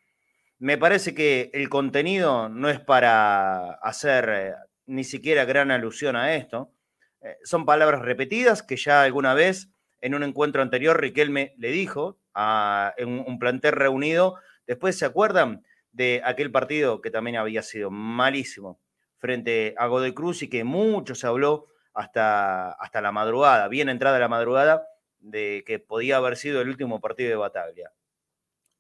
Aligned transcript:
me 0.63 0.79
parece 0.79 1.13
que 1.13 1.51
el 1.55 1.69
contenido 1.69 2.49
no 2.49 2.69
es 2.71 2.79
para 2.79 3.73
hacer 3.83 4.29
eh, 4.29 4.55
ni 4.87 5.03
siquiera 5.03 5.45
gran 5.45 5.73
alusión 5.73 6.15
a 6.15 6.37
esto. 6.37 6.73
Eh, 7.21 7.37
son 7.43 7.67
palabras 7.67 8.01
repetidas 8.03 8.63
que 8.63 8.77
ya 8.77 9.03
alguna 9.03 9.35
vez 9.35 9.71
en 10.01 10.15
un 10.15 10.23
encuentro 10.23 10.63
anterior 10.63 11.01
Riquelme 11.01 11.53
le 11.59 11.73
dijo 11.73 12.21
a, 12.33 12.95
en 12.97 13.09
un 13.09 13.41
plantel 13.41 13.73
reunido. 13.73 14.37
Después 14.65 14.97
se 14.97 15.05
acuerdan 15.05 15.65
de 15.91 16.23
aquel 16.25 16.53
partido 16.53 17.01
que 17.01 17.11
también 17.11 17.39
había 17.39 17.63
sido 17.63 17.91
malísimo 17.91 18.81
frente 19.19 19.75
a 19.77 19.89
Godoy 19.89 20.15
Cruz 20.15 20.45
y 20.45 20.49
que 20.49 20.63
mucho 20.63 21.17
se 21.17 21.27
habló 21.27 21.67
hasta, 21.93 22.71
hasta 22.71 23.01
la 23.01 23.11
madrugada, 23.11 23.67
bien 23.67 23.89
entrada 23.89 24.21
la 24.21 24.29
madrugada, 24.29 24.87
de 25.19 25.65
que 25.67 25.81
podía 25.81 26.19
haber 26.19 26.37
sido 26.37 26.61
el 26.61 26.69
último 26.69 27.01
partido 27.01 27.31
de 27.31 27.37
Bataglia 27.37 27.91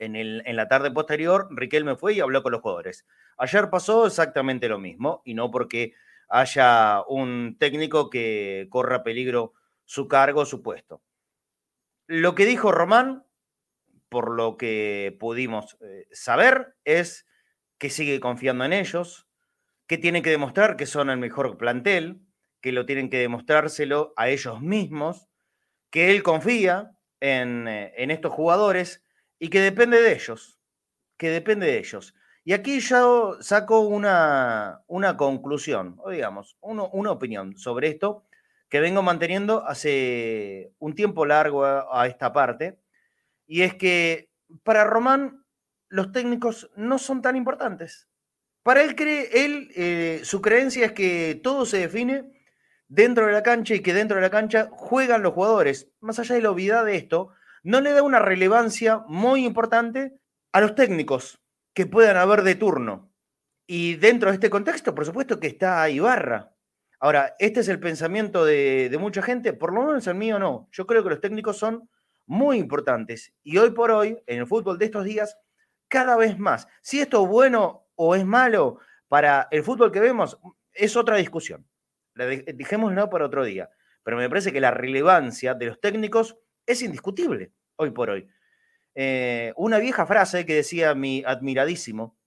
en, 0.04 0.56
la 0.56 0.68
tarde 0.68 0.90
posterior, 0.90 1.48
Riquelme 1.50 1.96
fue 1.96 2.14
y 2.14 2.20
habló 2.20 2.42
con 2.42 2.52
los 2.52 2.60
jugadores. 2.60 3.06
Ayer 3.38 3.70
pasó 3.70 4.06
exactamente 4.06 4.68
lo 4.68 4.78
mismo, 4.78 5.22
y 5.24 5.34
no 5.34 5.50
porque 5.50 5.94
haya 6.28 7.02
un 7.08 7.56
técnico 7.58 8.10
que 8.10 8.66
corra 8.70 9.02
peligro 9.02 9.52
su 9.84 10.08
cargo, 10.08 10.44
su 10.44 10.62
puesto. 10.62 11.02
Lo 12.06 12.34
que 12.34 12.46
dijo 12.46 12.72
Román, 12.72 13.24
por 14.08 14.30
lo 14.30 14.56
que 14.56 15.16
pudimos 15.18 15.76
eh, 15.80 16.06
saber, 16.10 16.74
es 16.84 17.26
que 17.78 17.90
sigue 17.90 18.20
confiando 18.20 18.64
en 18.64 18.72
ellos, 18.72 19.28
que 19.86 19.98
tiene 19.98 20.22
que 20.22 20.30
demostrar 20.30 20.76
que 20.76 20.86
son 20.86 21.10
el 21.10 21.18
mejor 21.18 21.56
plantel, 21.58 22.20
que 22.60 22.72
lo 22.72 22.86
tienen 22.86 23.10
que 23.10 23.18
demostrárselo 23.18 24.12
a 24.16 24.28
ellos 24.28 24.60
mismos, 24.60 25.28
que 25.90 26.10
él 26.10 26.22
confía 26.22 26.92
en, 27.20 27.68
eh, 27.68 27.92
en 27.96 28.10
estos 28.10 28.32
jugadores 28.32 29.04
y 29.42 29.48
que 29.48 29.60
depende 29.60 30.00
de 30.00 30.12
ellos, 30.12 30.56
que 31.16 31.28
depende 31.28 31.66
de 31.66 31.78
ellos. 31.78 32.14
Y 32.44 32.52
aquí 32.52 32.78
yo 32.78 33.38
saco 33.40 33.80
una, 33.80 34.82
una 34.86 35.16
conclusión, 35.16 35.96
o 35.98 36.10
digamos, 36.10 36.56
una 36.60 37.10
opinión 37.10 37.56
sobre 37.56 37.88
esto 37.88 38.24
que 38.68 38.78
vengo 38.78 39.02
manteniendo 39.02 39.66
hace 39.66 40.72
un 40.78 40.94
tiempo 40.94 41.26
largo 41.26 41.64
a, 41.64 42.06
esta 42.06 42.32
parte, 42.32 42.78
y 43.44 43.62
es 43.62 43.74
que 43.74 44.30
para 44.62 44.84
Román 44.84 45.44
los 45.88 46.12
técnicos 46.12 46.70
no 46.76 47.00
son 47.00 47.20
tan 47.20 47.34
importantes. 47.34 48.08
Para 48.62 48.84
él, 48.84 48.94
cree, 48.94 49.44
él 49.44 49.72
eh, 49.74 50.20
su 50.22 50.40
creencia 50.40 50.86
es 50.86 50.92
que 50.92 51.40
todo 51.42 51.66
se 51.66 51.78
define 51.78 52.30
dentro 52.86 53.26
de 53.26 53.32
la 53.32 53.42
cancha 53.42 53.74
y 53.74 53.80
que 53.80 53.92
dentro 53.92 54.18
de 54.18 54.22
la 54.22 54.30
cancha 54.30 54.68
juegan 54.70 55.24
los 55.24 55.32
jugadores. 55.32 55.90
Más 55.98 56.20
allá 56.20 56.36
de 56.36 56.42
la 56.42 56.52
obviedad 56.52 56.84
de 56.84 56.94
esto, 56.94 57.32
no 57.62 57.80
le 57.80 57.92
da 57.92 58.02
una 58.02 58.18
relevancia 58.18 59.02
muy 59.06 59.44
importante 59.44 60.18
a 60.52 60.60
los 60.60 60.74
técnicos 60.74 61.40
que 61.74 61.86
puedan 61.86 62.16
haber 62.16 62.42
de 62.42 62.54
turno. 62.54 63.12
Y 63.66 63.94
dentro 63.96 64.30
de 64.30 64.34
este 64.34 64.50
contexto, 64.50 64.94
por 64.94 65.06
supuesto 65.06 65.40
que 65.40 65.46
está 65.46 65.88
Ibarra. 65.88 66.54
Ahora, 67.00 67.34
este 67.38 67.60
es 67.60 67.68
el 67.68 67.80
pensamiento 67.80 68.44
de, 68.44 68.94
mucha 69.00 69.22
gente, 69.22 69.52
por 69.52 69.72
lo 69.72 69.82
menos 69.82 70.06
el 70.06 70.14
mío 70.14 70.38
no. 70.38 70.68
Yo 70.72 70.86
creo 70.86 71.02
que 71.02 71.10
los 71.10 71.20
técnicos 71.20 71.56
son 71.56 71.88
muy 72.26 72.58
importantes. 72.58 73.32
Y 73.42 73.58
hoy 73.58 73.70
por 73.70 73.90
hoy, 73.90 74.22
en 74.26 74.40
el 74.40 74.46
fútbol 74.46 74.78
de 74.78 74.84
estos 74.84 75.04
días, 75.04 75.36
cada 75.88 76.16
vez 76.16 76.38
más. 76.38 76.68
Si 76.80 77.00
esto 77.00 77.22
es 77.24 77.28
bueno 77.28 77.86
o 77.94 78.14
es 78.14 78.24
malo 78.24 78.78
para 79.08 79.48
el 79.50 79.62
fútbol 79.62 79.90
que 79.90 80.00
vemos, 80.00 80.38
es 80.72 80.96
otra 80.96 81.16
discusión. 81.16 81.66
Dejémoslo 82.14 83.10
para 83.10 83.26
otro 83.26 83.44
día. 83.44 83.70
Pero 84.02 84.16
me 84.16 84.28
parece 84.28 84.52
que 84.52 84.60
la 84.60 84.70
relevancia 84.70 85.54
de 85.54 85.66
los 85.66 85.80
técnicos 85.80 86.36
es 86.66 86.82
indiscutible 86.82 87.52
hoy 87.76 87.90
por 87.90 88.10
hoy. 88.10 88.28
Eh, 88.94 89.52
una 89.56 89.78
vieja 89.78 90.06
frase 90.06 90.44
que 90.44 90.54
decía 90.54 90.94
mi 90.94 91.22
admiradísimo 91.24 92.18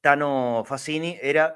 Tano 0.00 0.64
Fassini 0.64 1.18
era, 1.20 1.54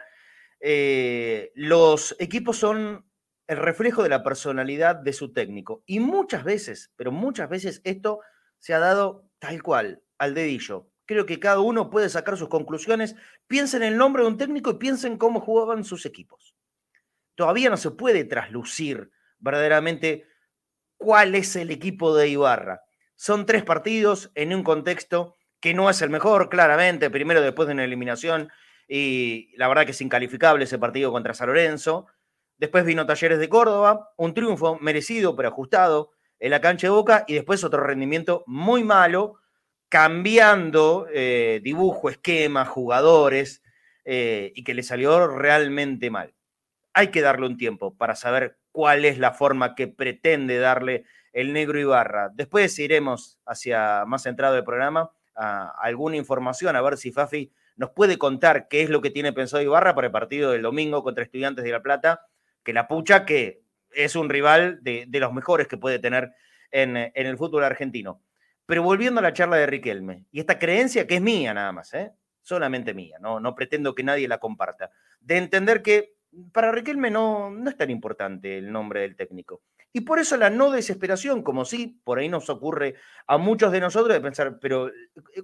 eh, 0.61 1.53
los 1.55 2.17
equipos 2.19 2.57
son 2.57 3.07
el 3.47 3.57
reflejo 3.59 4.03
de 4.03 4.09
la 4.09 4.23
personalidad 4.23 4.97
de 4.97 5.13
su 5.13 5.33
técnico. 5.33 5.83
Y 5.87 6.01
muchas 6.01 6.45
veces, 6.45 6.93
pero 6.97 7.13
muchas 7.13 7.49
veces 7.49 7.81
esto 7.85 8.21
se 8.59 8.75
ha 8.75 8.79
dado 8.79 9.29
tal 9.39 9.63
cual, 9.63 10.03
al 10.19 10.35
dedillo. 10.35 10.89
Creo 11.07 11.27
que 11.27 11.41
cada 11.41 11.61
uno 11.61 11.91
puede 11.91 12.09
sacar 12.09 12.37
sus 12.37 12.49
conclusiones. 12.49 13.17
Piensen 13.47 13.83
en 13.83 13.93
el 13.93 13.99
nombre 13.99 14.23
de 14.23 14.29
un 14.29 14.37
técnico 14.37 14.71
y 14.71 14.79
piensen 14.79 15.17
cómo 15.17 15.41
jugaban 15.41 15.83
sus 15.83 16.07
equipos. 16.07 16.55
Todavía 17.35 17.71
no 17.71 17.77
se 17.77 17.91
puede 17.91 18.25
traslucir 18.25 19.11
verdaderamente 19.39 20.27
cuál 21.01 21.35
es 21.35 21.57
el 21.57 21.71
equipo 21.71 22.15
de 22.15 22.29
Ibarra. 22.29 22.83
Son 23.17 23.47
tres 23.47 23.65
partidos 23.65 24.31
en 24.35 24.55
un 24.55 24.63
contexto 24.63 25.35
que 25.59 25.73
no 25.73 25.89
es 25.89 26.03
el 26.03 26.11
mejor, 26.11 26.51
claramente, 26.51 27.09
primero 27.09 27.41
después 27.41 27.67
de 27.67 27.73
una 27.73 27.85
eliminación 27.85 28.51
y 28.87 29.51
la 29.57 29.67
verdad 29.67 29.87
que 29.87 29.93
es 29.93 30.01
incalificable 30.03 30.65
ese 30.65 30.79
partido 30.79 31.11
contra 31.11 31.33
San 31.33 31.47
Lorenzo. 31.47 32.07
Después 32.59 32.85
vino 32.85 33.07
Talleres 33.07 33.39
de 33.39 33.49
Córdoba, 33.49 34.11
un 34.19 34.35
triunfo 34.35 34.79
merecido 34.79 35.35
pero 35.35 35.49
ajustado 35.49 36.11
en 36.39 36.51
la 36.51 36.61
cancha 36.61 36.89
de 36.89 36.91
Boca 36.91 37.25
y 37.27 37.33
después 37.33 37.65
otro 37.65 37.83
rendimiento 37.83 38.45
muy 38.47 38.85
malo, 38.85 39.37
cambiando 39.89 41.07
eh, 41.11 41.61
dibujo, 41.65 42.11
esquema, 42.11 42.67
jugadores 42.67 43.63
eh, 44.05 44.53
y 44.55 44.65
que 44.65 44.75
le 44.75 44.83
salió 44.83 45.29
realmente 45.29 46.11
mal. 46.11 46.35
Hay 46.93 47.09
que 47.09 47.23
darle 47.23 47.47
un 47.47 47.57
tiempo 47.57 47.97
para 47.97 48.15
saber 48.15 48.60
cuál 48.73 49.05
es 49.05 49.19
la 49.19 49.33
forma 49.33 49.75
que 49.75 49.89
pretende 49.89 50.59
darle 50.59 51.05
el 51.33 51.53
negro 51.53 51.79
Ibarra. 51.79 52.31
Después 52.35 52.79
iremos 52.79 53.39
hacia 53.47 54.05
más 54.07 54.23
centrado 54.23 54.57
el 54.57 54.65
programa 54.65 55.11
a 55.35 55.71
alguna 55.81 56.17
información, 56.17 56.77
a 56.77 56.83
ver 56.83 56.97
si 56.97 57.13
Fafi 57.13 57.53
nos 57.77 57.91
puede 57.91 58.19
contar 58.19 58.69
qué 58.69 58.83
es 58.83 58.91
lo 58.91 59.01
que 59.01 59.11
tiene 59.11 59.33
pensado 59.33 59.63
Ibarra 59.63 59.95
para 59.95 60.09
el 60.09 60.13
partido 60.13 60.53
del 60.53 60.63
domingo 60.63 61.03
contra 61.03 61.25
Estudiantes 61.25 61.65
de 61.65 61.71
La 61.71 61.83
Plata, 61.83 62.27
que 62.63 62.73
la 62.73 62.89
pucha 62.89 63.25
que 63.25 63.63
es 63.93 64.17
un 64.17 64.29
rival 64.29 64.81
de, 64.83 65.07
los 65.13 65.33
mejores 65.33 65.67
que 65.67 65.77
puede 65.77 65.99
tener 65.99 66.33
en, 66.71 66.97
el 66.97 67.37
fútbol 67.37 67.65
argentino. 67.65 68.23
Pero 68.67 68.83
volviendo 68.83 69.21
a 69.21 69.23
la 69.23 69.33
charla 69.33 69.57
de 69.57 69.67
Riquelme, 69.67 70.27
y 70.31 70.41
esta 70.41 70.59
creencia 70.59 71.07
que 71.07 71.17
es 71.17 71.23
mía 71.23 71.55
nada 71.55 71.73
más, 71.73 71.93
¿eh? 71.95 72.13
solamente 72.43 72.95
mía, 72.95 73.17
no, 73.21 73.41
no 73.41 73.55
pretendo 73.55 73.95
que 73.95 74.05
nadie 74.05 74.29
la 74.29 74.39
comparta, 74.39 74.91
de 75.21 75.39
entender 75.39 75.83
que 75.83 76.15
para 76.53 76.73
Riquelme 76.73 77.11
no, 77.11 77.51
no 77.51 77.71
es 77.71 77.77
tan 77.77 77.91
importante 77.91 78.59
el 78.59 78.71
nombre 78.73 79.01
del 79.01 79.17
técnico. 79.17 79.63
Y 79.93 80.03
por 80.03 80.19
eso 80.21 80.37
la 80.37 80.51
no 80.51 80.71
desesperación, 80.71 81.43
como 81.43 81.65
si 81.65 82.01
por 82.05 82.19
ahí 82.19 82.29
nos 82.29 82.49
ocurre 82.49 82.95
a 83.27 83.39
muchos 83.39 83.73
de 83.73 83.81
nosotros 83.81 84.15
de 84.15 84.21
pensar, 84.21 84.59
pero 84.61 84.89
eh, 84.89 84.93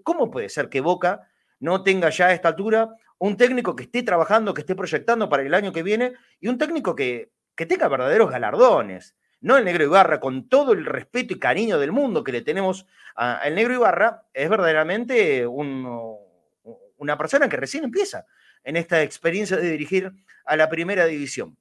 ¿cómo 0.02 0.30
puede 0.30 0.48
ser 0.48 0.68
que 0.68 0.80
Boca 0.80 1.28
no 1.58 1.82
tenga 1.82 2.10
ya 2.10 2.26
a 2.26 2.32
esta 2.32 2.48
altura 2.48 2.90
un 3.18 3.36
técnico 3.36 3.74
que 3.74 3.84
esté 3.84 4.02
trabajando, 4.02 4.54
que 4.54 4.60
esté 4.60 4.74
proyectando 4.74 5.28
para 5.28 5.42
el 5.42 5.54
año 5.54 5.72
que 5.72 5.82
viene 5.82 6.12
y 6.38 6.48
un 6.48 6.58
técnico 6.58 6.94
que, 6.94 7.32
que 7.56 7.66
tenga 7.66 7.88
verdaderos 7.88 8.30
galardones? 8.30 9.16
No 9.40 9.56
el 9.56 9.64
negro 9.64 9.84
Ibarra, 9.84 10.20
con 10.20 10.48
todo 10.48 10.72
el 10.72 10.84
respeto 10.84 11.34
y 11.34 11.38
cariño 11.38 11.78
del 11.78 11.92
mundo 11.92 12.24
que 12.24 12.32
le 12.32 12.42
tenemos 12.42 12.86
al 13.14 13.54
negro 13.54 13.74
Ibarra, 13.74 14.24
es 14.32 14.48
verdaderamente 14.48 15.46
una 15.46 17.18
persona 17.18 17.48
que 17.48 17.56
recién 17.56 17.84
empieza 17.84 18.26
en 18.66 18.76
esta 18.76 19.00
experiencia 19.02 19.56
de 19.56 19.70
dirigir 19.70 20.12
a 20.44 20.56
la 20.56 20.68
primera 20.68 21.06
división. 21.06 21.56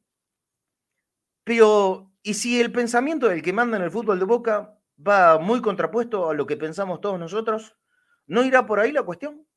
Pero, 1.43 2.11
¿y 2.23 2.33
si 2.33 2.59
el 2.59 2.71
pensamiento 2.71 3.29
del 3.29 3.43
que 3.43 3.53
manda 3.53 3.77
en 3.77 3.83
el 3.83 3.91
fútbol 3.91 4.17
de 4.17 4.25
Boca 4.25 4.79
va 4.99 5.37
muy 5.37 5.61
contrapuesto 5.61 6.31
a 6.31 6.33
lo 6.33 6.47
que 6.47 6.57
pensamos 6.57 7.01
todos 7.01 7.19
nosotros? 7.19 7.77
¿No 8.25 8.43
irá 8.43 8.65
por 8.65 8.79
ahí 8.79 8.91
la 8.91 9.03
cuestión? 9.03 9.47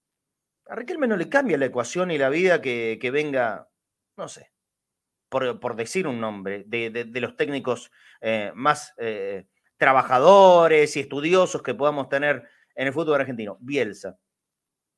A 0.67 0.75
Riquelme 0.75 1.09
no 1.09 1.17
le 1.17 1.31
cambia 1.31 1.57
la 1.57 1.65
ecuación 1.65 2.11
y 2.11 2.19
la 2.19 2.29
vida 2.29 2.61
que, 2.61 3.11
venga, 3.11 3.71
no 4.19 4.29
sé, 4.29 4.53
por, 5.31 5.75
decir 5.75 6.07
un 6.07 6.21
nombre, 6.21 6.65
de, 6.67 7.09
los 7.15 7.35
técnicos 7.35 7.91
eh, 8.21 8.53
más 8.55 8.93
eh, 8.99 9.47
trabajadores 9.79 10.95
y 10.99 11.01
estudiosos 11.01 11.63
que 11.63 11.75
podamos 11.75 12.11
tener 12.11 12.47
en 12.75 12.89
el 12.89 12.93
fútbol 12.93 13.23
argentino. 13.23 13.57
Bielsa. 13.61 14.19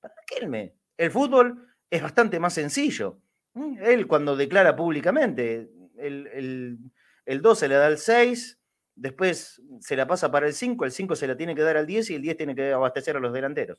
Para 0.01 0.15
Riquelme, 0.17 0.75
el 0.97 1.13
fútbol 1.13 1.70
es 1.91 2.03
bastante 2.03 2.39
más 2.39 2.55
sencillo. 2.55 3.19
Él 3.55 4.07
cuando 4.07 4.37
declara 4.37 4.77
públicamente, 4.77 5.71
el, 5.99 6.79
el, 7.27 7.43
2 7.43 7.59
se 7.59 7.69
le 7.69 7.75
da 7.75 7.89
el 7.89 7.99
6, 7.99 8.59
después 8.95 9.61
se 9.81 9.97
la 9.97 10.07
pasa 10.07 10.31
para 10.31 10.47
el 10.47 10.55
5, 10.55 10.85
el 10.85 10.93
5 10.93 11.17
se 11.17 11.27
la 11.27 11.37
tiene 11.37 11.55
que 11.55 11.63
dar 11.63 11.77
al 11.77 11.87
10 11.87 12.11
y 12.11 12.15
el 12.15 12.23
10 12.23 12.37
tiene 12.37 12.55
que 12.55 12.73
abastecer 12.73 13.17
a 13.17 13.21
los 13.21 13.33
delanteros. 13.33 13.79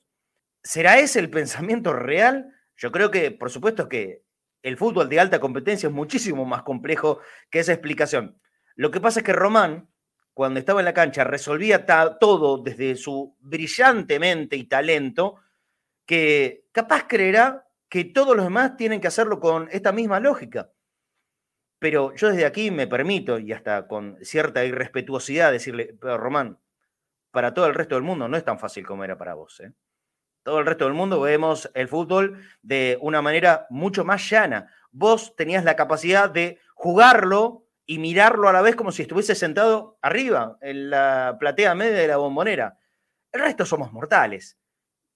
¿Será 0.64 1.00
ese 1.00 1.20
el 1.20 1.30
pensamiento 1.30 1.94
real? 1.94 2.54
Yo 2.76 2.92
creo 2.92 3.10
que, 3.10 3.32
por 3.32 3.50
supuesto, 3.50 3.88
que 3.88 4.24
el 4.62 4.78
fútbol 4.78 5.10
de 5.10 5.20
alta 5.20 5.40
competencia 5.40 5.88
es 5.88 5.94
muchísimo 5.94 6.46
más 6.46 6.64
complejo 6.64 7.20
que 7.50 7.60
esa 7.60 7.74
explicación. 7.74 8.40
Lo 8.76 8.92
que 8.92 9.02
pasa 9.02 9.22
es 9.22 9.26
que 9.26 9.34
Román, 9.34 9.90
cuando 10.34 10.60
estaba 10.60 10.82
en 10.82 10.86
la 10.86 10.94
cancha, 10.94 11.24
resolvía 11.24 11.86
todo 12.20 12.62
desde 12.62 12.96
su 12.96 13.36
brillante 13.40 14.20
mente 14.20 14.56
y 14.56 14.66
talento, 14.66 15.38
que 16.06 16.66
capaz 16.72 17.08
creerá 17.08 17.66
que 17.92 18.06
todos 18.06 18.38
los 18.38 18.46
demás 18.46 18.78
tienen 18.78 19.02
que 19.02 19.10
hacerlo 19.10 19.42
con 19.42 19.68
esta 19.70 19.92
misma 19.92 20.22
lógica. 20.22 20.72
Pero 21.78 22.16
yo 22.16 22.30
desde 22.30 22.46
aquí 22.46 22.72
me 22.72 22.88
permito, 22.88 23.38
y 23.38 23.52
hasta 23.52 23.86
con 23.86 24.18
cierta 24.22 24.64
irrespetuosidad, 24.64 25.52
decirle, 25.52 25.98
pero 26.00 26.18
Román, 26.18 26.58
para 27.32 27.54
todo 27.54 27.68
el 27.68 27.76
resto 27.76 27.96
del 27.96 28.06
mundo 28.06 28.30
no 28.30 28.38
es 28.38 28.46
tan 28.46 28.60
fácil 28.60 28.88
como 28.88 29.04
era 29.04 29.18
para 29.18 29.34
vos. 29.34 29.60
¿eh? 29.60 29.74
Todo 30.42 30.60
el 30.60 30.66
resto 30.68 30.86
del 30.86 30.94
mundo 30.94 31.20
vemos 31.20 31.70
el 31.74 31.90
fútbol 31.90 32.42
de 32.62 32.98
una 33.02 33.22
manera 33.22 33.68
mucho 33.70 34.06
más 34.06 34.30
llana. 34.30 34.74
Vos 34.92 35.36
tenías 35.36 35.66
la 35.66 35.76
capacidad 35.76 36.30
de 36.30 36.60
jugarlo 36.76 37.68
y 37.86 38.00
mirarlo 38.00 38.48
a 38.48 38.54
la 38.54 38.62
vez 38.62 38.78
como 38.78 38.94
si 38.94 39.02
estuviese 39.02 39.36
sentado 39.36 39.98
arriba, 40.02 40.58
en 40.62 40.92
la 40.92 41.36
platea 41.38 41.76
media 41.76 41.98
de 41.98 42.08
la 42.08 42.18
bombonera. 42.18 42.78
El 43.34 43.42
resto 43.42 43.66
somos 43.66 43.92
mortales. 43.92 44.58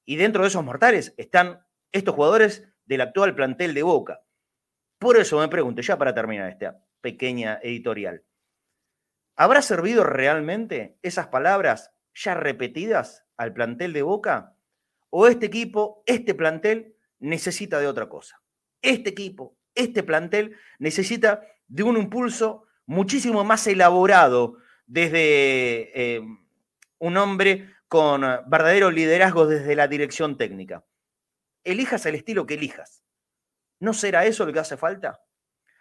Y 0.03 0.17
dentro 0.17 0.41
de 0.41 0.49
esos 0.49 0.63
mortales 0.63 1.13
están 1.15 1.64
estos 1.91 2.15
jugadores 2.15 2.67
del 2.85 3.01
actual 3.01 3.35
plantel 3.35 3.73
de 3.73 3.83
Boca. 3.83 4.21
Por 4.99 5.17
eso 5.17 5.39
me 5.39 5.47
pregunto, 5.47 5.81
ya 5.81 5.97
para 5.97 6.13
terminar 6.13 6.49
esta 6.49 6.81
pequeña 7.01 7.59
editorial, 7.61 8.23
¿habrá 9.35 9.61
servido 9.61 10.03
realmente 10.03 10.97
esas 11.01 11.27
palabras 11.27 11.91
ya 12.13 12.33
repetidas 12.33 13.25
al 13.37 13.53
plantel 13.53 13.93
de 13.93 14.01
Boca? 14.01 14.55
¿O 15.09 15.27
este 15.27 15.45
equipo, 15.45 16.03
este 16.05 16.33
plantel, 16.33 16.95
necesita 17.19 17.79
de 17.79 17.87
otra 17.87 18.09
cosa? 18.09 18.41
Este 18.81 19.09
equipo, 19.09 19.57
este 19.73 20.03
plantel, 20.03 20.57
necesita 20.79 21.41
de 21.67 21.83
un 21.83 21.97
impulso 21.97 22.65
muchísimo 22.85 23.43
más 23.43 23.65
elaborado 23.67 24.57
desde 24.85 26.15
eh, 26.17 26.21
un 26.99 27.17
hombre 27.17 27.73
con 27.87 28.21
verdadero 28.47 28.91
liderazgo 28.91 29.47
desde 29.47 29.75
la 29.75 29.87
dirección 29.87 30.37
técnica. 30.37 30.83
Elijas 31.65 32.05
el 32.05 32.15
estilo 32.15 32.45
que 32.45 32.53
elijas. 32.53 33.03
¿No 33.79 33.93
será 33.93 34.25
eso 34.25 34.45
lo 34.45 34.53
que 34.53 34.59
hace 34.59 34.77
falta? 34.77 35.21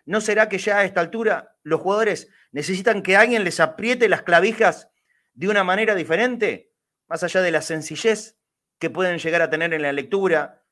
¿No 0.07 0.21
será 0.21 0.49
que 0.49 0.59
ya 0.59 0.79
a 0.79 0.85
esta 0.85 1.01
altura 1.01 1.57
los 1.63 1.81
jugadores 1.81 2.29
necesitan 2.51 3.03
que 3.03 3.17
alguien 3.17 3.45
les 3.45 3.61
apriete 3.61 4.09
las 4.09 4.23
clavijas 4.23 4.91
de 5.35 5.49
una 5.49 5.63
manera 5.63 5.95
diferente? 5.95 6.73
Más 7.07 7.23
allá 7.23 7.43
de 7.43 7.51
la 7.51 7.63
sencillez 7.63 8.39
que 8.79 8.91
pueden 8.91 9.19
llegar 9.19 9.43
a 9.43 9.51
tener 9.51 9.73
en 9.73 9.83
la 9.83 9.93
lectura, 9.93 10.65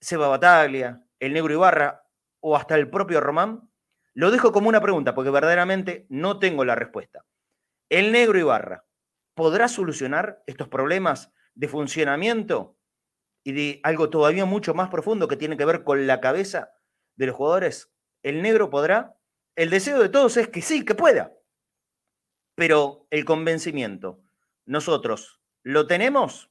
Seba 0.00 0.28
Bataglia, 0.28 1.04
el 1.20 1.32
Negro 1.32 1.52
Ibarra 1.52 2.04
o 2.40 2.56
hasta 2.56 2.74
el 2.74 2.90
propio 2.90 3.20
Román. 3.20 3.70
Lo 4.14 4.30
dejo 4.30 4.52
como 4.52 4.68
una 4.68 4.80
pregunta 4.80 5.14
porque 5.14 5.30
verdaderamente 5.30 6.06
no 6.08 6.38
tengo 6.38 6.64
la 6.64 6.74
respuesta. 6.74 7.24
¿El 7.88 8.12
Negro 8.12 8.38
Ibarra 8.38 8.84
podrá 9.34 9.68
solucionar 9.68 10.42
estos 10.46 10.68
problemas 10.68 11.32
de 11.54 11.68
funcionamiento 11.68 12.77
y 13.48 13.52
de 13.52 13.80
algo 13.82 14.10
todavía 14.10 14.44
mucho 14.44 14.74
más 14.74 14.90
profundo 14.90 15.26
que 15.26 15.38
tiene 15.38 15.56
que 15.56 15.64
ver 15.64 15.82
con 15.82 16.06
la 16.06 16.20
cabeza 16.20 16.70
de 17.16 17.28
los 17.28 17.34
jugadores, 17.34 17.90
el 18.22 18.42
negro 18.42 18.68
podrá. 18.68 19.16
El 19.56 19.70
deseo 19.70 19.98
de 20.00 20.10
todos 20.10 20.36
es 20.36 20.48
que 20.48 20.60
sí, 20.60 20.84
que 20.84 20.94
pueda. 20.94 21.32
Pero 22.56 23.06
el 23.08 23.24
convencimiento, 23.24 24.20
nosotros, 24.66 25.40
¿lo 25.62 25.86
tenemos? 25.86 26.50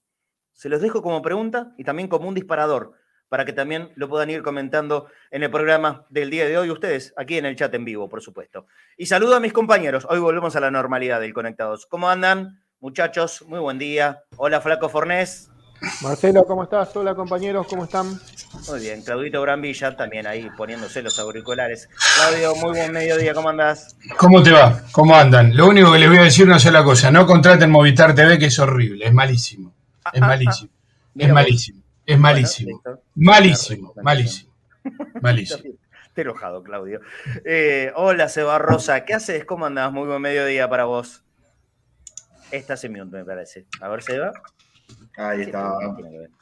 Se 0.54 0.70
los 0.70 0.82
dejo 0.82 1.04
como 1.04 1.22
pregunta 1.22 1.76
y 1.78 1.84
también 1.84 2.08
como 2.08 2.30
un 2.30 2.34
disparador 2.34 2.96
para 3.30 3.46
que 3.46 3.54
también 3.54 3.92
lo 3.94 4.10
puedan 4.10 4.32
ir 4.32 4.42
comentando 4.42 5.08
en 5.30 5.44
el 5.44 5.52
programa 5.52 6.08
del 6.10 6.32
día 6.32 6.48
de 6.48 6.58
hoy 6.58 6.72
ustedes, 6.72 7.14
aquí 7.16 7.38
en 7.38 7.46
el 7.46 7.56
chat 7.56 7.72
en 7.76 7.86
vivo, 7.86 8.10
por 8.10 8.24
supuesto. 8.24 8.66
Y 8.98 9.06
saludo 9.06 9.36
a 9.36 9.40
mis 9.40 9.54
compañeros. 9.54 10.08
Hoy 10.10 10.18
volvemos 10.18 10.56
a 10.56 10.62
la 10.62 10.72
normalidad 10.72 11.22
del 11.22 11.36
Conectados. 11.36 11.86
¿Cómo 11.86 12.10
andan, 12.10 12.64
muchachos? 12.80 13.44
Muy 13.44 13.60
buen 13.60 13.78
día. 13.78 14.24
Hola, 14.38 14.62
Flaco 14.62 14.90
Fornés. 14.90 15.52
Marcelo, 16.02 16.46
¿cómo 16.46 16.64
estás? 16.64 16.96
Hola 16.96 17.14
compañeros, 17.14 17.68
¿cómo 17.68 17.84
están? 17.84 18.20
Muy 18.68 18.80
bien, 18.80 19.04
Claudito 19.04 19.42
Brambilla 19.42 19.96
también 19.96 20.26
ahí 20.26 20.50
poniéndose 20.58 21.02
los 21.04 21.20
auriculares. 21.20 21.90
Claudio, 22.16 22.56
muy 22.56 22.72
buen 22.72 22.92
mediodía, 22.92 23.34
¿cómo 23.34 23.50
andás? 23.50 23.96
¿Cómo 24.18 24.42
te 24.42 24.52
va? 24.52 24.82
¿Cómo 24.92 25.16
andan? 25.16 25.56
Lo 25.56 25.68
único 25.68 25.92
que 25.92 26.00
les 26.00 26.10
voy 26.10 26.18
a 26.18 26.24
decir 26.24 26.46
una 26.46 26.60
sola 26.60 26.84
cosa, 26.84 27.12
no 27.12 27.26
contraten 27.28 27.70
Movistar 27.70 28.16
TV 28.16 28.40
que 28.40 28.46
es 28.46 28.58
horrible, 28.60 29.06
es 29.06 29.14
malísimo, 29.14 29.74
es 30.12 30.22
malísimo, 30.22 30.72
es 31.16 31.32
malísimo, 31.32 31.84
es 32.06 32.20
malísimo, 32.20 32.82
malísimo, 33.16 33.94
malísimo, 34.02 34.54
malísimo. 35.22 35.64
Te 36.14 36.22
enojado, 36.24 36.64
Claudio. 36.64 37.02
Eh, 37.46 37.92
hola, 37.96 38.28
Seba 38.28 38.58
Rosa, 38.58 39.06
¿qué 39.06 39.14
haces? 39.14 39.46
¿Cómo 39.46 39.68
andás? 39.68 39.92
Muy 39.92 40.08
buen 40.08 40.20
mediodía 40.20 40.68
para 40.68 40.86
vos. 40.86 41.24
Esta 42.50 42.76
se 42.76 42.90
me 42.90 43.24
parece. 43.24 43.68
A 43.82 43.88
ver, 43.88 44.02
Seba. 44.02 44.32
Ahí 45.18 45.42
está. 45.42 45.78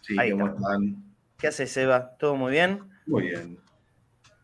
Sí, 0.01 0.15
¿cómo 0.31 0.47
están? 0.47 1.03
¿Qué 1.37 1.47
haces, 1.47 1.71
Seba? 1.71 2.15
¿Todo 2.17 2.35
muy 2.35 2.51
bien? 2.51 2.81
Muy 3.07 3.23
bien. 3.23 3.57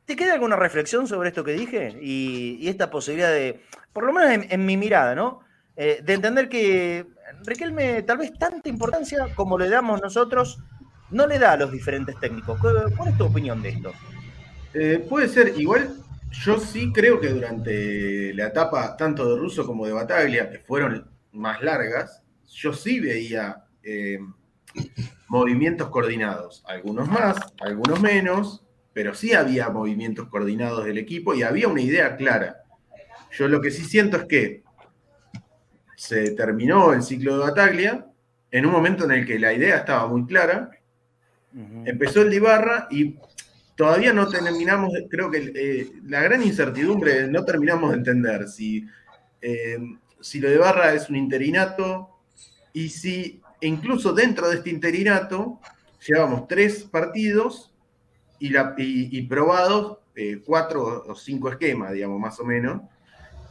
¿Te 0.06 0.16
queda 0.16 0.34
alguna 0.34 0.56
reflexión 0.56 1.08
sobre 1.08 1.30
esto 1.30 1.44
que 1.44 1.54
dije? 1.54 1.98
Y, 2.02 2.68
esta 2.68 2.90
posibilidad 2.90 3.32
de, 3.32 3.62
por 3.94 4.06
lo 4.06 4.14
menos 4.14 4.46
en, 4.50 4.66
mi 4.66 4.78
mirada, 4.78 5.16
¿no? 5.16 5.42
Eh, 5.76 6.02
de 6.04 6.14
entender 6.14 6.50
que 6.50 7.06
Riquelme 7.46 8.04
tal 8.04 8.18
vez 8.18 8.34
tanta 8.38 8.70
importancia 8.70 9.28
como 9.36 9.58
le 9.58 9.70
damos 9.70 10.02
nosotros, 10.02 10.60
no 11.10 11.28
le 11.28 11.40
da 11.40 11.54
a 11.54 11.58
los 11.58 11.72
diferentes 11.72 12.20
técnicos. 12.20 12.60
¿Cuál 12.60 13.10
es 13.10 13.18
tu 13.18 13.26
opinión 13.26 13.62
de 13.62 13.70
esto? 13.70 13.92
Eh, 14.74 15.06
puede 15.08 15.28
ser, 15.28 15.54
igual 15.58 15.96
yo 16.32 16.60
sí 16.60 16.92
creo 16.94 17.20
que 17.20 17.30
durante 17.30 18.34
la 18.34 18.48
etapa 18.48 18.96
tanto 18.96 19.30
de 19.30 19.40
Russo 19.40 19.66
como 19.66 19.86
de 19.86 19.94
Bataglia, 19.94 20.50
que 20.50 20.60
fueron 20.60 21.10
más 21.32 21.62
largas, 21.62 22.22
yo 22.50 22.74
sí 22.74 23.00
veía 23.00 23.66
eh, 23.84 24.20
movimientos 25.28 25.90
coordinados, 25.90 26.64
algunos 26.68 27.08
más, 27.08 27.38
algunos 27.62 28.02
menos, 28.02 28.64
pero 28.94 29.14
sí 29.14 29.34
había 29.34 29.70
movimientos 29.70 30.28
coordinados 30.28 30.86
del 30.86 30.98
equipo 30.98 31.34
y 31.34 31.44
había 31.44 31.68
una 31.68 31.82
idea 31.82 32.16
clara. 32.18 32.64
Yo 33.32 33.48
lo 33.48 33.62
que 33.62 33.72
sí 33.72 33.84
siento 33.84 34.18
es 34.18 34.26
que 34.26 34.64
se 35.96 36.32
terminó 36.32 36.94
el 36.94 37.04
ciclo 37.04 37.38
de 37.38 37.44
Bataglia 37.46 38.08
en 38.52 38.66
un 38.66 38.72
momento 38.72 39.06
en 39.06 39.12
el 39.12 39.26
que 39.26 39.40
la 39.40 39.54
idea 39.54 39.78
estaba 39.78 40.08
muy 40.08 40.26
clara, 40.26 40.72
empezó 41.86 42.22
el 42.22 42.30
de 42.30 42.36
Ibarra 42.38 42.88
y 42.90 43.18
todavía 43.76 44.14
no 44.14 44.28
terminamos, 44.28 44.92
creo 45.10 45.32
que 45.32 45.52
eh, 45.56 45.92
la 46.06 46.22
gran 46.22 46.44
incertidumbre, 46.44 47.28
no 47.28 47.44
terminamos 47.46 47.92
de 47.92 47.98
entender 47.98 48.48
si, 48.48 48.86
eh, 49.42 49.78
si 50.20 50.40
lo 50.40 50.50
de 50.50 50.56
Ibarra 50.56 50.94
es 50.94 51.10
un 51.10 51.16
interinato 51.16 52.10
y 52.74 52.90
si 52.90 53.41
e 53.62 53.68
incluso 53.68 54.12
dentro 54.12 54.50
de 54.50 54.58
este 54.58 54.72
interinato, 54.72 55.60
llevamos 56.06 56.48
tres 56.48 56.84
partidos 56.84 57.74
y, 58.40 59.22
probados 59.28 60.00
eh, 60.16 60.42
cuatro 60.44 61.04
o 61.08 61.16
cinco 61.16 61.50
esquemas, 61.50 61.92
digamos, 61.92 62.20
más 62.20 62.40
o 62.40 62.44
menos. 62.44 62.82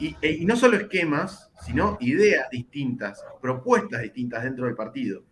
E, 0.00 0.32
y, 0.32 0.44
no 0.44 0.56
solo 0.56 0.76
esquemas, 0.76 1.50
sino 1.64 1.96
ideas 2.00 2.50
distintas, 2.50 3.24
propuestas 3.40 4.02
distintas 4.02 4.42
dentro 4.42 4.66
del 4.66 4.74
partido. 4.74 5.22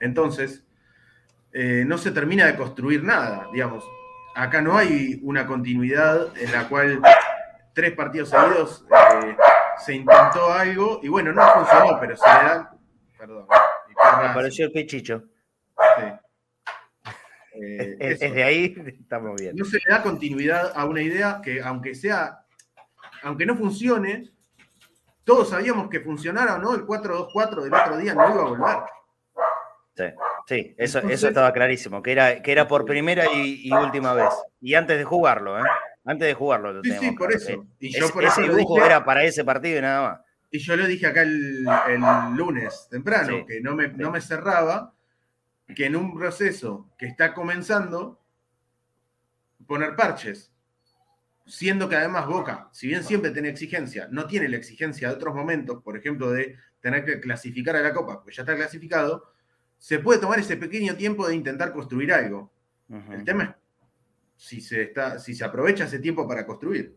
Entonces, 0.00 0.62
eh, 1.52 1.84
no 1.86 1.96
se 1.96 2.10
termina 2.10 2.46
de 2.46 2.56
construir 2.56 3.02
nada, 3.02 3.48
digamos. 3.52 3.84
Acá 4.34 4.60
no 4.60 4.76
hay 4.76 5.20
una 5.22 5.46
continuidad 5.46 6.36
en 6.36 6.52
la 6.52 6.68
cual 6.68 7.00
tres 7.72 7.92
partidos 7.92 8.30
seguidos 8.30 8.84
eh, 8.90 9.36
se 9.78 9.94
intentó 9.94 10.52
algo 10.52 11.00
y 11.02 11.08
bueno, 11.08 11.32
no 11.32 11.42
funcionó, 11.54 11.98
pero 12.00 12.16
se 12.16 12.26
le 12.26 12.34
dan, 12.34 12.68
perdón, 13.16 13.46
me 14.22 14.34
pareció 14.34 14.66
el 14.66 14.72
pechicho. 14.72 15.24
Eh, 17.56 17.96
es, 18.00 18.18
de 18.18 18.42
ahí, 18.42 18.74
estamos 19.00 19.40
bien. 19.40 19.54
No 19.54 19.64
se 19.64 19.76
le 19.76 19.84
da 19.88 20.02
continuidad 20.02 20.72
a 20.74 20.86
una 20.86 21.00
idea 21.00 21.40
que, 21.40 21.62
aunque 21.62 21.94
sea, 21.94 22.44
aunque 23.22 23.46
no 23.46 23.56
funcione, 23.56 24.30
todos 25.22 25.50
sabíamos 25.50 25.88
que 25.88 26.00
funcionara 26.00 26.56
o 26.56 26.58
no, 26.58 26.74
el 26.74 26.84
4-2-4 26.84 27.62
del 27.62 27.72
otro 27.72 27.96
día 27.96 28.14
no 28.14 28.28
iba 28.28 28.42
a 28.42 28.48
volver. 28.48 28.76
Sí, 30.46 30.74
eso, 30.76 30.98
eso 30.98 31.28
estaba 31.28 31.52
clarísimo, 31.52 32.02
que 32.02 32.12
era, 32.12 32.42
que 32.42 32.52
era 32.52 32.66
por 32.66 32.84
primera 32.84 33.24
y, 33.32 33.70
última 33.72 34.12
vez. 34.12 34.28
Y 34.60 34.74
antes 34.74 34.98
de 34.98 35.04
jugarlo, 35.04 35.58
¿eh? 35.58 35.62
Antes 36.04 36.28
de 36.28 36.34
jugarlo. 36.34 36.82
sí, 36.82 36.92
sí, 36.98 37.12
por 37.12 37.32
eso. 37.32 37.64
Y 37.78 37.98
yo 37.98 38.10
por 38.10 38.24
ese 38.24 38.42
dibujo 38.42 38.84
era 38.84 39.04
para 39.04 39.24
ese 39.24 39.44
partido 39.44 39.78
y 39.78 39.82
nada 39.82 40.02
más. 40.02 40.20
Y 40.54 40.58
yo 40.60 40.76
lo 40.76 40.86
dije 40.86 41.08
acá 41.08 41.22
el, 41.22 41.64
lunes 42.36 42.86
temprano, 42.88 43.44
que 43.44 43.60
no 43.60 43.74
me, 43.74 43.88
no 43.88 44.12
me 44.12 44.20
cerraba, 44.20 44.94
que 45.74 45.86
en 45.86 45.96
un 45.96 46.14
proceso 46.16 46.92
que 46.96 47.06
está 47.06 47.34
comenzando, 47.34 48.22
poner 49.66 49.96
parches. 49.96 50.52
Siendo 51.44 51.88
que 51.88 51.96
además 51.96 52.28
Boca, 52.28 52.68
si 52.70 52.86
bien 52.86 53.02
siempre 53.02 53.32
tiene 53.32 53.48
exigencia, 53.48 54.06
no 54.12 54.28
tiene 54.28 54.48
la 54.48 54.56
exigencia 54.56 55.08
de 55.08 55.14
otros 55.16 55.34
momentos, 55.34 55.82
por 55.82 55.96
ejemplo, 55.96 56.30
de 56.30 56.56
tener 56.78 57.04
que 57.04 57.18
clasificar 57.18 57.74
a 57.74 57.80
la 57.80 57.92
Copa, 57.92 58.22
pues 58.22 58.36
ya 58.36 58.42
está 58.42 58.54
clasificado, 58.54 59.34
se 59.76 59.98
puede 59.98 60.20
tomar 60.20 60.38
ese 60.38 60.56
pequeño 60.56 60.94
tiempo 60.94 61.26
de 61.26 61.34
intentar 61.34 61.72
construir 61.72 62.12
algo. 62.12 62.52
El 63.10 63.24
tema 63.24 63.42
es 63.42 63.50
si 64.36 64.60
se, 64.60 64.82
está, 64.82 65.18
si 65.18 65.34
se 65.34 65.44
aprovecha 65.44 65.86
ese 65.86 65.98
tiempo 65.98 66.28
para 66.28 66.46
construir. 66.46 66.96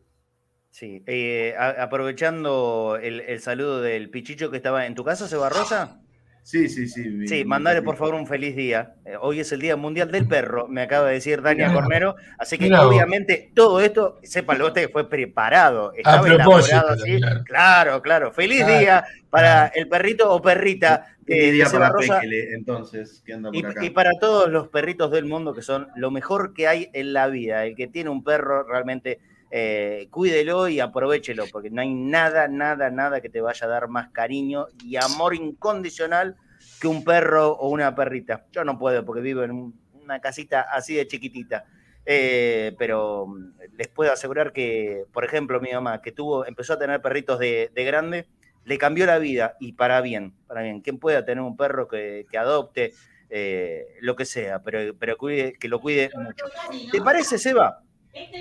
Sí, 0.77 1.01
eh, 1.07 1.55
aprovechando 1.57 3.00
el, 3.01 3.39
saludo 3.39 3.81
del 3.81 4.12
Pichicho 4.12 4.51
que 4.51 4.57
estaba 4.57 4.86
en 4.86 4.93
tu 4.93 5.03
casa, 5.03 5.27
Seba 5.27 5.50
Rosa. 5.50 6.01
Sí, 6.43 6.69
sí, 6.69 6.88
sí. 6.88 7.27
Sí, 7.27 7.46
mandale 7.46 7.81
por 7.81 7.98
favor 7.98 8.13
un 8.13 8.27
feliz 8.27 8.55
día. 8.55 8.93
Eh, 9.03 9.15
hoy 9.19 9.39
es 9.39 9.51
el 9.51 9.60
Día 9.60 9.75
Mundial 9.75 10.12
del 10.12 10.27
Perro, 10.27 10.67
me 10.67 10.84
acaba 10.84 11.07
de 11.07 11.15
decir 11.15 11.41
Dania 11.41 11.74
Cornero. 11.74 12.15
Así 12.38 12.60
que 12.60 12.72
obviamente 12.72 13.51
todo 13.55 13.81
esto, 13.81 14.19
sépalo 14.22 14.67
usted, 14.67 14.91
fue 14.91 15.10
preparado. 15.10 15.93
Estaba 15.98 16.27
A 16.27 16.29
elaborado 16.29 16.89
así. 16.89 17.19
Claro. 17.46 18.00
claro, 18.03 18.31
Feliz 18.31 18.67
día 18.67 19.03
para 19.31 19.69
el 19.69 19.88
perrito 19.88 20.31
o 20.31 20.43
perrita. 20.43 21.07
Eh, 21.25 21.53
día 21.53 21.65
para 21.72 21.89
Rosa. 21.89 22.22
entonces, 22.24 23.24
que 23.25 23.34
anda 23.34 23.50
por 23.50 23.55
y, 23.55 23.65
acá. 23.65 23.84
y 23.84 23.89
para 23.89 24.12
todos 24.19 24.48
los 24.48 24.67
perritos 24.67 25.10
del 25.10 25.25
mundo 25.25 25.55
que 25.55 25.63
son 25.63 25.88
lo 25.96 26.12
mejor 26.12 26.53
que 26.53 26.67
hay 26.67 26.91
en 26.93 27.13
la 27.13 27.25
vida. 27.29 27.65
El 27.65 27.75
que 27.75 27.88
tiene 27.88 28.12
un 28.12 28.24
perro 28.24 28.62
realmente 28.62 29.17
eh, 29.49 30.07
cuídelo 30.11 30.67
y 30.67 30.79
aprovechelo, 30.79 31.45
porque 31.51 31.69
no 31.69 31.81
hay 31.81 31.93
nada, 31.93 32.47
nada, 32.47 32.89
nada 32.89 33.21
que 33.21 33.29
te 33.29 33.41
vaya 33.41 33.65
a 33.65 33.69
dar 33.69 33.87
más 33.87 34.09
cariño 34.09 34.67
y 34.83 34.97
amor 34.97 35.35
incondicional 35.35 36.35
que 36.81 36.87
un 36.87 37.03
perro 37.03 37.51
o 37.51 37.69
una 37.69 37.95
perrita. 37.95 38.45
Yo 38.51 38.63
no 38.63 38.77
puedo 38.77 39.05
porque 39.05 39.21
vivo 39.21 39.43
en 39.43 39.73
una 39.93 40.19
casita 40.19 40.61
así 40.71 40.95
de 40.95 41.07
chiquitita. 41.07 41.65
Eh, 42.05 42.73
pero 42.77 43.27
mm, 43.27 43.53
les 43.77 43.87
puedo 43.89 44.11
asegurar 44.11 44.53
que, 44.53 45.03
por 45.11 45.25
ejemplo, 45.25 45.59
mi 45.59 45.71
mamá, 45.71 46.01
que 46.01 46.11
tuvo, 46.11 46.45
empezó 46.45 46.73
a 46.73 46.79
tener 46.79 47.01
perritos 47.01 47.39
de, 47.39 47.69
grande, 47.75 48.27
le 48.63 48.77
cambió 48.77 49.05
la 49.05 49.17
vida 49.17 49.55
y 49.59 49.73
para 49.73 50.01
bien, 50.01 50.33
para 50.47 50.61
bien. 50.61 50.81
¿Quién 50.81 50.99
pueda 50.99 51.25
tener 51.25 51.43
un 51.43 51.57
perro 51.57 51.87
que, 51.87 52.25
adopte, 52.37 52.93
eh, 53.29 53.85
lo 54.01 54.15
que 54.15 54.25
sea, 54.25 54.61
pero 54.61 54.79
que 54.97 55.67
lo 55.67 55.79
cuide 55.81 56.09
mucho? 56.15 56.45
¿Te 56.91 57.01
parece, 57.01 57.37
Seba? 57.37 57.81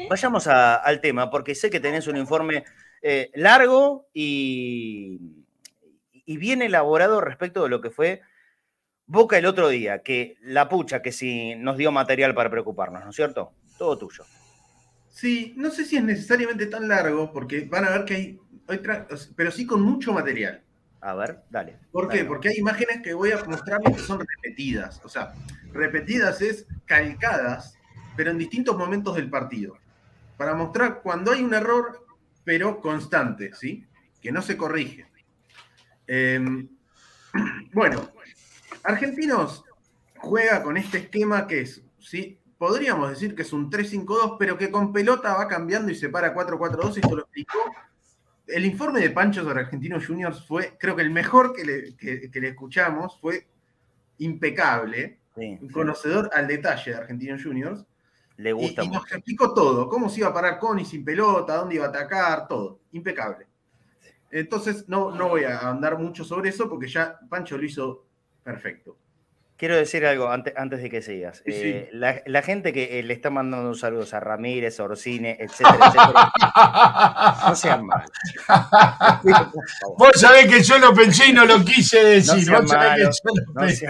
Vayamos 0.08 0.46
al 0.46 1.00
tema, 1.00 1.30
porque 1.30 1.54
sé 1.54 1.70
que 1.70 1.80
tenés 1.80 2.06
un 2.06 2.16
informe 2.16 2.64
eh, 3.02 3.30
largo 3.34 4.08
y, 4.12 5.20
bien 6.26 6.62
elaborado 6.62 7.20
respecto 7.20 7.62
de 7.62 7.68
lo 7.68 7.80
que 7.80 7.90
fue 7.90 8.22
Boca 9.08 9.38
el 9.38 9.46
otro 9.46 9.68
día, 9.68 10.02
que 10.02 10.36
la 10.42 10.68
pucha 10.68 11.00
que 11.00 11.12
sí 11.12 11.54
nos 11.54 11.76
dio 11.76 11.92
material 11.92 12.34
para 12.34 12.50
preocuparnos, 12.50 13.04
¿no 13.04 13.10
es 13.10 13.16
cierto? 13.16 13.52
Todo 13.78 13.96
tuyo. 13.96 14.24
Sí, 15.08 15.54
no 15.56 15.70
sé 15.70 15.84
si 15.84 15.96
es 15.96 16.02
necesariamente 16.02 16.66
tan 16.66 16.88
largo, 16.88 17.32
porque 17.32 17.64
van 17.70 17.84
a 17.84 17.90
ver 17.90 18.04
que 18.04 18.14
hay, 18.14 18.40
pero 19.36 19.52
sí 19.52 19.64
con 19.64 19.80
mucho 19.80 20.12
material. 20.12 20.60
A 21.00 21.14
ver, 21.14 21.44
dale. 21.50 21.78
¿Por 21.92 22.08
qué? 22.08 22.24
Porque 22.24 22.48
hay 22.48 22.56
imágenes 22.56 23.00
que 23.00 23.14
voy 23.14 23.30
a 23.30 23.44
mostrarles 23.44 23.96
que 23.96 24.02
son 24.02 24.18
repetidas. 24.18 25.00
O 25.04 25.08
sea, 25.08 25.34
repetidas 25.72 26.42
es 26.42 26.66
calcadas 26.84 27.78
pero 28.16 28.30
en 28.30 28.38
distintos 28.38 28.76
momentos 28.76 29.14
del 29.16 29.30
partido, 29.30 29.76
para 30.36 30.54
mostrar 30.54 31.00
cuando 31.02 31.32
hay 31.32 31.42
un 31.42 31.54
error, 31.54 32.06
pero 32.44 32.80
constante, 32.80 33.52
¿sí? 33.54 33.84
Que 34.20 34.32
no 34.32 34.42
se 34.42 34.56
corrige. 34.56 35.06
Em, 36.06 36.68
bueno, 37.72 38.10
Argentinos 38.82 39.64
juega 40.18 40.62
con 40.62 40.76
este 40.76 40.98
esquema 40.98 41.46
que 41.46 41.62
es, 41.62 41.82
¿sí? 41.98 42.38
Podríamos 42.58 43.10
decir 43.10 43.34
que 43.34 43.42
es 43.42 43.52
un 43.52 43.70
3-5-2, 43.70 44.36
pero 44.38 44.56
que 44.56 44.70
con 44.70 44.92
pelota 44.92 45.34
va 45.34 45.48
cambiando 45.48 45.92
y 45.92 45.94
se 45.94 46.08
para 46.08 46.34
4-4-2, 46.34 46.96
esto 46.96 47.16
lo 47.16 47.22
explicó. 47.22 47.58
El 48.46 48.64
informe 48.64 49.00
de 49.00 49.10
Pancho 49.10 49.42
sobre 49.42 49.60
Argentinos 49.60 50.06
Juniors 50.06 50.46
fue, 50.46 50.76
creo 50.78 50.94
que 50.94 51.02
el 51.02 51.10
mejor 51.10 51.52
que 51.52 51.64
le, 51.64 52.48
escuchamos, 52.48 53.18
fue 53.20 53.46
impecable, 54.18 55.18
un 55.34 55.68
conocedor 55.68 56.30
al 56.32 56.46
detalle 56.46 56.92
de 56.92 56.96
Argentinos 56.96 57.42
Juniors. 57.42 57.84
Le 58.38 58.52
gusta 58.52 58.84
y, 58.84 58.88
nos 58.88 59.10
explicó 59.10 59.54
todo, 59.54 59.88
cómo 59.88 60.08
se 60.08 60.20
iba 60.20 60.28
a 60.28 60.34
parar 60.34 60.58
con 60.58 60.78
y 60.78 60.84
sin 60.84 61.04
pelota, 61.04 61.56
dónde 61.56 61.76
iba 61.76 61.86
a 61.86 61.88
atacar, 61.88 62.46
todo. 62.46 62.80
Impecable. 62.92 63.46
Entonces, 64.30 64.88
no, 64.88 65.10
no 65.10 65.28
voy 65.28 65.44
a 65.44 65.60
andar 65.60 65.98
mucho 65.98 66.24
sobre 66.24 66.50
eso 66.50 66.68
porque 66.68 66.88
ya 66.88 67.18
Pancho 67.28 67.56
lo 67.56 67.64
hizo 67.64 68.04
perfecto. 68.42 68.98
Quiero 69.56 69.74
decir 69.74 70.04
algo 70.04 70.30
antes, 70.30 70.52
antes 70.54 70.82
de 70.82 70.90
que 70.90 71.00
sigas. 71.00 71.42
Eh, 71.46 71.88
la, 71.92 72.42
gente 72.42 72.74
que 72.74 72.98
eh, 72.98 73.02
le 73.02 73.14
está 73.14 73.30
mandando 73.30 73.72
saludos 73.74 74.12
a 74.12 74.20
Ramírez, 74.20 74.78
Orsine, 74.80 75.38
etcétera, 75.40 75.78
etcétera, 75.86 77.34
no 77.48 77.56
sean 77.56 77.86
malos. 77.86 78.10
Vos 79.96 80.10
sabés 80.14 80.46
que 80.48 80.62
yo 80.62 80.78
lo 80.78 80.92
pensé 80.92 81.28
y 81.28 81.32
no 81.32 81.46
lo 81.46 81.64
quise 81.64 82.04
decir. 82.04 82.50
No 82.50 82.60
Vos 82.60 82.70
sabés 82.70 82.96
que 82.96 83.02
yo 83.04 83.34
lo 83.34 83.52
no 83.54 83.60
pensé, 83.66 83.86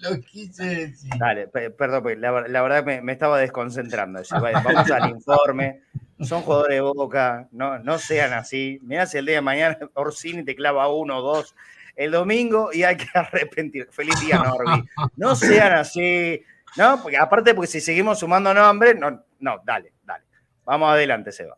lo 0.00 0.20
quise 0.22 0.64
decir. 0.64 1.10
Dale, 1.16 1.46
perdón, 1.46 2.20
la, 2.20 2.32
verdad 2.62 2.84
me, 2.84 3.00
me, 3.00 3.12
estaba 3.12 3.38
desconcentrando. 3.38 4.20
vamos 4.28 4.90
al 4.90 5.10
informe. 5.10 5.82
Son 6.20 6.42
jugadores 6.42 6.76
de 6.76 6.80
boca, 6.80 7.46
no, 7.52 7.78
no 7.78 7.98
sean 7.98 8.32
así. 8.32 8.80
Mirá 8.82 9.06
si 9.06 9.18
el 9.18 9.26
día 9.26 9.36
de 9.36 9.42
mañana 9.42 9.78
Orsini 9.94 10.44
te 10.44 10.56
clava 10.56 10.88
uno 10.88 11.18
o 11.18 11.22
dos 11.22 11.54
el 11.96 12.12
domingo 12.12 12.70
y 12.72 12.82
hay 12.84 12.96
que 12.96 13.06
arrepentir. 13.14 13.88
Feliz 13.90 14.20
día, 14.20 14.38
Norby. 14.38 14.88
No 15.16 15.34
sean 15.34 15.72
así, 15.72 16.42
¿no? 16.76 17.02
Porque 17.02 17.16
aparte, 17.16 17.54
porque 17.54 17.68
si 17.68 17.80
seguimos 17.80 18.18
sumando 18.18 18.54
nombres, 18.54 18.96
no, 18.96 19.24
no, 19.40 19.62
dale, 19.64 19.94
dale. 20.04 20.24
Vamos 20.64 20.90
adelante, 20.90 21.32
Seba. 21.32 21.56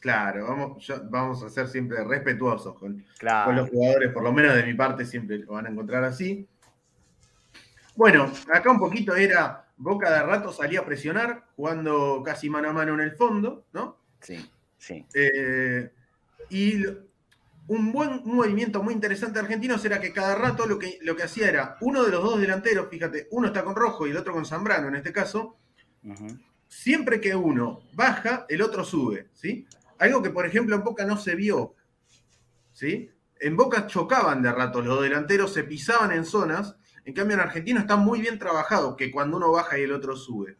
Claro, 0.00 0.46
vamos, 0.46 0.92
vamos 1.10 1.42
a 1.42 1.50
ser 1.50 1.66
siempre 1.66 2.04
respetuosos 2.04 2.78
con, 2.78 3.04
con, 3.44 3.56
los 3.56 3.68
jugadores, 3.68 4.12
por 4.12 4.22
lo 4.22 4.32
menos 4.32 4.54
de 4.54 4.62
mi 4.62 4.74
parte 4.74 5.04
siempre 5.04 5.38
lo 5.38 5.54
van 5.54 5.66
a 5.66 5.70
encontrar 5.70 6.04
así. 6.04 6.46
Bueno, 7.96 8.30
acá 8.52 8.70
un 8.70 8.78
poquito 8.78 9.16
era 9.16 9.64
Boca 9.80 10.10
de 10.10 10.22
rato 10.24 10.52
salía 10.52 10.80
a 10.80 10.84
presionar, 10.84 11.44
jugando 11.54 12.20
casi 12.24 12.50
mano 12.50 12.68
a 12.68 12.72
mano 12.72 12.94
en 12.94 13.00
el 13.00 13.12
fondo, 13.12 13.64
¿no? 13.72 13.96
Sí, 14.20 14.50
sí. 14.76 15.06
Eh, 15.14 15.88
y 16.50 16.82
un 17.68 17.92
buen 17.92 18.22
movimiento 18.24 18.82
muy 18.82 18.94
interesante 18.94 19.34
de 19.34 19.40
argentinos 19.40 19.84
era 19.84 20.00
que 20.00 20.12
cada 20.12 20.34
rato 20.34 20.66
lo 20.66 20.78
que, 20.78 20.98
lo 21.02 21.14
que 21.14 21.22
hacía 21.22 21.48
era 21.48 21.76
uno 21.82 22.02
de 22.02 22.10
los 22.10 22.22
dos 22.22 22.40
delanteros, 22.40 22.88
fíjate, 22.88 23.28
uno 23.30 23.48
está 23.48 23.62
con 23.62 23.76
Rojo 23.76 24.06
y 24.06 24.10
el 24.10 24.16
otro 24.16 24.32
con 24.32 24.46
Zambrano 24.46 24.88
en 24.88 24.96
este 24.96 25.12
caso, 25.12 25.56
siempre 26.66 27.20
que 27.20 27.34
uno 27.34 27.82
baja, 27.92 28.46
el 28.48 28.62
otro 28.62 28.84
sube, 28.84 29.28
¿sí? 29.34 29.66
Algo 29.98 30.22
que, 30.22 30.30
por 30.30 30.46
ejemplo, 30.46 30.76
en 30.76 30.82
Boca 30.82 31.04
no 31.04 31.18
se 31.18 31.34
vio, 31.34 31.74
¿sí? 32.72 33.10
En 33.38 33.54
Boca 33.54 33.86
chocaban 33.86 34.40
de 34.42 34.50
rato 34.50 34.80
los 34.80 35.02
delanteros, 35.02 35.52
se 35.52 35.64
pisaban 35.64 36.12
en 36.12 36.24
zonas, 36.24 36.76
en 37.04 37.12
cambio 37.12 37.34
en 37.34 37.40
Argentino 37.40 37.80
está 37.80 37.96
muy 37.96 38.20
bien 38.20 38.38
trabajado, 38.38 38.96
que 38.96 39.10
cuando 39.10 39.36
uno 39.36 39.52
baja 39.52 39.78
y 39.78 39.82
el 39.82 39.92
otro 39.92 40.16
sube. 40.16 40.56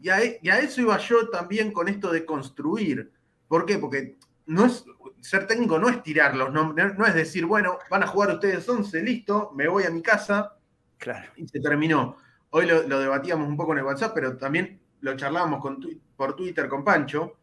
Y 0.00 0.08
a, 0.08 0.18
y 0.24 0.48
a 0.48 0.58
eso 0.58 0.80
iba 0.80 0.98
yo 0.98 1.28
también 1.28 1.72
con 1.72 1.88
esto 1.88 2.10
de 2.10 2.24
construir. 2.24 3.12
¿Por 3.48 3.64
qué? 3.64 3.78
Porque 3.78 4.18
no 4.46 4.66
es, 4.66 4.84
ser 5.26 5.46
técnico 5.46 5.78
no 5.78 5.88
es 5.88 6.02
tirarlos, 6.04 6.52
no, 6.52 6.72
no 6.72 7.06
es 7.06 7.14
decir, 7.14 7.46
bueno, 7.46 7.78
van 7.90 8.04
a 8.04 8.06
jugar 8.06 8.30
ustedes 8.30 8.68
11, 8.68 9.02
listo, 9.02 9.50
me 9.56 9.66
voy 9.66 9.82
a 9.82 9.90
mi 9.90 10.00
casa. 10.00 10.56
Claro. 10.98 11.28
Y 11.36 11.48
se 11.48 11.58
terminó. 11.58 12.16
Hoy 12.50 12.66
lo, 12.66 12.82
debatíamos 12.82 13.48
un 13.48 13.56
poco 13.56 13.72
en 13.72 13.78
el 13.78 13.84
WhatsApp, 13.84 14.12
pero 14.14 14.36
también 14.36 14.80
lo 15.00 15.16
charlábamos 15.16 15.60
con, 15.60 15.84
por 16.16 16.36
Twitter 16.36 16.68
con 16.68 16.84
Pancho. 16.84 17.38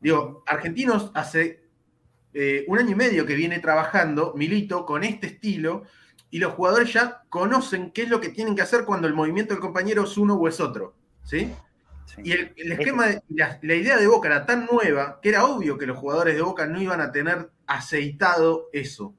Digo, 0.00 0.42
Argentinos 0.46 1.10
hace 1.12 1.68
eh, 2.32 2.64
un 2.66 2.78
año 2.78 2.92
y 2.92 2.94
medio 2.94 3.26
que 3.26 3.34
viene 3.34 3.58
trabajando 3.58 4.32
Milito 4.34 4.86
con 4.86 5.04
este 5.04 5.26
estilo 5.26 5.82
y 6.30 6.38
los 6.38 6.54
jugadores 6.54 6.92
ya 6.94 7.24
conocen 7.28 7.90
qué 7.90 8.04
es 8.04 8.08
lo 8.08 8.20
que 8.20 8.30
tienen 8.30 8.56
que 8.56 8.62
hacer 8.62 8.86
cuando 8.86 9.06
el 9.06 9.12
movimiento 9.12 9.52
del 9.52 9.60
compañero 9.60 10.04
es 10.04 10.16
uno 10.16 10.34
o 10.34 10.48
es 10.48 10.60
otro. 10.60 10.94
¿Sí? 11.24 11.52
Y 12.22 12.32
el, 12.32 12.72
esquema, 12.72 13.06
la, 13.28 13.74
idea 13.74 13.96
de 13.96 14.06
Boca 14.06 14.28
era 14.28 14.46
tan 14.46 14.66
nueva 14.66 15.20
que 15.20 15.28
era 15.28 15.44
obvio 15.44 15.78
que 15.78 15.86
los 15.86 15.98
jugadores 15.98 16.34
de 16.34 16.42
Boca 16.42 16.66
no 16.66 16.80
iban 16.80 17.00
a 17.00 17.12
tener 17.12 17.50
aceitado 17.66 18.68
eso. 18.72 19.14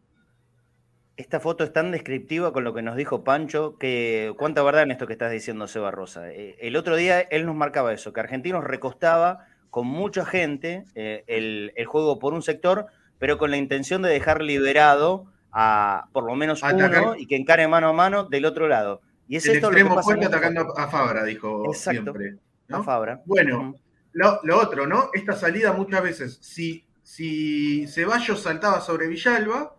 Esta 1.17 1.39
foto 1.39 1.63
es 1.63 1.73
tan 1.73 1.91
descriptiva 1.91 2.53
con 2.53 2.63
lo 2.63 2.73
que 2.73 2.81
nos 2.81 2.95
dijo 2.95 3.23
Pancho 3.23 3.77
que 3.77 4.33
cuánta 4.37 4.63
verdad 4.63 4.83
en 4.83 4.91
esto 4.91 5.05
que 5.05 5.13
estás 5.13 5.31
diciendo, 5.31 5.67
Seba 5.67 5.91
Rosa. 5.91 6.31
Eh, 6.31 6.55
el 6.59 6.75
otro 6.75 6.95
día 6.95 7.19
él 7.19 7.45
nos 7.45 7.55
marcaba 7.55 7.93
eso, 7.93 8.13
que 8.13 8.21
Argentinos 8.21 8.63
recostaba 8.63 9.45
con 9.69 9.85
mucha 9.85 10.25
gente 10.25 10.85
eh, 10.95 11.23
el, 11.27 11.85
juego 11.85 12.19
por 12.19 12.33
un 12.33 12.41
sector, 12.41 12.87
pero 13.17 13.37
con 13.37 13.51
la 13.51 13.57
intención 13.57 14.01
de 14.01 14.09
dejar 14.09 14.41
liberado 14.41 15.25
a 15.51 16.07
por 16.13 16.23
lo 16.23 16.35
menos 16.35 16.63
uno 16.63 17.15
y 17.15 17.27
que 17.27 17.35
encare 17.35 17.67
mano 17.67 17.89
a 17.89 17.93
mano 17.93 18.23
del 18.23 18.45
otro 18.45 18.67
lado. 18.67 19.01
Y 19.27 19.35
es 19.35 19.45
el 19.45 19.55
esto 19.55 19.67
extremo 19.67 19.89
lo 19.89 19.95
que 19.95 19.97
pasa 19.97 20.05
fuerte 20.05 20.25
atacando 20.25 20.77
a 20.77 20.87
Fabra, 20.87 21.23
dijo 21.23 21.65
Exacto, 21.65 22.13
siempre. 22.13 22.39
A 22.69 22.83
Fabra. 22.83 23.21
Bueno, 23.25 23.75
lo, 24.13 24.39
lo, 24.43 24.59
otro, 24.59 24.85
¿no? 24.87 25.09
Esta 25.13 25.35
salida 25.35 25.73
muchas 25.73 26.03
veces, 26.03 26.39
si, 26.41 26.85
si 27.03 27.87
Ceballos 27.87 28.41
saltaba 28.41 28.81
sobre 28.81 29.07
Villalba, 29.07 29.75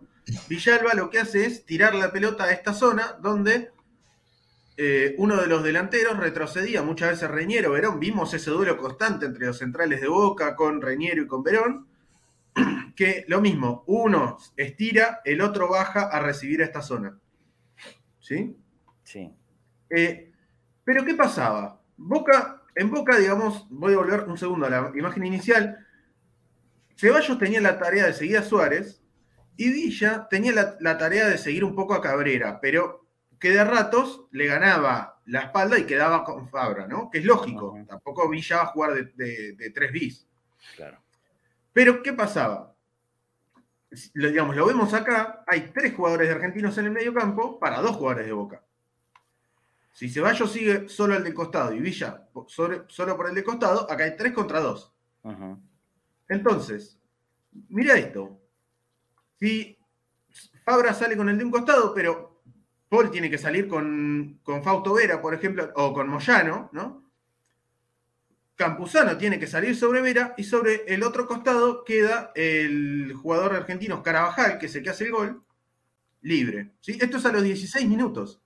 Villalba 0.47 0.93
lo 0.93 1.09
que 1.09 1.19
hace 1.19 1.45
es 1.45 1.65
tirar 1.65 1.95
la 1.95 2.11
pelota 2.11 2.45
a 2.45 2.51
esta 2.51 2.73
zona 2.73 3.17
donde 3.21 3.71
eh, 4.77 5.15
uno 5.17 5.37
de 5.37 5.47
los 5.47 5.63
delanteros 5.63 6.17
retrocedía, 6.17 6.81
muchas 6.81 7.11
veces 7.11 7.29
Reñero, 7.29 7.71
Verón, 7.71 7.99
vimos 7.99 8.33
ese 8.33 8.51
duelo 8.51 8.77
constante 8.77 9.25
entre 9.25 9.47
los 9.47 9.57
centrales 9.57 10.01
de 10.01 10.07
Boca 10.07 10.55
con 10.55 10.81
Reñero 10.81 11.21
y 11.21 11.27
con 11.27 11.43
Verón, 11.43 11.87
que 12.95 13.25
lo 13.27 13.41
mismo, 13.41 13.83
uno 13.87 14.37
estira, 14.55 15.21
el 15.25 15.41
otro 15.41 15.69
baja 15.69 16.03
a 16.03 16.19
recibir 16.19 16.61
a 16.61 16.65
esta 16.65 16.81
zona. 16.81 17.17
¿Sí? 18.19 18.55
Sí. 19.03 19.31
Eh, 19.89 20.31
pero 20.83 21.03
¿qué 21.03 21.15
pasaba? 21.15 21.81
Boca, 21.97 22.60
en 22.75 22.91
Boca, 22.91 23.17
digamos, 23.17 23.67
voy 23.69 23.93
a 23.93 23.97
volver 23.97 24.21
un 24.23 24.37
segundo 24.37 24.65
a 24.65 24.69
la 24.69 24.91
imagen 24.95 25.25
inicial. 25.25 25.85
Ceballos 26.95 27.37
tenía 27.39 27.61
la 27.61 27.77
tarea 27.77 28.05
de 28.05 28.13
seguir 28.13 28.37
a 28.37 28.43
Suárez 28.43 29.01
y 29.57 29.69
Villa 29.69 30.27
tenía 30.29 30.53
la, 30.53 30.77
la 30.79 30.97
tarea 30.97 31.27
de 31.27 31.37
seguir 31.37 31.63
un 31.63 31.75
poco 31.75 31.93
a 31.93 32.01
Cabrera, 32.01 32.59
pero 32.61 33.05
que 33.41 33.49
de 33.49 33.63
ratos 33.63 34.27
le 34.31 34.45
ganaba 34.45 35.19
la 35.25 35.41
espalda 35.41 35.79
y 35.79 35.85
quedaba 35.85 36.23
con 36.23 36.47
Fabra, 36.47 36.87
¿no? 36.87 37.09
Que 37.09 37.17
es 37.17 37.25
lógico, 37.25 37.77
tampoco 37.87 38.29
Villa 38.29 38.57
va 38.57 38.63
a 38.63 38.67
jugar 38.67 38.93
de, 38.93 39.53
de, 39.53 39.69
3 39.71 39.91
bis. 39.91 40.27
Claro. 40.75 41.01
Pero, 41.73 42.03
¿qué 42.03 42.13
pasaba? 42.13 42.75
Lo, 44.13 44.29
digamos, 44.29 44.55
lo 44.55 44.65
vemos 44.67 44.93
acá, 44.93 45.43
hay 45.47 45.71
tres 45.73 45.93
jugadores 45.95 46.27
de 46.27 46.35
argentinos 46.35 46.77
en 46.77 46.85
el 46.85 46.91
medio 46.91 47.13
campo 47.13 47.59
para 47.59 47.81
dos 47.81 47.95
jugadores 47.95 48.27
de 48.27 48.33
Boca. 48.33 48.63
Si 49.91 50.09
Ceballos 50.09 50.51
sigue 50.51 50.87
solo 50.87 51.15
el 51.15 51.23
del 51.23 51.33
costado 51.33 51.73
y 51.73 51.79
Villa 51.79 52.27
solo 52.47 53.17
por 53.17 53.29
el 53.29 53.35
del 53.35 53.43
costado, 53.43 53.89
acá 53.91 54.05
hay 54.05 54.15
tres 54.15 54.33
contra 54.33 54.59
dos. 54.59 54.93
Entonces, 56.27 56.97
mira 57.69 57.97
esto. 57.97 58.39
Si 59.39 59.77
Fabra 60.63 60.93
sale 60.93 61.17
con 61.17 61.29
el 61.29 61.37
de 61.37 61.43
un 61.43 61.51
costado, 61.51 61.93
pero 61.93 62.41
Paul 62.87 63.09
tiene 63.09 63.29
que 63.29 63.37
salir 63.37 63.67
con, 63.67 64.39
Fausto 64.63 64.93
Vera, 64.93 65.21
por 65.21 65.33
ejemplo, 65.33 65.71
o 65.75 65.93
con 65.93 66.09
Moyano, 66.09 66.69
¿no? 66.73 67.01
Campuzano 68.55 69.17
tiene 69.17 69.39
que 69.39 69.47
salir 69.47 69.75
sobre 69.75 70.01
Vera 70.01 70.35
y 70.37 70.43
sobre 70.43 70.83
el 70.85 71.01
otro 71.03 71.25
costado 71.25 71.83
queda 71.83 72.31
el 72.35 73.13
jugador 73.13 73.55
argentino 73.55 74.03
Carabajal, 74.03 74.59
que 74.59 74.67
es 74.67 74.75
el 74.75 74.83
que 74.83 74.89
hace 74.91 75.05
el 75.05 75.11
gol, 75.11 75.43
libre. 76.21 76.73
¿sí? 76.79 76.97
Esto 77.01 77.17
es 77.17 77.25
a 77.25 77.31
los 77.31 77.43
16 77.43 77.87
minutos. 77.87 78.41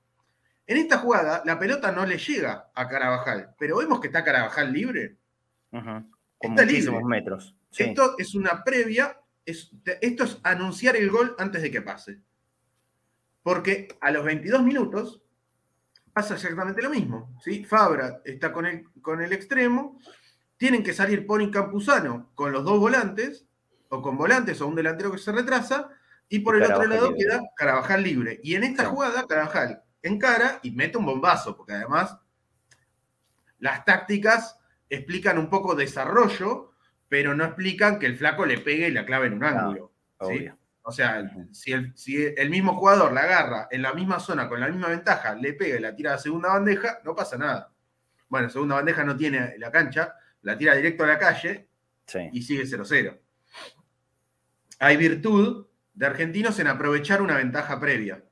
En 0.68 0.78
esta 0.78 0.98
jugada, 0.98 1.44
la 1.46 1.60
pelota 1.60 1.92
no 1.92 2.06
le 2.06 2.18
llega 2.18 2.72
a 2.74 2.88
Carabajal, 2.88 3.54
pero 3.58 3.78
vemos 3.78 4.00
que 4.00 4.08
está 4.08 4.24
Carabajal 4.24 4.74
libre. 4.74 5.18
Con 5.70 6.52
muchísimos 6.52 7.04
metros. 7.04 7.56
Esto 7.78 8.16
es 8.18 8.34
una 8.34 8.64
previa, 8.64 9.20
esto 9.46 10.24
es 10.24 10.40
anunciar 10.44 10.96
el 10.96 11.10
gol 11.10 11.36
antes 11.38 11.62
de 11.62 11.70
que 11.70 11.82
pase. 11.82 12.20
Porque 13.44 13.90
a 14.02 14.10
los 14.10 14.26
22 14.26 14.64
minutos 14.64 15.22
pasa 16.14 16.34
exactamente 16.34 16.82
lo 16.82 16.90
mismo. 16.90 17.38
¿sí? 17.44 17.64
Fabra 17.64 18.22
está 18.26 18.52
con 18.52 18.66
el, 18.66 18.90
con 19.02 19.22
el 19.22 19.34
extremo, 19.34 20.00
tienen 20.58 20.82
que 20.82 20.94
salir 20.94 21.28
Pony 21.28 21.52
Campuzano 21.52 22.32
con 22.34 22.52
los 22.52 22.64
dos 22.64 22.80
volantes, 22.80 23.46
o 23.90 24.02
con 24.02 24.18
volantes 24.18 24.62
o 24.62 24.68
un 24.68 24.76
delantero 24.76 25.12
que 25.12 25.20
se 25.20 25.32
retrasa, 25.32 25.90
y 26.28 26.40
por 26.40 26.56
el 26.56 26.64
otro 26.64 26.88
lado 26.88 27.14
queda 27.14 27.44
Carabajal 27.56 28.02
libre. 28.02 28.40
Y 28.42 28.56
en 28.56 28.64
esta 28.64 28.86
jugada, 28.86 29.28
Carabajal 29.28 29.85
encara 30.08 30.60
y 30.64 30.72
mete 30.72 30.98
un 30.98 31.06
bombazo, 31.06 31.56
porque 31.56 31.74
además 31.74 32.18
las 33.60 33.86
tácticas 33.86 34.60
explican 34.90 35.38
un 35.38 35.50
poco 35.50 35.76
desarrollo, 35.76 36.74
pero 37.10 37.36
no 37.36 37.46
explican 37.46 38.00
que 38.00 38.06
el 38.06 38.18
flaco 38.18 38.46
le 38.46 38.60
pegue 38.60 38.88
y 38.88 38.92
la 38.92 39.06
clave 39.06 39.28
en 39.28 39.34
un 39.34 39.44
ángulo. 39.44 39.92
O 40.88 40.92
sea, 40.92 41.32
si 41.52 41.74
el, 41.74 42.50
mismo 42.52 42.76
jugador 42.76 43.12
la 43.12 43.22
agarra 43.22 43.68
en 43.72 43.82
la 43.82 43.94
misma 43.94 44.20
zona 44.20 44.48
con 44.48 44.60
la 44.60 44.68
misma 44.68 44.90
ventaja, 44.90 45.34
le 45.34 45.54
pega 45.54 45.78
y 45.78 45.82
la 45.82 45.96
tira 45.96 46.14
a 46.14 46.20
segunda 46.20 46.50
bandeja, 46.50 47.00
no 47.04 47.16
pasa 47.16 47.38
nada. 47.38 47.74
Bueno, 48.30 48.50
segunda 48.50 48.76
bandeja 48.76 49.04
no 49.04 49.18
tiene 49.18 49.58
la 49.58 49.72
cancha, 49.72 50.14
la 50.44 50.56
tira 50.56 50.76
directo 50.76 51.04
a 51.04 51.08
la 51.08 51.18
calle 51.18 51.70
y 52.32 52.42
sigue 52.44 52.66
0-0. 52.66 53.20
Hay 54.80 54.98
virtud 54.98 55.66
de 55.96 56.06
argentinos 56.06 56.60
en 56.60 56.68
aprovechar 56.68 57.22
una 57.24 57.38
ventaja 57.38 57.80
previa. 57.80 58.24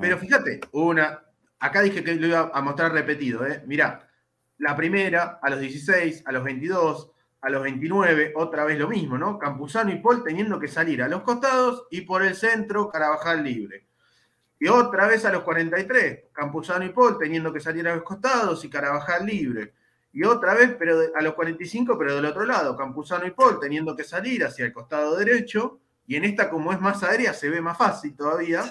Pero 0.00 0.18
fíjate, 0.18 0.60
una. 0.72 1.22
Acá 1.58 1.82
dije 1.82 2.02
que 2.02 2.14
lo 2.14 2.26
iba 2.26 2.50
a 2.52 2.60
mostrar 2.60 2.92
repetido, 2.92 3.46
¿eh? 3.46 3.62
Mirá, 3.66 4.08
la 4.58 4.76
primera, 4.76 5.38
a 5.42 5.50
los 5.50 5.60
16, 5.60 6.22
a 6.26 6.32
los 6.32 6.44
22, 6.44 7.12
a 7.40 7.50
los 7.50 7.62
29, 7.62 8.32
otra 8.36 8.64
vez 8.64 8.78
lo 8.78 8.88
mismo, 8.88 9.18
¿no? 9.18 9.38
Campuzano 9.38 9.92
y 9.92 9.96
Paul 10.00 10.24
teniendo 10.24 10.58
que 10.58 10.68
salir 10.68 11.02
a 11.02 11.08
los 11.08 11.22
costados 11.22 11.86
y 11.90 12.02
por 12.02 12.22
el 12.22 12.34
centro 12.34 12.88
Carabajal 12.88 13.44
libre. 13.44 13.86
Y 14.58 14.68
otra 14.68 15.06
vez 15.06 15.24
a 15.24 15.32
los 15.32 15.42
43, 15.42 16.24
Campuzano 16.32 16.84
y 16.84 16.88
Paul 16.88 17.18
teniendo 17.18 17.52
que 17.52 17.60
salir 17.60 17.86
a 17.88 17.94
los 17.94 18.04
costados 18.04 18.64
y 18.64 18.70
Carabajal 18.70 19.26
libre. 19.26 19.74
Y 20.12 20.24
otra 20.24 20.54
vez, 20.54 20.74
pero 20.78 20.98
a 21.14 21.22
los 21.22 21.34
45, 21.34 21.98
pero 21.98 22.16
del 22.16 22.24
otro 22.24 22.46
lado, 22.46 22.74
Campuzano 22.74 23.26
y 23.26 23.32
Paul 23.32 23.60
teniendo 23.60 23.94
que 23.94 24.04
salir 24.04 24.44
hacia 24.44 24.64
el 24.64 24.72
costado 24.72 25.16
derecho. 25.16 25.78
Y 26.06 26.16
en 26.16 26.24
esta, 26.24 26.48
como 26.48 26.72
es 26.72 26.80
más 26.80 27.02
aérea, 27.02 27.34
se 27.34 27.50
ve 27.50 27.60
más 27.60 27.76
fácil 27.76 28.16
todavía. 28.16 28.64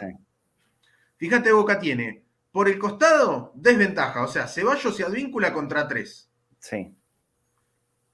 Fíjate, 1.17 1.51
Boca 1.51 1.79
tiene 1.79 2.23
por 2.51 2.69
el 2.69 2.79
costado 2.79 3.51
desventaja, 3.55 4.23
o 4.23 4.27
sea, 4.27 4.47
Ceballos 4.47 4.95
se 4.95 5.03
advíncula 5.03 5.51
contra 5.51 5.87
tres. 5.87 6.29
Sí. 6.59 6.95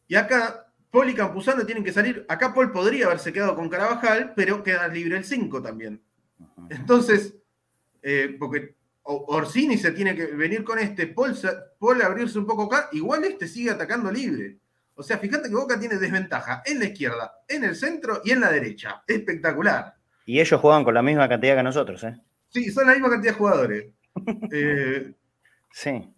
Y 0.07 0.15
acá 0.15 0.71
Paul 0.89 1.09
y 1.09 1.13
Campuzano 1.13 1.65
tienen 1.65 1.83
que 1.83 1.93
salir. 1.93 2.25
Acá 2.27 2.53
Paul 2.53 2.71
podría 2.71 3.05
haberse 3.05 3.31
quedado 3.31 3.55
con 3.55 3.69
Carabajal, 3.69 4.33
pero 4.35 4.63
queda 4.63 4.87
libre 4.87 5.17
el 5.17 5.23
5 5.23 5.61
también. 5.61 6.01
Entonces, 6.69 7.35
eh, 8.01 8.35
porque 8.39 8.75
Orsini 9.03 9.77
se 9.77 9.91
tiene 9.91 10.15
que 10.15 10.25
venir 10.25 10.63
con 10.63 10.79
este, 10.79 11.07
Paul, 11.07 11.37
Paul 11.79 12.01
abrirse 12.01 12.37
un 12.39 12.45
poco 12.45 12.63
acá, 12.63 12.89
igual 12.91 13.23
este 13.23 13.47
sigue 13.47 13.69
atacando 13.69 14.11
libre. 14.11 14.57
O 14.95 15.03
sea, 15.03 15.17
fíjate 15.17 15.49
que 15.49 15.55
Boca 15.55 15.79
tiene 15.79 15.97
desventaja 15.97 16.61
en 16.65 16.79
la 16.79 16.85
izquierda, 16.85 17.33
en 17.47 17.63
el 17.63 17.75
centro 17.75 18.21
y 18.23 18.31
en 18.31 18.41
la 18.41 18.51
derecha. 18.51 19.03
Espectacular. 19.07 19.95
Y 20.25 20.39
ellos 20.39 20.59
juegan 20.59 20.83
con 20.83 20.93
la 20.93 21.01
misma 21.01 21.29
cantidad 21.29 21.55
que 21.55 21.63
nosotros, 21.63 22.03
¿eh? 22.03 22.19
Sí, 22.51 22.69
son 22.71 22.85
la 22.87 22.93
misma 22.93 23.09
cantidad 23.09 23.33
de 23.33 23.37
jugadores. 23.37 23.85
Eh, 24.51 25.13
sí. 25.71 26.13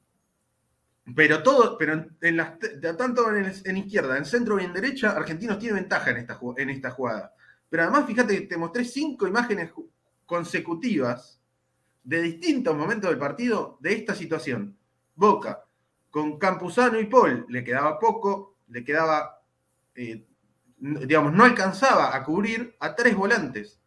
Pero 1.16 1.44
todo, 1.44 1.78
pero 1.78 2.06
en 2.22 2.38
las, 2.38 2.54
tanto 2.98 3.30
en, 3.36 3.78
izquierda, 3.78 4.18
en 4.18 4.26
centro 4.26 4.60
y 4.60 4.64
en 4.64 4.74
derecha, 4.74 5.12
Argentinos 5.12 5.60
tiene 5.60 5.76
ventaja 5.76 6.10
en 6.10 6.18
esta, 6.18 6.40
en 6.58 6.70
esta 6.72 6.90
jugada. 6.90 7.34
Pero 7.70 7.84
además, 7.84 8.06
fíjate 8.08 8.42
que 8.42 8.48
te 8.48 8.58
mostré 8.58 8.84
cinco 8.84 9.28
imágenes 9.28 9.72
consecutivas 10.26 11.40
de 12.04 12.22
distintos 12.22 12.76
momentos 12.76 13.10
del 13.10 13.20
partido 13.20 13.78
de 13.80 13.94
esta 13.94 14.16
situación. 14.16 14.78
Boca, 15.16 15.66
con 16.10 16.40
Campuzano 16.40 17.00
y 17.00 17.06
Paul, 17.06 17.46
le 17.50 17.64
quedaba 17.64 18.00
poco, 18.00 18.58
le 18.68 18.84
quedaba, 18.84 19.42
eh, 19.96 20.26
digamos, 20.78 21.34
no 21.34 21.44
alcanzaba 21.44 22.16
a 22.16 22.24
cubrir 22.24 22.76
a 22.80 22.96
tres 22.96 23.16
volantes. 23.16 23.80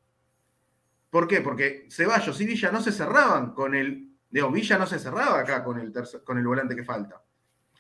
¿Por 1.11 1.29
qué? 1.29 1.41
Porque 1.41 1.87
Ceballos 1.91 2.41
y 2.41 2.47
Villa 2.47 2.71
no 2.71 2.81
se 2.81 2.93
cerraban 2.93 3.53
con 3.53 3.75
el 3.75 4.17
Digo, 4.37 4.51
Villa 4.51 4.77
no 4.77 4.87
se 4.87 4.99
cerraba 4.99 5.41
acá 5.41 5.63
con 5.63 5.79
el, 5.79 5.93
con 6.25 6.39
el 6.39 6.47
volante 6.47 6.77
que 6.77 6.85
falta. 6.85 7.23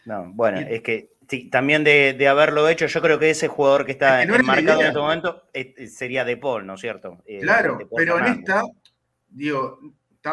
No, 0.05 0.33
bueno, 0.33 0.59
es 0.61 0.81
que 0.83 1.17
sí, 1.29 1.51
también 1.51 1.83
de, 1.83 2.29
haberlo 2.29 2.69
hecho, 2.69 2.87
yo 2.87 3.03
creo 3.03 3.19
que 3.19 3.31
ese 3.31 3.49
jugador 3.49 3.85
que 3.85 3.93
está 3.93 4.23
enmarcado 4.23 4.81
en 4.81 4.87
este 4.87 4.99
momento 4.99 5.43
sería 5.89 6.25
De 6.25 6.37
Paul, 6.37 6.67
¿no 6.67 6.75
es 6.75 6.81
cierto? 6.81 7.23
Eh, 7.27 7.41
claro, 7.41 7.79
pero 7.95 8.19
en 8.21 8.27
esta, 8.27 8.63
digo, 9.29 9.81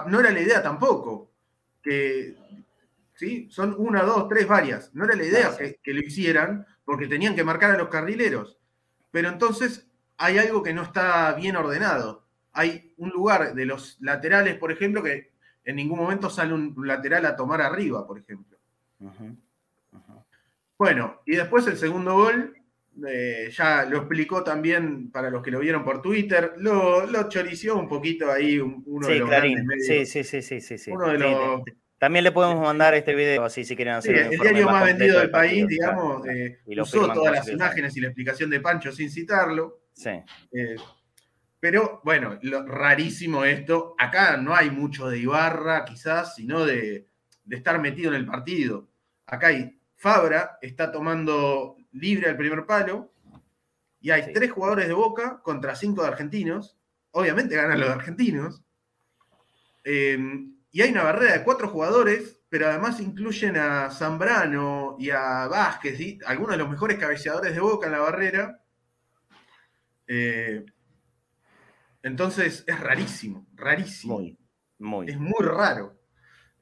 no 0.07 0.19
era 0.19 0.31
la 0.31 0.39
idea 0.39 0.61
tampoco. 0.61 1.31
Que, 1.81 2.35
¿sí? 3.15 3.49
Son 3.49 3.75
una, 3.77 4.03
dos, 4.03 4.29
tres, 4.29 4.47
varias. 4.47 4.93
No 4.93 5.05
era 5.05 5.15
la 5.15 5.25
idea 5.25 5.57
que, 5.57 5.79
que, 5.83 5.93
lo 5.93 5.99
hicieran 5.99 6.65
porque 6.85 7.07
tenían 7.07 7.35
que 7.35 7.43
marcar 7.43 7.71
a 7.71 7.77
los 7.77 7.89
carrileros. 7.89 8.59
Pero 9.11 9.29
entonces 9.29 9.87
hay 10.17 10.37
algo 10.37 10.63
que 10.63 10.73
no 10.73 10.83
está 10.83 11.33
bien 11.33 11.55
ordenado. 11.55 12.22
Hay 12.53 12.93
un 12.97 13.09
lugar 13.09 13.53
de 13.53 13.65
los 13.65 13.97
laterales, 14.01 14.57
por 14.57 14.71
ejemplo, 14.71 15.03
que 15.03 15.31
en 15.65 15.75
ningún 15.75 15.99
momento 15.99 16.29
sale 16.29 16.53
un 16.53 16.75
lateral 16.85 17.25
a 17.25 17.35
tomar 17.35 17.61
arriba, 17.61 18.05
por 18.05 18.19
ejemplo. 18.19 18.57
Bueno, 20.77 21.21
y 21.25 21.35
después 21.35 21.65
el 21.67 21.77
segundo 21.77 22.13
gol, 22.13 22.55
eh, 23.07 23.49
ya 23.51 23.85
lo 23.85 23.97
explicó 23.97 24.43
también 24.43 25.09
para 25.11 25.29
los 25.29 25.41
que 25.41 25.51
lo 25.51 25.59
vieron 25.59 25.83
por 25.83 26.01
Twitter, 26.01 26.53
lo, 26.57 27.05
lo 27.05 27.29
chorició 27.29 27.75
un 27.75 27.87
poquito 27.87 28.31
ahí 28.31 28.59
uno 28.59 29.07
de 29.07 29.19
los 29.19 29.29
Clarín. 29.29 29.67
Sí, 29.79 30.05
sí, 30.05 30.23
sí, 30.23 30.41
sí, 30.41 30.59
sí. 30.61 30.91
Uno 30.91 31.07
de 31.09 31.19
los... 31.19 31.61
También 31.97 32.25
le 32.25 32.33
podemos 32.33 32.61
mandar 32.61 32.93
este 32.95 33.15
video 33.15 33.45
así 33.45 33.63
si 33.63 33.77
quieren 33.77 33.93
hacer. 33.93 34.17
el 34.17 34.29
diario 34.31 34.65
más, 34.65 34.83
vendido 34.83 35.19
del 35.19 35.31
país, 35.31 35.65
digamos, 35.67 36.27
eh, 36.27 36.59
usó 36.77 37.07
todas 37.13 37.33
las 37.33 37.47
imágenes 37.47 37.95
y 37.95 38.01
la 38.01 38.07
explicación 38.07 38.49
de 38.49 38.59
Pancho 38.59 38.91
sin 38.91 39.09
citarlo. 39.09 39.83
Sí. 39.93 40.09
Eh, 40.51 40.75
Pero 41.63 42.01
bueno, 42.03 42.37
rarísimo 42.65 43.45
esto. 43.45 43.95
Acá 43.97 44.35
no 44.35 44.53
hay 44.53 44.69
mucho 44.69 45.07
de 45.07 45.19
Ibarra, 45.19 45.85
quizás, 45.85 46.35
sino 46.35 46.65
de, 46.65 47.07
estar 47.49 47.79
metido 47.79 48.09
en 48.09 48.17
el 48.17 48.25
partido. 48.25 48.89
Acá 49.25 49.47
hay 49.47 49.79
Fabra, 49.95 50.57
está 50.61 50.91
tomando 50.91 51.77
libre 51.93 52.29
al 52.29 52.35
primer 52.35 52.65
palo, 52.65 53.13
y 54.01 54.11
hay 54.11 54.33
tres 54.33 54.51
jugadores 54.51 54.89
de 54.89 54.93
Boca 54.93 55.39
contra 55.41 55.73
cinco 55.73 56.01
de 56.01 56.09
argentinos. 56.09 56.75
Obviamente 57.11 57.55
ganan 57.55 57.79
los 57.79 57.91
argentinos. 57.91 58.61
Eh, 59.85 60.19
y 60.69 60.81
hay 60.81 60.91
una 60.91 61.03
barrera 61.03 61.31
de 61.31 61.45
cuatro 61.45 61.69
jugadores, 61.69 62.41
pero 62.49 62.67
además 62.67 62.99
incluyen 62.99 63.55
a 63.55 63.89
Zambrano 63.89 64.97
y 64.99 65.11
a 65.11 65.47
Vázquez, 65.47 66.17
algunos 66.25 66.57
de 66.57 66.57
los 66.57 66.69
mejores 66.69 66.97
cabeceadores 66.97 67.55
de 67.55 67.61
Boca 67.61 67.85
en 67.87 67.93
la 67.93 67.99
barrera. 67.99 68.59
Eh, 70.05 70.65
entonces 72.03 72.63
es 72.67 72.79
rarísimo, 72.79 73.47
rarísimo. 73.55 74.19
Muy, 74.19 74.37
muy. 74.77 75.09
Es 75.09 75.17
muy 75.17 75.41
raro. 75.41 75.97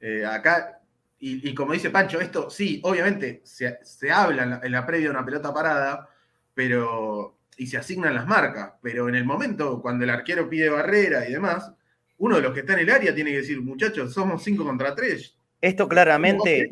Eh, 0.00 0.24
acá, 0.24 0.80
y, 1.18 1.54
como 1.54 1.72
dice 1.72 1.90
Pancho, 1.90 2.20
esto 2.20 2.50
sí, 2.50 2.80
obviamente 2.82 3.42
se, 3.44 3.78
habla 4.10 4.42
en 4.42 4.50
la, 4.50 4.60
en 4.64 4.72
la, 4.72 4.84
previa 4.86 5.06
de 5.06 5.10
una 5.10 5.24
pelota 5.24 5.52
parada, 5.52 6.08
pero. 6.54 7.38
y 7.56 7.66
se 7.66 7.76
asignan 7.76 8.14
las 8.14 8.26
marcas, 8.26 8.72
pero 8.82 9.08
en 9.08 9.14
el 9.14 9.24
momento 9.24 9.80
cuando 9.82 10.04
el 10.04 10.10
arquero 10.10 10.48
pide 10.48 10.68
barrera 10.68 11.28
y 11.28 11.32
demás, 11.32 11.72
uno 12.18 12.36
de 12.36 12.42
los 12.42 12.54
que 12.54 12.60
está 12.60 12.72
en 12.74 12.80
el 12.80 12.90
área 12.90 13.14
tiene 13.14 13.30
que 13.30 13.38
decir, 13.38 13.60
muchachos, 13.60 14.12
somos 14.12 14.42
cinco 14.42 14.64
contra 14.64 14.94
tres. 14.94 15.36
Esto 15.60 15.88
claramente. 15.88 16.70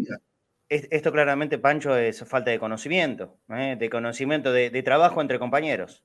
Esto 0.69 1.11
claramente, 1.11 1.59
Pancho, 1.59 1.97
es 1.97 2.23
falta 2.25 2.53
de 2.53 2.61
conocimiento, 2.61 3.37
¿eh? 3.49 3.77
de 3.77 3.91
conocimiento 3.91 4.53
de, 4.53 4.71
de 4.71 4.83
trabajo 4.85 5.21
entre 5.21 5.41
compañeros. 5.41 6.05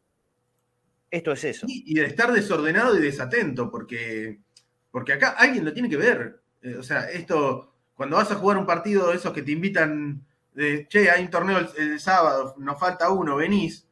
Esto 1.11 1.31
es 1.31 1.43
eso. 1.43 1.65
Y, 1.69 1.93
de 1.93 2.05
estar 2.05 2.31
desordenado 2.31 2.97
y 2.97 3.01
desatento, 3.01 3.69
porque, 3.69 4.39
porque 4.91 5.13
acá 5.13 5.29
alguien 5.29 5.65
lo 5.65 5.73
tiene 5.73 5.89
que 5.89 5.97
ver. 5.97 6.41
Eh, 6.61 6.75
o 6.75 6.83
sea, 6.83 7.09
esto, 7.09 7.73
cuando 7.95 8.17
vas 8.17 8.31
a 8.31 8.35
jugar 8.35 8.57
un 8.57 8.65
partido 8.65 9.09
de 9.09 9.15
esos 9.15 9.33
que 9.33 9.43
te 9.43 9.51
invitan, 9.51 10.25
de, 10.53 10.87
che, 10.87 11.09
hay 11.09 11.23
un 11.23 11.29
torneo 11.29 11.59
el, 11.77 11.99
sábado, 11.99 12.55
nos 12.57 12.79
falta 12.79 13.09
uno, 13.09 13.35
venís, 13.35 13.87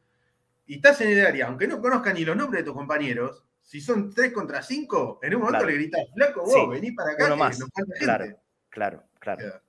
y 0.66 0.76
estás 0.76 1.00
en 1.02 1.16
el 1.16 1.26
área, 1.26 1.46
aunque 1.46 1.68
no 1.68 1.80
conozcan 1.80 2.14
ni 2.14 2.24
los 2.24 2.36
nombres 2.36 2.62
de 2.62 2.66
tus 2.66 2.74
compañeros, 2.74 3.44
si 3.62 3.80
son 3.80 4.12
tres 4.12 4.32
contra 4.32 4.62
cinco, 4.62 5.18
en 5.22 5.34
un 5.34 5.42
momento 5.42 5.64
le 5.64 5.74
gritas, 5.74 6.02
flaco, 6.14 6.42
vos, 6.44 6.70
vení 6.70 6.92
para 6.92 7.12
acá, 7.12 7.30
que 7.30 7.36
más. 7.36 7.58
nos 7.58 7.70
falta 7.70 7.94
claro, 7.98 8.24
gente. 8.24 8.40
Claro, 8.68 9.04
claro. 9.18 9.62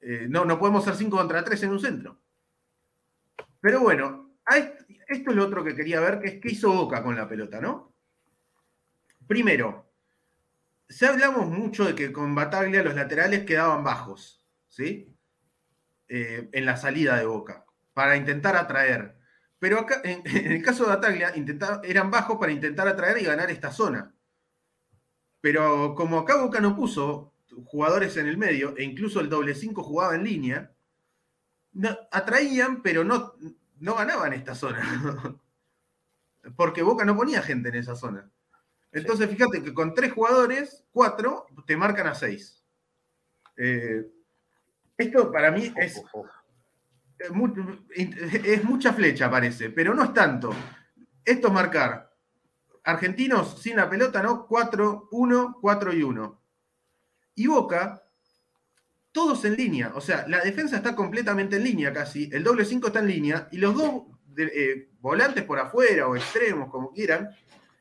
Eh, 0.00 0.26
no, 0.28 0.44
no 0.44 0.58
podemos 0.58 0.84
ser 0.84 0.94
cinco 0.94 1.16
contra 1.16 1.44
tres 1.44 1.62
en 1.64 1.70
un 1.70 1.80
centro. 1.80 2.18
Pero 3.60 3.80
bueno, 3.80 4.30
esto 5.08 5.30
es 5.30 5.36
lo 5.36 5.44
otro 5.44 5.64
que 5.64 5.74
quería 5.74 6.00
ver, 6.00 6.20
que 6.20 6.28
es 6.28 6.40
qué 6.40 6.50
hizo 6.52 6.72
Boca 6.72 7.02
con 7.02 7.16
la 7.16 7.28
pelota, 7.28 7.60
¿no? 7.60 7.94
Primero, 9.26 9.90
se 10.88 11.06
hablamos 11.06 11.48
mucho 11.48 11.84
de 11.84 11.94
que 11.94 12.12
con 12.12 12.34
Bataglia 12.34 12.82
los 12.82 12.94
laterales 12.94 13.44
quedaban 13.44 13.82
bajos, 13.82 14.46
¿sí? 14.68 15.14
Eh, 16.08 16.48
en 16.52 16.64
la 16.66 16.76
salida 16.76 17.16
de 17.16 17.26
Boca, 17.26 17.64
para 17.94 18.16
intentar 18.16 18.56
atraer. 18.56 19.18
Pero 19.58 19.80
acá, 19.80 20.00
en, 20.04 20.22
el 20.26 20.62
caso 20.62 20.84
de 20.84 20.90
Bataglia, 20.90 21.32
eran 21.84 22.10
bajos 22.10 22.36
para 22.38 22.52
intentar 22.52 22.86
atraer 22.86 23.18
y 23.18 23.24
ganar 23.24 23.50
esta 23.50 23.72
zona. 23.72 24.14
Pero 25.40 25.94
como 25.94 26.18
acá 26.18 26.36
Boca 26.36 26.60
no 26.60 26.76
puso 26.76 27.34
jugadores 27.64 28.16
en 28.18 28.28
el 28.28 28.36
medio, 28.36 28.76
e 28.76 28.84
incluso 28.84 29.20
el 29.20 29.30
doble 29.30 29.54
5 29.54 29.82
jugaba 29.82 30.14
en 30.14 30.24
línea, 30.24 30.72
atraían, 32.10 32.82
pero 32.82 33.04
no, 33.04 33.34
no 33.80 33.94
ganaban 33.94 34.32
esta 34.32 34.54
zona. 34.54 34.80
Porque 36.56 36.82
Boca 36.82 37.04
no 37.04 37.16
ponía 37.16 37.42
gente 37.42 37.68
en 37.68 37.76
esa 37.76 37.96
zona. 37.96 38.30
Entonces, 38.92 39.28
fíjate 39.28 39.62
que 39.62 39.74
con 39.74 39.94
tres 39.94 40.12
jugadores, 40.12 40.84
cuatro, 40.90 41.46
te 41.66 41.76
marcan 41.76 42.06
a 42.06 42.14
seis. 42.14 42.64
Eh, 43.56 44.06
esto 44.96 45.30
para 45.30 45.50
mí 45.50 45.72
es, 45.76 46.02
es 48.44 48.64
mucha 48.64 48.92
flecha, 48.92 49.30
parece, 49.30 49.70
pero 49.70 49.94
no 49.94 50.04
es 50.04 50.14
tanto. 50.14 50.54
Esto 51.24 51.48
es 51.48 51.52
marcar 51.52 52.08
argentinos 52.88 53.60
sin 53.60 53.76
la 53.76 53.88
pelota, 53.88 54.22
¿no? 54.22 54.46
4, 54.46 55.08
1, 55.12 55.58
4 55.60 55.92
y 55.92 56.02
1. 56.02 56.42
Y 57.34 57.46
Boca 57.46 58.02
todos 59.18 59.44
en 59.44 59.56
línea. 59.56 59.90
O 59.96 60.00
sea, 60.00 60.24
la 60.28 60.38
defensa 60.38 60.76
está 60.76 60.94
completamente 60.94 61.56
en 61.56 61.64
línea 61.64 61.92
casi. 61.92 62.30
El 62.32 62.44
doble 62.44 62.64
5 62.64 62.86
está 62.86 63.00
en 63.00 63.08
línea. 63.08 63.48
Y 63.50 63.56
los 63.58 63.74
dos 63.74 64.04
eh, 64.36 64.90
volantes 65.00 65.42
por 65.42 65.58
afuera 65.58 66.06
o 66.06 66.14
extremos, 66.14 66.70
como 66.70 66.92
quieran, 66.92 67.28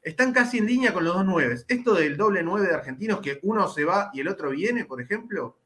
están 0.01 0.33
casi 0.33 0.57
en 0.57 0.65
línea 0.65 0.91
con 0.91 1.03
los 1.03 1.13
dos 1.13 1.23
9. 1.23 1.65
Esto 1.67 1.93
del 1.93 2.17
doble 2.17 2.41
9 2.41 2.67
de 2.67 2.73
argentinos, 2.73 3.19
que 3.21 3.37
uno 3.43 3.69
se 3.69 3.85
va 3.85 4.09
y 4.15 4.21
el 4.21 4.29
otro 4.29 4.49
viene, 4.49 4.85
por 4.85 4.99
ejemplo, 4.99 5.59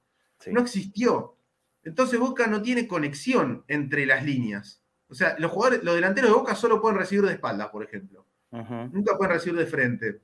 no 0.48 0.60
existió. 0.60 1.38
Entonces 1.84 2.20
Boca 2.20 2.48
no 2.48 2.62
tiene 2.62 2.86
conexión 2.86 3.64
entre 3.70 4.06
las 4.06 4.26
líneas. 4.26 4.84
O 5.08 5.16
sea, 5.16 5.38
los 5.40 5.52
jugadores, 5.52 5.86
los 5.86 5.96
delanteros 5.96 6.32
de 6.32 6.36
Boca 6.36 6.54
solo 6.54 6.82
pueden 6.82 6.98
recibir 6.98 7.24
de 7.24 7.32
espaldas, 7.32 7.70
por 7.70 7.82
ejemplo. 7.82 8.28
Nunca 8.52 9.18
pueden 9.18 9.36
recibir 9.36 9.58
de 9.58 9.68
frente. 9.68 10.20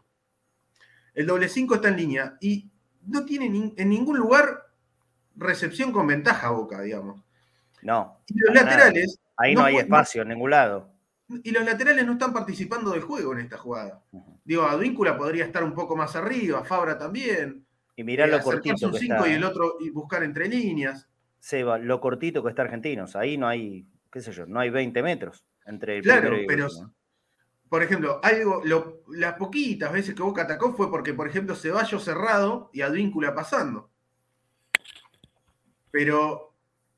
El 1.14 1.26
doble 1.26 1.48
5 1.48 1.76
está 1.76 1.88
en 1.88 1.96
línea 1.96 2.38
y 2.42 2.70
no 3.06 3.24
tiene 3.24 3.74
en 3.78 3.90
ningún 3.90 4.18
lugar 4.18 4.67
recepción 5.38 5.92
con 5.92 6.08
ventaja 6.08 6.50
Boca, 6.50 6.82
digamos. 6.82 7.24
No. 7.82 8.20
Y 8.28 8.40
los 8.40 8.54
laterales. 8.54 9.20
Ahí 9.38 9.54
no, 9.54 9.64
hay 9.64 9.78
espacio 9.78 10.24
en 10.24 10.30
ningún 10.30 10.50
lado. 10.50 10.92
Y 11.44 11.52
los 11.52 11.64
laterales 11.64 12.06
no 12.06 12.14
están 12.14 12.34
participando 12.34 12.92
del 12.92 13.02
juego 13.02 13.34
en 13.34 13.40
esta 13.40 13.58
jugada. 13.58 14.02
Digo, 14.44 14.64
Advíncula 14.64 15.18
podría 15.18 15.46
estar 15.46 15.64
un 15.64 15.74
poco 15.74 15.96
más 15.96 16.16
arriba, 16.16 16.64
Fabra 16.64 16.98
también. 16.98 17.66
Y 17.96 18.04
mirar 18.04 18.30
lo 18.30 18.38
eh, 18.38 18.42
cortito. 18.42 18.92
que 18.92 18.98
está... 18.98 19.28
y 19.28 19.34
el 19.34 19.44
otro 19.44 19.78
y 19.80 19.90
buscar 19.90 20.24
entre 20.24 20.48
líneas. 20.48 21.08
Seba, 21.40 21.78
lo 21.78 22.00
cortito 22.00 22.44
que 22.44 22.50
está 22.50 22.64
Argentinos. 22.64 23.16
Ahí 23.16 23.38
no 23.38 23.48
hay, 23.48 23.86
qué 24.12 24.22
sé 24.22 24.32
yo, 24.32 24.46
no 24.46 24.60
hay 24.60 24.70
20 24.70 25.04
metros 25.04 25.46
entre 25.66 25.98
el 25.98 26.04
claro, 26.04 26.32
pero, 26.48 26.68
por 27.70 27.84
ejemplo, 27.84 28.22
algo, 28.24 28.64
las 29.10 29.34
poquitas 29.34 29.92
veces 29.92 30.16
que 30.16 30.24
Boca 30.24 30.44
atacó 30.44 30.74
fue 30.74 30.90
porque, 30.90 31.14
por 31.14 31.28
ejemplo, 31.28 31.56
Ceballos 31.56 32.04
cerrado 32.04 32.70
y 32.74 32.82
Advíncula 32.82 33.36
pasando. 33.36 33.90
Pero, 35.92 36.54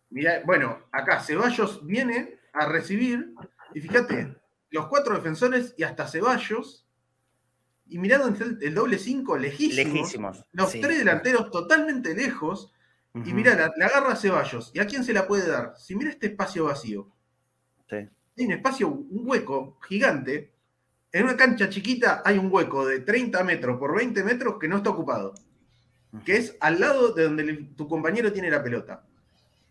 mira, 0.09 0.41
bueno, 0.45 0.79
acá 0.91 1.21
Ceballos 1.21 1.85
viene 1.85 2.39
a 2.53 2.65
recibir, 2.65 3.33
y 3.73 3.81
fíjate, 3.81 4.35
los 4.71 4.87
cuatro 4.87 5.15
defensores 5.15 5.73
y 5.77 5.83
hasta 5.83 6.07
Ceballos, 6.07 6.85
y 7.87 7.97
mirando 7.97 8.27
el 8.61 8.73
doble 8.73 8.99
5, 8.99 9.37
lejísimos, 9.37 10.45
Los 10.51 10.71
tres 10.71 10.99
delanteros 10.99 11.49
totalmente 11.49 12.13
lejos, 12.13 12.71
y 13.15 13.33
mira, 13.33 13.55
la, 13.55 13.85
agarra 13.85 14.15
Ceballos. 14.15 14.71
¿Y 14.73 14.79
a 14.79 14.85
quién 14.85 15.03
se 15.03 15.13
la 15.13 15.27
puede 15.27 15.47
dar? 15.47 15.73
Si 15.77 15.95
mira 15.95 16.11
este 16.11 16.27
espacio 16.27 16.65
vacío. 16.65 17.11
Sí. 17.89 17.95
Hay 18.37 18.45
un 18.45 18.51
espacio, 18.51 18.87
un 18.87 19.27
hueco 19.27 19.79
gigante. 19.81 20.53
En 21.11 21.23
una 21.23 21.35
cancha 21.35 21.69
chiquita 21.69 22.21
hay 22.23 22.37
un 22.37 22.49
hueco 22.51 22.85
de 22.85 22.99
30 22.99 23.43
metros 23.43 23.79
por 23.79 23.95
20 23.95 24.23
metros 24.23 24.57
que 24.59 24.67
no 24.67 24.77
está 24.77 24.91
ocupado 24.91 25.33
que 26.25 26.37
es 26.37 26.57
al 26.59 26.79
lado 26.79 27.13
de 27.13 27.23
donde 27.23 27.53
tu 27.75 27.87
compañero 27.87 28.31
tiene 28.31 28.49
la 28.49 28.63
pelota. 28.63 29.03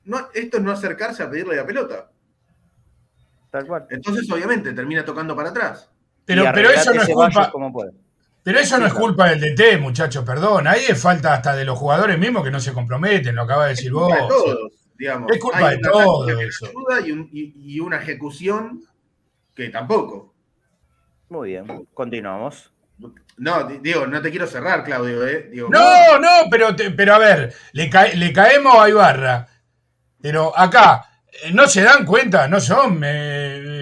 No, 0.05 0.29
esto 0.33 0.59
es 0.59 0.63
no 0.63 0.73
acercarse 0.73 1.23
a 1.23 1.31
pedirle 1.31 1.57
la 1.57 1.67
pelota. 1.67 2.11
Tal 3.51 3.67
cual. 3.67 3.87
Entonces, 3.91 4.31
obviamente, 4.31 4.73
termina 4.73 5.05
tocando 5.05 5.35
para 5.35 5.51
atrás. 5.51 5.91
Pero, 6.25 6.45
pero 6.53 6.71
eso 6.71 6.93
no 6.93 7.03
es 7.03 7.09
culpa. 7.09 7.53
Pero 8.43 8.59
eso 8.61 8.79
no 8.79 8.87
es 8.87 8.95
culpa 8.95 9.31
del 9.31 9.41
DT, 9.41 9.81
muchachos, 9.81 10.25
perdón. 10.25 10.67
Ahí 10.67 10.85
es 10.89 11.01
falta 11.01 11.35
hasta 11.35 11.55
de 11.55 11.65
los 11.65 11.79
jugadores 11.79 12.19
mismos 12.19 12.45
que 12.45 12.51
no 12.51 12.61
se 12.61 12.73
comprometen, 12.73 13.35
lo 13.35 13.43
acaba 13.43 13.65
de 13.65 13.71
decir 13.71 13.93
vos. 13.93 14.13
De 14.13 14.29
todos, 14.29 14.73
digamos. 14.97 15.31
Es 15.33 15.39
culpa 15.39 15.71
de 15.71 15.79
todos 15.79 16.31
eso. 16.41 16.71
y 17.05 17.81
una 17.81 17.99
ejecución 17.99 18.83
que 19.55 19.69
tampoco. 19.71 20.35
Muy 21.29 21.51
bien, 21.51 21.87
continuamos. 21.93 22.73
No, 23.39 23.65
digo, 23.65 24.07
no 24.07 24.21
te 24.21 24.31
quiero 24.31 24.47
cerrar, 24.47 24.83
Claudio. 24.83 25.27
¿eh? 25.27 25.51
no, 25.71 26.19
no, 26.19 26.29
pero, 26.51 26.75
pero 26.97 27.15
a 27.15 27.19
ver, 27.19 27.55
le, 27.73 27.91
le 28.15 28.33
caemos 28.33 28.75
a 28.77 28.89
Ibarra. 28.89 29.47
Pero 30.21 30.57
acá, 30.59 31.09
eh, 31.31 31.53
no 31.53 31.69
se 31.69 31.83
dan 31.83 32.05
cuenta, 32.05 32.49
no 32.49 32.61
son, 32.61 33.01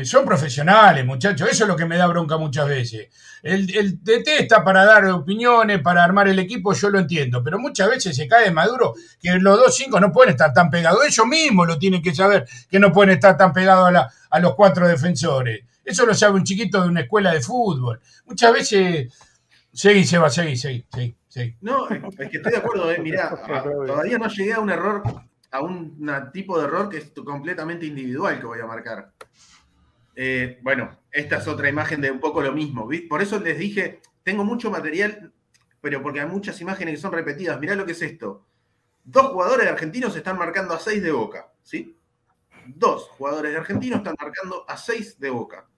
son 0.04 0.24
profesionales, 0.26 1.06
muchachos. 1.06 1.48
Eso 1.50 1.64
es 1.64 1.68
lo 1.68 1.76
que 1.76 1.86
me 1.86 1.96
da 1.96 2.06
bronca 2.06 2.36
muchas 2.36 2.68
veces. 2.68 3.08
El, 3.42 3.74
el 3.74 4.02
DT 4.02 4.40
está 4.40 4.62
para 4.62 4.84
dar 4.84 5.06
opiniones, 5.06 5.80
para 5.80 6.04
armar 6.04 6.28
el 6.28 6.38
equipo, 6.38 6.74
yo 6.74 6.90
lo 6.90 6.98
entiendo. 6.98 7.42
Pero 7.42 7.58
muchas 7.58 7.88
veces 7.88 8.14
se 8.14 8.28
cae 8.28 8.50
Maduro 8.50 8.94
que 9.20 9.30
los 9.38 9.56
dos 9.56 9.74
cinco 9.74 9.98
no 10.00 10.12
pueden 10.12 10.32
estar 10.32 10.52
tan 10.52 10.68
pegados. 10.68 11.00
Ellos 11.06 11.26
mismos 11.26 11.66
lo 11.66 11.78
tienen 11.78 12.02
que 12.02 12.14
saber 12.14 12.46
que 12.70 12.78
no 12.78 12.92
pueden 12.92 13.14
estar 13.14 13.36
tan 13.38 13.54
pegados 13.54 13.94
a, 13.94 14.10
a 14.28 14.40
los 14.40 14.54
cuatro 14.54 14.86
defensores. 14.86 15.64
Eso 15.86 16.04
lo 16.04 16.14
sabe 16.14 16.34
un 16.34 16.44
chiquito 16.44 16.82
de 16.82 16.88
una 16.88 17.00
escuela 17.00 17.32
de 17.32 17.40
fútbol. 17.40 18.00
Muchas 18.26 18.52
veces 18.52 19.14
Seguí, 19.76 20.04
Seba, 20.04 20.30
seguí, 20.30 20.56
seguí, 20.56 20.86
seguí, 21.28 21.54
No, 21.60 21.86
es 21.90 22.30
que 22.30 22.38
estoy 22.38 22.52
de 22.52 22.56
acuerdo, 22.56 22.90
eh. 22.90 22.98
mirá, 22.98 23.28
todavía 23.86 24.16
no 24.16 24.26
llegué 24.26 24.54
a 24.54 24.60
un 24.60 24.70
error, 24.70 25.02
a 25.50 25.60
un 25.60 26.08
tipo 26.32 26.58
de 26.58 26.64
error 26.64 26.88
que 26.88 26.96
es 26.96 27.12
completamente 27.22 27.84
individual 27.84 28.40
que 28.40 28.46
voy 28.46 28.60
a 28.60 28.66
marcar. 28.66 29.12
Eh, 30.14 30.58
bueno, 30.62 30.98
esta 31.10 31.36
es 31.36 31.46
otra 31.46 31.68
imagen 31.68 32.00
de 32.00 32.10
un 32.10 32.20
poco 32.20 32.40
lo 32.40 32.52
mismo. 32.52 32.88
Por 33.06 33.20
eso 33.20 33.38
les 33.38 33.58
dije, 33.58 34.00
tengo 34.22 34.44
mucho 34.44 34.70
material, 34.70 35.30
pero 35.82 36.02
porque 36.02 36.20
hay 36.20 36.26
muchas 36.26 36.58
imágenes 36.62 36.94
que 36.94 37.00
son 37.02 37.12
repetidas. 37.12 37.60
Mirá 37.60 37.74
lo 37.74 37.84
que 37.84 37.92
es 37.92 38.00
esto. 38.00 38.46
Dos 39.04 39.26
jugadores 39.26 39.68
argentinos 39.68 40.16
están 40.16 40.38
marcando 40.38 40.72
a 40.72 40.78
seis 40.78 41.02
de 41.02 41.12
boca, 41.12 41.52
¿sí? 41.62 41.98
Dos 42.64 43.10
jugadores 43.10 43.54
argentinos 43.54 43.98
están 43.98 44.16
marcando 44.18 44.64
a 44.66 44.78
seis 44.78 45.20
de 45.20 45.28
boca. 45.28 45.68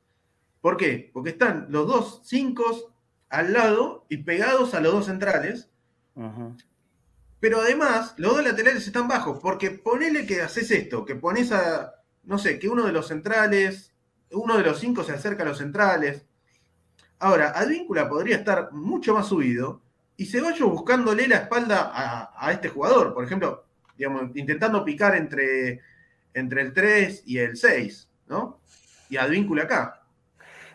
¿Por 0.69 0.77
qué? 0.77 1.09
Porque 1.15 1.31
están 1.31 1.65
los 1.71 1.87
dos 1.87 2.21
cinco 2.25 2.93
al 3.31 3.55
lado 3.55 4.05
y 4.11 4.19
pegados 4.19 4.75
a 4.75 4.81
los 4.81 4.93
dos 4.93 5.07
centrales. 5.07 5.71
Pero 7.41 7.63
además, 7.63 8.13
los 8.19 8.35
dos 8.35 8.45
laterales 8.45 8.87
están 8.87 9.09
bajos, 9.09 9.39
porque 9.41 9.71
ponele 9.71 10.27
que 10.27 10.43
haces 10.43 10.71
esto, 10.71 11.07
que 11.07 11.15
pones 11.15 11.53
a, 11.53 11.95
no 12.25 12.37
sé, 12.37 12.59
que 12.59 12.69
uno 12.69 12.85
de 12.85 12.93
los 12.93 13.09
centrales, 13.09 13.95
uno 14.31 14.59
de 14.59 14.63
los 14.63 14.79
cinco 14.79 15.05
se 15.05 15.13
acerca 15.13 15.43
a 15.43 15.47
los 15.47 15.57
centrales. 15.57 16.27
Ahora, 17.19 17.53
Advíncula 17.53 18.07
podría 18.07 18.37
estar 18.37 18.71
mucho 18.71 19.15
más 19.15 19.27
subido 19.27 19.81
y 20.19 20.27
se 20.27 20.43
vaya 20.43 20.67
buscándole 20.67 21.29
la 21.29 21.37
espalda 21.37 21.93
a, 22.37 22.53
este 22.53 22.69
jugador, 22.69 23.15
por 23.15 23.25
ejemplo, 23.25 23.65
digamos, 23.97 24.37
intentando 24.37 24.85
picar 24.85 25.17
entre, 25.17 25.81
entre 26.35 26.61
el 26.61 26.75
3 26.75 27.23
y 27.25 27.39
el 27.39 27.57
6, 27.57 28.11
¿no? 28.27 28.61
Y 29.09 29.17
Advíncula 29.17 29.63
acá 29.63 29.98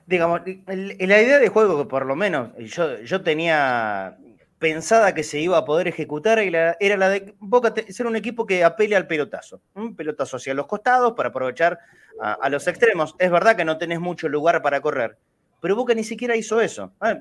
digamos, 0.05 0.41
la 0.67 1.21
idea 1.21 1.39
de 1.39 1.49
juego 1.49 1.77
que 1.77 1.89
por 1.89 2.05
lo 2.05 2.15
menos 2.15 2.49
yo, 2.57 2.99
yo 3.01 3.21
tenía 3.21 4.17
pensada 4.63 5.13
que 5.13 5.23
se 5.23 5.41
iba 5.41 5.57
a 5.57 5.65
poder 5.65 5.89
ejecutar 5.89 6.39
era 6.39 6.97
la 6.97 7.09
de 7.09 7.35
Boca 7.39 7.73
ser 7.89 8.07
un 8.07 8.15
equipo 8.15 8.45
que 8.45 8.63
apele 8.63 8.95
al 8.95 9.07
pelotazo, 9.07 9.61
un 9.73 9.93
pelotazo 9.93 10.37
hacia 10.37 10.53
los 10.53 10.67
costados 10.67 11.13
para 11.17 11.29
aprovechar 11.29 11.77
a, 12.21 12.47
los 12.49 12.65
extremos. 12.67 13.13
Es 13.19 13.29
verdad 13.29 13.57
que 13.57 13.65
no 13.65 13.77
tenés 13.77 13.99
mucho 13.99 14.29
lugar 14.29 14.61
para 14.61 14.79
correr, 14.79 15.17
pero 15.59 15.75
Boca 15.75 15.93
ni 15.93 16.05
siquiera 16.05 16.37
hizo 16.37 16.61
eso. 16.61 16.93
Ah, 17.01 17.17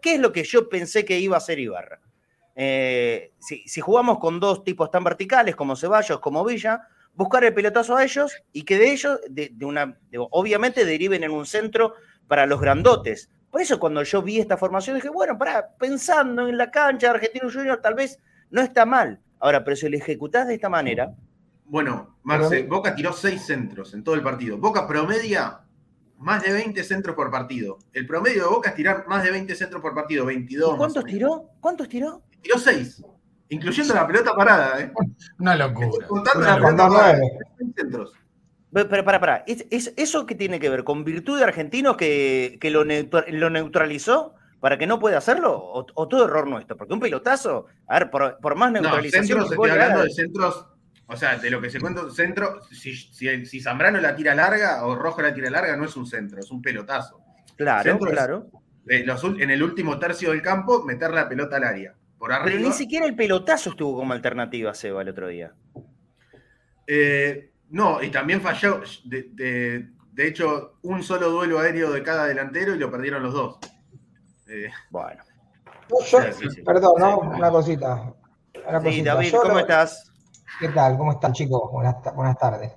¿Qué 0.00 0.14
es 0.14 0.20
lo 0.20 0.32
que 0.32 0.44
yo 0.44 0.70
pensé 0.70 1.04
que 1.04 1.18
iba 1.18 1.36
a 1.36 1.38
hacer 1.38 1.58
Ibarra? 1.58 2.00
Eh, 2.54 3.32
si, 3.40 3.80
jugamos 3.82 4.18
con 4.18 4.40
dos 4.40 4.64
tipos 4.64 4.90
tan 4.90 5.04
verticales 5.04 5.54
como 5.54 5.76
Ceballos, 5.76 6.20
como 6.20 6.42
Villa, 6.46 6.88
buscar 7.12 7.44
el 7.44 7.52
pelotazo 7.52 7.94
a 7.94 8.04
ellos 8.04 8.34
y 8.54 8.62
que 8.62 8.78
de 8.78 8.92
ellos, 8.92 9.20
de, 9.28 9.52
una, 9.60 9.98
obviamente, 10.30 10.86
deriven 10.86 11.24
en 11.24 11.30
un 11.32 11.44
centro 11.44 11.92
para 12.28 12.46
los 12.46 12.60
grandotes. 12.60 13.30
Por 13.50 13.60
eso 13.60 13.78
cuando 13.78 14.02
yo 14.02 14.22
vi 14.22 14.38
esta 14.38 14.56
formación 14.56 14.96
dije, 14.96 15.08
bueno, 15.08 15.38
para, 15.38 15.68
pensando 15.76 16.48
en 16.48 16.58
la 16.58 16.70
cancha 16.70 17.08
de 17.08 17.14
Argentino 17.14 17.50
Junior, 17.50 17.80
tal 17.80 17.94
vez 17.94 18.18
no 18.50 18.60
está 18.60 18.84
mal. 18.84 19.20
Ahora, 19.38 19.64
pero 19.64 19.76
si 19.76 19.88
lo 19.88 19.96
ejecutás 19.96 20.48
de 20.48 20.54
esta 20.54 20.68
manera. 20.68 21.14
Bueno, 21.64 22.18
Marce, 22.22 22.62
Boca 22.64 22.94
tiró 22.94 23.12
seis 23.12 23.42
centros 23.42 23.94
en 23.94 24.04
todo 24.04 24.14
el 24.14 24.22
partido. 24.22 24.58
Boca 24.58 24.86
promedia 24.86 25.60
más 26.18 26.42
de 26.42 26.52
20 26.52 26.82
centros 26.84 27.14
por 27.14 27.30
partido. 27.30 27.78
El 27.92 28.06
promedio 28.06 28.44
de 28.44 28.48
Boca 28.48 28.70
es 28.70 28.76
tirar 28.76 29.06
más 29.08 29.22
de 29.22 29.30
20 29.30 29.54
centros 29.54 29.82
por 29.82 29.94
partido, 29.94 30.24
22. 30.26 30.76
¿Cuántos 30.76 31.04
tiró? 31.04 31.50
¿Cuántos 31.60 31.88
tiró? 31.88 32.22
Tiró 32.40 32.58
seis, 32.58 33.02
incluyendo 33.48 33.94
la 33.94 34.06
pelota 34.06 34.34
parada. 34.34 34.80
¿eh? 34.80 34.92
Una 35.38 35.56
locura. 35.56 36.06
Contando 36.06 36.46
la 36.46 36.56
pelota 36.56 36.88
parada, 36.88 37.20
centros. 37.74 38.12
Pero 38.72 39.04
para, 39.04 39.20
para, 39.20 39.44
¿Es, 39.46 39.92
eso 39.96 40.26
qué 40.26 40.34
tiene 40.34 40.60
que 40.60 40.68
ver? 40.68 40.84
¿Con 40.84 41.04
virtud 41.04 41.38
de 41.38 41.44
argentinos 41.44 41.96
que, 41.96 42.58
lo, 42.62 42.84
neutralizó 42.84 44.34
para 44.60 44.76
que 44.76 44.86
no 44.86 44.98
pueda 44.98 45.18
hacerlo? 45.18 45.56
¿O, 45.56 46.08
todo 46.08 46.24
error 46.24 46.46
nuestro? 46.46 46.76
Porque 46.76 46.94
un 46.94 47.00
pelotazo, 47.00 47.66
a 47.86 47.98
ver, 47.98 48.10
por, 48.10 48.56
más 48.56 48.72
neutralización. 48.72 49.38
No, 49.38 49.46
centros, 49.46 49.52
estoy 49.52 49.70
hablando 49.70 50.02
de 50.02 50.10
centros, 50.10 50.66
o 51.06 51.16
sea, 51.16 51.38
de 51.38 51.50
lo 51.50 51.60
que 51.60 51.70
se 51.70 51.80
cuenta, 51.80 52.10
centro, 52.10 52.60
si, 52.70 52.96
si, 52.96 53.60
Zambrano 53.60 54.00
la 54.00 54.16
tira 54.16 54.34
larga 54.34 54.84
o 54.84 54.94
Rojo 54.96 55.22
la 55.22 55.32
tira 55.32 55.48
larga, 55.48 55.76
no 55.76 55.84
es 55.84 55.96
un 55.96 56.06
centro, 56.06 56.40
es 56.40 56.50
un 56.50 56.60
pelotazo. 56.60 57.20
Claro, 57.56 57.98
claro. 57.98 58.50
en 58.86 59.50
el 59.50 59.62
último 59.62 59.98
tercio 59.98 60.32
del 60.32 60.42
campo, 60.42 60.84
meter 60.84 61.12
la 61.12 61.28
pelota 61.28 61.56
al 61.56 61.64
área. 61.64 61.94
Por 62.18 62.30
Pero 62.44 62.58
ni 62.58 62.72
siquiera 62.72 63.06
el 63.06 63.14
pelotazo 63.14 63.70
estuvo 63.70 63.96
como 63.96 64.12
alternativa, 64.12 64.74
Seba, 64.74 65.02
el 65.02 65.10
otro 65.10 65.28
día. 65.28 65.52
Eh, 66.86 67.50
no, 67.70 68.02
y 68.02 68.10
también 68.10 68.40
falló, 68.40 68.80
de, 69.04 69.88
hecho, 70.16 70.74
un 70.82 71.02
solo 71.02 71.30
duelo 71.30 71.58
aéreo 71.58 71.90
de 71.92 72.02
cada 72.02 72.26
delantero 72.26 72.74
y 72.74 72.78
lo 72.78 72.90
perdieron 72.90 73.22
los 73.22 73.34
dos. 73.34 73.58
Eh, 74.48 74.68
bueno. 74.90 75.22
Perdón, 76.64 76.94
¿no? 76.98 77.18
Una 77.18 77.50
cosita. 77.50 78.14
Sí, 78.84 79.02
David, 79.02 79.34
¿cómo 79.42 79.58
estás? 79.58 80.12
¿Qué 80.58 80.68
tal? 80.68 80.96
¿Cómo 80.96 81.12
están, 81.12 81.32
chicos? 81.32 81.70
Buenas, 81.70 81.96
buenas 82.14 82.38
tardes. 82.38 82.72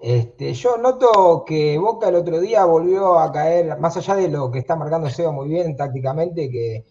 Este, 0.00 0.54
yo 0.54 0.78
noto 0.78 1.44
que 1.46 1.76
Boca 1.76 2.08
el 2.08 2.14
otro 2.14 2.40
día 2.40 2.64
volvió 2.64 3.18
a 3.18 3.30
caer, 3.32 3.78
más 3.78 3.96
allá 3.96 4.16
de 4.16 4.28
lo 4.28 4.50
que 4.50 4.60
está 4.60 4.76
marcando 4.76 5.10
Seba 5.10 5.30
muy 5.30 5.48
bien 5.48 5.76
tácticamente, 5.76 6.50
que, 6.50 6.86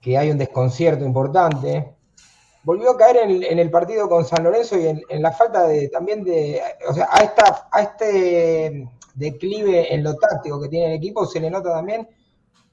que 0.00 0.18
hay 0.18 0.30
un 0.30 0.36
desconcierto 0.36 1.04
importante 1.04 1.93
volvió 2.64 2.90
a 2.90 2.96
caer 2.96 3.18
en, 3.18 3.58
el 3.58 3.70
partido 3.70 4.08
con 4.08 4.24
San 4.24 4.42
Lorenzo 4.42 4.78
y 4.78 4.86
en, 4.86 5.22
la 5.22 5.32
falta 5.32 5.66
de 5.66 5.88
también 5.88 6.24
de, 6.24 6.60
o 6.88 6.94
sea, 6.94 7.08
a, 7.10 7.22
esta, 7.22 7.68
a 7.70 7.82
este 7.82 8.88
declive 9.14 9.94
en 9.94 10.02
lo 10.02 10.16
táctico 10.16 10.60
que 10.60 10.68
tiene 10.68 10.86
el 10.86 10.92
equipo 10.94 11.26
se 11.26 11.40
le 11.40 11.50
nota 11.50 11.70
también 11.70 12.08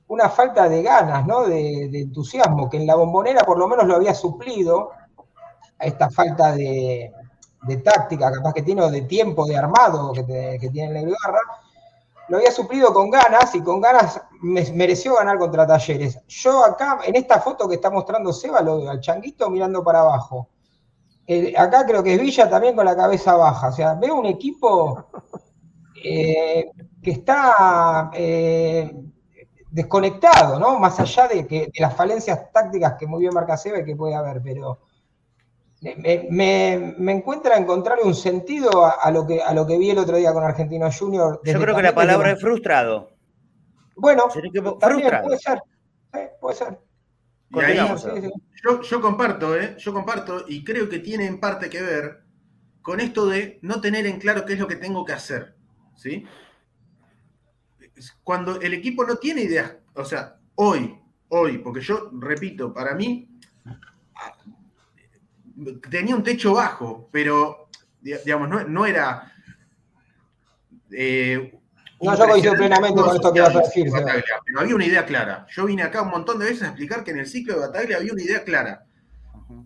una 0.08 0.30
falta 0.30 0.68
de 0.68 0.84
ganas, 0.84 1.26
¿no? 1.26 1.44
De, 1.44 1.86
entusiasmo, 1.94 2.70
que 2.70 2.78
en 2.78 2.88
la 2.88 2.96
bombonera 2.96 3.46
por 3.46 3.58
lo 3.58 3.68
menos 3.68 3.86
lo 3.86 3.96
había 3.96 4.14
suplido 4.14 4.92
a 5.80 5.86
esta 5.86 6.10
falta 6.10 6.54
de, 6.54 7.12
táctica, 7.84 8.32
capaz 8.32 8.54
que 8.54 8.64
tiene, 8.64 8.82
o 8.82 8.92
de 8.92 9.04
tiempo, 9.04 9.46
de 9.46 9.56
armado 9.56 10.12
que, 10.12 10.58
que 10.60 10.70
tiene 10.70 11.00
el 11.00 11.10
Ibarra, 11.10 11.40
lo 12.32 12.38
había 12.38 12.52
suplido 12.52 12.94
con 12.94 13.10
ganas 13.10 13.54
y 13.56 13.62
con 13.62 13.82
ganas 13.82 14.22
mereció 14.42 15.16
ganar 15.16 15.38
contra 15.38 15.68
Talleres. 15.68 16.18
Yo 16.30 16.64
acá, 16.64 17.00
en 17.04 17.18
esta 17.18 17.42
foto 17.42 17.68
que 17.68 17.76
está 17.76 17.92
mostrando 17.92 18.32
Seba, 18.32 18.62
lo 18.62 18.78
veo 18.78 18.90
al 18.90 19.02
changuito 19.02 19.50
mirando 19.50 19.84
para 19.84 20.00
abajo. 20.00 20.48
acá 21.58 21.86
creo 21.86 22.02
que 22.02 22.14
es 22.14 22.22
Villa 22.22 22.50
también 22.50 22.74
con 22.74 22.86
la 22.86 22.96
cabeza 22.96 23.36
baja. 23.36 23.68
O 23.68 23.72
sea, 23.74 23.96
veo 23.96 24.16
un 24.16 24.28
equipo 24.28 25.08
eh, 26.06 26.72
que 27.04 27.12
está 27.12 28.12
eh, 28.14 28.96
desconectado, 29.70 30.58
¿no? 30.58 30.80
Más 30.80 31.02
allá 31.02 31.28
de, 31.28 31.46
que, 31.46 31.64
de 31.64 31.82
las 31.82 31.94
falencias 31.94 32.50
tácticas 32.54 32.94
que 32.98 33.08
muy 33.08 33.20
bien 33.20 33.34
marca 33.34 33.58
Seba 33.58 33.80
y 33.80 33.84
que 33.84 33.98
puede 33.98 34.16
haber, 34.16 34.42
pero 34.42 34.80
me, 35.82 37.12
encuentra 37.12 37.58
encontrar 37.58 38.00
un 38.04 38.14
sentido 38.14 38.86
a, 38.86 39.10
lo 39.12 39.26
que, 39.26 39.42
a 39.42 39.54
lo 39.54 39.66
que 39.66 39.78
vi 39.80 39.90
el 39.90 39.98
otro 39.98 40.18
día 40.18 40.32
con 40.32 40.44
Argentino 40.44 40.90
Junior. 40.92 41.42
Yo 41.44 41.60
creo 41.60 41.76
que 41.76 41.82
la 41.82 41.96
palabra 41.96 42.32
es 42.32 42.40
frustrado. 42.40 43.10
Bueno, 43.96 44.28
puede 44.30 45.40
ser. 45.40 45.62
puede 46.40 46.56
ser. 46.56 46.80
yo, 48.84 49.02
comparto, 49.02 49.60
¿eh? 49.60 49.76
yo 49.78 49.94
comparto 49.94 50.46
y 50.48 50.64
creo 50.64 50.88
que 50.88 51.00
tiene 51.00 51.26
en 51.26 51.40
parte 51.40 51.70
que 51.70 51.82
ver 51.82 52.22
con 52.82 53.00
esto 53.00 53.26
de 53.28 53.60
no 53.62 53.82
tener 53.82 54.06
en 54.06 54.20
claro 54.20 54.46
qué 54.46 54.54
es 54.54 54.60
lo 54.60 54.68
que 54.68 54.76
tengo 54.76 55.04
que 55.04 55.14
hacer. 55.14 55.56
¿sí? 55.96 56.26
Cuando 58.24 58.62
el 58.62 58.74
equipo 58.74 59.04
no 59.04 59.18
tiene 59.18 59.42
ideas, 59.42 59.74
o 59.96 60.06
sea, 60.06 60.38
hoy, 60.56 60.96
hoy, 61.30 61.58
porque 61.58 61.82
yo 61.82 62.10
repito, 62.14 62.74
para 62.74 62.94
mí 62.96 63.32
tenía 65.90 66.16
un 66.16 66.24
techo 66.24 66.54
bajo, 66.54 67.10
pero 67.12 67.70
digamos, 68.02 68.68
no, 68.70 68.86
era. 68.86 69.32
Eh, 70.92 71.60
no, 72.02 72.18
yo 72.18 72.28
coincido 72.28 72.56
plenamente 72.56 73.02
con 73.02 73.16
esto 73.16 73.32
que 73.32 73.42
vas 73.42 73.56
a 73.56 73.60
decir. 73.60 73.88
pero 74.46 74.60
había 74.60 74.76
una 74.76 74.86
idea 74.86 75.06
clara. 75.06 75.46
Yo 75.50 75.66
vine 75.66 75.84
acá 75.84 76.02
un 76.02 76.10
montón 76.10 76.40
de 76.40 76.46
veces 76.46 76.64
a 76.64 76.68
explicar 76.68 77.04
que 77.04 77.12
en 77.12 77.20
el 77.20 77.28
ciclo 77.28 77.54
de 77.54 77.68
Bataglia 77.68 77.98
había 77.98 78.14
una 78.14 78.24
idea 78.24 78.44
clara. 78.44 78.86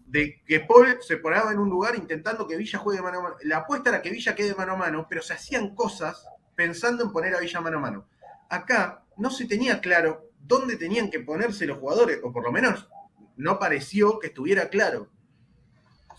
De 0.08 0.42
que 0.46 0.62
Paul 0.62 0.98
se 1.02 1.18
ponía 1.18 1.44
en 1.52 1.60
un 1.60 1.70
lugar 1.70 1.96
intentando 1.96 2.48
que 2.48 2.58
Villa 2.58 2.80
juegue 2.80 3.02
mano 3.02 3.20
a 3.20 3.24
mano. 3.24 3.36
La 3.44 3.58
apuesta 3.58 3.90
era 3.90 4.02
que 4.02 4.10
Villa 4.10 4.36
quede 4.36 4.56
mano 4.56 4.74
a 4.74 4.78
mano, 4.78 5.08
pero 5.10 5.22
se 5.22 5.34
hacían 5.34 5.76
cosas 5.76 6.26
pensando 6.56 7.04
en 7.04 7.12
poner 7.12 7.36
a 7.36 7.40
Villa 7.40 7.62
mano 7.62 7.78
a 7.78 7.82
mano. 7.82 8.08
Acá 8.50 9.04
no 9.18 9.30
se 9.30 9.46
tenía 9.46 9.80
claro 9.80 10.30
dónde 10.40 10.78
tenían 10.78 11.10
que 11.10 11.20
ponerse 11.20 11.66
los 11.66 11.80
jugadores, 11.80 12.20
o 12.24 12.32
por 12.32 12.44
lo 12.44 12.52
menos 12.52 12.88
no 13.38 13.60
pareció 13.60 14.20
que 14.20 14.28
estuviera 14.28 14.70
claro. 14.70 15.10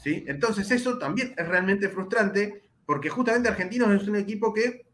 Entonces 0.07 0.71
eso 0.71 0.99
también 0.99 1.35
es 1.37 1.49
realmente 1.49 1.89
frustrante 1.89 2.63
porque 2.85 3.11
justamente 3.11 3.49
Argentinos 3.49 4.01
es 4.01 4.09
un 4.09 4.17
equipo 4.17 4.55
que 4.55 4.87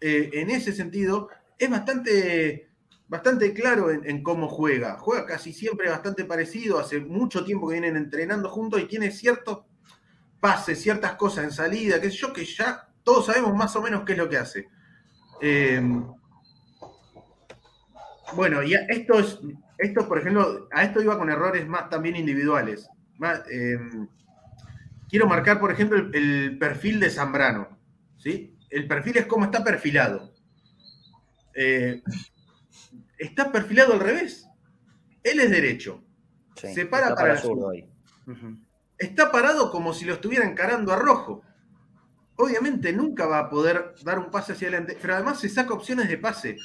eh, 0.00 0.30
en 0.32 0.50
ese 0.50 0.72
sentido 0.72 1.28
es 1.56 1.70
bastante, 1.70 2.68
bastante 3.06 3.54
claro 3.54 3.90
en, 3.90 4.22
cómo 4.22 4.48
juega. 4.48 4.98
Juega 4.98 5.24
casi 5.24 5.52
siempre 5.52 5.88
bastante 5.88 6.24
parecido, 6.24 6.78
hace 6.78 7.00
mucho 7.00 7.44
tiempo 7.44 7.68
que 7.68 7.74
vienen 7.74 7.96
entrenando 7.96 8.48
juntos 8.50 8.80
y 8.80 8.86
tiene 8.86 9.12
ciertos 9.12 9.60
pases, 10.40 10.82
ciertas 10.82 11.14
cosas 11.14 11.44
en 11.44 11.52
salida, 11.52 12.00
sé 12.00 12.10
yo, 12.10 12.32
que 12.32 12.44
ya 12.44 12.88
todos 13.04 13.26
sabemos 13.26 13.54
más 13.54 13.74
o 13.76 13.82
menos 13.82 14.02
qué 14.04 14.12
es 14.12 14.18
lo 14.18 14.28
que 14.28 14.36
hace. 14.36 14.68
Em, 15.40 16.04
bueno, 18.34 18.62
y 18.62 18.74
esto 18.74 19.20
es, 19.20 19.38
esto, 19.78 20.08
por 20.08 20.18
ejemplo, 20.18 20.68
a 20.72 20.82
esto 20.82 21.00
iba 21.00 21.16
con 21.16 21.30
errores 21.30 21.66
más 21.68 21.88
también 21.88 22.16
individuales. 22.16 22.88
Em, 23.50 24.08
quiero 25.08 25.26
marcar, 25.26 25.60
por 25.60 25.70
ejemplo, 25.70 25.98
el, 25.98 26.58
perfil 26.58 27.00
de 27.00 27.10
Zambrano. 27.10 27.78
¿sí? 28.18 28.56
El 28.70 28.86
perfil 28.86 29.18
es 29.18 29.26
cómo 29.26 29.44
está 29.44 29.62
perfilado. 29.62 30.32
eh, 31.54 32.02
está 33.18 33.52
perfilado 33.52 33.94
al 33.94 34.00
revés. 34.00 34.48
Él 35.22 35.40
es 35.40 35.50
derecho. 35.50 36.04
se 36.54 36.86
para 36.86 37.14
para, 37.14 37.32
el 37.32 37.38
zurdo 37.38 37.70
ahí. 37.70 37.88
Está 38.98 39.32
parado 39.32 39.70
como 39.70 39.94
si 39.94 40.04
lo 40.04 40.14
estuviera 40.14 40.44
encarando 40.44 40.92
a 40.92 40.96
rojo. 40.96 41.42
Obviamente 42.36 42.92
nunca 42.92 43.26
va 43.26 43.38
a 43.38 43.50
poder 43.50 43.94
dar 44.02 44.18
un 44.18 44.30
pase 44.30 44.52
hacia 44.52 44.68
adelante, 44.68 44.98
pero 45.00 45.14
además 45.14 45.40
se 45.40 45.48
saca 45.48 45.72
opciones 45.72 46.08
de 46.08 46.18
pase. 46.18 46.56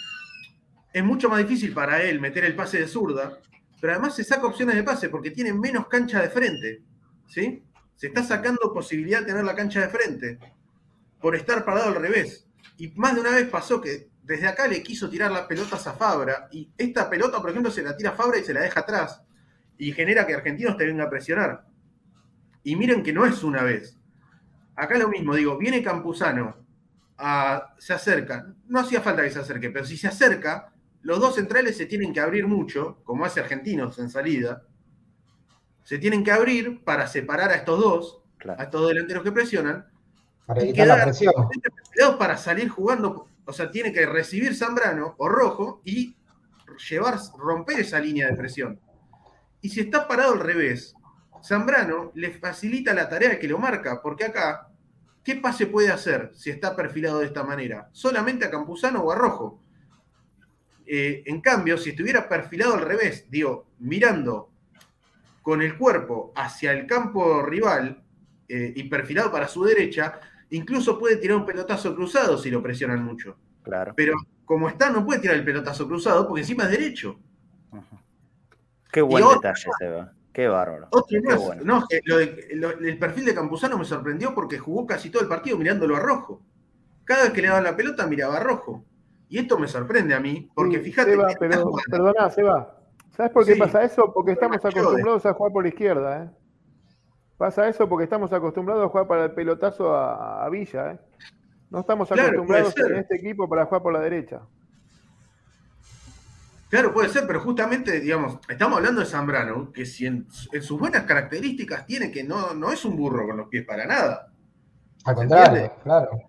Es 0.92 1.04
mucho 1.04 1.30
más 1.30 1.40
difícil 1.40 1.74
para 1.74 2.02
él 2.04 2.20
meter 2.20 2.44
el 2.44 2.56
pase 2.56 2.80
de 2.80 2.88
zurda, 2.88 3.40
pero 3.80 3.94
además 3.94 4.16
se 4.16 4.24
saca 4.24 4.46
opciones 4.46 4.76
de 4.76 4.84
pase 4.84 5.10
porque 5.10 5.32
tiene 5.32 5.54
menos 5.54 5.88
cancha 5.88 6.22
de 6.22 6.30
frente. 6.30 6.82
¿Sí? 7.28 7.64
Se 7.96 8.08
está 8.08 8.24
sacando 8.24 8.74
posibilidad 8.74 9.20
de 9.20 9.28
tener 9.28 9.44
la 9.44 9.56
cancha 9.56 9.82
de 9.82 9.90
frente 9.90 10.40
por 11.20 11.36
estar 11.36 11.66
parado 11.66 11.90
al 11.90 11.96
revés. 11.96 12.48
Y 12.78 12.90
más 12.96 13.14
de 13.16 13.22
una 13.22 13.32
vez 13.32 13.48
pasó 13.50 13.82
que 13.82 14.10
desde 14.24 14.48
acá 14.48 14.68
le 14.68 14.82
quiso 14.84 15.10
tirar 15.10 15.32
las 15.32 15.48
pelotas 15.48 15.86
a 15.88 15.94
Fabra 15.94 16.48
y 16.52 16.70
esta 16.78 17.10
pelota, 17.10 17.42
por 17.42 17.50
ejemplo, 17.50 17.72
se 17.72 17.84
la 17.84 17.98
tira 17.98 18.12
a 18.12 18.14
Fabra 18.14 18.38
y 18.38 18.44
se 18.44 18.54
la 18.54 18.62
deja 18.62 18.82
atrás 18.82 19.22
y 19.78 19.92
genera 19.94 20.28
que 20.28 20.36
Argentinos 20.36 20.78
te 20.78 20.86
venga 20.86 21.06
a 21.06 21.10
presionar. 21.10 21.66
Y 22.64 22.76
miren 22.76 23.02
que 23.02 23.14
no 23.14 23.26
es 23.26 23.44
una 23.44 23.64
vez. 23.64 23.98
Acá 24.76 24.98
lo 24.98 25.10
mismo, 25.10 25.34
digo, 25.36 25.58
viene 25.58 25.82
Campuzano, 25.82 26.58
se 27.78 27.94
acerca, 27.94 28.54
no 28.68 28.80
hacía 28.80 29.02
falta 29.02 29.24
que 29.24 29.32
se 29.32 29.40
acerque, 29.40 29.70
pero 29.70 29.86
si 29.86 29.98
se 29.98 30.08
acerca, 30.08 30.72
los 31.02 31.20
dos 31.20 31.36
centrales 31.36 31.78
se 31.78 31.86
tienen 31.86 32.14
que 32.14 32.20
abrir 32.20 32.48
mucho, 32.48 33.00
como 33.04 33.26
hace 33.26 33.40
Argentinos 33.40 34.00
en 34.00 34.10
salida, 34.10 34.64
se 35.84 35.98
tienen 35.98 36.24
que 36.24 36.32
abrir 36.32 36.84
para 36.84 37.08
separar 37.08 37.50
a 37.50 37.56
estos 37.56 37.80
dos, 37.80 38.22
a 38.58 38.64
estos 38.64 38.82
dos 38.82 38.90
delanteros 38.90 39.24
que 39.24 39.32
presionan, 39.32 39.88
para 40.46 40.62
evitar 40.62 40.88
la 40.88 41.04
presión. 41.04 41.34
Para 42.18 42.38
salir 42.38 42.70
jugando, 42.70 43.28
o 43.46 43.54
sea, 43.54 43.72
tiene 43.72 43.94
que 43.94 44.06
recibir 44.06 44.56
Zambrano 44.56 45.16
o 45.18 45.30
Rojo 45.30 45.82
y 45.86 46.16
llevar, 46.90 47.20
romper 47.38 47.80
esa 47.80 48.00
línea 48.00 48.28
de 48.28 48.36
presión. 48.36 48.80
Y 49.62 49.70
si 49.70 49.82
está 49.82 50.08
parado 50.08 50.34
al 50.34 50.40
revés, 50.40 50.96
Zambrano 51.44 52.12
le 52.16 52.32
facilita 52.32 52.94
la 52.94 53.10
tarea 53.10 53.40
que 53.40 53.48
lo 53.48 53.58
marca, 53.58 54.02
porque 54.02 54.26
acá, 54.26 54.70
¿qué 55.24 55.36
pase 55.36 55.68
puede 55.68 55.92
hacer 55.92 56.32
si 56.34 56.50
está 56.50 56.76
perfilado 56.76 57.20
de 57.20 57.28
esta 57.28 57.44
manera? 57.44 57.90
Solamente 57.92 58.46
a 58.46 58.52
Campuzano 58.52 59.02
o 59.02 59.12
a 59.12 59.16
Rojo. 59.16 59.62
Eh, 60.92 61.22
en 61.28 61.40
cambio, 61.40 61.78
si 61.78 61.92
estuviera 61.92 62.28
perfilado 62.28 62.74
al 62.74 62.82
revés, 62.82 63.28
digo, 63.30 63.68
mirando 63.78 64.50
con 65.44 65.62
el 65.62 65.78
cuerpo 65.78 66.34
hacia 66.36 66.72
el 66.72 66.88
campo 66.88 67.44
rival 67.44 68.02
eh, 68.48 68.74
y 68.76 68.84
perfilado 68.86 69.32
para 69.32 69.48
su 69.48 69.64
derecha, 69.64 70.20
incluso 70.50 70.98
puede 70.98 71.18
tirar 71.18 71.38
un 71.38 71.46
pelotazo 71.46 71.96
cruzado 71.96 72.40
si 72.40 72.50
lo 72.50 72.64
presionan 72.64 73.04
mucho. 73.04 73.38
Claro. 73.62 73.94
Pero 73.96 74.16
como 74.46 74.68
está, 74.68 74.90
no 74.90 75.06
puede 75.06 75.20
tirar 75.20 75.36
el 75.36 75.46
pelotazo 75.46 75.88
cruzado 75.88 76.28
porque 76.28 76.42
encima 76.42 76.64
es 76.64 76.72
derecho. 76.72 77.20
Qué 78.92 79.04
buen 79.04 79.24
detalle, 79.30 79.70
Seba. 79.78 80.12
Qué 80.34 80.48
bárbaro. 80.48 80.90
no, 81.64 81.86
el 81.92 82.98
perfil 82.98 83.26
de 83.26 83.36
Campuzano 83.36 83.78
me 83.78 83.86
sorprendió 83.86 84.34
porque 84.34 84.58
jugó 84.58 84.88
casi 84.88 85.12
todo 85.12 85.22
el 85.22 85.30
partido 85.30 85.56
mirándolo 85.56 85.96
a 85.96 86.00
rojo. 86.00 86.42
Cada 87.04 87.26
vez 87.26 87.34
que 87.34 87.44
le 87.44 87.50
daban 87.50 87.64
la 87.64 87.76
pelota 87.76 88.08
miraba 88.08 88.38
a 88.38 88.40
rojo. 88.40 88.86
Y 89.30 89.38
esto 89.38 89.60
me 89.60 89.68
sorprende 89.68 90.16
a 90.16 90.20
mí, 90.20 90.50
porque 90.56 90.80
fíjate. 90.80 91.12
Seba, 91.12 91.28
pero, 91.40 91.72
perdona, 91.90 92.30
Seba. 92.32 92.76
¿Sabes 93.16 93.32
por 93.32 93.46
qué 93.46 93.56
pasa 93.56 93.84
eso? 93.84 94.12
Porque 94.12 94.32
estamos 94.32 94.58
acostumbrados 94.58 95.26
a 95.26 95.34
jugar 95.34 95.52
por 95.52 95.64
la 95.64 95.70
izquierda. 95.70 96.24
¿eh? 96.24 96.30
Pasa 97.38 97.68
eso 97.68 97.88
porque 97.88 98.06
estamos 98.06 98.34
acostumbrados 98.34 98.86
a 98.86 98.90
jugar 98.90 99.08
para 99.08 99.26
el 99.26 99.32
pelotazo 99.32 99.96
a, 99.96 100.48
Villa. 100.50 100.94
¿eh? 100.94 101.00
No 101.70 101.82
estamos 101.82 102.12
acostumbrados 102.12 102.76
en 102.78 102.96
este 102.96 103.18
equipo 103.18 103.48
para 103.48 103.66
jugar 103.66 103.82
por 103.84 103.94
la 103.94 104.00
derecha. 104.00 104.42
Claro, 106.70 106.94
puede 106.94 107.10
ser, 107.10 107.26
pero 107.26 107.40
justamente, 107.40 108.00
digamos, 108.00 108.40
estamos 108.48 108.78
hablando 108.78 109.02
de 109.02 109.08
Zambrano, 109.08 109.72
que 109.72 109.86
si 109.86 110.06
en, 110.06 110.28
sus 110.30 110.80
buenas 110.80 111.04
características 111.04 111.86
tiene 111.86 112.12
que 112.12 112.24
no, 112.24 112.54
no 112.54 112.72
es 112.72 112.86
un 112.86 112.96
burro 112.96 113.28
con 113.28 113.38
los 113.38 113.48
pies 113.48 113.66
para 113.66 113.86
nada. 113.86 114.32
Al 115.04 115.16
contrario, 115.16 115.74
claro. 115.84 116.29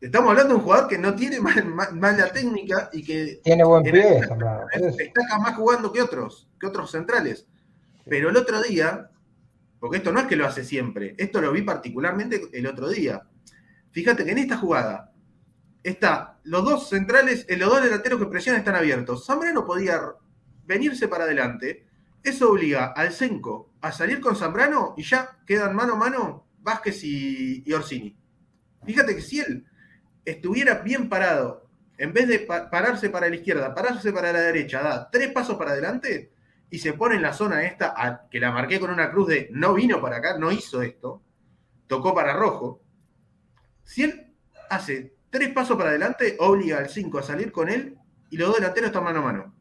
Estamos 0.00 0.30
hablando 0.30 0.54
de 0.54 0.60
un 0.60 0.64
jugador 0.64 0.88
que 0.88 0.96
no 0.96 1.14
tiene 1.14 1.40
mala 1.40 2.32
técnica 2.32 2.88
y 2.92 3.04
que. 3.04 3.40
Tiene 3.44 3.64
buen 3.64 3.82
pie, 3.82 4.20
Está 4.98 5.38
más 5.38 5.54
jugando 5.56 5.92
que 5.92 6.00
otros, 6.00 6.48
que 6.58 6.66
otros 6.66 6.90
centrales. 6.90 7.46
Pero 8.06 8.30
el 8.30 8.36
otro 8.36 8.62
día, 8.62 9.10
porque 9.78 9.98
esto 9.98 10.10
no 10.10 10.20
es 10.20 10.26
que 10.26 10.36
lo 10.36 10.46
hace 10.46 10.64
siempre, 10.64 11.14
esto 11.18 11.42
lo 11.42 11.52
vi 11.52 11.62
particularmente 11.62 12.40
el 12.52 12.66
otro 12.66 12.88
día. 12.88 13.28
Fíjate 13.90 14.24
que 14.24 14.30
en 14.30 14.38
esta 14.38 14.56
jugada 14.56 15.12
está 15.82 16.38
los 16.44 16.64
dos 16.64 16.88
centrales, 16.88 17.44
eh, 17.48 17.58
los 17.58 17.68
dos 17.68 17.82
delanteros 17.82 18.18
que 18.18 18.26
presionan 18.26 18.60
están 18.60 18.76
abiertos. 18.76 19.26
Zambrano 19.26 19.66
podía 19.66 20.00
venirse 20.64 21.08
para 21.08 21.24
adelante. 21.24 21.86
Eso 22.22 22.50
obliga 22.50 22.86
al 22.96 23.12
Senco 23.12 23.74
a 23.82 23.92
salir 23.92 24.20
con 24.20 24.34
Zambrano 24.34 24.94
y 24.96 25.02
ya 25.02 25.38
quedan 25.46 25.74
mano 25.74 25.94
a 25.94 25.96
mano 25.96 26.46
Vázquez 26.58 27.04
y, 27.04 27.62
y 27.66 27.72
Orsini. 27.74 28.16
Fíjate 28.84 29.14
que 29.14 29.22
si 29.22 29.40
él 29.40 29.66
estuviera 30.24 30.76
bien 30.76 31.08
parado, 31.08 31.66
en 31.98 32.12
vez 32.12 32.28
de 32.28 32.38
pararse 32.40 33.10
para 33.10 33.28
la 33.28 33.36
izquierda, 33.36 33.74
pararse 33.74 34.12
para 34.12 34.32
la 34.32 34.40
derecha, 34.40 34.82
da 34.82 35.10
tres 35.10 35.32
pasos 35.32 35.56
para 35.56 35.72
adelante 35.72 36.30
y 36.70 36.78
se 36.78 36.92
pone 36.92 37.16
en 37.16 37.22
la 37.22 37.32
zona 37.32 37.64
esta, 37.64 38.26
que 38.30 38.40
la 38.40 38.52
marqué 38.52 38.78
con 38.78 38.90
una 38.90 39.10
cruz 39.10 39.28
de 39.28 39.48
no 39.52 39.74
vino 39.74 40.00
para 40.00 40.16
acá, 40.18 40.38
no 40.38 40.52
hizo 40.52 40.82
esto, 40.82 41.20
tocó 41.86 42.14
para 42.14 42.32
rojo. 42.32 42.80
Si 43.84 44.04
él 44.04 44.32
hace 44.70 45.14
tres 45.30 45.50
pasos 45.52 45.76
para 45.76 45.90
adelante, 45.90 46.36
obliga 46.38 46.78
al 46.78 46.88
5 46.88 47.18
a 47.18 47.22
salir 47.22 47.50
con 47.50 47.68
él 47.68 47.98
y 48.30 48.36
los 48.36 48.48
dos 48.48 48.58
delanteros 48.58 48.88
están 48.88 49.04
mano 49.04 49.18
a 49.18 49.22
mano. 49.22 49.54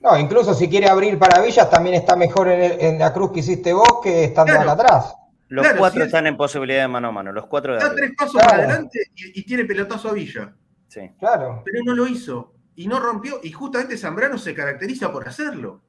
No, 0.00 0.18
incluso 0.18 0.54
si 0.54 0.68
quiere 0.68 0.88
abrir 0.88 1.18
para 1.18 1.40
Villas, 1.42 1.68
también 1.70 1.96
está 1.96 2.14
mejor 2.14 2.48
en, 2.48 2.98
la 2.98 3.12
cruz 3.12 3.32
que 3.32 3.40
hiciste 3.40 3.72
vos 3.72 4.00
que 4.02 4.24
estando 4.24 4.52
atrás. 4.70 5.14
Los 5.48 5.66
cuatro 5.78 6.04
están 6.04 6.26
en 6.26 6.36
posibilidad 6.36 6.82
de 6.82 6.88
mano 6.88 7.08
a 7.08 7.12
mano, 7.12 7.32
los 7.32 7.46
cuatro 7.46 7.74
de 7.74 7.78
Está 7.78 7.94
tres 7.94 8.12
pasos 8.16 8.40
para 8.42 8.56
adelante 8.56 9.00
y, 9.14 9.42
tiene 9.44 9.64
pelotazo 9.64 10.08
a 10.08 10.12
Villa. 10.12 10.54
Sí. 10.88 11.10
Claro. 11.18 11.62
Pero 11.64 11.80
no 11.84 11.94
lo 11.94 12.06
hizo. 12.06 12.54
Y 12.76 12.86
no 12.86 12.98
rompió. 12.98 13.40
Y 13.42 13.52
justamente 13.52 13.96
Zambrano 13.96 14.38
se 14.38 14.54
caracteriza 14.54 15.12
por 15.12 15.28
hacerlo. 15.28 15.82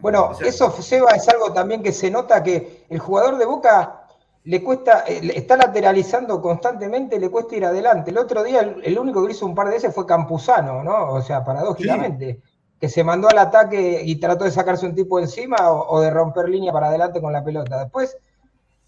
Bueno, 0.00 0.32
eso, 0.44 0.70
Seba, 0.70 1.10
es 1.10 1.28
algo 1.28 1.52
también 1.52 1.82
que 1.82 1.92
se 1.92 2.10
nota 2.10 2.42
que 2.42 2.84
el 2.88 2.98
jugador 3.00 3.38
de 3.38 3.44
Boca 3.44 4.06
le 4.44 4.62
cuesta, 4.62 5.04
eh, 5.08 5.32
está 5.34 5.56
lateralizando 5.56 6.40
constantemente, 6.40 7.18
le 7.18 7.30
cuesta 7.30 7.56
ir 7.56 7.64
adelante. 7.64 8.10
El 8.10 8.18
otro 8.18 8.44
día, 8.44 8.60
el, 8.60 8.98
único 8.98 9.26
que 9.26 9.32
hizo 9.32 9.46
un 9.46 9.54
par 9.54 9.68
de 9.68 9.74
veces 9.74 9.94
fue 9.94 10.06
Campuzano, 10.06 10.84
¿no? 10.84 11.10
O 11.12 11.22
sea, 11.22 11.44
paradójicamente, 11.44 12.40
que 12.78 12.88
se 12.88 13.02
mandó 13.02 13.28
al 13.28 13.38
ataque 13.38 14.02
y 14.04 14.16
trató 14.16 14.44
de 14.44 14.50
sacarse 14.50 14.86
un 14.86 14.94
tipo 14.94 15.18
encima 15.18 15.72
o 15.72 16.00
de 16.00 16.10
romper 16.10 16.48
línea 16.48 16.72
para 16.72 16.88
adelante 16.88 17.20
con 17.20 17.32
la 17.32 17.42
pelota. 17.42 17.80
Después 17.80 18.16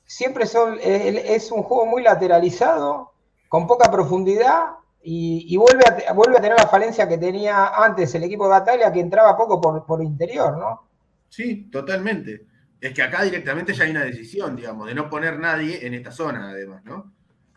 siempre 0.07 0.47
son, 0.47 0.79
es 0.81 1.51
un 1.51 1.62
juego 1.62 1.87
muy 1.87 2.03
lateralizado, 2.03 3.12
con 3.49 3.66
poca 3.66 3.90
profundidad 3.90 4.77
y, 5.03 5.57
vuelve, 5.57 5.85
a, 6.09 6.12
vuelve 6.12 6.38
a 6.38 6.40
tener 6.40 6.59
la 6.59 6.66
falencia 6.66 7.09
que 7.09 7.19
tenía 7.19 7.69
antes 7.69 8.14
el 8.14 8.25
equipo 8.25 8.45
de 8.45 8.51
Batalla, 8.51 8.92
que 8.92 9.01
entraba 9.01 9.37
poco 9.37 9.61
por, 9.61 9.87
por 9.87 10.03
interior, 10.03 10.57
¿no? 10.59 10.88
Sí, 11.29 11.69
totalmente. 11.71 12.47
Es 12.81 12.92
que 12.92 13.03
acá 13.03 13.23
directamente 13.23 13.73
ya 13.73 13.85
hay 13.85 13.92
una 13.92 14.05
decisión, 14.05 14.57
digamos, 14.57 14.87
de 14.88 14.95
no 14.95 15.09
poner 15.09 15.38
nadie 15.38 15.87
en 15.87 15.95
esta 15.95 16.11
zona, 16.11 16.51
además, 16.51 16.85
¿no? 16.85 17.12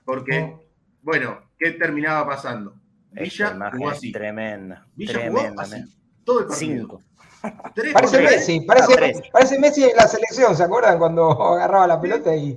Porque, 0.05 0.57
bueno, 1.01 1.39
¿qué 1.57 1.71
terminaba 1.71 2.27
pasando? 2.27 2.75
Villa 3.11 3.57
jugó 3.73 3.89
así. 3.89 4.11
Tremenda. 4.11 4.87
Villa 4.95 5.13
tremenda, 5.13 5.49
jugó 5.49 5.61
así. 5.61 5.83
Todo 6.23 6.39
el 6.41 6.45
partido. 6.45 6.77
Cinco 6.77 7.01
parece 7.93 8.21
Messi, 8.21 8.61
parece, 8.61 9.59
Messi 9.59 9.83
en 9.83 9.95
la 9.95 10.07
selección, 10.07 10.55
¿se 10.55 10.63
acuerdan? 10.63 10.97
Cuando 10.97 11.31
agarraba 11.55 11.87
la 11.87 12.01
pelota 12.01 12.35
y. 12.35 12.51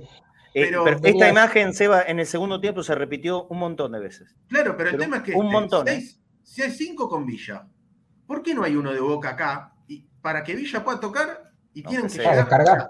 Eh, 0.55 0.69
pero, 0.69 0.85
esta 0.87 1.29
imagen, 1.29 1.73
Seba, 1.73 2.03
en 2.03 2.19
el 2.19 2.27
segundo 2.27 2.61
tiempo 2.61 2.83
se 2.83 2.93
repitió 2.93 3.45
un 3.45 3.57
montón 3.57 3.91
de 3.93 3.99
veces. 3.99 4.35
Claro, 4.47 4.77
pero, 4.77 4.91
el 4.91 4.97
tema 4.97 5.17
es 5.17 5.23
que. 5.23 5.33
Un 5.33 5.51
montón. 5.51 5.87
¿eh? 5.87 6.03
Si 6.43 6.61
hay, 6.61 6.71
cinco 6.71 7.09
con 7.09 7.25
Villa, 7.25 7.67
¿por 8.27 8.43
qué 8.43 8.53
no 8.53 8.63
hay 8.63 8.75
uno 8.75 8.93
de 8.93 8.99
boca 8.99 9.29
acá? 9.29 9.73
Y 9.87 10.05
para 10.21 10.43
que 10.43 10.55
Villa 10.55 10.83
pueda 10.83 10.99
tocar 10.99 11.51
y 11.73 11.81
tienen 11.83 12.07
que 12.07 12.19
llegar. 12.19 12.89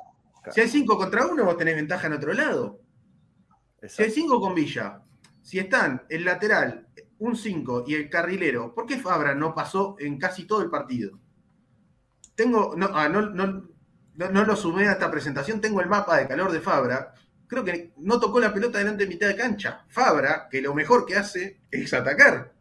Si 0.51 0.59
hay 0.59 0.67
cinco 0.67 0.97
contra 0.97 1.25
uno, 1.25 1.45
vos 1.45 1.55
tenés 1.55 1.75
ventaja 1.75 2.07
en 2.07 2.13
otro 2.13 2.33
lado. 2.33 2.81
Si 3.87 4.03
hay 4.03 4.11
cinco 4.11 4.41
con 4.41 4.53
Villa, 4.53 5.01
si 5.41 5.59
están 5.59 6.03
el 6.09 6.25
lateral, 6.25 6.87
un 7.19 7.35
5 7.35 7.85
y 7.87 7.95
el 7.95 8.09
carrilero, 8.09 8.73
¿por 8.73 8.85
qué 8.85 8.97
Fabra 8.97 9.33
no 9.33 9.53
pasó 9.53 9.95
en 9.99 10.17
casi 10.17 10.45
todo 10.45 10.61
el 10.61 10.69
partido? 10.69 11.19
Tengo, 12.35 12.75
ah, 12.93 13.09
no, 13.09 13.21
no, 13.21 13.69
no, 14.15 14.45
lo 14.45 14.55
sumé 14.55 14.87
a 14.87 14.93
esta 14.93 15.11
presentación, 15.11 15.61
tengo 15.61 15.81
el 15.81 15.89
mapa 15.89 16.17
de 16.17 16.27
calor 16.27 16.51
de 16.51 16.61
Fabra. 16.61 17.13
Creo 17.47 17.63
que 17.63 17.93
no 17.97 18.19
tocó 18.19 18.39
la 18.39 18.53
pelota 18.53 18.79
delante 18.79 19.03
de 19.03 19.09
mitad 19.09 19.27
de 19.27 19.35
cancha. 19.35 19.85
Fabra, 19.89 20.47
que 20.49 20.61
lo 20.61 20.73
mejor 20.73 21.05
que 21.05 21.15
hace 21.15 21.61
es 21.69 21.93
atacar. 21.93 22.53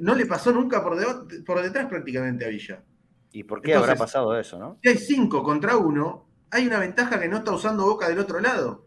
No 0.00 0.14
le 0.14 0.26
pasó 0.26 0.52
nunca 0.52 0.82
por, 0.82 0.98
por 1.44 1.62
detrás 1.62 1.86
prácticamente 1.86 2.44
a 2.44 2.48
Villa. 2.48 2.82
¿Y 3.32 3.44
por 3.44 3.62
qué 3.62 3.74
habrá 3.74 3.94
pasado 3.94 4.38
eso, 4.38 4.58
no? 4.58 4.78
Si 4.82 4.88
hay 4.88 4.98
cinco 4.98 5.42
contra 5.42 5.76
uno, 5.76 6.26
hay 6.50 6.66
una 6.66 6.78
ventaja 6.78 7.18
que 7.20 7.28
no 7.28 7.38
está 7.38 7.52
usando 7.52 7.84
Boca 7.84 8.08
del 8.08 8.18
otro 8.18 8.40
lado. 8.40 8.86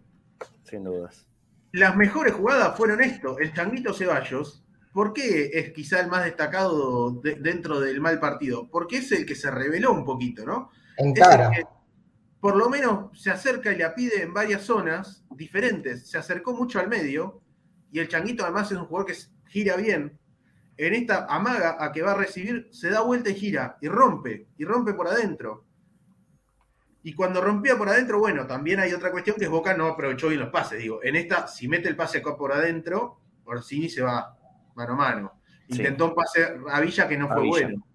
Sin 0.64 0.84
dudas. 0.84 1.28
Las 1.72 1.96
mejores 1.96 2.34
jugadas 2.34 2.76
fueron 2.78 3.02
esto: 3.02 3.40
el 3.40 3.54
Changuito 3.54 3.94
Ceballos 3.94 4.64
¿por 4.94 5.12
qué 5.12 5.50
es 5.54 5.74
quizá 5.74 6.00
el 6.00 6.08
más 6.08 6.24
destacado 6.24 7.12
dentro 7.22 7.80
del 7.80 8.00
mal 8.00 8.20
partido? 8.20 8.70
Porque 8.70 8.98
es 8.98 9.12
el 9.12 9.26
que 9.26 9.36
se 9.36 9.52
reveló 9.52 9.92
un 9.92 10.06
poquito, 10.06 10.46
¿no? 10.46 10.70
En 10.98 11.14
cara. 11.14 11.52
por 12.40 12.56
lo 12.56 12.70
menos 12.70 13.20
se 13.20 13.32
acerca 13.32 13.74
y 13.74 13.78
la 13.78 13.96
pide 13.96 14.22
en 14.22 14.34
varias 14.34 14.62
zonas 14.62 15.26
diferentes. 15.32 16.08
Se 16.08 16.18
acercó 16.18 16.54
mucho 16.54 16.80
al 16.80 16.88
medio 16.88 17.42
y 17.92 18.00
el 18.00 18.08
Changuito 18.08 18.44
además 18.44 18.72
es 18.72 18.78
un 18.78 18.86
jugador 18.86 19.12
que 19.12 19.18
gira 19.50 19.76
bien. 19.76 20.18
En 20.78 20.94
esta 20.94 21.26
amaga 21.26 21.78
a 21.80 21.92
que 21.92 22.02
va 22.02 22.12
a 22.12 22.18
recibir, 22.18 22.68
se 22.72 22.90
da 22.90 23.02
vuelta 23.02 23.30
y 23.30 23.36
gira 23.36 23.78
y 23.82 23.88
rompe, 23.88 24.48
y 24.58 24.66
rompe 24.66 24.94
por 24.94 25.08
adentro. 25.08 25.66
Y 27.04 27.14
cuando 27.14 27.42
rompía 27.42 27.78
por 27.78 27.90
adentro, 27.90 28.20
bueno, 28.20 28.48
también 28.48 28.80
hay 28.80 28.94
otra 28.94 29.12
cuestión 29.12 29.36
que 29.38 29.46
es 29.46 29.52
Boca 29.52 29.76
no 29.76 29.88
aprovechó 29.88 30.30
bien 30.30 30.40
los 30.40 30.50
pases. 30.50 30.80
Digo, 30.80 31.04
en 31.04 31.16
esta, 31.16 31.48
si 31.48 31.68
mete 31.68 31.90
el 31.90 31.96
pase 31.96 32.20
acá 32.20 32.38
por 32.38 32.54
adentro, 32.54 33.20
Orsini 33.44 33.90
se 33.90 34.02
va 34.02 34.38
mano 34.76 34.94
a 34.94 34.96
mano. 34.96 35.34
Intentó 35.68 36.06
un 36.06 36.16
pase 36.16 36.58
a 36.70 36.80
Villa 36.82 37.08
que 37.08 37.18
no 37.18 37.28
fue 37.28 37.48
bueno. 37.48 37.86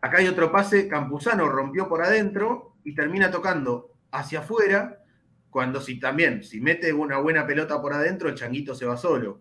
Acá 0.00 0.18
hay 0.18 0.28
otro 0.28 0.52
pase, 0.52 0.88
Campuzano 0.88 1.48
rompió 1.48 1.88
por 1.88 2.02
adentro 2.02 2.76
y 2.84 2.94
termina 2.94 3.30
tocando 3.30 3.92
hacia 4.12 4.40
afuera, 4.40 5.02
cuando 5.50 5.80
si 5.80 5.98
también, 5.98 6.44
si 6.44 6.60
mete 6.60 6.92
una 6.92 7.18
buena 7.18 7.46
pelota 7.46 7.80
por 7.80 7.92
adentro, 7.92 8.28
el 8.28 8.34
changuito 8.34 8.74
se 8.74 8.86
va 8.86 8.96
solo. 8.96 9.40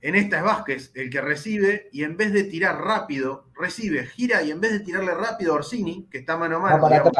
En 0.00 0.14
esta 0.14 0.38
es 0.38 0.44
Vázquez 0.44 0.92
el 0.94 1.10
que 1.10 1.20
recibe 1.20 1.88
y 1.92 2.04
en 2.04 2.16
vez 2.16 2.32
de 2.32 2.44
tirar 2.44 2.80
rápido, 2.80 3.50
recibe, 3.54 4.06
gira 4.06 4.42
y 4.42 4.50
en 4.50 4.60
vez 4.60 4.72
de 4.72 4.80
tirarle 4.80 5.12
rápido 5.14 5.52
a 5.52 5.56
Orsini, 5.56 6.06
que 6.10 6.18
está 6.18 6.36
mano 6.36 6.56
a 6.56 6.60
mano, 6.60 7.10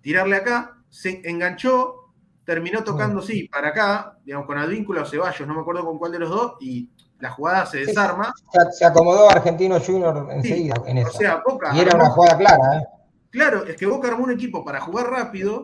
tirarle 0.00 0.36
acá, 0.36 0.78
se 0.88 1.20
enganchó, 1.28 1.99
terminó 2.44 2.82
tocando, 2.82 3.22
sí, 3.22 3.48
para 3.48 3.68
acá, 3.68 4.18
digamos, 4.24 4.46
con 4.46 4.58
Advíncula 4.58 5.02
o 5.02 5.06
Ceballos, 5.06 5.46
no 5.46 5.54
me 5.54 5.60
acuerdo 5.60 5.84
con 5.84 5.98
cuál 5.98 6.12
de 6.12 6.18
los 6.18 6.30
dos, 6.30 6.54
y 6.60 6.90
la 7.18 7.30
jugada 7.30 7.66
se 7.66 7.78
desarma. 7.78 8.32
se, 8.72 8.84
acomodó 8.84 9.30
Argentino 9.30 9.78
Junior 9.80 10.28
enseguida 10.30 10.74
en 10.86 10.98
eso. 10.98 11.10
O 11.10 11.12
sea, 11.12 11.42
Boca 11.46 11.70
y 11.74 11.80
era 11.80 11.96
una 11.96 12.10
jugada 12.10 12.38
clara, 12.38 12.78
¿eh? 12.78 12.84
Claro, 13.30 13.64
es 13.64 13.76
que 13.76 13.86
Boca 13.86 14.08
armó 14.08 14.24
un 14.24 14.32
equipo 14.32 14.64
para 14.64 14.80
jugar 14.80 15.08
rápido, 15.08 15.62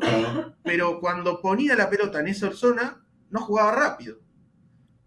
pero 0.63 1.01
cuando 1.01 1.41
ponía 1.41 1.75
la 1.75 1.91
pelota 1.91 2.21
en 2.21 2.29
esa 2.29 2.53
zona, 2.53 3.03
no 3.31 3.41
jugaba 3.41 3.73
rápido 3.73 4.19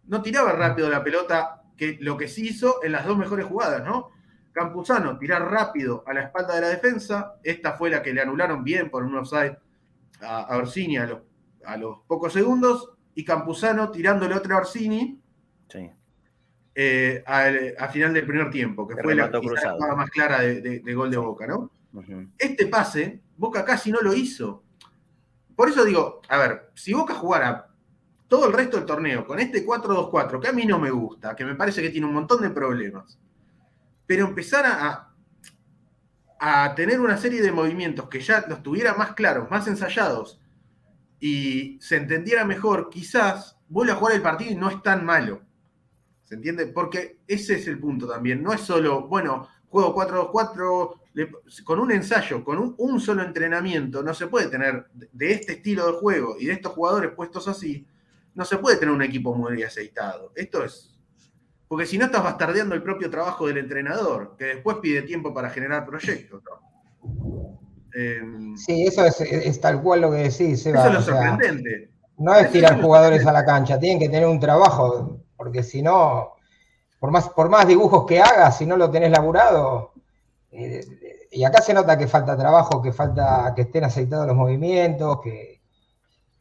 no 0.10 0.24
tiraba 0.24 0.52
rápido 0.54 0.90
la 0.90 1.04
pelota, 1.04 1.62
que 1.78 1.98
lo 2.02 2.18
que 2.18 2.28
sí 2.28 2.48
hizo 2.48 2.84
en 2.84 2.92
las 2.92 3.06
dos 3.06 3.16
mejores 3.16 3.46
jugadas, 3.46 3.84
¿no? 3.86 4.10
Campuzano 4.52 5.18
tirar 5.20 5.50
rápido 5.50 6.04
a 6.08 6.14
la 6.14 6.24
espalda 6.24 6.56
de 6.56 6.62
la 6.62 6.68
defensa, 6.70 7.36
esta 7.44 7.74
fue 7.74 7.92
la 7.92 8.02
que 8.02 8.12
le 8.12 8.22
anularon 8.22 8.64
bien 8.64 8.90
por 8.90 9.04
un 9.04 9.16
offside 9.16 9.58
a, 10.22 10.58
Orsini 10.58 10.98
a 10.98 11.06
los, 11.06 11.20
pocos 12.08 12.34
segundos, 12.34 12.92
y 13.16 13.26
Campuzano 13.26 13.92
tirándole 13.92 14.36
otra 14.36 14.56
a 14.56 14.60
Orsini 14.60 15.20
sí. 15.68 15.92
Eh, 16.76 17.24
a, 17.28 17.90
final 17.90 18.14
del 18.14 18.26
primer 18.26 18.50
tiempo, 18.50 18.88
que 18.88 18.96
fue 18.96 19.14
la, 19.14 19.28
jugada 19.28 19.96
más 19.96 20.10
clara 20.10 20.40
de, 20.40 20.94
gol 20.94 21.12
de 21.12 21.18
Boca, 21.18 21.46
¿no? 21.46 21.72
Este 22.38 22.68
pase, 22.68 23.20
Boca 23.36 23.66
casi 23.66 23.92
no 23.92 24.00
lo 24.00 24.14
hizo. 24.14 24.64
Por 25.56 25.68
eso 25.68 25.84
digo, 25.84 26.22
a 26.30 26.38
ver, 26.38 26.72
si 26.76 26.94
Boca 26.94 27.16
jugara 27.16 27.68
todo 28.30 28.48
el 28.48 28.54
resto 28.54 28.78
del 28.78 28.86
torneo 28.86 29.26
con 29.26 29.40
este 29.40 29.66
4-2-4, 29.66 30.40
que 30.40 30.48
a 30.48 30.54
mí 30.54 30.66
no 30.66 30.80
me 30.80 30.92
gusta, 30.92 31.36
que 31.36 31.44
me 31.44 31.56
parece 31.56 31.82
que 31.82 31.90
tiene 31.90 32.08
un 32.08 32.14
montón 32.14 32.42
de 32.42 32.52
problemas, 32.52 33.20
pero 34.06 34.26
empezar 34.26 34.66
a, 34.66 35.12
a 36.40 36.76
tener 36.76 37.02
una 37.02 37.18
serie 37.18 37.42
de 37.42 37.52
movimientos 37.52 38.08
que 38.08 38.22
ya 38.22 38.46
los 38.48 38.64
tuviera 38.64 38.94
más 38.94 39.14
claros, 39.16 39.52
más 39.52 39.68
ensayados 39.68 40.40
y 41.20 41.78
se 41.82 41.98
entendiera 41.98 42.46
mejor, 42.46 42.90
quizás 42.90 43.58
vuelva 43.68 43.94
a 43.94 43.98
jugar 43.98 44.16
el 44.16 44.22
partido 44.22 44.52
y 44.52 44.56
no 44.56 44.70
es 44.70 44.82
tan 44.82 45.06
malo. 45.06 45.42
¿Se 46.24 46.36
entiende? 46.36 46.68
Porque 46.68 47.20
ese 47.28 47.56
es 47.56 47.68
el 47.68 47.80
punto 47.80 48.08
también. 48.08 48.44
No 48.44 48.54
es 48.54 48.62
solo, 48.62 49.08
bueno, 49.08 49.48
juego 49.68 49.96
4-2-4 49.96 51.00
con 51.64 51.80
un 51.80 51.92
ensayo, 51.92 52.44
con 52.44 52.76
un, 52.78 53.00
solo 53.00 53.24
entrenamiento, 53.24 54.04
no 54.04 54.14
se 54.14 54.28
puede 54.28 54.48
tener 54.48 54.86
de 54.94 55.32
este 55.32 55.54
estilo 55.54 55.88
de 55.88 56.00
juego 56.00 56.36
y 56.40 56.46
de 56.46 56.54
estos 56.54 56.74
jugadores 56.74 57.12
puestos 57.12 57.48
así, 57.48 57.86
no 58.36 58.46
se 58.46 58.58
puede 58.58 58.78
tener 58.78 58.94
un 58.94 59.02
equipo 59.02 59.34
muy 59.34 59.64
aceitado. 59.64 60.32
Esto 60.36 60.64
es. 60.64 60.96
Porque 61.68 61.86
si 61.86 61.98
no 61.98 62.06
estás 62.06 62.24
bastardeando 62.24 62.74
el 62.74 62.84
propio 62.84 63.10
trabajo 63.10 63.48
del 63.48 63.58
entrenador, 63.58 64.36
que 64.38 64.46
después 64.46 64.78
pide 64.82 65.02
tiempo 65.02 65.34
para 65.34 65.50
generar 65.50 65.86
proyectos. 65.86 66.42
Sí, 68.56 68.86
eso 68.86 69.06
es, 69.06 69.62
tal 69.62 69.82
cual 69.82 70.02
lo 70.02 70.12
que 70.12 70.18
decís, 70.18 70.66
Eso 70.66 70.86
es 70.86 70.94
lo 70.94 71.02
sorprendente. 71.02 71.92
no 72.18 72.36
es 72.36 72.52
tirar 72.52 72.82
jugadores 72.82 73.26
a 73.26 73.32
la 73.32 73.46
cancha, 73.46 73.80
tienen 73.80 74.00
que 74.00 74.10
tener 74.10 74.28
un 74.28 74.40
trabajo, 74.40 75.22
porque 75.36 75.64
si 75.64 75.82
no, 75.82 76.34
por 77.00 77.12
más, 77.12 77.30
por 77.30 77.50
más 77.50 77.68
dibujos 77.68 78.06
que 78.06 78.22
hagas, 78.22 78.58
si 78.58 78.66
no 78.66 78.78
lo 78.78 78.92
tenés 78.92 79.12
laburado, 79.12 79.94
eh, 80.52 80.82
y 81.32 81.44
acá 81.44 81.62
se 81.62 81.74
nota 81.74 81.98
que 81.98 82.08
falta 82.08 82.38
trabajo, 82.38 82.82
que 82.82 82.92
falta 82.92 83.54
que 83.56 83.64
estén 83.64 83.84
aceitados 83.84 84.28
los 84.28 84.36
movimientos, 84.36 85.22
que, 85.22 85.60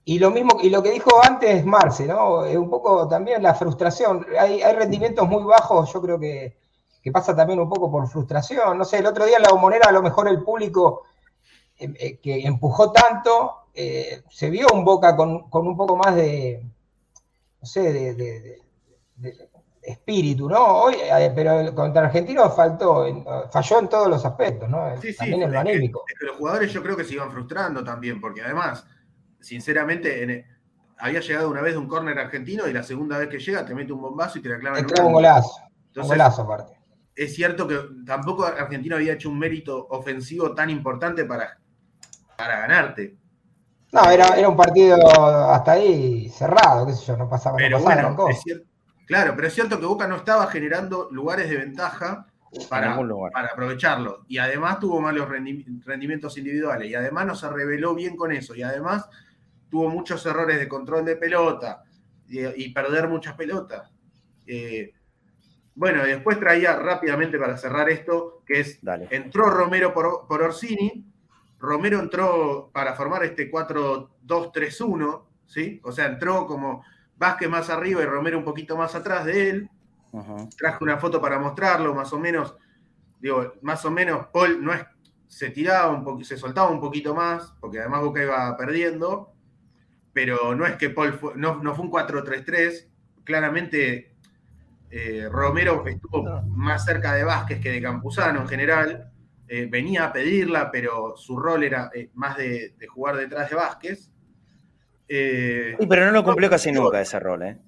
y 0.08 0.18
lo 0.18 0.30
mismo, 0.30 0.56
y 0.62 0.70
lo 0.70 0.82
que 0.82 0.90
dijo 0.90 1.10
antes 1.22 1.66
Marce, 1.66 2.06
¿no? 2.06 2.46
Es 2.46 2.56
un 2.56 2.70
poco 2.70 3.06
también 3.06 3.42
la 3.42 3.54
frustración. 3.54 4.24
Hay, 4.40 4.62
rendimientos 4.72 5.28
muy 5.28 5.44
bajos, 5.44 5.92
yo 5.92 6.00
creo 6.00 6.18
que, 6.18 6.56
pasa 7.12 7.36
también 7.36 7.60
un 7.60 7.68
poco 7.68 7.90
por 7.90 8.08
frustración. 8.08 8.78
No 8.78 8.86
sé, 8.86 8.98
el 8.98 9.06
otro 9.06 9.26
día 9.26 9.36
en 9.36 9.42
la 9.42 9.50
bombonera 9.50 9.90
a 9.90 9.92
lo 9.92 10.02
mejor 10.02 10.28
el 10.28 10.42
público 10.42 11.04
eh, 11.78 11.94
eh, 11.98 12.18
que 12.18 12.40
empujó 12.46 12.92
tanto, 12.92 13.68
eh, 13.74 14.22
se 14.30 14.50
vio 14.50 14.66
un 14.72 14.84
Boca 14.84 15.14
con, 15.14 15.48
un 15.50 15.76
poco 15.76 15.96
más 15.96 16.14
de, 16.14 16.62
no 17.60 17.66
sé, 17.66 17.92
de, 17.92 18.58
espíritu, 19.82 20.48
¿no? 20.48 20.82
Hoy, 20.82 20.96
pero 21.34 21.74
contra 21.74 22.06
Argentino 22.06 22.50
faltó, 22.50 23.06
falló 23.50 23.78
en 23.78 23.88
todos 23.88 24.08
los 24.08 24.24
aspectos, 24.24 24.68
¿no? 24.68 25.00
Sí, 25.00 25.16
también 25.16 25.42
en 25.42 25.52
lo 25.52 25.60
anímico. 25.60 26.04
los 26.20 26.36
jugadores 26.36 26.72
yo 26.72 26.82
creo 26.82 26.96
que 26.96 27.04
se 27.04 27.14
iban 27.14 27.30
frustrando 27.30 27.82
también, 27.82 28.20
porque 28.20 28.42
además 28.42 28.84
sinceramente, 29.40 30.46
había 30.98 31.20
llegado 31.20 31.50
una 31.50 31.62
vez 31.62 31.74
de 31.74 31.78
un 31.78 31.88
córner 31.88 32.18
argentino 32.18 32.66
y 32.66 32.72
la 32.72 32.82
segunda 32.82 33.18
vez 33.18 33.28
que 33.28 33.38
llega 33.38 33.64
te 33.64 33.74
mete 33.74 33.92
un 33.92 34.00
bombazo 34.00 34.38
y 34.38 34.42
te 34.42 34.48
la 34.48 34.58
clava 34.58 34.78
en 34.80 34.86
un, 34.86 35.06
un 35.06 35.12
golazo. 35.12 35.52
un 35.96 36.08
golazo 36.08 36.42
aparte. 36.42 36.74
Es 37.14 37.34
cierto 37.34 37.66
que 37.66 37.78
tampoco 38.06 38.44
Argentina 38.44 38.96
había 38.96 39.14
hecho 39.14 39.28
un 39.28 39.38
mérito 39.38 39.86
ofensivo 39.90 40.54
tan 40.54 40.70
importante 40.70 41.24
para, 41.24 41.58
para 42.38 42.60
ganarte. 42.60 43.16
No, 43.92 44.08
era, 44.10 44.38
era 44.38 44.48
un 44.48 44.56
partido 44.56 44.96
hasta 45.50 45.72
ahí 45.72 46.28
cerrado, 46.28 46.86
qué 46.86 46.92
sé 46.92 47.06
yo, 47.06 47.16
no 47.16 47.28
pasaba, 47.28 47.56
pero 47.56 47.80
bueno, 47.80 48.16
claro, 49.06 49.32
pero 49.34 49.48
es 49.48 49.54
cierto 49.54 49.80
que 49.80 49.86
Boca 49.86 50.06
no 50.06 50.16
estaba 50.16 50.46
generando 50.46 51.08
lugares 51.10 51.50
de 51.50 51.56
ventaja 51.56 52.26
para, 52.68 52.96
para 53.32 53.48
aprovecharlo. 53.48 54.24
Y 54.28 54.38
además 54.38 54.78
tuvo 54.78 55.00
malos 55.00 55.28
rendimientos 55.28 56.36
individuales. 56.38 56.88
Y 56.88 56.94
además 56.94 57.26
no 57.26 57.34
se 57.34 57.48
reveló 57.48 57.94
bien 57.94 58.16
con 58.16 58.30
eso. 58.32 58.54
Y 58.54 58.62
además 58.62 59.08
tuvo 59.70 59.88
muchos 59.88 60.24
errores 60.26 60.58
de 60.58 60.68
control 60.68 61.04
de 61.04 61.16
pelota 61.16 61.82
y, 62.28 62.68
perder 62.72 63.08
muchas 63.08 63.34
pelotas. 63.34 63.90
Eh, 64.46 64.92
bueno, 65.74 66.04
después 66.04 66.38
traía 66.38 66.76
rápidamente 66.76 67.38
para 67.38 67.56
cerrar 67.56 67.88
esto, 67.88 68.42
que 68.46 68.60
es, 68.60 68.80
entró 69.10 69.48
Romero 69.50 69.94
por, 69.94 70.26
por, 70.26 70.42
Orsini, 70.42 71.06
Romero 71.58 71.98
entró 71.98 72.70
para 72.72 72.94
formar 72.94 73.24
este 73.24 73.50
4-2-3-1, 73.50 75.24
¿sí? 75.46 75.80
O 75.84 75.92
sea, 75.92 76.06
entró 76.06 76.46
como 76.46 76.84
Vázquez 77.16 77.48
más 77.48 77.68
arriba 77.68 78.02
y 78.02 78.06
Romero 78.06 78.38
un 78.38 78.44
poquito 78.44 78.76
más 78.76 78.94
atrás 78.94 79.24
de 79.24 79.50
él. 79.50 79.70
Traje 80.56 80.82
una 80.82 80.98
foto 80.98 81.20
para 81.20 81.38
mostrarlo, 81.38 81.94
más 81.94 82.12
o 82.12 82.18
menos, 82.18 82.56
digo, 83.20 83.54
más 83.60 83.84
o 83.84 83.90
menos 83.90 84.26
Paul 84.32 84.64
no 84.64 84.72
es, 84.72 84.84
se 85.26 85.50
tiraba 85.50 85.92
un 85.92 86.02
poquito, 86.02 86.28
se 86.28 86.38
soltaba 86.38 86.70
un 86.70 86.80
poquito 86.80 87.14
más, 87.14 87.54
porque 87.60 87.80
además 87.80 88.02
Boca 88.02 88.22
iba 88.22 88.56
perdiendo, 88.56 89.34
pero 90.12 90.54
no 90.54 90.64
es 90.64 90.76
que 90.76 90.90
Paul 90.90 91.18
no, 91.36 91.74
fue 91.74 91.84
un 91.84 91.90
4-3-3, 91.90 92.88
claramente 93.24 94.16
eh, 94.90 95.28
Romero 95.30 95.86
estuvo 95.86 96.24
más 96.46 96.84
cerca 96.84 97.12
de 97.12 97.24
Vázquez 97.24 97.60
que 97.60 97.70
de 97.70 97.82
Campuzano 97.82 98.40
en 98.40 98.48
general, 98.48 99.12
eh, 99.48 99.66
venía 99.70 100.04
a 100.04 100.12
pedirla, 100.12 100.70
pero 100.70 101.16
su 101.16 101.36
rol 101.38 101.64
era 101.64 101.90
eh, 101.94 102.10
más 102.14 102.36
de, 102.36 102.74
jugar 102.88 103.16
detrás 103.16 103.50
de 103.50 103.56
Vázquez. 103.56 104.10
sí, 105.08 105.86
pero 105.88 106.04
no 106.06 106.12
lo 106.12 106.24
cumplió 106.24 106.50
casi 106.50 106.72
nunca 106.72 107.00
ese 107.00 107.18
rol, 107.18 107.42
¿eh? 107.42 107.58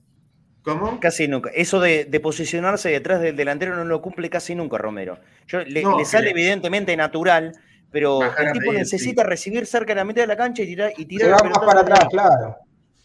¿Cómo? 0.62 1.00
Casi 1.00 1.26
nunca. 1.26 1.50
Eso 1.54 1.80
de, 1.80 2.20
posicionarse 2.22 2.90
detrás 2.90 3.20
del 3.20 3.36
delantero 3.36 3.74
no 3.76 3.84
lo 3.84 4.02
cumple 4.02 4.28
casi 4.28 4.54
nunca 4.54 4.78
Romero. 4.78 5.18
le, 5.66 6.04
sale 6.04 6.30
evidentemente 6.30 6.96
natural, 6.96 7.52
pero 7.90 8.20
el 8.22 8.52
tipo 8.52 8.72
necesita 8.72 9.24
recibir 9.24 9.66
cerca 9.66 9.92
de 9.92 10.00
la 10.00 10.04
mitad 10.04 10.22
de 10.22 10.26
la 10.26 10.36
cancha 10.36 10.62
y 10.62 10.66
tirar. 10.66 10.92
Y 10.96 11.06
tirar 11.06 11.38
Se 11.38 11.44
va 11.44 11.50
más 11.50 11.58
para 11.66 11.80
atrás, 11.80 12.06
claro. 12.10 12.56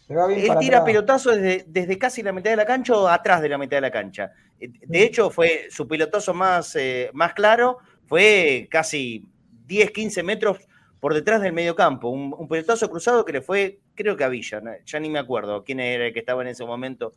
Él 0.08 0.52
tira 0.60 0.84
pelotazo 0.84 1.32
desde, 1.32 1.98
casi 1.98 2.22
la 2.22 2.32
mitad 2.32 2.50
de 2.50 2.56
la 2.56 2.64
cancha 2.64 2.94
o 2.94 3.08
atrás 3.08 3.42
de 3.42 3.48
la 3.48 3.58
mitad 3.58 3.78
de 3.78 3.80
la 3.80 3.90
cancha. 3.90 4.30
Eh, 4.60 4.68
de 4.86 5.02
hecho, 5.02 5.30
fue 5.30 5.66
su 5.70 5.88
pelotazo 5.88 6.32
más, 6.32 6.76
eh, 6.76 7.10
más 7.12 7.34
claro, 7.34 7.78
fue 8.06 8.68
casi 8.70 9.24
10, 9.66 9.90
15 9.90 10.22
metros 10.22 10.58
por 11.00 11.14
detrás 11.14 11.42
del 11.42 11.52
medio 11.52 11.74
campo. 11.74 12.08
Un, 12.08 12.34
un 12.36 12.48
pelotazo 12.48 12.88
cruzado 12.90 13.24
que 13.24 13.32
le 13.32 13.40
fue, 13.42 13.80
creo 13.94 14.16
que 14.16 14.24
a 14.24 14.28
Villa, 14.28 14.62
ya 14.84 15.00
ni 15.00 15.10
me 15.10 15.18
acuerdo 15.18 15.64
quién 15.64 15.80
era 15.80 16.06
el 16.06 16.12
que 16.12 16.20
estaba 16.20 16.42
en 16.42 16.48
ese 16.48 16.64
momento 16.64 17.14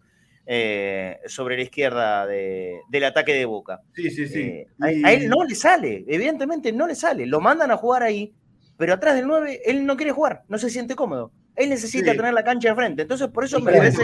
eh, 0.52 1.20
sobre 1.28 1.58
la 1.58 1.62
izquierda 1.62 2.26
del 2.26 3.04
ataque 3.04 3.36
de 3.36 3.46
Boca. 3.46 3.82
Sí, 3.94 4.10
sí, 4.10 4.28
sí. 4.28 4.40
Eh, 4.42 4.68
a, 4.82 5.14
él 5.14 5.30
no 5.30 5.44
le 5.44 5.54
sale, 5.54 6.04
evidentemente 6.08 6.72
no 6.72 6.88
le 6.88 6.96
sale. 6.96 7.28
Lo 7.28 7.40
mandan 7.40 7.70
a 7.70 7.78
jugar 7.78 8.02
ahí, 8.02 8.34
pero 8.76 8.94
atrás 8.96 9.16
del 9.16 9.28
9 9.28 9.62
él 9.64 9.86
no 9.86 9.96
quiere 9.96 10.12
jugar, 10.12 10.42
no 10.48 10.58
se 10.58 10.72
siente 10.72 10.96
cómodo. 10.96 11.32
Él 11.56 11.70
necesita 11.70 12.16
tener 12.16 12.34
la 12.34 12.44
cancha 12.44 12.70
de 12.70 12.76
frente. 12.76 13.04
Entonces, 13.04 13.28
por 13.28 13.44
eso 13.44 13.60
me 13.60 13.74
parece 13.74 13.98
que 13.98 14.04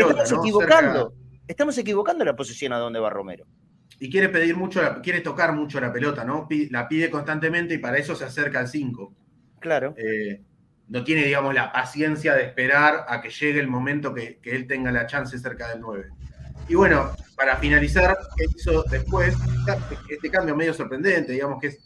estamos 0.00 0.32
equivocando. 0.32 1.14
Estamos 1.46 1.78
equivocando 1.78 2.24
la 2.24 2.34
posición 2.34 2.72
a 2.72 2.78
donde 2.78 2.98
va 2.98 3.08
Romero. 3.08 3.46
Y 3.98 4.10
quiere 4.10 4.28
pedir 4.28 4.56
mucho, 4.56 4.80
quiere 5.02 5.20
tocar 5.20 5.52
mucho 5.52 5.80
la 5.80 5.92
pelota, 5.92 6.24
¿no? 6.24 6.46
La 6.70 6.86
pide 6.86 7.10
constantemente 7.10 7.74
y 7.74 7.78
para 7.78 7.96
eso 7.96 8.14
se 8.14 8.24
acerca 8.24 8.60
al 8.60 8.68
5. 8.68 9.14
Claro. 9.60 9.94
Eh, 9.96 10.42
no 10.88 11.02
tiene, 11.02 11.24
digamos, 11.24 11.54
la 11.54 11.72
paciencia 11.72 12.34
de 12.34 12.44
esperar 12.44 13.06
a 13.08 13.20
que 13.20 13.30
llegue 13.30 13.58
el 13.58 13.68
momento 13.68 14.14
que, 14.14 14.38
él 14.44 14.66
tenga 14.66 14.92
la 14.92 15.06
chance 15.06 15.38
cerca 15.38 15.68
del 15.68 15.80
9. 15.80 16.10
Y 16.68 16.74
bueno, 16.74 17.12
para 17.36 17.56
finalizar, 17.56 18.16
hizo 18.56 18.82
después 18.84 19.34
este 20.08 20.30
cambio 20.30 20.54
medio 20.54 20.74
sorprendente, 20.74 21.32
digamos 21.32 21.60
que 21.60 21.68
es, 21.68 21.78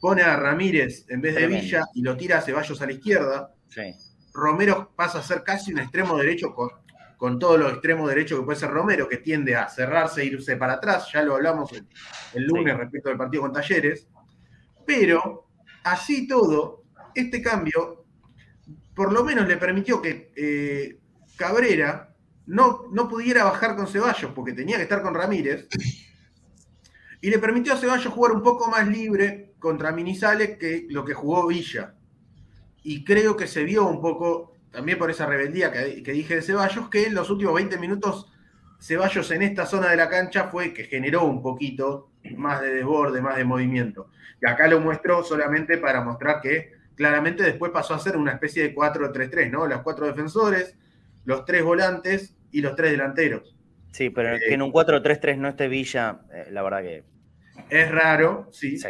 pone 0.00 0.22
a 0.22 0.36
Ramírez 0.36 1.04
en 1.08 1.20
vez 1.20 1.34
de 1.34 1.46
Villa 1.46 1.84
y 1.94 2.02
lo 2.02 2.16
tira 2.16 2.38
a 2.38 2.42
Ceballos 2.42 2.80
a 2.80 2.86
la 2.86 2.92
izquierda. 2.92 3.54
Sí. 3.68 3.94
Romero 4.32 4.92
pasa 4.94 5.18
a 5.18 5.22
ser 5.22 5.42
casi 5.42 5.72
un 5.72 5.80
extremo 5.80 6.16
derecho 6.16 6.54
con, 6.54 6.70
con 7.18 7.38
todo 7.38 7.58
lo 7.58 7.68
extremo 7.68 8.08
derecho 8.08 8.38
que 8.38 8.44
puede 8.44 8.58
ser 8.58 8.70
Romero, 8.70 9.08
que 9.08 9.18
tiende 9.18 9.56
a 9.56 9.68
cerrarse 9.68 10.22
e 10.22 10.26
irse 10.26 10.56
para 10.56 10.74
atrás. 10.74 11.10
Ya 11.12 11.22
lo 11.22 11.34
hablamos 11.34 11.70
el, 11.72 12.44
lunes 12.46 12.76
respecto 12.76 13.10
al 13.10 13.18
partido 13.18 13.42
con 13.42 13.52
Talleres. 13.52 14.08
Pero 14.86 15.48
así 15.82 16.26
todo, 16.26 16.84
este 17.14 17.42
cambio 17.42 18.06
por 18.94 19.12
lo 19.12 19.22
menos 19.22 19.46
le 19.46 19.56
permitió 19.56 20.00
que 20.00 20.32
eh, 20.34 20.98
Cabrera 21.36 22.16
no, 22.46 22.84
no 22.90 23.08
pudiera 23.08 23.44
bajar 23.44 23.76
con 23.76 23.86
Ceballos 23.86 24.32
porque 24.34 24.52
tenía 24.52 24.76
que 24.76 24.84
estar 24.84 25.02
con 25.02 25.14
Ramírez. 25.14 25.68
Y 27.20 27.30
le 27.30 27.38
permitió 27.38 27.74
a 27.74 27.76
Ceballos 27.76 28.12
jugar 28.12 28.32
un 28.32 28.42
poco 28.42 28.70
más 28.70 28.86
libre 28.86 29.54
contra 29.58 29.92
Minizales 29.92 30.56
que 30.56 30.86
lo 30.88 31.04
que 31.04 31.14
jugó 31.14 31.48
Villa. 31.48 31.96
Y 32.84 33.04
creo 33.04 33.36
que 33.36 33.48
se 33.48 33.64
vio 33.64 33.86
un 33.88 34.00
poco, 34.00 34.52
también 34.70 34.98
por 34.98 35.10
esa 35.10 35.26
rebeldía 35.26 35.72
que, 35.72 36.02
que 36.02 36.12
dije 36.12 36.36
de 36.36 36.42
Ceballos, 36.42 36.88
que 36.90 37.06
en 37.06 37.14
los 37.14 37.30
últimos 37.30 37.54
20 37.54 37.78
minutos 37.78 38.30
Ceballos 38.80 39.30
en 39.30 39.42
esta 39.42 39.66
zona 39.66 39.90
de 39.90 39.96
la 39.96 40.08
cancha 40.08 40.44
fue 40.44 40.72
que 40.72 40.84
generó 40.84 41.24
un 41.24 41.42
poquito 41.42 42.10
más 42.36 42.60
de 42.60 42.74
desborde, 42.74 43.20
más 43.20 43.36
de 43.36 43.44
movimiento. 43.44 44.10
Y 44.40 44.48
acá 44.48 44.68
lo 44.68 44.80
muestro 44.80 45.24
solamente 45.24 45.78
para 45.78 46.00
mostrar 46.02 46.40
que 46.40 46.72
claramente 46.94 47.42
después 47.42 47.72
pasó 47.72 47.94
a 47.94 47.98
ser 47.98 48.16
una 48.16 48.32
especie 48.32 48.62
de 48.62 48.74
4-3-3, 48.74 49.50
¿no? 49.50 49.66
Los 49.66 49.82
cuatro 49.82 50.06
defensores, 50.06 50.76
los 51.24 51.44
tres 51.44 51.62
volantes 51.64 52.36
y 52.52 52.60
los 52.60 52.76
tres 52.76 52.92
delanteros. 52.92 53.56
Sí, 53.92 54.10
pero 54.10 54.38
que 54.38 54.54
en 54.54 54.62
un 54.62 54.72
4-3-3 54.72 55.38
no 55.38 55.48
esté 55.48 55.68
Villa, 55.68 56.20
eh, 56.32 56.48
la 56.50 56.62
verdad 56.62 56.82
que. 56.82 57.04
Es 57.70 57.90
raro, 57.90 58.48
sí. 58.52 58.78
Sí. 58.78 58.88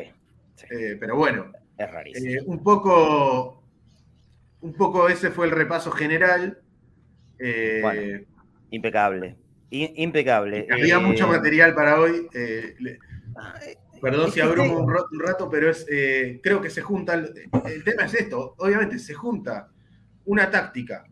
Eh, 0.71 0.97
pero 0.99 1.17
bueno. 1.17 1.53
Es 1.79 1.91
rarísimo. 1.91 2.31
Eh, 2.31 2.43
un 2.45 2.63
poco. 2.63 3.58
Un 4.61 4.73
poco 4.75 5.09
ese 5.09 5.31
fue 5.31 5.47
el 5.47 5.53
repaso 5.53 5.91
general. 5.91 6.61
impecable. 8.71 9.37
impecable. 9.71 10.67
Había 10.71 10.99
mucho 10.99 11.29
material 11.29 11.75
para 11.75 12.01
hoy. 12.01 12.29
Ah, 13.37 13.55
Perdón 14.01 14.31
si 14.31 14.41
abro 14.41 14.65
un 14.65 15.21
rato, 15.21 15.49
pero 15.51 15.71
es, 15.71 15.87
eh, 15.91 16.41
creo 16.43 16.61
que 16.61 16.71
se 16.71 16.83
junta, 16.83 17.15
el, 17.15 17.85
tema 17.85 18.05
es 18.05 18.15
esto, 18.15 18.55
obviamente 18.59 18.99
se 18.99 19.15
junta 19.15 19.71
una 20.25 20.51
táctica 20.51 21.05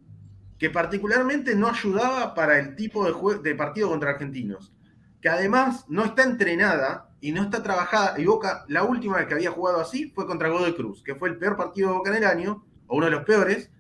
que 0.59 0.71
particularmente 0.71 1.55
no 1.55 1.69
ayudaba 1.69 2.35
para 2.35 2.59
el 2.59 2.77
tipo 2.77 3.05
de, 3.05 3.39
de 3.41 3.55
partido 3.55 3.89
contra 3.89 4.11
argentinos, 4.11 4.73
que 5.21 5.29
además 5.29 5.85
no 5.89 6.05
está 6.05 6.23
entrenada 6.23 7.11
y 7.21 7.33
no 7.33 7.43
está 7.43 7.63
trabajada, 7.63 8.19
y 8.19 8.25
Boca, 8.25 8.65
la 8.69 8.85
última 8.85 9.17
vez 9.17 9.27
que 9.27 9.35
había 9.35 9.51
jugado 9.51 9.81
así 9.81 10.11
fue 10.11 10.27
contra 10.27 10.49
Godoy 10.49 10.75
Cruz, 10.75 11.03
que 11.03 11.15
fue 11.15 11.29
el 11.29 11.39
peor 11.39 11.57
partido 11.57 11.89
de 11.89 11.95
Boca 11.95 12.11
en 12.11 12.17
el 12.17 12.25
año, 12.25 12.65
o 12.87 12.97
uno 12.97 13.07
de 13.07 13.13
los 13.13 13.25
peores, 13.25 13.71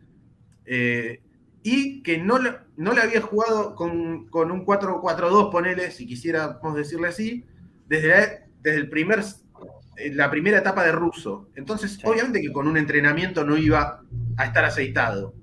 eh, 0.65 1.21
y 1.63 2.03
que 2.03 2.19
no, 2.19 2.39
no 2.77 2.93
le 2.93 3.01
había 3.01 3.21
jugado 3.21 3.75
con, 3.75 4.29
con 4.29 4.51
un 4.51 4.65
4-4-2, 4.65 5.51
ponele, 5.51 5.91
si 5.91 6.07
quisiéramos 6.07 6.75
decirle 6.75 7.09
así, 7.09 7.45
desde 7.87 8.09
la, 8.09 8.29
desde 8.61 8.79
el 8.79 8.89
primer, 8.89 9.25
eh, 9.97 10.15
la 10.15 10.31
primera 10.31 10.59
etapa 10.59 10.85
de 10.85 10.93
ruso. 10.93 11.49
Entonces, 11.57 11.99
obviamente 12.05 12.41
que 12.41 12.53
con 12.53 12.69
un 12.69 12.77
entrenamiento 12.77 13.45
no 13.45 13.57
iba 13.57 14.01
a 14.37 14.45
estar 14.45 14.65
aceitado. 14.65 15.35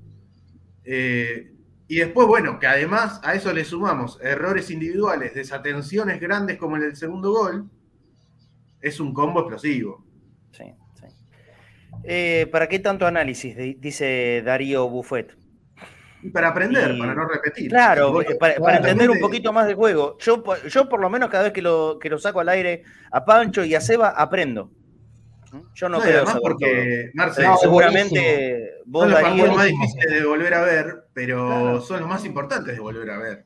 Eh, 0.86 1.51
y 1.88 1.97
después, 1.97 2.28
bueno, 2.28 2.59
que 2.59 2.68
además 2.68 3.20
a 3.24 3.34
eso 3.34 3.51
le 3.53 3.66
sumamos 3.66 4.20
errores 4.22 4.72
individuales, 4.72 5.34
desatenciones 5.34 6.20
grandes 6.20 6.57
como 6.57 6.78
el 6.78 6.84
del 6.84 6.95
segundo 6.95 7.32
gol, 7.32 7.70
es 8.82 8.99
un 8.99 9.14
combo 9.14 9.41
explosivo. 9.41 10.05
Sí. 10.51 10.64
Eh, 12.03 12.47
¿Para 12.51 12.67
qué 12.67 12.79
tanto 12.79 13.05
análisis? 13.05 13.55
Dice 13.79 14.41
Darío 14.43 14.89
Buffet 14.89 15.35
para 16.31 16.49
aprender, 16.49 16.97
para 16.97 17.13
no 17.13 17.27
repetir. 17.27 17.69
Claro, 17.69 18.13
para, 18.39 18.77
entender 18.77 19.09
un 19.09 19.19
poquito 19.19 19.51
más 19.51 19.67
del 19.67 19.75
juego. 19.75 20.17
Yo, 20.19 20.43
yo 20.69 20.87
por 20.87 20.99
lo 20.99 21.09
menos 21.09 21.29
cada 21.29 21.45
vez 21.45 21.53
que 21.53 21.61
lo, 21.61 21.97
que 21.99 22.09
lo 22.09 22.17
saco 22.17 22.39
al 22.39 22.49
aire 22.49 22.83
a 23.11 23.25
Pancho 23.25 23.63
y 23.63 23.75
a 23.75 23.81
Seba 23.81 24.09
aprendo. 24.09 24.71
Yo 25.75 25.87
no, 25.87 25.99
creo 25.99 26.25
saber 26.25 26.41
porque, 26.41 27.11
seguramente 27.61 28.71
vos 28.85 29.07
son 29.11 29.37
los 29.37 29.55
más 29.55 29.65
difíciles 29.67 30.11
de 30.11 30.25
volver 30.25 30.53
a 30.53 30.61
ver, 30.61 31.05
pero 31.13 31.79
son 31.81 31.99
los 31.99 32.09
más 32.09 32.25
importantes 32.25 32.73
de 32.73 32.79
volver 32.79 33.09
a 33.11 33.17
ver. 33.19 33.45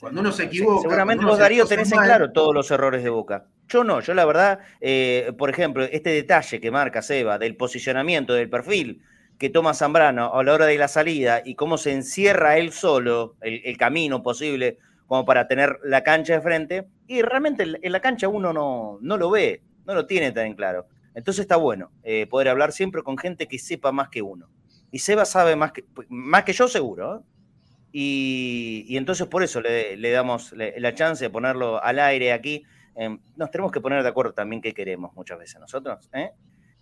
Cuando 0.00 0.20
uno 0.20 0.32
se 0.32 0.44
equivoca. 0.44 0.82
Seguramente 0.82 1.24
vos, 1.24 1.38
Darío, 1.38 1.64
tenés 1.66 1.92
en 1.92 2.00
claro 2.00 2.32
todos 2.32 2.52
los 2.52 2.68
errores 2.70 3.04
de 3.04 3.10
Boca. 3.10 3.46
Yo 3.68 3.82
no, 3.84 4.00
yo 4.00 4.14
la 4.14 4.24
verdad, 4.24 4.60
eh, 4.80 5.32
por 5.38 5.50
ejemplo, 5.50 5.84
este 5.84 6.10
detalle 6.10 6.60
que 6.60 6.70
marca 6.70 7.02
Seba 7.02 7.38
del 7.38 7.56
posicionamiento 7.56 8.34
del 8.34 8.50
perfil, 8.50 9.02
que 9.38 9.50
toma 9.50 9.74
Zambrano 9.74 10.34
a 10.34 10.44
la 10.44 10.52
hora 10.52 10.66
de 10.66 10.78
la 10.78 10.88
salida 10.88 11.42
y 11.44 11.54
cómo 11.54 11.78
se 11.78 11.92
encierra 11.92 12.58
él 12.58 12.72
solo 12.72 13.36
el, 13.40 13.76
camino 13.76 14.22
posible 14.22 14.78
como 15.06 15.24
para 15.24 15.48
tener 15.48 15.78
la 15.82 16.02
cancha 16.02 16.34
de 16.34 16.40
frente, 16.40 16.88
y 17.06 17.22
realmente 17.22 17.64
en 17.82 17.92
la 17.92 18.00
cancha 18.00 18.28
uno 18.28 18.52
no, 18.52 18.98
no 19.02 19.16
lo 19.16 19.30
ve, 19.30 19.62
no 19.86 19.94
lo 19.94 20.06
tiene 20.06 20.32
tan 20.32 20.54
claro. 20.54 20.86
Entonces 21.14 21.42
está 21.42 21.56
bueno 21.56 21.90
eh, 22.02 22.26
poder 22.26 22.48
hablar 22.48 22.72
siempre 22.72 23.02
con 23.02 23.16
gente 23.16 23.46
que 23.46 23.58
sepa 23.58 23.92
más 23.92 24.08
que 24.08 24.22
uno. 24.22 24.48
Y 24.90 25.00
Seba 25.00 25.24
sabe 25.24 25.56
más 25.56 25.72
que, 25.72 25.84
más 26.08 26.44
que 26.44 26.52
yo 26.52 26.68
seguro. 26.68 27.16
¿eh? 27.16 27.20
Y, 27.92 28.96
entonces 28.96 29.26
por 29.26 29.42
eso 29.42 29.60
le, 29.60 30.10
damos 30.10 30.52
la 30.52 30.94
chance 30.94 31.24
de 31.24 31.30
ponerlo 31.30 31.82
al 31.82 31.98
aire 31.98 32.32
aquí. 32.32 32.64
Nos 33.36 33.50
tenemos 33.50 33.72
que 33.72 33.80
poner 33.80 34.02
de 34.02 34.08
acuerdo 34.08 34.32
también 34.32 34.62
qué 34.62 34.72
queremos 34.72 35.14
muchas 35.14 35.38
veces 35.38 35.60
nosotros. 35.60 36.08
¿eh? 36.12 36.32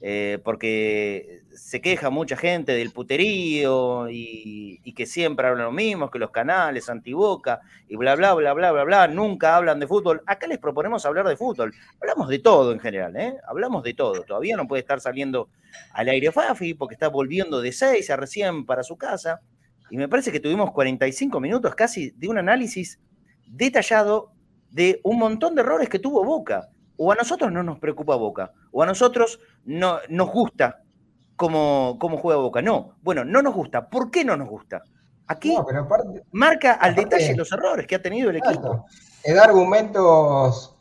Eh, 0.04 0.40
porque 0.42 1.42
se 1.54 1.80
queja 1.80 2.10
mucha 2.10 2.36
gente 2.36 2.72
del 2.72 2.90
puterío 2.90 4.08
y, 4.10 4.80
que 4.96 5.06
siempre 5.06 5.46
hablan 5.46 5.66
lo 5.66 5.72
mismo, 5.72 6.10
que 6.10 6.18
los 6.18 6.32
canales 6.32 6.90
antiboca 6.90 7.60
y 7.88 7.94
bla, 7.94 8.16
bla, 8.16 8.34
bla, 8.34 8.52
bla, 8.52 8.72
bla, 8.72 8.84
bla, 8.84 9.06
nunca 9.06 9.56
hablan 9.56 9.78
de 9.78 9.86
fútbol. 9.86 10.20
Acá 10.26 10.48
les 10.48 10.58
proponemos 10.58 11.06
hablar 11.06 11.28
de 11.28 11.36
fútbol. 11.36 11.72
Hablamos 12.00 12.28
de 12.28 12.40
todo 12.40 12.72
en 12.72 12.80
general, 12.80 13.16
¿eh? 13.16 13.36
Hablamos 13.46 13.84
de 13.84 13.94
todo. 13.94 14.24
Todavía 14.24 14.56
no 14.56 14.66
puede 14.66 14.80
estar 14.80 15.00
saliendo 15.00 15.48
al 15.92 16.08
aire 16.08 16.32
Fafi 16.32 16.74
porque 16.74 16.94
está 16.94 17.08
volviendo 17.08 17.60
de 17.60 17.70
seis 17.70 18.10
a 18.10 18.16
recién 18.16 18.66
para 18.66 18.82
su 18.82 18.96
casa. 18.96 19.40
Y 19.88 19.96
me 19.96 20.08
parece 20.08 20.32
que 20.32 20.40
tuvimos 20.40 20.72
45 20.72 21.38
minutos 21.38 21.74
casi 21.76 22.10
de 22.10 22.28
un 22.28 22.38
análisis 22.38 22.98
detallado 23.46 24.32
de 24.72 25.00
un 25.04 25.18
montón 25.18 25.54
de 25.54 25.62
errores 25.62 25.88
que 25.88 25.98
tuvo 25.98 26.24
Boca 26.24 26.68
o 26.96 27.10
a 27.10 27.14
nosotros 27.14 27.50
no 27.50 27.62
nos 27.62 27.78
preocupa 27.78 28.16
Boca, 28.16 28.52
o 28.70 28.82
a 28.82 28.86
nosotros 28.86 29.40
no, 29.64 29.98
nos 30.08 30.30
gusta 30.30 30.82
cómo, 31.36 31.96
cómo 31.98 32.18
juega 32.18 32.40
Boca. 32.40 32.62
No, 32.62 32.94
bueno, 33.02 33.24
no 33.24 33.42
nos 33.42 33.54
gusta. 33.54 33.88
¿Por 33.88 34.10
qué 34.10 34.24
no 34.24 34.36
nos 34.36 34.48
gusta? 34.48 34.82
Aquí 35.26 35.56
marca 36.32 36.74
al 36.74 36.94
detalle 36.94 37.34
los 37.34 37.50
errores 37.52 37.86
que 37.86 37.94
ha 37.94 38.02
tenido 38.02 38.30
el 38.30 38.36
equipo. 38.36 38.86
Es 39.24 39.38
argumentos 39.38 40.76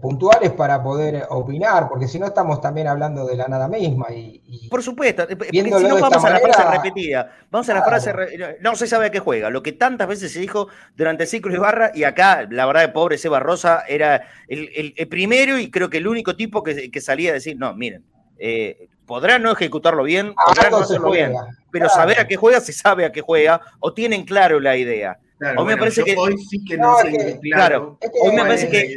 puntuales 0.00 0.50
para 0.52 0.82
poder 0.82 1.26
opinar, 1.30 1.88
porque 1.88 2.08
si 2.08 2.18
no 2.18 2.26
estamos 2.26 2.60
también 2.60 2.88
hablando 2.88 3.24
de 3.24 3.36
la 3.36 3.46
nada 3.46 3.68
misma. 3.68 4.06
Y, 4.10 4.68
Por 4.68 4.82
supuesto, 4.82 5.22
eh, 5.28 5.36
porque 5.36 5.50
si 5.52 5.62
no 5.62 6.00
vamos 6.00 6.24
a 6.24 6.30
la 6.30 6.40
frase 6.40 6.64
repetida, 6.70 7.30
vamos 7.50 7.68
a 7.68 7.74
la 7.74 7.82
frase, 7.82 8.12
no 8.60 8.74
se 8.74 8.86
sabe 8.88 9.06
a 9.06 9.10
qué 9.10 9.20
juega, 9.20 9.48
lo 9.48 9.62
que 9.62 9.72
tantas 9.72 10.08
veces 10.08 10.32
se 10.32 10.40
dijo 10.40 10.68
durante 10.96 11.22
el 11.24 11.28
ciclo 11.28 11.52
de 11.52 11.58
Barra, 11.58 11.92
y 11.94 12.02
acá 12.02 12.46
la 12.50 12.66
verdad 12.66 12.82
de 12.82 12.88
pobre 12.88 13.16
Seba 13.16 13.38
Rosa 13.38 13.84
era 13.86 14.26
el, 14.48 14.94
primero 15.08 15.58
y 15.58 15.70
creo 15.70 15.88
que 15.88 15.98
el 15.98 16.08
único 16.08 16.34
tipo 16.34 16.62
que, 16.62 17.00
salía 17.00 17.30
a 17.30 17.34
decir, 17.34 17.56
no, 17.56 17.72
miren, 17.74 18.04
eh, 18.38 18.88
podrá 19.06 19.38
no 19.38 19.52
ejecutarlo 19.52 20.02
bien, 20.02 20.34
podrá 20.34 20.70
no 20.70 20.78
hacerlo 20.78 21.12
bien, 21.12 21.32
pero 21.70 21.88
saber 21.88 22.18
a 22.18 22.26
qué 22.26 22.36
juega 22.36 22.60
se 22.60 22.72
sabe 22.72 23.04
a 23.04 23.12
qué 23.12 23.20
juega, 23.20 23.60
o 23.78 23.92
tienen 23.92 24.24
claro 24.24 24.58
la 24.58 24.76
idea. 24.76 25.18
Claro, 25.38 25.60
hoy 25.60 25.66
me 25.66 25.76
parece 25.76 26.02
que 26.02 26.16
hoy 26.16 26.38
sí 26.38 26.64
que 26.64 26.78
no, 26.78 26.96
sé 26.98 27.38
claro, 27.42 27.98
hoy 28.22 28.32
me 28.34 28.42
parece 28.42 28.70
que 28.70 28.94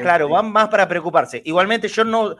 claro, 0.00 0.28
van 0.28 0.52
más 0.52 0.68
para 0.68 0.86
preocuparse. 0.86 1.42
Igualmente 1.44 1.88
yo 1.88 2.04
no 2.04 2.36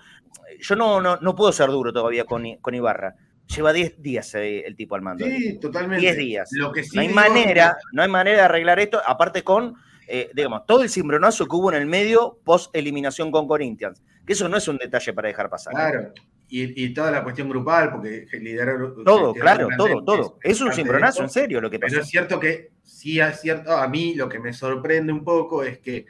yo 0.60 0.76
no, 0.76 1.00
no, 1.00 1.36
puedo 1.36 1.52
ser 1.52 1.68
duro 1.68 1.92
todavía 1.92 2.24
con, 2.24 2.44
con 2.60 2.74
Ibarra, 2.74 3.14
Lleva 3.54 3.72
10 3.72 4.02
días 4.02 4.34
eh, 4.34 4.62
el 4.66 4.76
tipo 4.76 4.94
al 4.94 5.00
mando. 5.00 5.24
Sí, 5.24 5.58
totalmente. 5.58 6.02
10 6.02 6.16
días. 6.18 6.48
Lo 6.52 6.70
que 6.70 6.84
sí 6.84 6.96
no 6.96 7.00
hay 7.00 7.08
digo- 7.08 7.18
manera, 7.20 7.78
no 7.92 8.02
hay 8.02 8.08
manera 8.08 8.36
de 8.38 8.42
arreglar 8.42 8.78
esto, 8.78 9.00
aparte 9.04 9.42
con, 9.42 9.74
eh, 10.06 10.30
digamos, 10.34 10.66
todo 10.66 10.82
el 10.82 10.90
cimbronazo 10.90 11.46
que 11.46 11.56
hubo 11.56 11.72
en 11.72 11.78
el 11.78 11.86
medio 11.86 12.38
post 12.44 12.74
eliminación 12.76 13.30
con 13.30 13.48
Corinthians. 13.48 14.02
Que 14.26 14.34
eso 14.34 14.50
no 14.50 14.58
es 14.58 14.68
un 14.68 14.76
detalle 14.76 15.14
para 15.14 15.28
dejar 15.28 15.48
pasar. 15.48 15.72
Claro. 15.72 16.12
Y, 16.51 16.84
y 16.84 16.94
toda 16.94 17.11
la 17.11 17.22
cuestión 17.22 17.49
grupal, 17.49 17.90
porque 17.90 18.26
liderar. 18.40 18.78
Todo, 19.05 19.34
claro, 19.34 19.68
todo, 19.76 20.03
todo. 20.03 20.38
Es 20.42 20.61
un 20.61 20.72
cimbronazo, 20.72 21.22
en 21.22 21.30
serio, 21.30 21.61
lo 21.61 21.68
que 21.68 21.78
pasó. 21.78 21.90
Pero 21.90 22.03
es 22.03 22.09
cierto 22.09 22.40
que 22.40 22.70
sí 22.82 23.20
es 23.20 23.40
cierto, 23.40 23.76
a 23.76 23.86
mí 23.86 24.14
lo 24.14 24.28
que 24.28 24.38
me 24.38 24.53
sorprende 24.53 25.12
un 25.12 25.24
poco 25.24 25.62
es 25.62 25.78
que 25.78 26.07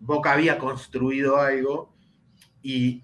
Boca 0.00 0.32
había 0.32 0.58
construido 0.58 1.38
algo 1.38 1.92
y 2.62 3.02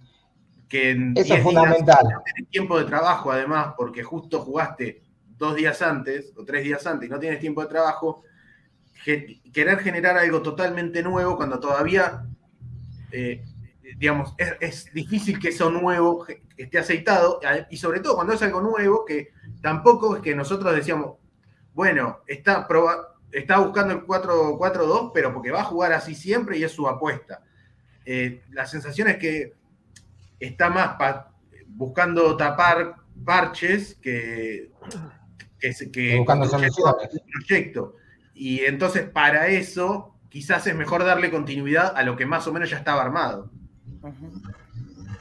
que 0.68 0.90
en 0.90 1.12
Eso 1.16 1.22
es 1.22 1.26
10 1.26 1.26
días 1.28 1.42
fundamental. 1.42 2.04
no 2.04 2.46
tiempo 2.50 2.78
de 2.78 2.84
trabajo 2.86 3.30
además, 3.30 3.74
porque 3.76 4.02
justo 4.02 4.40
jugaste 4.40 5.02
dos 5.36 5.56
días 5.56 5.80
antes 5.82 6.32
o 6.36 6.44
tres 6.44 6.64
días 6.64 6.86
antes 6.86 7.08
y 7.08 7.12
no 7.12 7.18
tienes 7.18 7.40
tiempo 7.40 7.62
de 7.62 7.68
trabajo, 7.68 8.22
querer 9.04 9.78
generar 9.78 10.16
algo 10.16 10.42
totalmente 10.42 11.02
nuevo 11.02 11.36
cuando 11.36 11.58
todavía, 11.58 12.26
eh, 13.10 13.42
digamos, 13.98 14.34
es, 14.38 14.54
es 14.60 14.92
difícil 14.92 15.38
que 15.38 15.48
eso 15.48 15.70
nuevo 15.70 16.26
esté 16.56 16.78
aceitado 16.78 17.40
y 17.70 17.76
sobre 17.76 18.00
todo 18.00 18.14
cuando 18.16 18.32
es 18.34 18.42
algo 18.42 18.60
nuevo 18.60 19.04
que 19.04 19.30
tampoco 19.62 20.16
es 20.16 20.22
que 20.22 20.34
nosotros 20.34 20.74
decíamos, 20.74 21.16
bueno, 21.74 22.20
está, 22.26 22.66
proba- 22.68 23.14
está 23.32 23.58
buscando 23.58 23.94
el 23.94 24.06
4-4-2, 24.06 25.10
pero 25.14 25.32
porque 25.32 25.50
va 25.50 25.60
a 25.60 25.64
jugar 25.64 25.92
así 25.92 26.14
siempre 26.14 26.58
y 26.58 26.64
es 26.64 26.72
su 26.72 26.88
apuesta. 26.88 27.42
Eh, 28.04 28.42
la 28.50 28.66
sensación 28.66 29.08
es 29.08 29.16
que 29.18 29.54
está 30.38 30.68
más 30.70 30.96
pa- 30.96 31.32
buscando 31.68 32.36
tapar 32.36 32.96
parches 33.24 33.94
que, 34.02 34.70
que, 35.92 36.16
Buscando 36.18 36.46
soluciones. 36.46 37.12
un 37.12 37.30
proyecto. 37.32 37.96
Y 38.34 38.60
entonces 38.60 39.08
para 39.08 39.48
eso 39.48 40.16
quizás 40.28 40.66
es 40.66 40.74
mejor 40.74 41.04
darle 41.04 41.30
continuidad 41.30 41.92
a 41.96 42.02
lo 42.02 42.16
que 42.16 42.24
más 42.26 42.46
o 42.46 42.52
menos 42.52 42.70
ya 42.70 42.78
estaba 42.78 43.02
armado. 43.02 43.50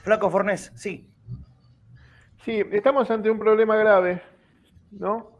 Flaco 0.03 0.29
Fornés, 0.29 0.71
sí. 0.75 1.09
Sí, 2.43 2.63
estamos 2.71 3.09
ante 3.11 3.29
un 3.29 3.37
problema 3.37 3.75
grave, 3.75 4.21
¿no? 4.91 5.31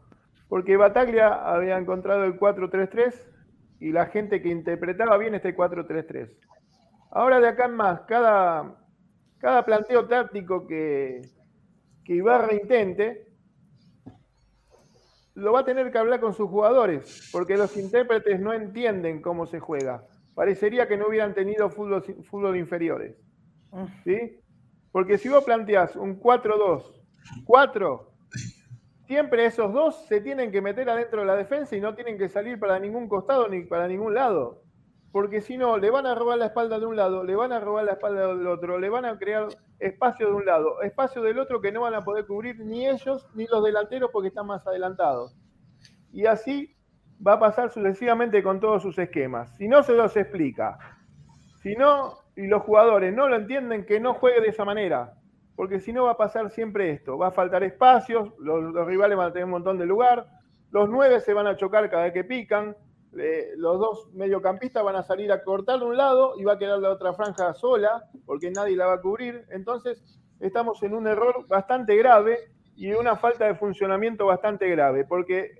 Porque 0.48 0.76
Bataglia 0.76 1.28
había 1.28 1.78
encontrado 1.78 2.24
el 2.24 2.38
4-3-3 2.38 3.14
y 3.80 3.92
la 3.92 4.06
gente 4.06 4.42
que 4.42 4.48
interpretaba 4.48 5.16
bien 5.16 5.34
este 5.34 5.56
4-3-3. 5.56 6.30
Ahora 7.10 7.40
de 7.40 7.48
acá 7.48 7.66
en 7.66 7.74
más, 7.74 8.02
cada, 8.02 8.76
cada 9.38 9.64
planteo 9.64 10.06
táctico 10.06 10.66
que, 10.66 11.22
que 12.04 12.14
Ibarra 12.14 12.54
intente, 12.54 13.30
lo 15.34 15.52
va 15.52 15.60
a 15.60 15.64
tener 15.64 15.90
que 15.90 15.98
hablar 15.98 16.20
con 16.20 16.34
sus 16.34 16.48
jugadores, 16.48 17.30
porque 17.32 17.56
los 17.56 17.76
intérpretes 17.76 18.38
no 18.40 18.52
entienden 18.52 19.22
cómo 19.22 19.46
se 19.46 19.58
juega. 19.58 20.04
Parecería 20.40 20.88
que 20.88 20.96
no 20.96 21.08
hubieran 21.08 21.34
tenido 21.34 21.68
fútbol, 21.68 22.02
fútbol 22.02 22.56
inferiores. 22.56 23.14
¿sí? 24.04 24.40
Porque 24.90 25.18
si 25.18 25.28
vos 25.28 25.44
planteás 25.44 25.96
un 25.96 26.18
4-2, 26.18 26.82
4, 27.44 28.12
siempre 29.06 29.44
esos 29.44 29.70
dos 29.70 30.06
se 30.06 30.22
tienen 30.22 30.50
que 30.50 30.62
meter 30.62 30.88
adentro 30.88 31.20
de 31.20 31.26
la 31.26 31.36
defensa 31.36 31.76
y 31.76 31.82
no 31.82 31.94
tienen 31.94 32.16
que 32.16 32.30
salir 32.30 32.58
para 32.58 32.78
ningún 32.78 33.06
costado 33.06 33.48
ni 33.48 33.66
para 33.66 33.86
ningún 33.86 34.14
lado. 34.14 34.62
Porque 35.12 35.42
si 35.42 35.58
no, 35.58 35.76
le 35.76 35.90
van 35.90 36.06
a 36.06 36.14
robar 36.14 36.38
la 36.38 36.46
espalda 36.46 36.78
de 36.78 36.86
un 36.86 36.96
lado, 36.96 37.22
le 37.22 37.36
van 37.36 37.52
a 37.52 37.60
robar 37.60 37.84
la 37.84 37.92
espalda 37.92 38.28
del 38.28 38.46
otro, 38.46 38.78
le 38.78 38.88
van 38.88 39.04
a 39.04 39.18
crear 39.18 39.48
espacio 39.78 40.28
de 40.28 40.32
un 40.32 40.46
lado, 40.46 40.80
espacio 40.80 41.20
del 41.20 41.38
otro 41.38 41.60
que 41.60 41.70
no 41.70 41.82
van 41.82 41.92
a 41.92 42.02
poder 42.02 42.24
cubrir 42.26 42.60
ni 42.60 42.88
ellos 42.88 43.28
ni 43.34 43.46
los 43.46 43.62
delanteros 43.62 44.08
porque 44.10 44.28
están 44.28 44.46
más 44.46 44.66
adelantados. 44.66 45.36
Y 46.14 46.24
así 46.24 46.79
va 47.26 47.34
a 47.34 47.38
pasar 47.38 47.70
sucesivamente 47.70 48.42
con 48.42 48.60
todos 48.60 48.82
sus 48.82 48.98
esquemas. 48.98 49.54
Si 49.56 49.68
no 49.68 49.82
se 49.82 49.92
los 49.92 50.16
explica, 50.16 50.78
si 51.62 51.74
no, 51.74 52.14
y 52.36 52.46
los 52.46 52.62
jugadores 52.62 53.14
no 53.14 53.28
lo 53.28 53.36
entienden, 53.36 53.84
que 53.84 54.00
no 54.00 54.14
juegue 54.14 54.40
de 54.40 54.48
esa 54.48 54.64
manera. 54.64 55.14
Porque 55.56 55.80
si 55.80 55.92
no 55.92 56.04
va 56.04 56.12
a 56.12 56.16
pasar 56.16 56.50
siempre 56.50 56.90
esto. 56.90 57.18
Va 57.18 57.28
a 57.28 57.32
faltar 57.32 57.62
espacios, 57.62 58.30
los, 58.38 58.86
rivales 58.86 59.18
van 59.18 59.28
a 59.28 59.32
tener 59.32 59.44
un 59.44 59.50
montón 59.50 59.76
de 59.76 59.84
lugar, 59.84 60.26
los 60.70 60.88
nueve 60.88 61.20
se 61.20 61.34
van 61.34 61.46
a 61.46 61.56
chocar 61.56 61.90
cada 61.90 62.04
vez 62.04 62.14
que 62.14 62.24
pican, 62.24 62.76
eh, 63.18 63.50
los 63.56 63.78
dos 63.78 64.08
mediocampistas 64.14 64.84
van 64.84 64.96
a 64.96 65.02
salir 65.02 65.32
a 65.32 65.42
cortar 65.42 65.80
de 65.80 65.84
un 65.84 65.96
lado 65.96 66.34
y 66.38 66.44
va 66.44 66.54
a 66.54 66.58
quedar 66.58 66.78
la 66.78 66.90
otra 66.90 67.12
franja 67.12 67.52
sola, 67.52 68.04
porque 68.24 68.50
nadie 68.50 68.76
la 68.76 68.86
va 68.86 68.94
a 68.94 69.00
cubrir. 69.00 69.44
Entonces, 69.50 70.02
estamos 70.38 70.82
en 70.82 70.94
un 70.94 71.06
error 71.06 71.46
bastante 71.48 71.96
grave 71.96 72.38
y 72.76 72.92
una 72.92 73.16
falta 73.16 73.46
de 73.46 73.54
funcionamiento 73.54 74.26
bastante 74.26 74.68
grave, 74.70 75.04
porque 75.04 75.50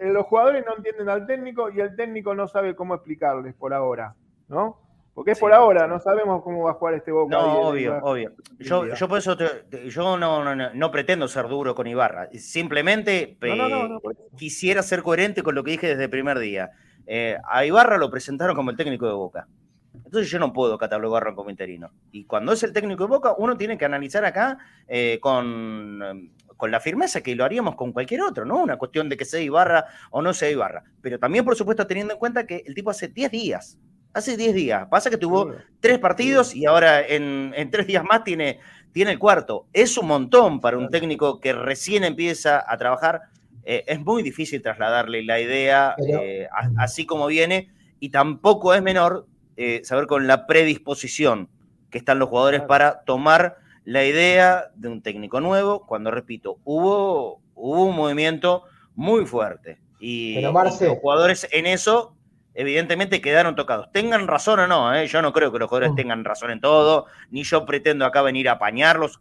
los 0.00 0.26
jugadores 0.26 0.64
no 0.66 0.76
entienden 0.76 1.08
al 1.08 1.26
técnico 1.26 1.70
y 1.70 1.80
el 1.80 1.94
técnico 1.96 2.34
no 2.34 2.48
sabe 2.48 2.74
cómo 2.74 2.94
explicarles 2.94 3.54
por 3.54 3.74
ahora, 3.74 4.14
¿no? 4.48 4.78
Porque 5.14 5.32
es 5.32 5.38
Sí. 5.38 5.42
por 5.42 5.52
ahora, 5.52 5.86
no 5.86 5.98
sabemos 6.00 6.42
cómo 6.42 6.62
va 6.64 6.70
a 6.70 6.74
jugar 6.74 6.94
este 6.94 7.10
Boca. 7.12 7.36
No, 7.36 7.60
obvio, 7.68 7.98
obvio. 8.02 8.32
Yo, 8.58 8.86
yo 8.94 9.08
por 9.08 9.18
eso 9.18 9.36
te- 9.36 9.88
yo 9.90 10.02
no, 10.18 10.42
no, 10.44 10.54
no- 10.54 10.72
no 10.72 10.90
pretendo 10.90 11.28
ser 11.28 11.48
duro 11.48 11.74
con 11.74 11.86
Ibarra. 11.86 12.28
Simplemente 12.34 13.36
eh, 13.42 13.88
quisiera 14.36 14.82
ser 14.82 15.02
coherente 15.02 15.42
con 15.42 15.54
lo 15.54 15.64
que 15.64 15.72
dije 15.72 15.88
desde 15.88 16.04
el 16.04 16.10
primer 16.10 16.38
día. 16.38 16.70
Eh, 17.06 17.36
a 17.48 17.64
Ibarra 17.64 17.98
lo 17.98 18.10
presentaron 18.10 18.54
como 18.54 18.70
el 18.70 18.76
técnico 18.76 19.06
de 19.06 19.12
Boca. 19.12 19.46
Entonces 19.92 20.30
yo 20.30 20.38
no 20.38 20.52
puedo 20.52 20.78
catalogarlo 20.78 21.34
como 21.34 21.50
interino. 21.50 21.90
Y 22.12 22.24
cuando 22.24 22.52
es 22.52 22.62
el 22.62 22.72
técnico 22.72 23.02
de 23.04 23.08
Boca, 23.10 23.34
uno 23.36 23.56
tiene 23.56 23.76
que 23.76 23.84
analizar 23.84 24.24
acá 24.24 24.58
eh, 24.86 25.18
con, 25.20 26.30
con 26.60 26.70
la 26.70 26.78
firmeza 26.78 27.20
que 27.22 27.34
lo 27.34 27.44
haríamos 27.44 27.74
con 27.74 27.92
cualquier 27.92 28.20
otro, 28.22 28.44
¿no? 28.44 28.58
Una 28.62 28.76
cuestión 28.76 29.08
de 29.08 29.16
que 29.16 29.24
sea 29.24 29.40
Ibarra 29.40 29.86
o 30.12 30.22
no 30.22 30.32
sea 30.32 30.48
Ibarra. 30.50 30.84
Pero 31.02 31.18
también, 31.18 31.44
por 31.44 31.56
supuesto, 31.56 31.84
teniendo 31.88 32.12
en 32.14 32.20
cuenta 32.20 32.46
que 32.46 32.62
el 32.64 32.74
tipo 32.74 32.90
hace 32.90 33.08
10 33.08 33.30
días. 33.32 33.78
Hace 34.12 34.36
10 34.36 34.54
días. 34.54 34.86
Pasa 34.88 35.08
que 35.10 35.16
tuvo 35.16 35.54
tres 35.80 35.98
partidos 35.98 36.54
y 36.54 36.66
ahora 36.66 37.00
en, 37.04 37.52
en 37.56 37.70
tres 37.70 37.86
días 37.86 38.04
más 38.04 38.22
tiene, 38.24 38.60
tiene 38.92 39.12
el 39.12 39.18
cuarto. 39.18 39.66
Es 39.72 39.96
un 39.98 40.06
montón 40.06 40.60
para 40.60 40.76
un 40.78 40.88
técnico 40.90 41.40
que 41.40 41.52
recién 41.52 42.04
empieza 42.04 42.62
a 42.66 42.76
trabajar. 42.76 43.22
Eh, 43.64 43.84
es 43.86 44.00
muy 44.00 44.22
difícil 44.22 44.62
trasladarle 44.62 45.22
la 45.24 45.40
idea 45.40 45.94
Pero- 45.96 46.20
eh, 46.22 46.48
a- 46.52 46.82
así 46.82 47.06
como 47.06 47.26
viene 47.26 47.70
y 48.00 48.08
tampoco 48.10 48.74
es 48.74 48.82
menor 48.82 49.26
eh, 49.56 49.82
saber 49.84 50.06
con 50.06 50.26
la 50.26 50.46
predisposición 50.46 51.48
que 51.90 51.98
están 51.98 52.18
los 52.18 52.28
jugadores 52.30 52.60
Claro. 52.60 52.68
para 52.68 53.00
tomar 53.04 53.56
la 53.84 54.04
idea 54.04 54.66
de 54.74 54.88
un 54.88 55.02
técnico 55.02 55.40
nuevo, 55.40 55.86
cuando 55.86 56.10
repito, 56.10 56.58
hubo, 56.64 57.40
hubo 57.54 57.84
un 57.84 57.96
movimiento 57.96 58.64
muy 58.94 59.24
fuerte 59.26 59.78
y, 59.98 60.36
Pero, 60.36 60.52
Marce- 60.52 60.84
y 60.84 60.88
los 60.88 60.98
jugadores 60.98 61.48
en 61.52 61.66
eso 61.66 62.14
evidentemente 62.54 63.20
quedaron 63.20 63.54
tocados. 63.54 63.90
Tengan 63.92 64.26
razón 64.26 64.60
o 64.60 64.66
no, 64.66 64.94
¿eh? 64.94 65.06
yo 65.06 65.22
no 65.22 65.32
creo 65.32 65.50
que 65.52 65.58
los 65.58 65.68
jugadores 65.68 65.92
Mm. 65.92 65.96
tengan 65.96 66.24
razón 66.24 66.50
en 66.50 66.60
todo, 66.60 67.06
ni 67.30 67.42
yo 67.44 67.64
pretendo 67.64 68.04
acá 68.04 68.22
venir 68.22 68.48
a 68.48 68.52
apañarlos. 68.52 69.20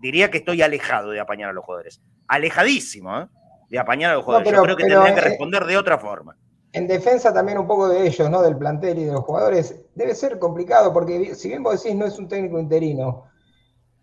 Diría 0.00 0.30
que 0.30 0.38
estoy 0.38 0.62
alejado 0.62 1.10
de 1.10 1.20
apañar 1.20 1.50
a 1.50 1.52
los 1.52 1.62
jugadores, 1.64 2.00
alejadísimo 2.26 3.18
¿eh? 3.20 3.26
de 3.68 3.78
apañar 3.78 4.12
a 4.12 4.14
los 4.14 4.24
jugadores. 4.24 4.48
pero- 4.50 4.58
yo 4.58 4.64
creo 4.64 4.76
que 4.76 4.84
tendrían 4.84 5.14
que 5.14 5.20
responder 5.20 5.64
de 5.66 5.76
otra 5.76 5.98
forma. 5.98 6.36
En 6.72 6.86
defensa 6.86 7.34
también 7.34 7.58
un 7.58 7.66
poco 7.66 7.88
de 7.88 8.06
ellos, 8.06 8.30
¿no? 8.30 8.42
Del 8.42 8.56
plantel 8.56 8.98
y 9.00 9.04
de 9.04 9.12
los 9.12 9.24
jugadores, 9.24 9.82
debe 9.96 10.14
ser 10.14 10.38
complicado, 10.38 10.92
porque 10.92 11.34
si 11.34 11.48
bien 11.48 11.62
vos 11.64 11.82
decís 11.82 11.98
no 11.98 12.06
es 12.06 12.16
un 12.18 12.28
técnico 12.28 12.58
interino, 12.60 13.24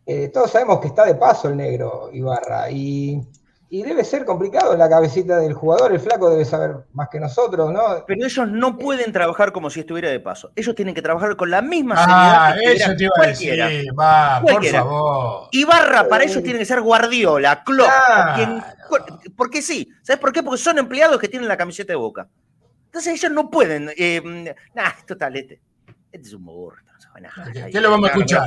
eh, 0.08 0.30
todos 0.30 0.50
sabemos 0.52 0.80
que 0.80 0.88
está 0.88 1.06
de 1.06 1.16
paso 1.16 1.50
el 1.50 1.58
negro 1.58 2.10
Ibarra, 2.14 2.72
y, 2.72 3.22
y 3.70 3.84
debe 3.84 4.06
ser 4.06 4.24
complicado 4.24 4.72
en 4.72 4.80
la 4.80 4.88
cabecita 4.90 5.38
del 5.40 5.54
jugador, 5.54 5.92
el 5.92 6.00
flaco 6.00 6.30
debe 6.30 6.46
saber 6.46 6.78
más 6.94 7.10
que 7.10 7.20
nosotros, 7.20 7.72
¿no? 7.74 8.06
Pero 8.08 8.26
ellos 8.26 8.48
no 8.50 8.78
pueden 8.78 9.12
trabajar 9.12 9.52
como 9.52 9.70
si 9.70 9.82
estuviera 9.82 10.10
de 10.10 10.22
paso. 10.22 10.52
Ellos 10.56 10.74
tienen 10.74 10.96
que 10.96 11.02
trabajar 11.02 11.36
con 11.36 11.52
la 11.52 11.62
misma 11.62 11.96
Ah, 11.98 12.54
seriedad 12.56 12.56
que 12.58 12.84
eso 12.84 12.96
te 12.96 13.04
iba 13.04 13.14
a 13.22 13.28
decir. 13.28 13.60
Va, 14.00 14.40
por 14.42 14.52
Cualquiera. 14.52 14.80
favor. 14.84 15.50
Ibarra 15.52 16.08
para 16.08 16.24
ellos 16.24 16.42
tiene 16.42 16.60
que 16.60 16.66
ser 16.66 16.80
Guardiola, 16.82 17.64
Klopp, 17.66 17.90
Claro. 17.90 18.36
quien- 18.36 18.64
porque 19.36 19.62
sí, 19.62 19.90
¿sabes 20.04 20.22
por 20.22 20.32
qué? 20.32 20.42
Porque 20.42 20.58
son 20.62 20.78
empleados 20.78 21.20
que 21.20 21.28
tienen 21.28 21.50
la 21.50 21.58
camiseta 21.58 21.92
de 21.92 21.98
Boca. 21.98 22.30
Entonces 22.86 23.14
ellos 23.22 23.32
no 23.34 23.50
pueden, 23.50 23.92
eh, 23.98 24.56
nah, 24.74 24.92
total, 25.06 25.36
este, 25.36 25.60
este 26.10 26.28
es 26.30 26.34
un 26.34 26.46
burro. 26.46 26.78
No 26.98 27.02
sabe 27.02 27.22
nada. 27.22 27.70
¿Qué- 27.72 27.82
lo 27.82 27.92
vamos 27.92 28.10
a 28.10 28.14
escuchar? 28.14 28.44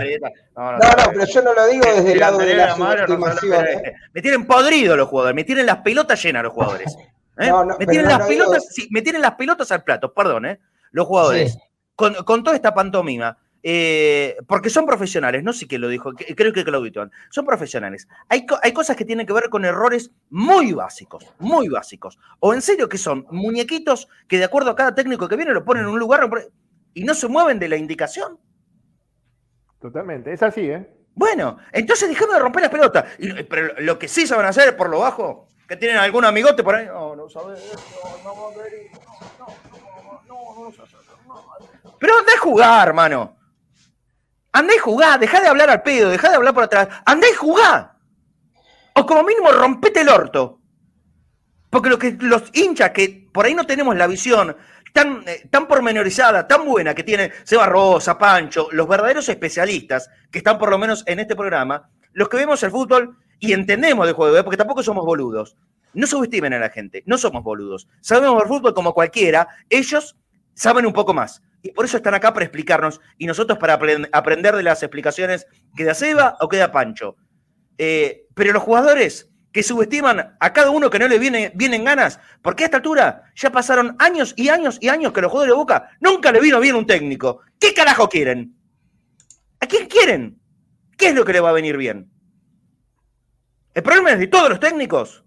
No, 0.57 0.72
No, 0.72 0.78
pero 1.12 1.24
yo 1.26 1.42
no 1.42 1.55
lo 1.55 1.66
digo 1.68 1.84
desde 1.94 2.12
el 2.12 2.18
lado 2.20 2.38
de 2.38 2.55
la 2.55 2.74
subestimación. 2.74 3.66
es 3.66 3.76
¿eh? 3.76 3.92
Me 4.12 4.22
tienen 4.22 4.46
podrido 4.46 4.96
los 4.96 5.09
jugadores, 5.09 5.36
me 5.36 5.44
tienen 5.44 5.66
las 5.66 5.78
pelotas 5.78 6.22
llenas 6.22 6.42
los 6.42 6.53
jugadores. 6.53 6.96
¿eh? 7.38 7.51
Me, 7.78 7.86
tienen 7.86 8.09
las 8.09 8.26
digo- 8.28 8.44
pelotas, 8.44 8.66
sí, 8.70 8.88
me 8.90 9.03
tienen 9.03 9.22
las 9.22 9.34
pelotas 9.36 9.70
al 9.72 9.82
plato, 9.84 10.12
perdón, 10.12 10.46
¿eh? 10.46 10.61
Los 10.90 11.07
jugadores. 11.07 11.53
Sí. 11.53 11.59
Con, 11.94 12.14
con 12.24 12.42
toda 12.42 12.57
esta 12.57 12.74
pantomima. 12.74 13.36
eh, 13.62 14.36
porque 14.48 14.70
son 14.70 14.86
profesionales, 14.86 15.44
no 15.44 15.53
sé 15.53 15.66
quién 15.66 15.82
lo 15.82 15.88
dijo, 15.88 16.14
que- 16.14 16.34
creo 16.34 16.51
que 16.51 16.64
Claudito. 16.64 17.11
Son 17.28 17.44
profesionales. 17.44 18.09
Hay, 18.30 18.46
hay 18.62 18.72
cosas 18.72 18.96
que 18.96 19.05
tienen 19.05 19.26
que 19.26 19.34
ver 19.34 19.51
con 19.51 19.66
errores 19.66 20.11
muy 20.30 20.72
básicos, 20.72 21.26
muy 21.38 21.68
básicos. 21.68 22.18
O 22.38 22.55
en 22.55 22.62
serio 22.62 22.88
que 22.88 22.96
son 22.96 23.26
muñequitos 23.30 24.09
que 24.26 24.38
de 24.38 24.44
acuerdo 24.44 24.70
a 24.70 24.76
cada 24.76 24.94
técnico 24.94 25.28
que 25.28 25.36
viene 25.36 25.53
lo 25.53 25.62
ponen 25.62 25.82
en 25.84 25.90
un 25.90 25.98
lugar 25.98 26.20
lo 26.20 26.30
ponen- 26.30 26.48
y 26.95 27.05
no 27.05 27.14
se 27.14 27.28
mueven 27.28 27.59
de 27.59 27.68
la 27.68 27.76
indicación. 27.76 28.38
Totalmente, 29.80 30.32
es 30.32 30.43
así, 30.43 30.62
¿eh? 30.62 30.88
Bueno, 31.14 31.59
entonces 31.72 32.09
déjame 32.09 32.34
de 32.34 32.38
romper 32.38 32.62
las 32.62 32.70
pelotas. 32.70 33.05
pero 33.49 33.74
lo 33.80 33.99
que 33.99 34.09
sí 34.09 34.26
saben 34.26 34.47
hacer 34.47 34.76
por 34.76 34.88
lo 34.88 35.01
bajo, 35.01 35.49
que 35.68 35.76
tienen 35.76 35.99
algún 35.99 36.24
amigote 36.24 36.62
por 36.62 36.74
ahí. 36.74 36.86
No, 36.86 37.16
no 37.16 37.28
sabes 37.28 37.61
no, 38.24 38.32
no, 38.34 38.51
no, 40.26 40.70
no, 40.70 41.97
Pero 41.99 42.18
andá 42.18 42.32
a 42.32 42.38
jugar, 42.38 42.88
hermano. 42.88 43.36
Andá 44.53 44.74
y 44.74 44.78
jugá, 44.78 45.16
dejá 45.16 45.41
de 45.41 45.49
hablar 45.49 45.70
al 45.70 45.82
pedo, 45.82 46.11
dejá 46.11 46.28
de 46.28 46.36
hablar 46.36 46.55
por 46.55 46.64
atrás. 46.64 46.88
Andá 47.05 47.28
y 47.28 47.34
jugá. 47.34 47.97
O 48.95 49.07
como 49.07 49.22
mínimo 49.22 49.53
rompete 49.53 50.01
el 50.01 50.09
orto. 50.09 50.61
Porque 51.70 51.88
lo 51.88 51.99
que 51.99 52.16
los 52.20 52.51
hinchas 52.53 52.91
que 52.91 53.28
por 53.32 53.47
ahí 53.47 53.55
no 53.55 53.64
tenemos 53.64 53.97
la 53.97 54.09
visión 54.09 54.57
tan, 54.93 55.22
eh, 55.26 55.47
tan 55.51 55.66
pormenorizada, 55.66 56.47
tan 56.47 56.64
buena 56.64 56.95
que 56.95 57.03
tiene 57.03 57.32
Seba 57.45 57.66
Rosa, 57.66 58.18
Pancho, 58.18 58.68
los 58.72 58.88
verdaderos 58.88 59.28
especialistas 59.28 60.11
que 60.30 60.38
están 60.38 60.59
por 60.59 60.70
lo 60.70 60.78
menos 60.78 61.05
en 61.07 61.20
este 61.20 61.36
programa, 61.36 61.91
los 62.12 62.28
que 62.28 62.36
vemos 62.36 62.62
el 62.62 62.70
fútbol 62.70 63.16
y 63.38 63.53
entendemos 63.53 64.07
de 64.07 64.12
juego, 64.12 64.36
¿eh? 64.36 64.43
porque 64.43 64.57
tampoco 64.57 64.82
somos 64.82 65.05
boludos. 65.05 65.57
No 65.93 66.07
subestimen 66.07 66.53
a 66.53 66.59
la 66.59 66.70
gente, 66.70 67.03
no 67.07 67.18
somos 67.18 67.43
boludos. 67.43 67.88
Sabemos 68.01 68.43
el 68.43 68.49
fútbol 68.49 68.74
como 68.74 68.95
cualquiera, 68.95 69.49
ellos 69.68 70.16
saben 70.55 70.86
un 70.86 70.93
poco 70.93 71.14
más. 71.14 71.43
Y 71.62 71.72
por 71.72 71.84
eso 71.84 71.97
están 71.97 72.14
acá 72.14 72.32
para 72.32 72.45
explicarnos 72.45 73.01
y 73.18 73.26
nosotros 73.26 73.59
para 73.59 73.74
aprender 74.12 74.57
de 74.57 74.62
las 74.62 74.82
explicaciones 74.82 75.47
que 75.76 75.84
da 75.84 75.95
Seba 75.95 76.36
o 76.41 76.49
que 76.49 76.57
da 76.57 76.72
Pancho. 76.72 77.16
Eh, 77.76 78.26
pero 78.34 78.53
los 78.53 78.62
jugadores 78.62 79.30
que 79.53 79.62
subestiman 79.62 80.36
a 80.38 80.53
cada 80.53 80.70
uno 80.70 80.90
que 80.90 80.98
no 80.98 81.09
le 81.09 81.18
viene, 81.18 81.53
vienen 81.55 81.84
ganas, 81.84 82.20
porque 82.42 82.64
a 82.64 82.66
esta 82.66 82.76
altura 82.78 83.24
ya 83.34 83.51
pasaron 83.51 83.96
años 83.98 84.34
y 84.36 84.48
años 84.48 84.78
y 84.80 84.88
años 84.88 85.12
que 85.12 85.20
los 85.20 85.30
jugadores 85.30 85.53
de 85.53 85.59
Boca 85.59 85.90
nunca 86.01 86.30
le 86.30 86.40
vino 86.40 86.61
bien 86.61 86.76
un 86.76 86.86
técnico. 86.86 87.40
¿Qué 87.59 87.74
carajo 87.74 88.09
quieren? 88.09 88.55
¿A 89.61 89.66
quién 89.66 89.86
quieren? 89.86 90.40
¿Qué 90.96 91.09
es 91.09 91.14
lo 91.14 91.24
que 91.24 91.32
le 91.32 91.40
va 91.40 91.51
a 91.51 91.55
venir 91.55 91.76
bien? 91.76 92.11
El 93.74 93.82
problema 93.82 94.12
es 94.12 94.18
de 94.18 94.26
todos 94.26 94.48
los 94.48 94.61
técnicos, 94.61 95.24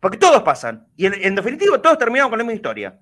porque 0.00 0.18
todos 0.18 0.42
pasan, 0.42 0.88
y 0.96 1.06
en, 1.06 1.34
definitiva 1.34 1.80
todos 1.80 1.98
terminamos 1.98 2.30
con 2.30 2.38
la 2.38 2.44
misma 2.44 2.56
historia. 2.56 2.98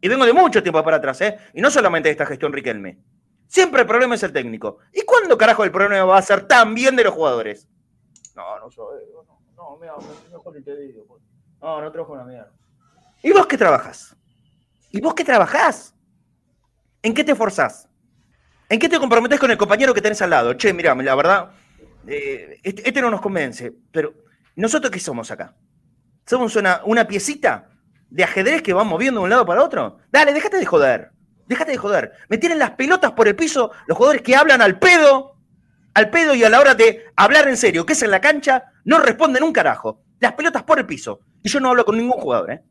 Y 0.00 0.08
vengo 0.08 0.26
de 0.26 0.32
mucho 0.32 0.62
tiempo 0.62 0.82
para 0.84 0.98
atrás, 0.98 1.20
¿eh? 1.22 1.38
Y 1.54 1.60
no 1.60 1.70
solamente 1.70 2.08
de 2.08 2.12
esta 2.12 2.26
gestión 2.26 2.52
Riquelme. 2.52 2.98
Siempre 3.46 3.82
el 3.82 3.86
problema 3.86 4.14
es 4.14 4.22
el 4.22 4.32
técnico. 4.32 4.78
¿Y 4.92 5.02
cuándo 5.02 5.38
carajo 5.38 5.64
el 5.64 5.70
problema 5.70 6.04
va 6.04 6.18
a 6.18 6.22
ser 6.22 6.46
tan 6.46 6.74
bien 6.74 6.96
de 6.96 7.04
los 7.04 7.14
jugadores? 7.14 7.68
No, 8.34 8.58
no, 8.58 8.68
no. 8.68 9.33
No, 9.64 9.78
mira, 9.80 9.94
mejor 10.30 10.54
te 10.62 10.76
digo. 10.76 11.06
Pues. 11.06 11.22
No, 11.62 11.80
no 11.80 11.90
trabajo 11.90 12.12
una 12.12 12.24
mierda. 12.24 12.52
¿Y 13.22 13.32
vos 13.32 13.46
qué 13.46 13.56
trabajas? 13.56 14.14
¿Y 14.90 15.00
vos 15.00 15.14
qué 15.14 15.24
trabajás? 15.24 15.94
¿En 17.02 17.14
qué 17.14 17.24
te 17.24 17.32
esforzás? 17.32 17.88
¿En 18.68 18.78
qué 18.78 18.88
te 18.88 18.98
comprometés 18.98 19.40
con 19.40 19.50
el 19.50 19.56
compañero 19.56 19.94
que 19.94 20.02
tenés 20.02 20.20
al 20.20 20.30
lado? 20.30 20.52
Che, 20.54 20.72
mira, 20.74 20.94
la 20.94 21.14
verdad, 21.14 21.50
eh, 22.06 22.60
este, 22.62 22.86
este, 22.86 23.00
no 23.00 23.10
nos 23.10 23.22
convence, 23.22 23.72
pero 23.90 24.12
¿nosotros 24.56 24.90
qué 24.90 25.00
somos 25.00 25.30
acá? 25.30 25.54
¿Somos 26.26 26.56
una, 26.56 26.82
una 26.84 27.06
piecita 27.06 27.70
de 28.10 28.24
ajedrez 28.24 28.60
que 28.60 28.74
va 28.74 28.84
moviendo 28.84 29.20
de 29.20 29.24
un 29.24 29.30
lado 29.30 29.46
para 29.46 29.62
otro? 29.62 29.98
Dale, 30.12 30.34
déjate 30.34 30.58
de 30.58 30.66
joder. 30.66 31.10
Déjate 31.46 31.72
de 31.72 31.78
joder. 31.78 32.12
Me 32.28 32.36
tienen 32.36 32.58
las 32.58 32.72
pelotas 32.72 33.12
por 33.12 33.28
el 33.28 33.36
piso 33.36 33.70
los 33.86 33.96
jugadores 33.96 34.22
que 34.22 34.36
hablan 34.36 34.60
al 34.60 34.78
pedo 34.78 35.34
al 35.94 36.10
pedo 36.10 36.34
y 36.34 36.44
a 36.44 36.50
la 36.50 36.60
hora 36.60 36.74
de 36.74 37.06
hablar 37.16 37.48
en 37.48 37.56
serio, 37.56 37.86
que 37.86 37.92
es 37.92 38.02
en 38.02 38.10
la 38.10 38.20
cancha, 38.20 38.72
no 38.84 38.98
responden 38.98 39.42
un 39.42 39.52
carajo. 39.52 40.02
Las 40.20 40.32
pelotas 40.34 40.62
por 40.62 40.78
el 40.78 40.86
piso. 40.86 41.20
Y 41.42 41.48
yo 41.48 41.60
no 41.60 41.70
hablo 41.70 41.84
con 41.84 41.96
ningún 41.96 42.20
jugador, 42.20 42.50
¿eh? 42.50 42.62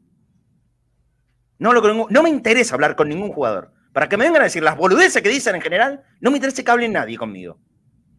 No, 1.60 1.74
no 1.74 2.24
me 2.24 2.30
interesa 2.30 2.76
hablar 2.76 2.96
con 2.96 3.10
ningún 3.10 3.32
jugador. 3.32 3.72
Para 3.94 4.10
que 4.10 4.18
me 4.18 4.26
vengan 4.26 4.42
a 4.42 4.46
decir 4.46 4.64
las 4.64 4.76
boludeces 4.76 5.22
que 5.22 5.30
dicen 5.30 5.56
en 5.56 5.62
general, 5.62 6.04
no 6.20 6.32
me 6.32 6.38
interesa 6.38 6.64
que 6.64 6.72
hablen 6.72 6.94
nadie 6.94 7.18
conmigo. 7.18 7.60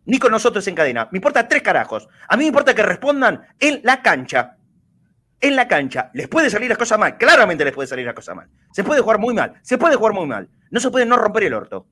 Ni 0.06 0.18
con 0.18 0.30
nosotros 0.30 0.66
en 0.68 0.74
cadena. 0.74 1.08
Me 1.10 1.18
importa 1.18 1.48
tres 1.48 1.62
carajos. 1.62 2.08
A 2.28 2.36
mí 2.36 2.44
me 2.44 2.48
importa 2.48 2.74
que 2.74 2.82
respondan 2.82 3.46
en 3.58 3.80
la 3.82 4.02
cancha. 4.02 4.56
En 5.40 5.56
la 5.56 5.66
cancha. 5.66 6.10
¿Les 6.14 6.28
puede 6.28 6.48
salir 6.48 6.68
las 6.68 6.78
cosas 6.78 6.98
mal? 6.98 7.18
Claramente 7.18 7.64
les 7.64 7.74
puede 7.74 7.88
salir 7.88 8.06
las 8.06 8.14
cosas 8.14 8.36
mal. 8.36 8.48
Se 8.72 8.84
puede 8.84 9.00
jugar 9.00 9.18
muy 9.18 9.34
mal. 9.34 9.54
Se 9.62 9.78
puede 9.78 9.96
jugar 9.96 10.12
muy 10.12 10.26
mal. 10.26 10.48
No 10.70 10.80
se 10.80 10.90
puede 10.90 11.06
no 11.06 11.16
romper 11.16 11.44
el 11.44 11.54
orto. 11.54 11.86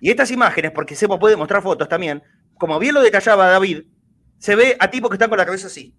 Y 0.00 0.10
estas 0.10 0.30
imágenes, 0.30 0.72
porque 0.72 0.96
se 0.96 1.08
puede 1.08 1.36
mostrar 1.36 1.62
fotos 1.62 1.88
también, 1.88 2.22
como 2.58 2.78
bien 2.78 2.94
lo 2.94 3.02
detallaba 3.02 3.48
David, 3.48 3.84
se 4.38 4.56
ve 4.56 4.76
a 4.78 4.90
tipos 4.90 5.10
que 5.10 5.14
están 5.14 5.28
con 5.28 5.38
la 5.38 5.46
cabeza 5.46 5.66
así. 5.66 5.94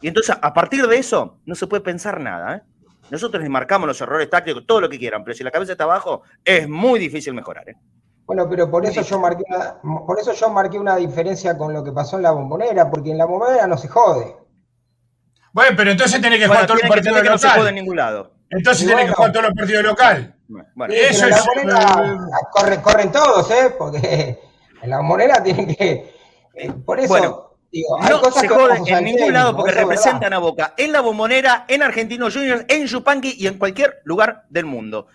Y 0.00 0.08
entonces, 0.08 0.36
a 0.40 0.54
partir 0.54 0.86
de 0.86 0.96
eso, 0.98 1.38
no 1.44 1.54
se 1.54 1.66
puede 1.66 1.82
pensar 1.82 2.20
nada. 2.20 2.56
¿eh? 2.56 2.62
Nosotros 3.10 3.42
les 3.42 3.50
marcamos 3.50 3.86
los 3.86 4.00
errores 4.00 4.28
tácticos, 4.30 4.66
todo 4.66 4.80
lo 4.80 4.88
que 4.88 4.98
quieran, 4.98 5.24
pero 5.24 5.36
si 5.36 5.42
la 5.42 5.50
cabeza 5.50 5.72
está 5.72 5.84
abajo, 5.84 6.22
es 6.44 6.68
muy 6.68 6.98
difícil 7.00 7.34
mejorar. 7.34 7.68
¿eh? 7.68 7.76
Bueno, 8.24 8.48
pero 8.48 8.70
por 8.70 8.84
eso, 8.84 9.00
yo 9.02 9.18
marqué 9.18 9.42
una, 9.48 9.80
por 10.06 10.20
eso 10.20 10.32
yo 10.34 10.50
marqué 10.50 10.78
una 10.78 10.96
diferencia 10.96 11.56
con 11.56 11.72
lo 11.72 11.82
que 11.82 11.92
pasó 11.92 12.16
en 12.16 12.22
la 12.22 12.30
bombonera, 12.30 12.90
porque 12.90 13.10
en 13.10 13.18
la 13.18 13.24
bombonera 13.24 13.66
no 13.66 13.76
se 13.76 13.88
jode. 13.88 14.36
Bueno, 15.52 15.74
pero 15.76 15.90
entonces 15.90 16.20
tiene 16.20 16.38
que 16.38 16.46
jugar 16.46 16.66
todos 16.66 16.80
los 16.82 16.90
partidos 16.90 17.16
local. 17.16 17.32
No 17.32 17.38
se 17.38 17.48
jode 17.48 17.68
en 17.70 17.74
ningún 17.74 17.96
lado. 17.96 18.32
Entonces 18.50 18.86
tiene 18.86 19.06
que 19.06 19.12
jugar 19.12 19.32
todos 19.32 19.46
los 19.46 19.54
partidos 19.54 19.82
local. 19.82 20.36
Bueno, 20.74 20.94
eso 20.94 21.26
es. 21.26 21.44
corren, 22.52 22.80
corren 22.80 23.12
todos, 23.12 23.50
¿eh? 23.50 23.74
Porque 23.78 24.38
en 24.82 24.90
la 24.90 25.02
moneda 25.02 25.42
tienen 25.42 25.74
que. 25.74 26.14
Eh, 26.54 26.72
por 26.84 27.00
eso. 27.00 27.47
Bueno, 27.70 27.96
digo, 27.98 28.02
hay 28.02 28.10
no 28.10 28.20
cosas 28.20 28.40
se 28.42 28.48
joden 28.48 28.86
en 28.86 29.04
ningún 29.04 29.32
lado 29.32 29.54
porque 29.56 29.72
representan 29.72 30.32
a 30.32 30.38
Boca 30.38 30.74
en 30.76 30.92
la 30.92 31.00
bombonera, 31.00 31.64
en 31.68 31.82
Argentinos 31.82 32.34
Juniors, 32.34 32.64
en 32.68 32.86
Yupanqui 32.86 33.34
y 33.38 33.46
en 33.46 33.58
cualquier 33.58 34.00
lugar 34.04 34.44
del 34.48 34.64
mundo. 34.64 35.06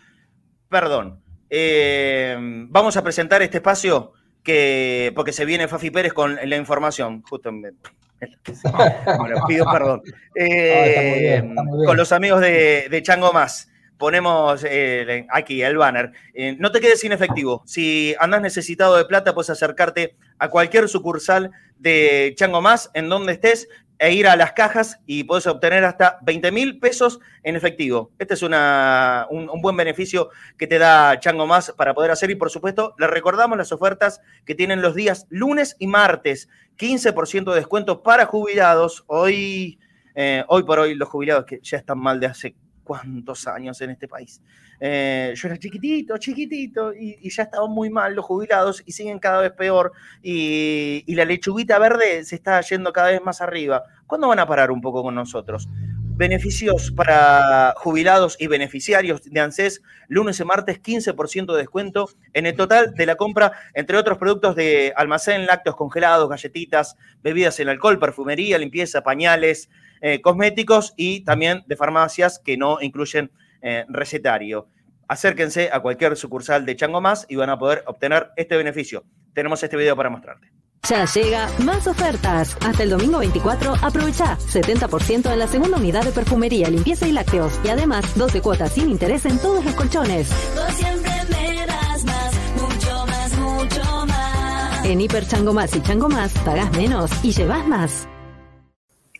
Perdón. 0.69 1.21
Eh, 1.49 2.35
vamos 2.39 2.97
a 2.97 3.03
presentar 3.03 3.41
este 3.41 3.57
espacio 3.57 4.13
que 4.43 5.11
porque 5.15 5.31
se 5.31 5.45
viene 5.45 5.67
Fafi 5.67 5.91
Pérez 5.91 6.13
con 6.13 6.37
la 6.43 6.55
información. 6.57 7.21
Justo 7.23 7.51
pido 9.47 9.65
perdón. 9.71 10.01
Eh, 10.35 11.43
con 11.85 11.95
los 11.95 12.11
amigos 12.11 12.41
de, 12.41 12.87
de 12.89 13.03
Chango 13.03 13.31
Más 13.33 13.69
ponemos 14.03 14.65
eh, 14.69 15.25
aquí 15.29 15.63
el 15.63 15.77
banner. 15.77 16.11
Eh, 16.33 16.57
no 16.59 16.73
te 16.73 16.81
quedes 16.81 16.99
sin 16.99 17.13
efectivo. 17.13 17.63
Si 17.65 18.13
andas 18.19 18.41
necesitado 18.41 18.97
de 18.97 19.05
plata, 19.05 19.33
puedes 19.33 19.49
acercarte 19.49 20.17
a 20.39 20.49
cualquier 20.49 20.89
sucursal 20.89 21.51
de 21.77 22.33
Chango 22.35 22.61
Más, 22.61 22.91
en 22.95 23.07
donde 23.07 23.31
estés, 23.31 23.69
e 23.99 24.11
ir 24.11 24.27
a 24.27 24.35
las 24.35 24.51
cajas 24.51 24.99
y 25.05 25.23
puedes 25.23 25.47
obtener 25.47 25.85
hasta 25.85 26.17
20 26.23 26.51
mil 26.51 26.79
pesos 26.81 27.21
en 27.43 27.55
efectivo. 27.55 28.11
Este 28.19 28.33
es 28.33 28.41
una, 28.41 29.25
un, 29.29 29.47
buen 29.61 29.77
beneficio 29.77 30.31
que 30.57 30.67
te 30.67 30.79
da 30.79 31.17
Chango 31.21 31.47
Más 31.47 31.71
para 31.71 31.93
poder 31.93 32.11
hacer. 32.11 32.29
Y 32.29 32.35
por 32.35 32.49
supuesto, 32.49 32.95
les 32.97 33.09
recordamos 33.09 33.57
las 33.57 33.71
ofertas 33.71 34.19
que 34.45 34.53
tienen 34.53 34.81
los 34.81 34.95
días 34.95 35.27
lunes 35.29 35.77
y 35.79 35.87
martes. 35.87 36.49
15% 36.77 37.51
de 37.51 37.55
descuento 37.55 38.03
para 38.03 38.25
jubilados. 38.25 39.05
Hoy, 39.07 39.79
eh, 40.13 40.43
hoy 40.49 40.63
por 40.63 40.79
hoy, 40.79 40.93
los 40.93 41.07
jubilados 41.07 41.45
que 41.45 41.61
ya 41.63 41.77
están 41.77 41.99
mal 41.99 42.19
de 42.19 42.25
hace 42.25 42.55
cuántos 42.83 43.47
años 43.47 43.79
en 43.81 43.91
este 43.91 44.07
país. 44.07 44.41
Eh, 44.79 45.33
yo 45.35 45.47
era 45.47 45.57
chiquitito, 45.57 46.17
chiquitito, 46.17 46.93
y, 46.93 47.29
ya 47.29 47.43
estaban 47.43 47.71
muy 47.71 47.89
mal 47.89 48.13
los 48.13 48.25
jubilados 48.25 48.83
y 48.85 48.91
siguen 48.91 49.19
cada 49.19 49.41
vez 49.41 49.51
peor. 49.53 49.93
Y, 50.21 51.03
la 51.15 51.25
lechuguita 51.25 51.79
verde 51.79 52.23
se 52.23 52.35
está 52.35 52.59
yendo 52.61 52.91
cada 52.91 53.11
vez 53.11 53.21
más 53.23 53.41
arriba. 53.41 53.83
¿Cuándo 54.07 54.27
van 54.27 54.39
a 54.39 54.47
parar 54.47 54.71
un 54.71 54.81
poco 54.81 55.03
con 55.03 55.15
nosotros? 55.15 55.67
Beneficios 56.15 56.91
para 56.91 57.73
jubilados 57.75 58.37
y 58.39 58.45
beneficiarios 58.45 59.23
de 59.23 59.39
ANSES, 59.39 59.81
lunes 60.07 60.39
y 60.39 60.43
martes 60.43 60.79
15% 60.79 61.51
de 61.51 61.57
descuento 61.57 62.07
en 62.33 62.45
el 62.45 62.55
total 62.55 62.93
de 62.93 63.07
la 63.07 63.15
compra, 63.15 63.53
entre 63.73 63.97
otros 63.97 64.19
productos 64.19 64.55
de 64.55 64.93
almacén, 64.95 65.47
lácteos 65.47 65.75
congelados, 65.75 66.29
galletitas, 66.29 66.97
bebidas 67.23 67.59
en 67.59 67.69
alcohol, 67.69 67.97
perfumería, 67.97 68.59
limpieza, 68.59 69.01
pañales, 69.01 69.71
eh, 70.01 70.21
cosméticos 70.21 70.93
y 70.97 71.21
también 71.21 71.63
de 71.65 71.75
farmacias 71.75 72.37
que 72.37 72.57
no 72.57 72.79
incluyen 72.79 73.31
eh, 73.63 73.85
recetario. 73.89 74.67
Acérquense 75.07 75.71
a 75.73 75.79
cualquier 75.79 76.15
sucursal 76.15 76.63
de 76.63 76.75
Chango 76.75 77.01
Más 77.01 77.25
y 77.27 77.37
van 77.37 77.49
a 77.49 77.57
poder 77.57 77.83
obtener 77.87 78.29
este 78.35 78.55
beneficio. 78.55 79.03
Tenemos 79.33 79.63
este 79.63 79.77
video 79.77 79.95
para 79.95 80.11
mostrarte. 80.11 80.52
Ya 80.89 81.05
llega 81.05 81.47
más 81.59 81.87
ofertas. 81.87 82.57
Hasta 82.59 82.83
el 82.83 82.89
domingo 82.89 83.19
24 83.19 83.75
aprovecha 83.81 84.37
70% 84.37 85.31
en 85.31 85.39
la 85.39 85.47
segunda 85.47 85.77
unidad 85.77 86.03
de 86.03 86.11
perfumería, 86.11 86.69
limpieza 86.69 87.07
y 87.07 87.13
lácteos. 87.13 87.57
Y 87.63 87.69
además 87.69 88.17
12 88.17 88.41
cuotas 88.41 88.73
sin 88.73 88.89
interés 88.89 89.25
en 89.25 89.39
todos 89.39 89.63
los 89.63 89.73
colchones. 89.75 90.27
siempre 90.75 91.11
me 91.29 91.65
das 91.65 92.03
más, 92.03 92.33
mucho 92.61 93.05
más, 93.07 93.37
mucho 93.37 94.05
más. 94.07 94.85
En 94.85 94.99
Hiper 94.99 95.25
Chango 95.25 95.53
Más 95.53 95.73
y 95.73 95.81
Chango 95.81 96.09
Más 96.09 96.33
pagas 96.39 96.69
menos 96.73 97.11
y 97.23 97.31
llevas 97.31 97.65
más. 97.65 98.09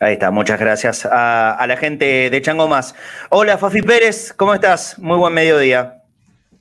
Ahí 0.01 0.13
está, 0.13 0.31
muchas 0.31 0.59
gracias 0.59 1.07
a, 1.09 1.65
la 1.65 1.77
gente 1.77 2.29
de 2.29 2.41
Chango 2.41 2.67
Más. 2.67 2.93
Hola 3.29 3.57
Fafi 3.57 3.81
Pérez, 3.81 4.33
¿cómo 4.35 4.53
estás? 4.53 4.99
Muy 4.99 5.17
buen 5.17 5.33
mediodía. 5.33 6.02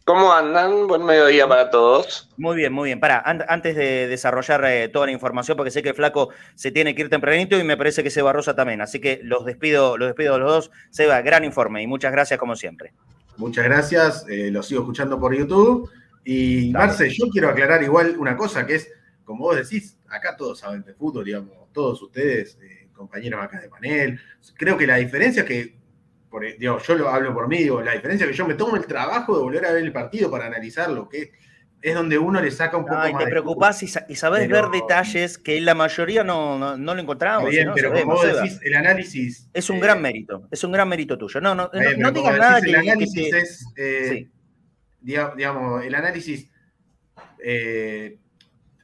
¿Cómo 0.04 0.32
andan? 0.32 0.88
Buen 0.88 1.04
mediodía 1.04 1.46
para 1.46 1.70
todos. 1.70 2.28
Muy 2.36 2.56
bien, 2.56 2.72
muy 2.72 2.88
bien. 2.88 2.98
Para, 2.98 3.22
antes 3.24 3.76
de 3.76 4.08
desarrollar 4.08 4.64
eh, 4.64 4.88
toda 4.88 5.06
la 5.06 5.12
información, 5.12 5.56
porque 5.56 5.70
sé 5.70 5.82
que 5.82 5.94
Flaco 5.94 6.30
se 6.56 6.72
tiene 6.72 6.94
que 6.94 7.02
ir 7.02 7.08
tempranito 7.08 7.58
y 7.58 7.62
me 7.62 7.76
parece 7.76 8.02
que 8.02 8.10
Seba 8.10 8.32
Rosa 8.32 8.56
también. 8.56 8.80
Así 8.80 9.00
que 9.00 9.20
los 9.22 9.44
despido, 9.44 9.96
los 9.96 10.08
despido 10.08 10.34
a 10.34 10.38
los 10.38 10.50
dos. 10.50 10.70
Seba, 10.90 11.22
gran 11.22 11.44
informe 11.44 11.82
y 11.82 11.86
muchas 11.86 12.10
gracias 12.10 12.40
como 12.40 12.56
siempre. 12.56 12.92
Muchas 13.36 13.64
gracias, 13.64 14.26
eh, 14.28 14.50
lo 14.50 14.62
sigo 14.62 14.80
escuchando 14.80 15.20
por 15.20 15.36
YouTube. 15.36 15.88
Y 16.24 16.70
Marce, 16.72 17.08
yo 17.10 17.28
quiero 17.28 17.48
aclarar 17.48 17.82
igual 17.82 18.16
una 18.18 18.36
cosa, 18.36 18.66
que 18.66 18.76
es 18.76 18.88
como 19.24 19.44
vos 19.44 19.56
decís, 19.56 19.96
acá 20.08 20.36
todos 20.36 20.58
saben 20.58 20.82
de 20.82 20.94
fútbol, 20.94 21.24
digamos, 21.24 21.52
todos 21.72 22.02
ustedes, 22.02 22.58
eh, 22.62 22.88
compañeros 22.92 23.42
acá 23.42 23.60
de 23.60 23.68
panel. 23.68 24.20
Creo 24.56 24.76
que 24.76 24.86
la 24.86 24.96
diferencia 24.96 25.42
es 25.42 25.48
que, 25.48 25.81
por, 26.32 26.46
yo 26.56 26.80
lo 26.96 27.10
hablo 27.10 27.34
por 27.34 27.46
mí, 27.46 27.58
digo, 27.58 27.82
la 27.82 27.92
diferencia 27.92 28.24
es 28.24 28.30
que 28.30 28.36
yo 28.36 28.46
me 28.46 28.54
tomo 28.54 28.74
el 28.74 28.86
trabajo 28.86 29.36
de 29.36 29.42
volver 29.42 29.66
a 29.66 29.72
ver 29.72 29.84
el 29.84 29.92
partido 29.92 30.30
para 30.30 30.46
analizar 30.46 30.90
lo 30.90 31.06
que 31.06 31.30
es 31.82 31.94
donde 31.94 32.16
uno 32.16 32.40
le 32.40 32.50
saca 32.50 32.78
un 32.78 32.84
poco 32.84 32.96
más. 32.96 33.10
Y 33.10 33.16
te 33.18 33.26
preocupás 33.26 33.82
y, 33.82 33.88
sabes 33.88 34.48
ver 34.48 34.64
detalles 34.72 35.36
que 35.36 35.60
la 35.60 35.74
mayoría 35.74 36.24
no, 36.24 36.78
no, 36.78 36.94
lo 36.94 37.00
encontramos. 37.00 37.50
Bien, 37.50 37.70
pero 37.74 37.92
como 37.92 38.14
vos 38.14 38.24
decís, 38.24 38.58
el 38.62 38.74
análisis. 38.74 39.50
Es 39.52 39.68
un 39.68 39.78
gran 39.78 40.00
mérito, 40.00 40.48
es 40.50 40.64
un 40.64 40.72
gran 40.72 40.88
mérito 40.88 41.18
tuyo. 41.18 41.38
No, 41.40 41.54
no, 41.54 41.70
no, 41.98 42.10
digas 42.10 42.38
nada 42.38 42.62
que. 42.62 42.70
El 42.70 42.76
análisis 42.76 43.34
es. 43.76 44.26
Digamos, 45.02 45.84
el 45.84 45.94
análisis 45.94 46.48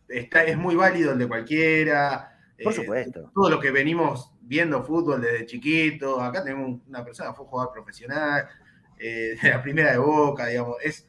está, 0.08 0.44
es 0.44 0.58
muy 0.58 0.74
válido 0.74 1.12
el 1.12 1.18
de 1.18 1.28
cualquiera. 1.28 2.34
Por 2.62 2.74
supuesto. 2.74 3.30
todo 3.32 3.48
lo 3.48 3.60
que 3.60 3.70
venimos 3.70 4.32
viendo 4.48 4.82
fútbol 4.82 5.20
desde 5.20 5.46
chiquito. 5.46 6.20
Acá 6.20 6.42
tenemos 6.42 6.80
una 6.88 7.04
persona 7.04 7.30
que 7.30 7.36
fue 7.36 7.46
jugador 7.46 7.72
profesional, 7.72 8.48
de 8.98 9.38
la 9.42 9.62
primera 9.62 9.92
de 9.92 9.98
boca, 9.98 10.46
digamos. 10.46 10.78
Es 10.82 11.06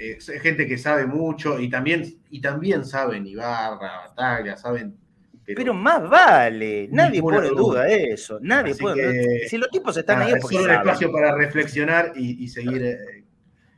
eh, 0.00 0.18
gente 0.40 0.68
que 0.68 0.78
sabe 0.78 1.06
mucho 1.06 1.58
y 1.58 1.68
también, 1.68 2.04
y 2.30 2.40
también 2.40 2.84
saben 2.84 3.26
Ibarra, 3.26 4.06
Bataglia, 4.06 4.56
saben. 4.56 4.96
Pero, 5.44 5.74
más 5.74 6.08
vale, 6.08 6.88
nadie 6.92 7.20
pone 7.20 7.48
duda 7.48 7.88
eso, 7.88 8.38
nadie 8.40 8.76
pone. 8.76 9.48
si 9.48 9.56
los 9.56 9.70
tipos 9.70 9.96
están 9.96 10.22
ahí 10.22 10.32
es 10.32 10.40
porque 10.40 10.58
un 10.58 10.70
espacio 10.70 11.10
para 11.10 11.34
reflexionar 11.34 12.12
y, 12.14 12.46
seguir 12.48 12.82
eh, 12.82 13.24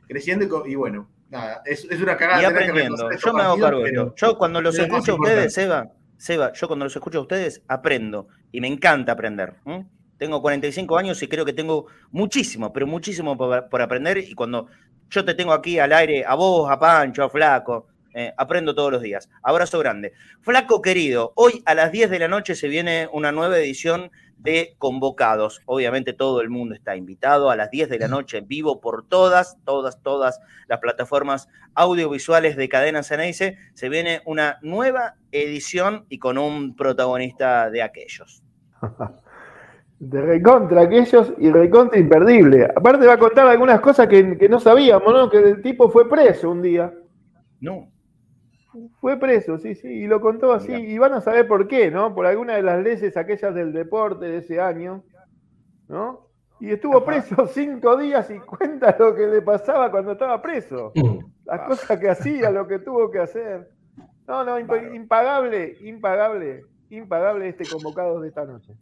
creciendo 0.07 0.63
y, 0.67 0.75
bueno, 0.75 1.09
nada, 1.29 1.63
es, 1.65 1.85
una 1.85 2.17
cagada. 2.17 2.41
Y 2.41 2.45
aprendiendo, 2.45 3.09
yo 3.17 3.33
me 3.33 3.41
hago 3.41 3.57
cargo 3.57 3.79
de 3.79 3.89
esto. 3.89 4.13
Yo 4.15 4.37
cuando 4.37 4.61
los 4.61 4.77
escucho 4.77 5.13
a 5.13 5.15
ustedes, 5.15 5.53
Seba, 5.53 5.91
Seba, 6.17 6.53
yo 6.53 6.67
cuando 6.67 6.85
los 6.85 6.95
escucho 6.95 7.17
a 7.17 7.21
ustedes 7.21 7.63
aprendo 7.67 8.27
y 8.51 8.61
me 8.61 8.67
encanta 8.67 9.13
aprender. 9.13 9.55
Tengo 10.17 10.41
45 10.41 10.97
años 10.97 11.21
y 11.23 11.27
creo 11.27 11.45
que 11.45 11.53
tengo 11.53 11.87
muchísimo, 12.11 12.71
pero 12.71 12.85
muchísimo 12.85 13.37
por, 13.37 13.81
aprender. 13.81 14.19
Y 14.19 14.33
cuando 14.33 14.67
yo 15.09 15.25
te 15.25 15.33
tengo 15.33 15.53
aquí 15.53 15.79
al 15.79 15.93
aire, 15.93 16.23
a 16.25 16.35
vos, 16.35 16.69
a 16.69 16.79
Pancho, 16.79 17.23
a 17.23 17.29
Flaco. 17.29 17.87
Eh, 18.13 18.33
aprendo 18.37 18.75
todos 18.75 18.91
los 18.91 19.01
días. 19.01 19.29
Abrazo 19.41 19.79
grande. 19.79 20.13
Flaco 20.41 20.81
querido, 20.81 21.31
hoy 21.35 21.63
a 21.65 21.73
las 21.73 21.91
10 21.91 22.09
de 22.09 22.19
la 22.19 22.27
noche 22.27 22.55
se 22.55 22.67
viene 22.67 23.07
una 23.11 23.31
nueva 23.31 23.57
edición 23.57 24.11
de 24.37 24.75
Convocados. 24.77 25.61
Obviamente 25.65 26.13
todo 26.13 26.41
el 26.41 26.49
mundo 26.49 26.75
está 26.75 26.95
invitado 26.95 27.49
a 27.49 27.55
las 27.55 27.69
10 27.69 27.89
de 27.89 27.99
la 27.99 28.07
noche 28.07 28.39
en 28.39 28.47
vivo 28.47 28.81
por 28.81 29.07
todas, 29.07 29.57
todas, 29.65 30.01
todas 30.01 30.39
las 30.67 30.79
plataformas 30.79 31.47
audiovisuales 31.75 32.55
de 32.57 32.69
Cadena 32.69 33.03
Ceneice. 33.03 33.57
Se 33.73 33.89
viene 33.89 34.21
una 34.25 34.57
nueva 34.61 35.15
edición 35.31 36.05
y 36.09 36.19
con 36.19 36.37
un 36.37 36.75
protagonista 36.75 37.69
de 37.69 37.83
aquellos. 37.83 38.43
De 39.99 40.19
recontra 40.19 40.81
aquellos 40.81 41.31
y 41.37 41.51
recontra 41.51 41.99
imperdible. 41.99 42.65
Aparte 42.75 43.05
va 43.05 43.13
a 43.13 43.19
contar 43.19 43.45
algunas 43.45 43.79
cosas 43.81 44.07
que, 44.07 44.23
no 44.49 44.59
sabíamos, 44.59 45.13
¿no? 45.13 45.29
Que 45.29 45.37
el 45.37 45.61
tipo 45.61 45.91
fue 45.91 46.09
preso 46.09 46.49
un 46.49 46.63
día. 46.63 46.91
No. 47.59 47.87
Fue 48.99 49.19
preso, 49.19 49.57
sí, 49.57 49.75
sí, 49.75 49.87
y 49.87 50.07
lo 50.07 50.21
contó 50.21 50.53
así. 50.53 50.71
Y 50.71 50.97
van 50.97 51.13
a 51.13 51.21
saber 51.21 51.47
por 51.47 51.67
qué, 51.67 51.91
¿no? 51.91 52.15
Por 52.15 52.25
alguna 52.25 52.55
de 52.55 52.63
las 52.63 52.81
leyes 52.81 53.17
aquellas 53.17 53.53
del 53.53 53.73
deporte 53.73 54.25
de 54.25 54.37
ese 54.37 54.61
año, 54.61 55.03
¿no? 55.87 56.27
Y 56.59 56.69
estuvo 56.71 57.03
preso 57.03 57.47
cinco 57.53 57.97
días 57.97 58.29
y 58.29 58.39
cuenta 58.39 58.95
lo 58.97 59.15
que 59.15 59.27
le 59.27 59.41
pasaba 59.41 59.91
cuando 59.91 60.13
estaba 60.13 60.41
preso. 60.41 60.91
Mm. 60.95 61.17
Las 61.45 61.61
cosas 61.67 61.99
que 61.99 62.09
hacía, 62.09 62.51
lo 62.51 62.67
que 62.67 62.79
tuvo 62.79 63.11
que 63.11 63.19
hacer. 63.19 63.67
No, 64.27 64.45
no, 64.45 64.57
impagable, 64.57 65.75
impagable, 65.81 66.63
impagable 66.89 67.49
este 67.49 67.65
convocado 67.65 68.21
de 68.21 68.29
esta 68.29 68.45
noche. 68.45 68.73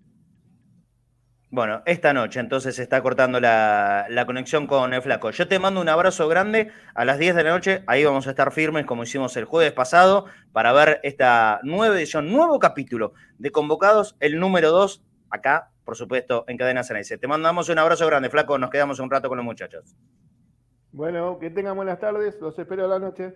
Bueno, 1.52 1.82
esta 1.88 2.14
noche 2.14 2.39
entonces 2.39 2.76
se 2.76 2.84
está 2.84 3.02
cortando 3.02 3.39
la, 3.39 4.06
conexión 4.28 4.68
con 4.68 4.93
el 4.93 5.02
flaco. 5.02 5.32
Yo 5.32 5.47
te 5.47 5.58
mando 5.58 5.82
un 5.82 5.89
abrazo 5.89 6.28
grande 6.28 6.72
a 6.93 7.06
las 7.06 7.18
10 7.18 7.36
de 7.36 7.43
la 7.43 7.50
noche. 7.50 7.84
Ahí 7.88 8.06
vamos 8.06 8.28
a 8.28 8.30
estar 8.30 8.52
firmes 8.52 8.86
como 8.86 9.02
hicimos 9.02 9.36
el 9.36 9.45
jueves 9.45 9.72
pasado 9.72 10.26
para 10.52 10.74
ver 10.74 11.00
esta 11.02 11.60
nueva 11.64 11.97
edición, 11.97 12.32
nuevo 12.32 12.60
capítulo 12.60 13.14
de 13.39 13.50
Convocados, 13.50 14.16
el 14.20 14.39
número 14.39 14.70
2, 14.70 15.04
acá, 15.32 15.72
por 15.86 15.95
supuesto, 15.95 16.45
en 16.47 16.58
Cadena 16.58 16.84
Ceneice. 16.84 17.18
Te 17.18 17.28
mandamos 17.28 17.68
un 17.70 17.80
abrazo 17.80 18.06
grande, 18.06 18.30
flaco. 18.30 18.60
Nos 18.60 18.70
quedamos 18.70 19.00
un 19.00 19.10
rato 19.10 19.28
con 19.28 19.38
los 19.38 19.45
muchachos. 19.45 19.95
Bueno, 20.91 21.39
que 21.39 21.50
tengan 21.50 21.76
buenas 21.76 22.00
tardes. 22.00 22.38
Los 22.39 22.60
espero 22.60 22.86
a 22.86 22.88
la 22.88 23.00
noche. 23.00 23.34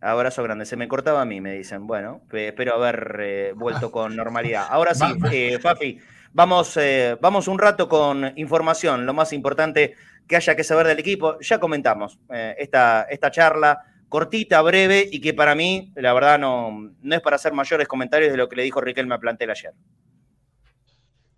Abrazo 0.00 0.42
grande. 0.42 0.64
Se 0.64 0.78
me 0.78 0.88
cortaba 0.88 1.20
a 1.20 1.26
mí, 1.26 1.42
me 1.42 1.52
dicen. 1.52 1.86
Bueno, 1.86 2.22
espero 2.32 2.74
haber 2.74 3.18
eh, 3.20 3.52
vuelto 3.54 3.90
con 3.90 4.16
normalidad. 4.16 4.66
Ahora 4.70 4.94
sí, 4.94 5.04
eh, 5.30 5.58
Fafi. 5.58 6.00
Vamos, 6.32 6.76
eh, 6.76 7.16
vamos 7.20 7.48
un 7.48 7.58
rato 7.58 7.88
con 7.88 8.32
información, 8.36 9.04
lo 9.04 9.12
más 9.12 9.32
importante 9.32 9.94
que 10.28 10.36
haya 10.36 10.54
que 10.54 10.62
saber 10.62 10.86
del 10.86 10.98
equipo. 10.98 11.38
Ya 11.40 11.58
comentamos 11.58 12.18
eh, 12.32 12.54
esta, 12.58 13.02
esta 13.10 13.30
charla 13.30 13.82
cortita, 14.08 14.62
breve 14.62 15.08
y 15.10 15.20
que 15.20 15.34
para 15.34 15.54
mí, 15.54 15.92
la 15.96 16.12
verdad, 16.12 16.38
no, 16.38 16.92
no 17.00 17.14
es 17.14 17.20
para 17.20 17.36
hacer 17.36 17.52
mayores 17.52 17.88
comentarios 17.88 18.30
de 18.30 18.36
lo 18.36 18.48
que 18.48 18.56
le 18.56 18.62
dijo 18.62 18.80
Riquelme 18.80 19.14
a 19.14 19.18
Plantel 19.18 19.50
ayer. 19.50 19.72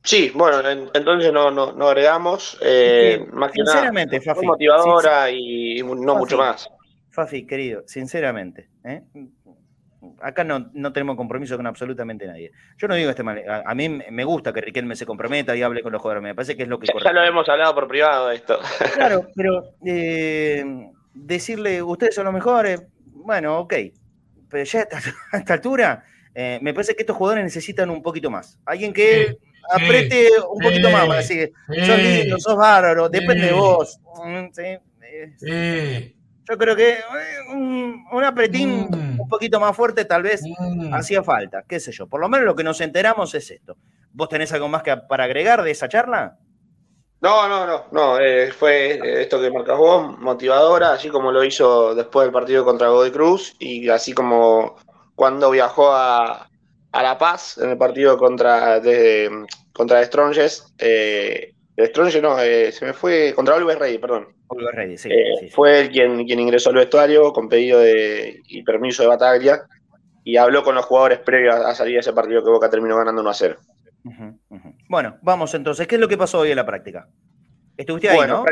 Sí, 0.05 0.33
bueno, 0.35 0.69
entonces 0.93 1.33
no, 1.33 1.51
no, 1.51 1.73
no 1.73 1.89
agregamos. 1.89 2.59
Eh, 2.61 3.25
sinceramente, 3.55 4.21
Fafi. 4.21 4.45
motivadora 4.45 5.31
y 5.31 5.81
no 5.83 6.17
mucho 6.17 6.37
más. 6.37 6.69
Fafi, 7.11 7.47
querido, 7.47 7.85
sinceramente, 7.87 8.69
¿eh? 8.85 9.03
Acá 10.21 10.45
no, 10.45 10.71
no, 10.73 10.93
tenemos 10.93 11.17
compromiso 11.17 11.57
con 11.57 11.67
absolutamente 11.67 12.27
nadie. 12.27 12.53
Yo 12.79 12.89
no 12.89 12.95
digo 12.95 13.11
este 13.11 13.23
mal. 13.23 13.43
A, 13.49 13.75
mí 13.75 13.89
me 13.89 14.25
gusta 14.25 14.53
que 14.53 14.61
Riquelme 14.61 14.97
se 14.97 15.07
comprometa 15.07 15.55
y 15.57 15.63
hable 15.63 15.83
con 15.83 15.93
los 15.93 16.03
jugadores. 16.03 16.23
Me 16.23 16.35
parece 16.35 16.57
que 16.57 16.65
es 16.65 16.69
lo 16.69 16.79
que. 16.79 16.87
Ya, 16.87 16.95
ya 17.05 17.13
lo 17.13 17.25
hemos 17.25 17.49
hablado 17.49 17.75
por 17.75 17.89
privado 17.89 18.31
esto. 18.31 18.59
Claro, 18.95 19.29
pero 19.37 19.75
eh, 19.85 20.65
decirle 21.15 21.83
ustedes 21.83 22.15
son 22.15 22.25
los 22.25 22.35
mejores, 22.35 22.83
bueno, 23.07 23.61
ok. 23.61 23.75
Pero 24.51 24.65
ya 24.65 24.81
a 25.33 25.39
esta, 25.39 25.55
altura, 25.55 26.05
eh, 26.35 26.59
me 26.63 26.75
parece 26.75 26.95
que 26.95 27.03
estos 27.03 27.17
jugadores 27.17 27.45
necesitan 27.45 27.91
un 27.91 28.03
poquito 28.03 28.31
más. 28.31 28.59
Alguien 28.67 28.93
que 28.93 29.37
apriete 29.71 30.29
un 30.51 30.59
poquito 30.59 30.91
más 30.91 31.07
para 31.07 31.19
decir, 31.19 31.53
sos 31.69 31.99
lindo, 31.99 32.39
sos 32.39 32.57
bárbaro, 32.57 33.09
depende 33.09 33.47
de 33.47 33.53
vos. 33.53 34.01
Yo 36.53 36.59
creo 36.59 36.77
que 36.77 36.91
eh, 36.91 37.55
un, 37.55 38.25
apretín 38.27 38.87
mm. 38.91 39.21
un 39.23 39.27
poquito 39.27 39.59
más 39.59 39.75
fuerte 39.75 40.05
tal 40.05 40.23
vez 40.23 40.43
mm. 40.45 40.93
hacía 40.93 41.23
falta, 41.23 41.65
qué 41.67 41.81
sé 41.81 41.93
yo. 41.93 42.07
Por 42.07 42.21
lo 42.21 42.29
menos 42.29 42.45
lo 42.45 42.55
que 42.55 42.63
nos 42.63 42.83
enteramos 42.83 43.35
es 43.35 43.51
esto. 43.51 43.79
¿Vos 44.13 44.29
tenés 44.29 44.53
algo 44.53 44.69
más 44.69 44.83
que 44.83 44.95
para 45.09 45.25
agregar 45.25 45.63
de 45.63 45.71
esa 45.71 45.89
charla? 45.89 46.37
No, 47.23 47.49
no, 47.49 47.67
no, 47.67 47.85
no. 47.91 48.21
Eh, 48.21 48.53
fue 48.53 48.97
eh, 48.97 49.23
esto 49.23 49.41
que 49.41 49.51
marcas 49.51 49.79
vos, 49.79 50.19
motivadora, 50.19 50.93
así 50.93 51.09
como 51.09 51.33
lo 51.33 51.43
hizo 51.43 51.95
después 51.95 52.27
del 52.27 52.35
partido 52.35 52.67
contra 52.67 52.89
Godoy 52.89 53.13
Cruz 53.13 53.57
y 53.59 53.89
así 53.89 54.13
como 54.13 54.77
cuando 55.15 55.51
viajó 55.51 55.91
a, 55.91 56.51
La 56.93 57.17
Paz 57.17 57.57
en 57.57 57.71
el 57.71 57.79
partido 57.79 58.19
contra, 58.19 58.79
de, 58.79 59.47
contra 59.73 60.05
Stronges. 60.05 60.67
Eh, 60.77 61.52
no, 61.77 62.39
se 62.39 62.79
me 62.83 62.93
fue 62.93 63.33
contra 63.35 63.55
Oliver 63.55 63.79
Rey, 63.79 63.99
perdón. 63.99 64.29
Eh, 65.05 65.49
fue 65.51 65.81
él 65.81 65.91
quien, 65.91 66.25
quien 66.27 66.41
ingresó 66.41 66.71
al 66.71 66.77
vestuario 66.77 67.33
con 67.33 67.49
pedido 67.49 67.81
de, 67.81 68.41
y 68.47 68.63
permiso 68.63 69.03
de 69.03 69.09
Bataglia 69.09 69.63
y 70.25 70.37
habló 70.37 70.63
con 70.63 70.75
los 70.75 70.85
jugadores 70.85 71.21
previos 71.21 71.55
a 71.57 71.75
salir 71.75 71.95
de 71.95 72.01
ese 72.01 72.13
partido 72.13 72.45
que 72.45 72.51
Boca 72.51 72.71
terminó 72.71 72.97
ganando 72.97 73.23
1 73.23 73.31
a 73.31 73.35
0. 73.35 73.57
Bueno, 74.89 75.17
vamos 75.23 75.55
entonces. 75.55 75.87
¿Qué 75.87 75.95
es 75.95 76.01
lo 76.01 76.09
que 76.09 76.19
pasó 76.19 76.41
hoy 76.41 76.51
en 76.51 76.57
la 76.57 76.67
práctica? 76.67 77.09
Estuviste 77.77 78.11
ahí, 78.11 78.29
¿no? 78.29 78.45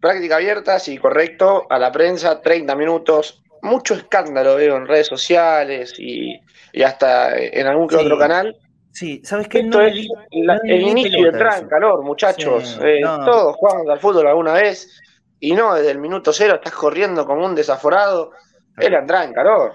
Práctica, 0.00 0.36
abierta, 0.36 0.78
sí, 0.78 0.98
correcto. 0.98 1.66
A 1.70 1.78
la 1.78 1.92
prensa, 1.92 2.40
30 2.40 2.74
minutos. 2.74 3.42
Mucho 3.62 3.94
escándalo 3.94 4.56
veo 4.56 4.76
en 4.76 4.86
redes 4.86 5.06
sociales 5.06 5.94
y, 5.98 6.40
hasta 6.82 7.36
en 7.36 7.66
algún 7.66 7.88
que 7.88 7.96
otro 7.96 8.18
canal. 8.18 8.56
Sí, 8.92 9.22
¿sabes 9.24 9.48
qué? 9.48 9.60
Esto 9.60 9.80
es 9.80 10.08
el 10.30 10.82
inicio 10.82 11.22
de 11.22 11.28
entrar 11.28 11.62
en 11.62 11.68
calor, 11.68 12.02
muchachos. 12.02 12.78
Eh, 12.82 13.00
todos 13.02 13.56
jugamos 13.56 13.88
al 13.88 13.98
fútbol 14.00 14.26
alguna 14.26 14.54
vez 14.54 15.00
y 15.38 15.54
no 15.54 15.74
desde 15.74 15.92
el 15.92 15.98
minuto 15.98 16.32
cero 16.32 16.56
estás 16.56 16.74
corriendo 16.74 17.24
como 17.24 17.44
un 17.46 17.54
desaforado, 17.54 18.32
él 18.76 18.94
entra 18.94 19.24
en 19.24 19.32
calor. 19.32 19.72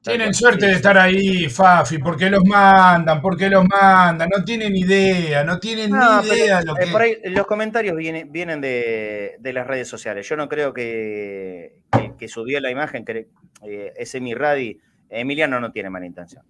Tienen 0.00 0.32
suerte 0.32 0.66
de 0.66 0.72
estar 0.72 0.96
ahí, 0.96 1.48
Fafi, 1.48 1.98
porque 1.98 2.30
los 2.30 2.44
mandan, 2.44 3.20
porque 3.20 3.50
los 3.50 3.66
mandan, 3.66 4.28
no 4.34 4.44
tienen 4.44 4.74
idea, 4.76 5.42
no 5.42 5.58
tienen 5.58 5.90
ni 5.90 6.28
idea. 6.28 6.62
Lo 6.62 6.76
eh, 6.78 7.20
que... 7.22 7.30
los 7.30 7.46
comentarios 7.46 7.96
vienen, 7.96 8.30
vienen 8.30 8.60
de, 8.60 9.38
las 9.42 9.66
redes 9.66 9.88
sociales. 9.88 10.26
Yo 10.26 10.36
no 10.36 10.48
creo 10.48 10.72
que, 10.72 11.82
que, 12.16 12.28
subió 12.28 12.60
la 12.60 12.70
imagen, 12.70 13.04
que 13.04 13.28
eh, 13.62 13.92
ese 13.96 14.20
mi 14.20 14.34
radi, 14.34 14.80
Emiliano 15.10 15.60
no 15.60 15.72
tiene 15.72 15.90
mala 15.90 16.06
intención, 16.06 16.44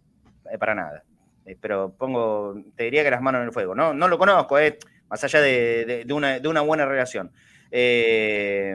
eh, 0.53 0.59
para 0.59 0.75
nada. 0.75 1.03
Pero 1.61 1.95
pongo, 1.97 2.55
te 2.77 2.85
diría 2.85 3.05
que 3.05 3.11
las 3.11 3.23
manos 3.23 3.41
en 3.41 3.47
el 3.47 3.53
fuego. 3.53 3.75
No, 3.75 3.95
no 3.95 4.09
lo 4.09 4.19
conozco, 4.19 4.57
más 5.09 5.25
allá 5.25 5.41
de, 5.41 6.07
una, 6.11 6.39
de 6.39 6.49
una 6.49 6.61
buena 6.61 6.87
relación. 6.87 7.33
Eh, 7.71 8.75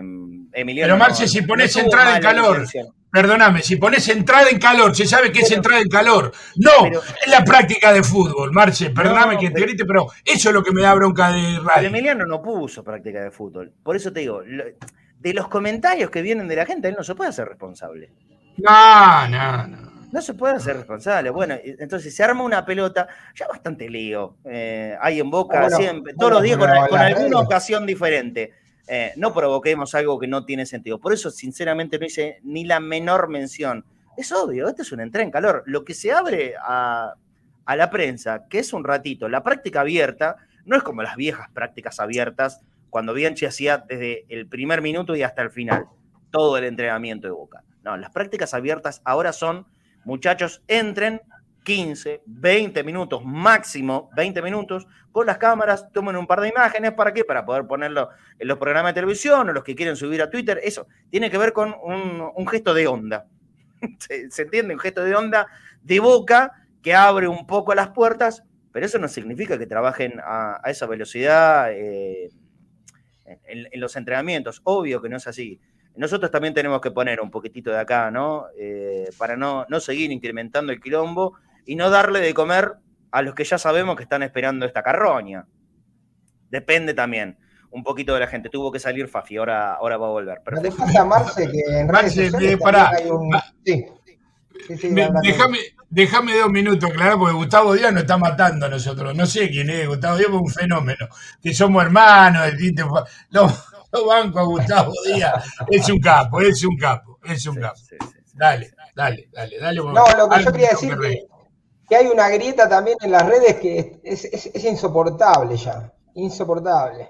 Pero 0.51 0.97
Marce, 0.97 1.27
si 1.27 1.41
pones 1.41 1.75
entrada 1.75 2.17
en 2.17 2.21
calor, 2.21 2.65
perdóname, 3.11 3.61
si 3.61 3.75
pones 3.77 4.07
entrada 4.09 4.49
en 4.49 4.59
calor, 4.59 4.95
se 4.95 5.05
sabe 5.05 5.31
que 5.31 5.39
es 5.39 5.51
entrada 5.51 5.81
en 5.81 5.89
calor. 5.89 6.31
No, 6.57 6.87
es 6.87 7.27
la 7.27 7.43
práctica 7.43 7.91
de 7.91 8.03
fútbol, 8.03 8.51
Marce, 8.51 8.91
perdóname 8.91 9.37
que 9.37 9.49
te 9.49 9.61
grite, 9.61 9.85
pero 9.85 10.07
eso 10.23 10.49
es 10.49 10.53
lo 10.53 10.63
que 10.63 10.71
me 10.71 10.81
da 10.81 10.93
bronca 10.93 11.31
de 11.31 11.59
radio. 11.59 11.87
Emiliano 11.87 12.25
no 12.25 12.41
puso 12.41 12.83
práctica 12.83 13.23
de 13.23 13.31
fútbol. 13.31 13.71
Por 13.83 13.95
eso 13.95 14.13
te 14.13 14.19
digo, 14.19 14.41
de 14.43 15.33
los 15.33 15.47
comentarios 15.47 16.09
que 16.09 16.21
vienen 16.21 16.47
de 16.47 16.55
la 16.55 16.65
gente, 16.65 16.87
él 16.87 16.95
no 16.97 17.03
se 17.03 17.15
puede 17.15 17.29
hacer 17.31 17.47
responsable. 17.47 18.11
No, 18.57 19.27
no, 19.27 19.67
no. 19.67 19.82
No 20.13 20.21
se 20.21 20.35
puede 20.35 20.53
hacer 20.53 20.77
responsable. 20.77 21.31
Bueno, 21.31 21.55
entonces 21.63 22.15
se 22.15 22.23
arma 22.23 22.43
una 22.43 22.63
pelota, 22.63 23.07
ya 23.33 23.47
bastante 23.47 23.89
lío. 23.89 24.37
Eh, 24.45 24.95
hay 25.01 25.19
en 25.19 25.31
boca 25.31 25.67
siempre, 25.71 26.13
todos 26.13 26.33
los 26.33 26.43
días 26.43 26.59
con, 26.59 26.69
alguna 26.69 27.39
ocasión 27.39 27.87
diferente. 27.87 28.53
Eh, 28.87 29.13
no 29.15 29.33
provoquemos 29.33 29.95
algo 29.95 30.19
que 30.19 30.27
no 30.27 30.45
tiene 30.45 30.67
sentido. 30.67 30.99
Por 30.99 31.13
eso, 31.13 31.31
sinceramente, 31.31 31.97
no 31.97 32.05
hice 32.05 32.37
ni 32.43 32.63
la 32.63 32.79
menor 32.79 33.27
mención. 33.27 33.85
Es 34.15 34.31
obvio, 34.31 34.67
esto 34.67 34.83
es 34.83 34.91
una 34.91 35.01
entrada 35.01 35.23
en 35.23 35.31
calor. 35.31 35.63
Lo 35.65 35.83
que 35.83 35.95
se 35.95 36.11
abre 36.11 36.53
a, 36.63 37.15
a 37.65 37.75
la 37.75 37.89
prensa, 37.89 38.45
que 38.47 38.59
es 38.59 38.71
un 38.71 38.83
ratito, 38.83 39.27
la 39.27 39.41
práctica 39.41 39.81
abierta, 39.81 40.35
no 40.63 40.75
es 40.75 40.83
como 40.83 41.01
las 41.01 41.15
viejas 41.15 41.49
prácticas 41.55 41.99
abiertas, 41.99 42.61
cuando 42.91 43.15
Bianchi 43.15 43.47
hacía 43.47 43.79
desde 43.79 44.25
el 44.29 44.47
primer 44.47 44.83
minuto 44.83 45.15
y 45.15 45.23
hasta 45.23 45.41
el 45.41 45.49
final 45.49 45.87
todo 46.29 46.55
el 46.59 46.65
entrenamiento 46.65 47.25
de 47.25 47.33
Boca. 47.33 47.63
No, 47.81 47.97
las 47.97 48.11
prácticas 48.11 48.53
abiertas 48.53 49.01
ahora 49.05 49.33
son 49.33 49.65
muchachos, 50.05 50.61
entren 50.67 51.21
15, 51.63 52.23
20 52.25 52.83
minutos, 52.83 53.23
máximo 53.23 54.09
20 54.15 54.41
minutos, 54.41 54.87
con 55.11 55.25
las 55.25 55.37
cámaras, 55.37 55.91
tomen 55.91 56.15
un 56.15 56.27
par 56.27 56.41
de 56.41 56.49
imágenes, 56.49 56.91
¿para 56.93 57.13
qué? 57.13 57.23
Para 57.23 57.45
poder 57.45 57.65
ponerlo 57.65 58.09
en 58.37 58.47
los 58.47 58.57
programas 58.57 58.91
de 58.91 58.95
televisión 58.95 59.49
o 59.49 59.53
los 59.53 59.63
que 59.63 59.75
quieren 59.75 59.95
subir 59.95 60.21
a 60.21 60.29
Twitter. 60.29 60.59
Eso 60.63 60.87
tiene 61.09 61.29
que 61.29 61.37
ver 61.37 61.53
con 61.53 61.73
un, 61.83 62.47
gesto 62.47 62.73
de 62.73 62.87
onda. 62.87 63.27
¿Se, 63.99 64.41
entiende? 64.41 64.73
Un 64.73 64.79
gesto 64.79 65.03
de 65.03 65.15
onda 65.15 65.47
de 65.81 65.99
boca 65.99 66.51
que 66.81 66.95
abre 66.95 67.27
un 67.27 67.45
poco 67.47 67.73
las 67.75 67.89
puertas, 67.89 68.43
pero 68.71 68.85
eso 68.85 68.97
no 68.97 69.07
significa 69.07 69.57
que 69.57 69.67
trabajen 69.67 70.19
a, 70.23 70.61
esa 70.65 70.87
velocidad 70.87 71.71
eh, 71.71 72.29
en 73.25 73.79
los 73.79 73.95
entrenamientos. 73.95 74.61
Obvio 74.63 75.01
que 75.01 75.09
no 75.09 75.17
es 75.17 75.27
así 75.27 75.61
nosotros 75.95 76.31
también 76.31 76.53
tenemos 76.53 76.81
que 76.81 76.91
poner 76.91 77.21
un 77.21 77.29
poquitito 77.29 77.71
de 77.71 77.79
acá, 77.79 78.09
¿no? 78.09 78.47
Eh, 78.57 79.09
para 79.17 79.35
no, 79.35 79.65
no 79.69 79.79
seguir 79.79 80.11
incrementando 80.11 80.71
el 80.71 80.81
quilombo 80.81 81.37
y 81.65 81.75
no 81.75 81.89
darle 81.89 82.19
de 82.19 82.33
comer 82.33 82.73
a 83.11 83.21
los 83.21 83.35
que 83.35 83.43
ya 83.43 83.57
sabemos 83.57 83.95
que 83.95 84.03
están 84.03 84.23
esperando 84.23 84.65
esta 84.65 84.81
carroña. 84.81 85.45
Depende 86.49 86.93
también 86.93 87.37
un 87.73 87.83
poquito 87.83 88.13
de 88.13 88.21
la 88.21 88.27
gente. 88.27 88.49
Tuvo 88.49 88.71
que 88.71 88.79
salir 88.79 89.07
Fafi, 89.07 89.37
ahora, 89.37 89.73
ahora 89.73 89.97
va 89.97 90.07
a 90.07 90.11
volver. 90.11 90.41
Pero 90.43 90.61
a 90.99 91.05
Marce 91.05 91.49
que 91.49 91.79
en 91.79 91.87
Marce, 91.87 92.57
pará. 92.57 92.91
Sí. 93.65 93.85
déjame, 95.21 95.57
déjame 95.89 96.37
dos 96.37 96.49
minutos, 96.49 96.91
claro, 96.91 97.19
porque 97.19 97.33
Gustavo 97.33 97.73
Díaz 97.73 97.91
nos 97.91 98.03
está 98.03 98.17
matando 98.17 98.65
a 98.65 98.69
nosotros. 98.69 99.15
No 99.15 99.25
sé 99.25 99.49
quién 99.49 99.69
es, 99.69 99.87
Gustavo 99.87 100.17
Díaz 100.17 100.29
es 100.29 100.35
un 100.35 100.49
fenómeno. 100.49 101.07
Que 101.41 101.53
somos 101.53 101.83
hermanos, 101.83 102.51
no, 103.31 103.47
banco 104.07 104.39
a 104.39 104.43
Gustavo 104.43 104.91
Díaz. 105.05 105.45
Es 105.69 105.89
un 105.89 105.99
capo, 105.99 106.41
es 106.41 106.63
un 106.63 106.77
capo, 106.77 107.19
es 107.23 107.45
un 107.45 107.55
capo. 107.55 107.79
Dale, 108.33 108.71
dale, 108.95 109.29
dale, 109.31 109.59
dale. 109.59 109.77
No, 109.77 110.05
lo 110.17 110.29
que 110.29 110.43
yo 110.43 110.51
quería 110.51 110.69
decir 110.69 110.97
que, 110.97 111.27
que 111.87 111.95
hay 111.95 112.07
una 112.07 112.29
grieta 112.29 112.67
también 112.67 112.97
en 113.01 113.11
las 113.11 113.25
redes 113.27 113.55
que 113.55 113.99
es, 114.03 114.65
insoportable 114.65 115.55
ya, 115.57 115.93
insoportable. 116.15 117.09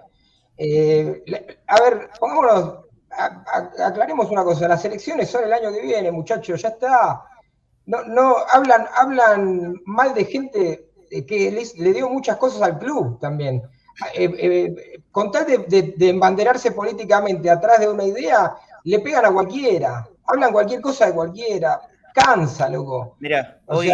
Eh, 0.58 1.24
a 1.68 1.82
ver, 1.82 2.10
pongámonos, 2.20 2.80
aclaremos 3.80 4.30
una 4.30 4.44
cosa, 4.44 4.68
las 4.68 4.84
elecciones 4.86 5.30
son 5.30 5.46
el 5.46 5.54
año 5.54 5.72
que 5.72 5.82
viene, 5.82 6.12
muchachos, 6.12 6.62
ya 6.62 6.70
está. 6.70 7.24
No, 7.86 8.04
no, 8.04 8.36
hablan, 8.52 8.86
hablan 8.96 9.76
mal 9.86 10.14
de 10.14 10.26
gente 10.26 10.90
que 11.10 11.72
le 11.78 11.94
dio 11.94 12.10
muchas 12.10 12.38
cosas 12.38 12.62
al 12.62 12.80
club 12.80 13.20
también. 13.20 13.62
Eh, 14.16 14.34
eh, 14.40 14.93
con 15.14 15.32
tal 15.32 15.46
de, 15.46 16.10
embanderarse 16.10 16.72
políticamente 16.72 17.48
atrás 17.48 17.80
de 17.80 17.88
una 17.88 18.04
idea, 18.04 18.56
le 18.84 18.98
pegan 18.98 19.26
a 19.26 19.32
cualquiera, 19.32 20.08
hablan 20.26 20.52
cualquier 20.52 20.82
cosa 20.82 21.06
de 21.06 21.14
cualquiera, 21.14 21.80
cansa, 22.16 22.68
loco. 22.68 23.16
Mira, 23.20 23.60
hoy, 23.68 23.92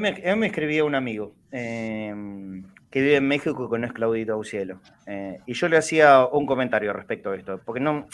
me, 0.00 0.46
escribía 0.46 0.82
un 0.82 0.94
amigo 0.94 1.34
em, 1.52 2.64
que 2.90 3.02
vive 3.02 3.16
en 3.16 3.28
México 3.28 3.70
que 3.70 3.78
no 3.78 3.86
es 3.86 3.92
Claudito 3.92 4.32
Aucielo, 4.32 4.80
eh, 5.06 5.40
y 5.44 5.52
yo 5.52 5.68
le 5.68 5.76
hacía 5.76 6.24
un 6.24 6.46
comentario 6.46 6.94
respecto 6.94 7.32
a 7.32 7.36
esto, 7.36 7.60
porque 7.62 7.80
no, 7.80 8.06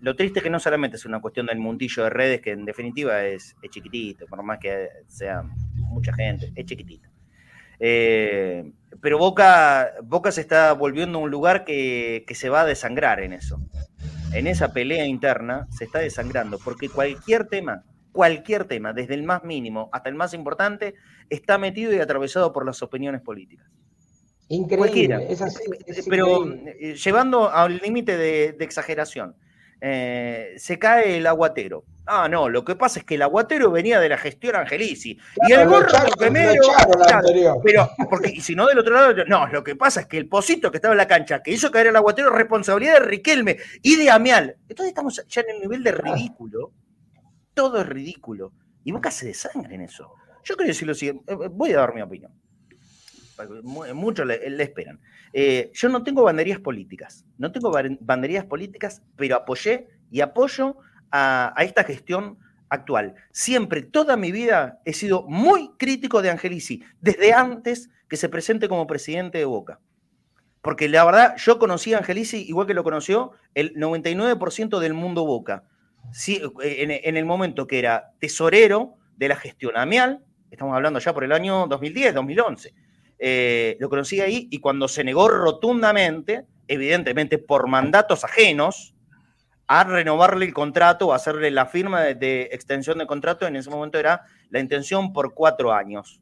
lo 0.00 0.16
triste 0.16 0.40
es 0.40 0.42
que 0.42 0.50
no 0.50 0.58
solamente 0.58 0.96
es 0.96 1.06
una 1.06 1.20
cuestión 1.20 1.46
del 1.46 1.60
mundillo 1.60 2.02
de 2.02 2.10
redes, 2.10 2.40
que 2.40 2.50
en 2.50 2.64
definitiva 2.64 3.24
es, 3.24 3.54
es 3.62 3.70
chiquitito, 3.70 4.26
por 4.26 4.42
más 4.42 4.58
que 4.58 4.88
sea 5.06 5.44
mucha 5.76 6.12
gente, 6.12 6.50
es 6.56 6.66
chiquitito. 6.66 7.08
Eh, 7.78 8.68
pero 9.00 9.18
Boca, 9.18 9.92
Boca 10.02 10.32
se 10.32 10.40
está 10.40 10.72
volviendo 10.72 11.18
un 11.18 11.30
lugar 11.30 11.64
que, 11.64 12.24
se 12.34 12.48
va 12.48 12.62
a 12.62 12.64
desangrar 12.64 13.20
en 13.20 13.32
eso. 13.32 13.60
En 14.32 14.46
esa 14.46 14.72
pelea 14.72 15.06
interna 15.06 15.66
se 15.70 15.84
está 15.84 16.00
desangrando, 16.00 16.58
porque 16.58 16.88
cualquier 16.88 17.46
tema, 17.46 17.84
cualquier 18.12 18.64
tema, 18.64 18.92
desde 18.92 19.14
el 19.14 19.22
más 19.22 19.44
mínimo 19.44 19.88
hasta 19.92 20.08
el 20.08 20.14
más 20.14 20.34
importante, 20.34 20.94
está 21.30 21.58
metido 21.58 21.92
y 21.92 21.98
atravesado 21.98 22.52
por 22.52 22.66
las 22.66 22.82
opiniones 22.82 23.20
políticas. 23.22 23.68
Increíble. 24.48 25.36
pero 26.08 26.46
eh, 26.46 26.94
llevando 26.94 27.50
al 27.50 27.78
límite 27.78 28.16
de 28.16 28.56
exageración. 28.60 29.36
Eh, 29.80 30.54
se 30.56 30.78
cae 30.78 31.18
el 31.18 31.26
aguatero. 31.26 31.84
Ah, 32.06 32.28
no, 32.28 32.48
lo 32.48 32.64
que 32.64 32.76
pasa 32.76 33.00
es 33.00 33.04
que 33.04 33.16
el 33.16 33.22
aguatero 33.22 33.70
venía 33.70 33.98
de 33.98 34.08
la 34.08 34.16
gestión 34.16 34.54
Angelici. 34.54 35.18
y 35.48 35.52
el 35.52 35.68
gorro 35.68 35.88
primero. 36.16 36.62
pero, 37.64 37.90
porque 38.08 38.30
y 38.30 38.40
si 38.40 38.54
no 38.54 38.66
del 38.66 38.78
otro 38.78 38.94
lado, 38.94 39.24
no, 39.26 39.48
lo 39.48 39.64
que 39.64 39.74
pasa 39.74 40.02
es 40.02 40.06
que 40.06 40.16
el 40.16 40.28
pocito 40.28 40.70
que 40.70 40.78
estaba 40.78 40.94
en 40.94 40.98
la 40.98 41.08
cancha, 41.08 41.42
que 41.42 41.50
hizo 41.50 41.70
caer 41.70 41.88
el 41.88 41.96
aguatero, 41.96 42.28
es 42.28 42.34
responsabilidad 42.34 42.94
de 42.94 43.00
Riquelme 43.00 43.56
y 43.82 43.96
de 43.96 44.10
Amial. 44.10 44.56
Entonces 44.68 44.88
estamos 44.88 45.20
ya 45.26 45.40
en 45.40 45.50
el 45.50 45.60
nivel 45.60 45.82
de 45.82 45.92
ridículo. 45.92 46.72
Todo 47.52 47.80
es 47.80 47.86
ridículo. 47.88 48.52
Y 48.84 48.92
Boca 48.92 49.10
se 49.10 49.26
desangre 49.26 49.74
en 49.74 49.80
eso. 49.80 50.12
Yo 50.44 50.54
quiero 50.54 50.68
decir 50.68 50.86
lo 50.86 50.94
siguiente, 50.94 51.32
eh, 51.32 51.48
voy 51.50 51.72
a 51.72 51.78
dar 51.78 51.92
mi 51.92 52.02
opinión. 52.02 52.32
Muchos 53.62 54.26
le 54.26 54.62
esperan. 54.62 55.00
Eh, 55.38 55.70
yo 55.74 55.90
no 55.90 56.02
tengo 56.02 56.22
banderías 56.22 56.60
políticas, 56.60 57.26
no 57.36 57.52
tengo 57.52 57.70
banderías 58.00 58.46
políticas, 58.46 59.02
pero 59.16 59.36
apoyé 59.36 59.88
y 60.10 60.22
apoyo 60.22 60.78
a, 61.10 61.54
esta 61.58 61.84
gestión 61.84 62.38
actual. 62.70 63.14
Siempre, 63.32 63.82
toda 63.82 64.16
mi 64.16 64.32
vida, 64.32 64.80
he 64.86 64.94
sido 64.94 65.24
muy 65.24 65.72
crítico 65.78 66.22
de 66.22 66.30
Angelici, 66.30 66.82
desde 67.02 67.34
antes 67.34 67.90
que 68.08 68.16
se 68.16 68.30
presente 68.30 68.66
como 68.66 68.86
presidente 68.86 69.36
de 69.36 69.44
Boca. 69.44 69.78
Porque 70.62 70.88
la 70.88 71.04
verdad, 71.04 71.36
yo 71.36 71.58
conocí 71.58 71.92
a 71.92 71.98
Angelici 71.98 72.38
igual 72.48 72.66
que 72.66 72.72
lo 72.72 72.82
conoció 72.82 73.32
el 73.54 73.74
99% 73.74 74.78
del 74.78 74.94
mundo 74.94 75.26
Boca. 75.26 75.64
en, 76.62 76.90
en, 76.90 77.16
el 77.18 77.26
momento 77.26 77.66
que 77.66 77.78
era 77.78 78.12
tesorero 78.20 78.94
de 79.18 79.28
la 79.28 79.36
gestión 79.36 79.76
AMIAL, 79.76 80.24
estamos 80.50 80.74
hablando 80.74 80.98
ya 80.98 81.12
por 81.12 81.24
el 81.24 81.32
año 81.32 81.66
2010, 81.66 82.14
2011 82.14 82.85
eh, 83.18 83.76
lo 83.80 83.88
conocí 83.88 84.20
ahí 84.20 84.48
y 84.50 84.58
cuando 84.58 84.88
se 84.88 85.04
negó 85.04 85.28
rotundamente, 85.28 86.44
evidentemente 86.68 87.38
por 87.38 87.68
mandatos 87.68 88.24
ajenos, 88.24 88.94
a 89.68 89.84
renovarle 89.84 90.46
el 90.46 90.54
contrato 90.54 91.08
o 91.08 91.12
hacerle 91.12 91.50
la 91.50 91.66
firma 91.66 92.02
de, 92.02 92.48
extensión 92.52 92.98
de 92.98 93.06
contrato, 93.06 93.46
en 93.46 93.56
ese 93.56 93.70
momento 93.70 93.98
era 93.98 94.22
la 94.50 94.60
intención 94.60 95.12
por 95.12 95.34
cuatro 95.34 95.72
años 95.72 96.20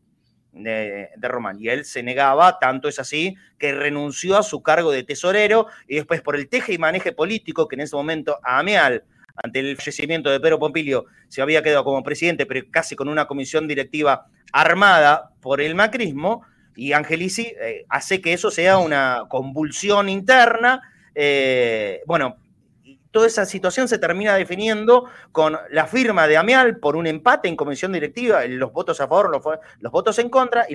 de, 0.52 1.10
Román. 1.20 1.58
Y 1.60 1.68
él 1.68 1.84
se 1.84 2.02
negaba, 2.02 2.58
tanto 2.58 2.88
es 2.88 2.98
así, 2.98 3.36
que 3.58 3.72
renunció 3.72 4.38
a 4.38 4.42
su 4.42 4.62
cargo 4.62 4.90
de 4.90 5.02
tesorero 5.02 5.66
y 5.86 5.96
después 5.96 6.22
por 6.22 6.36
el 6.36 6.48
teje 6.48 6.72
y 6.72 6.78
maneje 6.78 7.12
político 7.12 7.68
que 7.68 7.76
en 7.76 7.82
ese 7.82 7.96
momento 7.96 8.38
Ameal, 8.42 9.04
ante 9.42 9.60
el 9.60 9.76
fallecimiento 9.76 10.30
de 10.30 10.40
Pedro 10.40 10.58
Pompilio, 10.58 11.06
se 11.28 11.42
había 11.42 11.62
quedado 11.62 11.84
como 11.84 12.02
presidente, 12.02 12.46
pero 12.46 12.64
casi 12.70 12.94
con 12.94 13.08
una 13.08 13.26
comisión 13.26 13.66
directiva 13.66 14.26
armada 14.52 15.32
por 15.40 15.60
el 15.60 15.74
macrismo, 15.74 16.46
y 16.76 16.92
Angelici 16.92 17.54
eh, 17.60 17.84
hace 17.88 18.20
que 18.20 18.32
eso 18.32 18.50
sea 18.50 18.78
una 18.78 19.24
convulsión 19.28 20.08
interna. 20.08 20.82
Eh, 21.14 22.02
bueno, 22.06 22.36
toda 23.10 23.26
esa 23.26 23.46
situación 23.46 23.86
se 23.88 23.98
termina 23.98 24.34
definiendo 24.34 25.08
con 25.32 25.56
la 25.70 25.86
firma 25.86 26.26
de 26.26 26.36
Amial 26.36 26.78
por 26.78 26.96
un 26.96 27.06
empate 27.06 27.48
en 27.48 27.56
comisión 27.56 27.92
directiva, 27.92 28.44
los 28.46 28.72
votos 28.72 29.00
a 29.00 29.08
favor, 29.08 29.30
los, 29.30 29.92
votos 29.92 30.18
en 30.18 30.28
contra, 30.28 30.66
y, 30.68 30.74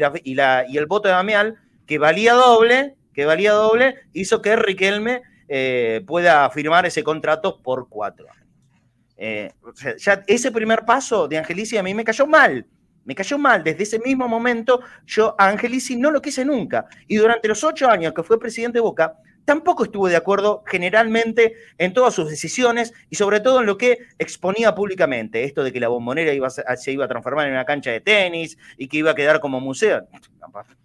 el 0.78 0.86
voto 0.86 1.10
de 1.10 1.16
Amial, 1.16 1.58
que 1.86 1.98
valía 1.98 2.34
doble, 2.34 2.96
que 3.14 3.26
valía 3.26 3.52
doble, 3.52 3.96
hizo 4.14 4.42
que 4.42 4.56
Riquelme 4.56 5.22
eh, 5.50 6.02
pueda 6.08 6.50
firmar 6.50 6.86
ese 6.86 7.04
contrato 7.04 7.62
por 7.62 7.90
cuatro 7.90 8.28
años. 8.30 9.54
ya 9.98 10.24
ese 10.28 10.52
primer 10.52 10.86
paso 10.86 11.28
de 11.28 11.38
Angelici 11.40 11.78
a 11.78 11.84
mí 11.84 11.94
me 11.94 12.06
cayó 12.06 12.26
mal, 12.26 12.66
me 13.10 13.16
cayó 13.16 13.40
mal. 13.40 13.64
Desde 13.64 13.82
ese 13.82 13.98
mismo 13.98 14.28
momento, 14.28 14.82
yo 15.08 15.34
a 15.40 15.48
Angelici 15.48 15.96
no 15.96 16.12
lo 16.12 16.22
quise 16.22 16.46
nunca. 16.46 16.86
Y 17.08 17.16
durante 17.16 17.48
los 17.48 17.64
ocho 17.64 17.90
años 17.90 18.14
que 18.14 18.22
fue 18.22 18.40
presidente 18.40 18.78
de 18.78 18.82
Boca, 18.82 19.18
tampoco 19.46 19.86
estuve 19.86 20.12
de 20.12 20.16
acuerdo 20.16 20.64
generalmente 20.68 21.56
en 21.80 21.92
todas 21.92 22.14
sus 22.14 22.30
decisiones 22.30 22.94
y 23.10 23.16
sobre 23.16 23.40
todo 23.40 23.62
en 23.62 23.66
lo 23.66 23.80
que 23.80 23.98
exponía 24.20 24.76
públicamente. 24.76 25.44
Esto 25.44 25.64
de 25.64 25.74
que 25.74 25.80
la 25.80 25.88
bombonera 25.88 26.32
se 26.78 26.92
iba 26.92 27.06
a 27.06 27.08
transformar 27.08 27.48
en 27.48 27.54
una 27.54 27.66
cancha 27.66 27.90
de 27.90 28.00
tenis 28.00 28.60
y 28.78 28.88
que 28.88 28.98
iba 28.98 29.10
a 29.10 29.16
quedar 29.16 29.40
como 29.40 29.60
museo. 29.60 30.08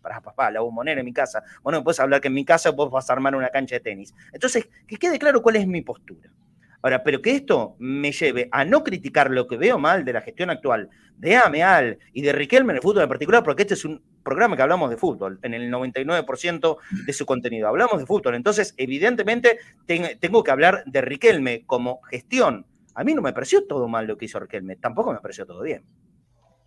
Para 0.01 0.23
papá, 0.23 0.51
la 0.51 0.61
bombonera 0.61 1.01
en 1.01 1.05
mi 1.05 1.13
casa. 1.13 1.43
Bueno, 1.63 1.85
puedes 1.85 2.01
hablar 2.01 2.23
que 2.23 2.29
en 2.29 2.35
mi 2.35 2.47
casa 2.47 2.71
vos 2.71 2.91
vas 2.91 3.11
a 3.11 3.13
armar 3.13 3.37
una 3.37 3.51
cancha 3.51 3.75
de 3.75 3.81
tenis. 3.81 4.15
Entonces, 4.33 4.67
que 4.87 4.97
quede 4.97 5.19
claro 5.19 5.43
cuál 5.43 5.57
es 5.57 5.67
mi 5.67 5.83
postura. 5.83 6.31
Ahora, 6.85 7.03
pero 7.03 7.23
que 7.23 7.31
esto 7.31 7.77
me 7.79 8.13
lleve 8.13 8.47
a 8.53 8.63
no 8.63 8.85
criticar 8.85 9.31
lo 9.31 9.49
que 9.49 9.57
veo 9.57 9.79
mal 9.79 10.05
de 10.05 10.13
la 10.13 10.21
gestión 10.21 10.51
actual 10.51 10.91
de 11.17 11.35
Ameal 11.35 11.99
y 12.13 12.21
de 12.21 12.31
Riquelme 12.31 12.75
en 12.75 12.77
el 12.77 12.83
fútbol 12.83 13.05
en 13.05 13.09
particular, 13.09 13.43
porque 13.43 13.63
este 13.63 13.73
es 13.73 13.87
un 13.87 14.03
programa 14.23 14.55
que 14.55 14.61
hablamos 14.61 14.91
de 14.91 14.99
fútbol, 14.99 15.39
en 15.41 15.55
el 15.55 15.73
99% 15.73 16.77
de 17.07 17.13
su 17.15 17.25
contenido. 17.25 17.69
Hablamos 17.69 17.99
de 17.99 18.05
fútbol, 18.05 18.35
entonces 18.35 18.75
evidentemente 18.77 19.61
tengo 20.21 20.45
que 20.45 20.51
hablar 20.51 20.85
de 20.85 21.01
Riquelme 21.01 21.65
como 21.65 22.03
gestión. 22.03 22.67
A 22.95 23.03
mí 23.03 23.15
no 23.15 23.23
me 23.23 23.33
pareció 23.33 23.67
todo 23.67 23.89
mal 23.89 24.07
lo 24.07 24.19
que 24.19 24.27
hizo 24.27 24.39
Riquelme, 24.39 24.77
tampoco 24.77 25.11
me 25.11 25.21
pareció 25.21 25.47
todo 25.47 25.63
bien. 25.63 25.87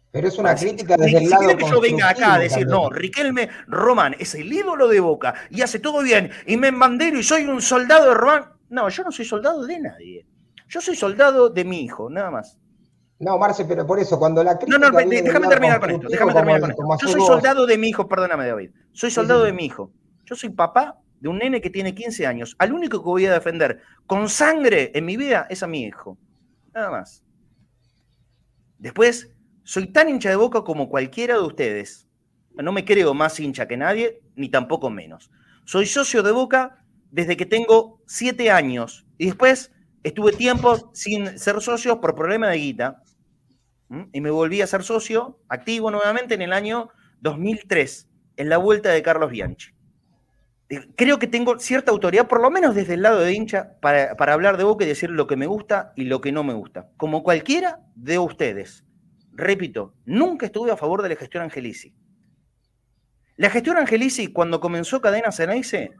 Pero 0.09 0.30
es 0.30 0.38
una 0.39 0.55
crítica 0.55 0.97
desde 0.97 1.20
el 1.20 1.30
lado 1.30 1.55
que 1.55 1.70
yo 1.70 1.80
venga 1.80 2.09
acá 2.09 2.34
a 2.34 2.39
decir, 2.39 2.65
no, 2.65 2.89
Riquelme 2.89 3.49
Román 3.68 4.15
es 4.18 4.34
el 4.34 4.51
ídolo 4.51 4.88
de 4.88 4.99
Boca 4.99 5.36
y 5.51 5.61
hace 5.61 5.78
todo 5.78 6.01
bien 6.01 6.32
y 6.47 6.57
me 6.57 6.70
embandero 6.70 7.20
y 7.20 7.24
soy 7.24 7.43
un 7.43 7.61
soldado 7.61 8.09
de 8.09 8.13
Román. 8.15 8.57
No, 8.70 8.89
yo 8.89 9.03
no 9.03 9.11
soy 9.11 9.26
soldado 9.26 9.65
de 9.65 9.80
nadie. 9.80 10.26
Yo 10.68 10.82
soy 10.82 10.95
soldado 10.95 11.49
de 11.49 11.63
mi 11.63 11.82
hijo, 11.82 12.09
nada 12.09 12.30
más. 12.32 12.57
No, 13.20 13.38
Marce, 13.38 13.65
pero 13.65 13.86
por 13.88 13.99
eso, 13.99 14.20
cuando 14.20 14.43
la 14.43 14.59
No, 14.68 14.78
no, 14.78 14.91
déjame 14.91 15.47
terminar 15.47 15.80
con 15.80 15.89
esto. 15.89 16.07
Déjame 16.07 16.34
terminar 16.34 16.61
con 16.61 16.72
esto. 16.72 16.84
Yo 17.01 17.07
soy 17.07 17.22
soldado 17.22 17.65
de 17.65 17.78
mi 17.78 17.89
hijo, 17.89 18.07
perdóname, 18.07 18.45
David. 18.45 18.72
Soy 18.91 19.09
soldado 19.09 19.43
de 19.43 19.53
mi 19.53 19.65
hijo. 19.65 19.91
Yo 20.26 20.36
soy 20.36 20.49
papá 20.49 20.99
de 21.20 21.30
un 21.30 21.39
nene 21.39 21.61
que 21.61 21.70
tiene 21.70 21.95
15 21.95 22.28
años. 22.28 22.55
Al 22.59 22.74
único 22.74 22.99
que 22.99 23.05
voy 23.05 23.26
a 23.26 23.34
defender 23.34 23.82
con 24.05 24.30
sangre 24.30 24.91
en 24.93 25.05
mi 25.05 25.18
vida 25.18 25.47
es 25.49 25.63
a 25.63 25.68
mi 25.68 25.84
hijo. 25.84 26.18
Nada 26.74 26.91
más. 26.91 27.24
Después, 28.78 29.32
soy 29.63 29.88
tan 29.88 30.09
hincha 30.09 30.30
de 30.30 30.36
boca 30.36 30.61
como 30.61 30.89
cualquiera 30.89 31.36
de 31.36 31.41
ustedes. 31.41 32.07
No 32.53 32.72
me 32.72 32.86
creo 32.86 33.13
más 33.13 33.39
hincha 33.39 33.68
que 33.68 33.78
nadie, 33.78 34.22
ni 34.36 34.49
tampoco 34.49 34.89
menos. 34.89 35.32
Soy 35.65 35.88
socio 35.88 36.22
de 36.22 36.32
boca 36.32 36.84
desde 37.12 37.38
que 37.38 37.45
tengo 37.45 38.01
siete 38.05 38.51
años. 38.51 39.05
Y 39.18 39.26
después 39.26 39.72
estuve 40.03 40.32
tiempo 40.34 40.91
sin 40.93 41.38
ser 41.39 41.62
socio 41.62 41.99
por 41.99 42.16
problema 42.16 42.49
de 42.49 42.58
guita. 42.58 43.03
Y 44.12 44.20
me 44.20 44.32
volví 44.32 44.62
a 44.62 44.68
ser 44.68 44.84
socio 44.84 45.39
activo 45.47 45.89
nuevamente 45.91 46.34
en 46.34 46.41
el 46.41 46.51
año 46.51 46.89
2003, 47.22 48.10
en 48.36 48.49
la 48.49 48.58
vuelta 48.58 48.89
de 48.89 49.01
Carlos 49.01 49.32
Bianchi. 49.32 49.72
Creo 50.97 51.18
que 51.18 51.28
tengo 51.28 51.58
cierta 51.60 51.91
autoridad, 51.91 52.28
por 52.28 52.41
lo 52.41 52.51
menos 52.51 52.76
desde 52.76 52.95
el 52.95 53.01
lado 53.01 53.22
de 53.22 53.32
hincha, 53.32 53.80
para, 53.80 54.18
para 54.18 54.34
hablar 54.34 54.58
de 54.58 54.66
Boca 54.66 54.84
y 54.84 54.88
decir 54.88 55.10
lo 55.10 55.26
que 55.26 55.38
me 55.38 55.47
gusta 55.47 55.93
y 55.95 56.03
lo 56.03 56.20
que 56.20 56.34
no 56.34 56.43
me 56.43 56.53
gusta. 56.53 56.89
Como 56.97 57.24
cualquiera 57.24 57.80
de 57.95 58.20
ustedes. 58.20 58.84
Repito, 59.32 59.93
nunca 60.05 60.47
estuve 60.47 60.72
a 60.72 60.78
favor 60.78 61.01
de 61.01 61.10
la 61.10 61.16
gestión 61.16 61.43
Angelici. 61.43 61.93
La 63.38 63.51
gestión 63.51 63.78
Angelici, 63.78 64.34
cuando 64.34 64.60
comenzó 64.60 64.99
Cadena 64.99 65.32
Ceneice, 65.32 65.91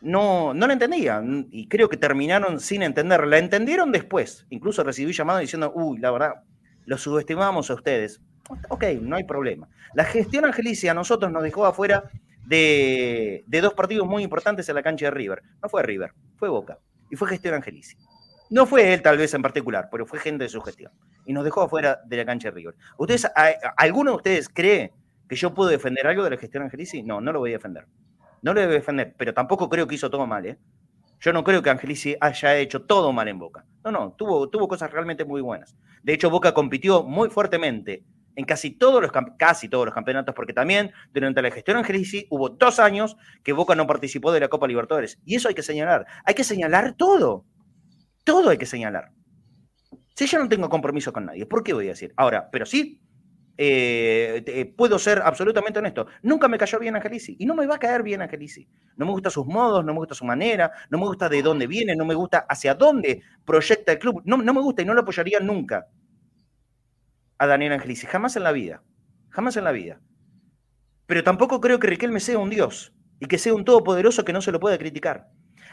no, 0.00 0.54
no 0.54 0.66
la 0.66 0.72
entendía 0.72 1.22
y 1.50 1.68
creo 1.68 1.88
que 1.88 1.96
terminaron 1.96 2.60
sin 2.60 2.82
entenderla. 2.82 3.26
La 3.26 3.38
entendieron 3.38 3.92
después. 3.92 4.46
Incluso 4.50 4.84
recibí 4.84 5.12
llamado 5.12 5.38
diciendo, 5.38 5.72
uy, 5.74 5.98
la 5.98 6.10
verdad, 6.10 6.34
lo 6.84 6.98
subestimamos 6.98 7.70
a 7.70 7.74
ustedes. 7.74 8.20
Ok, 8.68 8.84
no 9.00 9.16
hay 9.16 9.24
problema. 9.24 9.68
La 9.94 10.04
gestión 10.04 10.44
angelicia 10.44 10.92
a 10.92 10.94
nosotros 10.94 11.32
nos 11.32 11.42
dejó 11.42 11.66
afuera 11.66 12.10
de, 12.46 13.44
dos 13.48 13.74
partidos 13.74 14.06
muy 14.06 14.22
importantes 14.22 14.68
en 14.68 14.76
la 14.76 14.82
cancha 14.82 15.06
de 15.06 15.10
River. 15.10 15.42
No 15.62 15.68
fue 15.68 15.82
River, 15.82 16.12
fue 16.36 16.48
Boca. 16.48 16.78
Y 17.10 17.16
fue 17.16 17.28
gestión 17.28 17.54
angelicia. 17.54 17.98
No 18.50 18.66
fue 18.66 18.94
él 18.94 19.02
tal 19.02 19.18
vez 19.18 19.34
en 19.34 19.42
particular, 19.42 19.88
pero 19.90 20.06
fue 20.06 20.20
gente 20.20 20.44
de 20.44 20.48
su 20.48 20.60
gestión. 20.60 20.92
Y 21.24 21.32
nos 21.32 21.44
dejó 21.44 21.62
afuera 21.62 22.00
de 22.06 22.16
la 22.16 22.24
cancha 22.24 22.50
de 22.50 22.54
River. 22.54 22.74
¿Ustedes, 22.96 23.28
¿Alguno 23.76 24.12
de 24.12 24.16
ustedes 24.16 24.48
cree 24.48 24.92
que 25.28 25.34
yo 25.34 25.52
puedo 25.52 25.70
defender 25.70 26.06
algo 26.06 26.22
de 26.22 26.30
la 26.30 26.36
gestión 26.36 26.62
angelici? 26.62 27.02
No, 27.02 27.20
no 27.20 27.32
lo 27.32 27.40
voy 27.40 27.50
a 27.50 27.54
defender. 27.54 27.86
No 28.46 28.54
lo 28.54 28.60
a 28.60 28.66
defender, 28.68 29.12
pero 29.18 29.34
tampoco 29.34 29.68
creo 29.68 29.88
que 29.88 29.96
hizo 29.96 30.08
todo 30.08 30.24
mal, 30.24 30.46
¿eh? 30.46 30.56
Yo 31.18 31.32
no 31.32 31.42
creo 31.42 31.62
que 31.62 31.70
Angelici 31.70 32.14
haya 32.20 32.56
hecho 32.56 32.82
todo 32.82 33.12
mal 33.12 33.26
en 33.26 33.40
Boca. 33.40 33.64
No, 33.82 33.90
no, 33.90 34.12
tuvo, 34.12 34.48
tuvo 34.48 34.68
cosas 34.68 34.88
realmente 34.92 35.24
muy 35.24 35.40
buenas. 35.40 35.76
De 36.04 36.12
hecho, 36.12 36.30
Boca 36.30 36.54
compitió 36.54 37.02
muy 37.02 37.28
fuertemente 37.28 38.04
en 38.36 38.44
casi 38.44 38.70
todos 38.70 39.02
los, 39.02 39.10
casi 39.36 39.68
todos 39.68 39.86
los 39.86 39.92
campeonatos, 39.92 40.32
porque 40.32 40.52
también 40.52 40.92
durante 41.12 41.42
la 41.42 41.50
gestión 41.50 41.78
Angelici 41.78 42.28
hubo 42.30 42.50
dos 42.50 42.78
años 42.78 43.16
que 43.42 43.52
Boca 43.52 43.74
no 43.74 43.88
participó 43.88 44.30
de 44.30 44.38
la 44.38 44.46
Copa 44.46 44.68
Libertadores. 44.68 45.18
Y 45.24 45.34
eso 45.34 45.48
hay 45.48 45.54
que 45.56 45.64
señalar. 45.64 46.06
Hay 46.24 46.34
que 46.34 46.44
señalar 46.44 46.94
todo. 46.96 47.46
Todo 48.22 48.50
hay 48.50 48.58
que 48.58 48.66
señalar. 48.66 49.10
Si 50.14 50.24
yo 50.28 50.38
no 50.38 50.48
tengo 50.48 50.68
compromiso 50.68 51.12
con 51.12 51.26
nadie, 51.26 51.46
¿por 51.46 51.64
qué 51.64 51.72
voy 51.72 51.86
a 51.86 51.90
decir? 51.90 52.14
Ahora, 52.16 52.48
pero 52.52 52.64
sí 52.64 53.02
eh, 53.58 54.74
puedo 54.76 54.98
ser 54.98 55.22
absolutamente 55.22 55.78
honesto, 55.78 56.06
nunca 56.22 56.46
me 56.48 56.58
cayó 56.58 56.78
bien 56.78 56.94
Angelici 56.96 57.36
y 57.38 57.46
no 57.46 57.54
me 57.54 57.66
va 57.66 57.76
a 57.76 57.78
caer 57.78 58.02
bien 58.02 58.20
Angelici. 58.20 58.68
No 58.96 59.06
me 59.06 59.12
gustan 59.12 59.32
sus 59.32 59.46
modos, 59.46 59.84
no 59.84 59.92
me 59.92 59.98
gusta 59.98 60.14
su 60.14 60.24
manera, 60.24 60.70
no 60.90 60.98
me 60.98 61.06
gusta 61.06 61.28
de 61.28 61.42
dónde 61.42 61.66
viene, 61.66 61.96
no 61.96 62.04
me 62.04 62.14
gusta 62.14 62.46
hacia 62.48 62.74
dónde 62.74 63.22
proyecta 63.44 63.92
el 63.92 63.98
club. 63.98 64.22
No, 64.24 64.36
me 64.38 64.60
gusta 64.60 64.82
y 64.82 64.84
no 64.84 64.94
lo 64.94 65.00
apoyaría 65.00 65.40
nunca 65.40 65.86
a 67.38 67.46
Daniel 67.46 67.72
Angelici, 67.72 68.06
jamás 68.06 68.36
en 68.36 68.44
la 68.44 68.52
vida, 68.52 68.82
jamás 69.30 69.56
en 69.56 69.64
la 69.64 69.72
vida. 69.72 70.00
Pero 71.06 71.22
tampoco 71.22 71.60
creo 71.60 71.78
que 71.78 71.86
Riquelme 71.86 72.20
sea 72.20 72.38
un 72.38 72.50
dios 72.50 72.92
y 73.20 73.26
que 73.26 73.38
sea 73.38 73.54
un 73.54 73.64
todopoderoso 73.64 74.24
que 74.24 74.32
no 74.32 74.42
se 74.42 74.52
lo 74.52 74.60
pueda 74.60 74.78
criticar. 74.78 75.28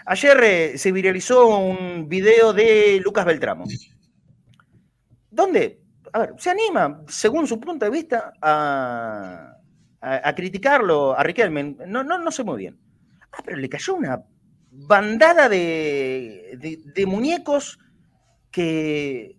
Ayer 0.06 0.44
eh, 0.44 0.78
se 0.78 0.92
viralizó 0.92 1.48
un 1.48 2.10
video 2.10 2.54
de 2.54 3.00
Lucas 3.04 3.26
Beltramo. 3.26 3.66
¿Dónde? 5.32 5.83
A 6.14 6.20
ver, 6.20 6.36
se 6.38 6.51
anima, 6.51 7.03
según 7.07 7.47
su 7.47 7.59
punto 7.59 7.86
de 7.86 7.91
vista, 7.91 8.34
a, 8.39 9.57
criticarlo 10.36 11.18
a 11.18 11.24
Riquelme. 11.24 11.76
No, 11.88 12.03
no, 12.03 12.20
no 12.20 12.32
sé 12.32 12.43
muy 12.43 12.57
bien. 12.59 12.80
Ah, 13.32 13.41
pero 13.43 13.57
le 13.57 13.68
cayó 13.68 13.95
una 13.95 14.24
bandada 14.70 15.49
de, 15.49 17.05
muñecos 17.07 17.80
que, 18.51 19.36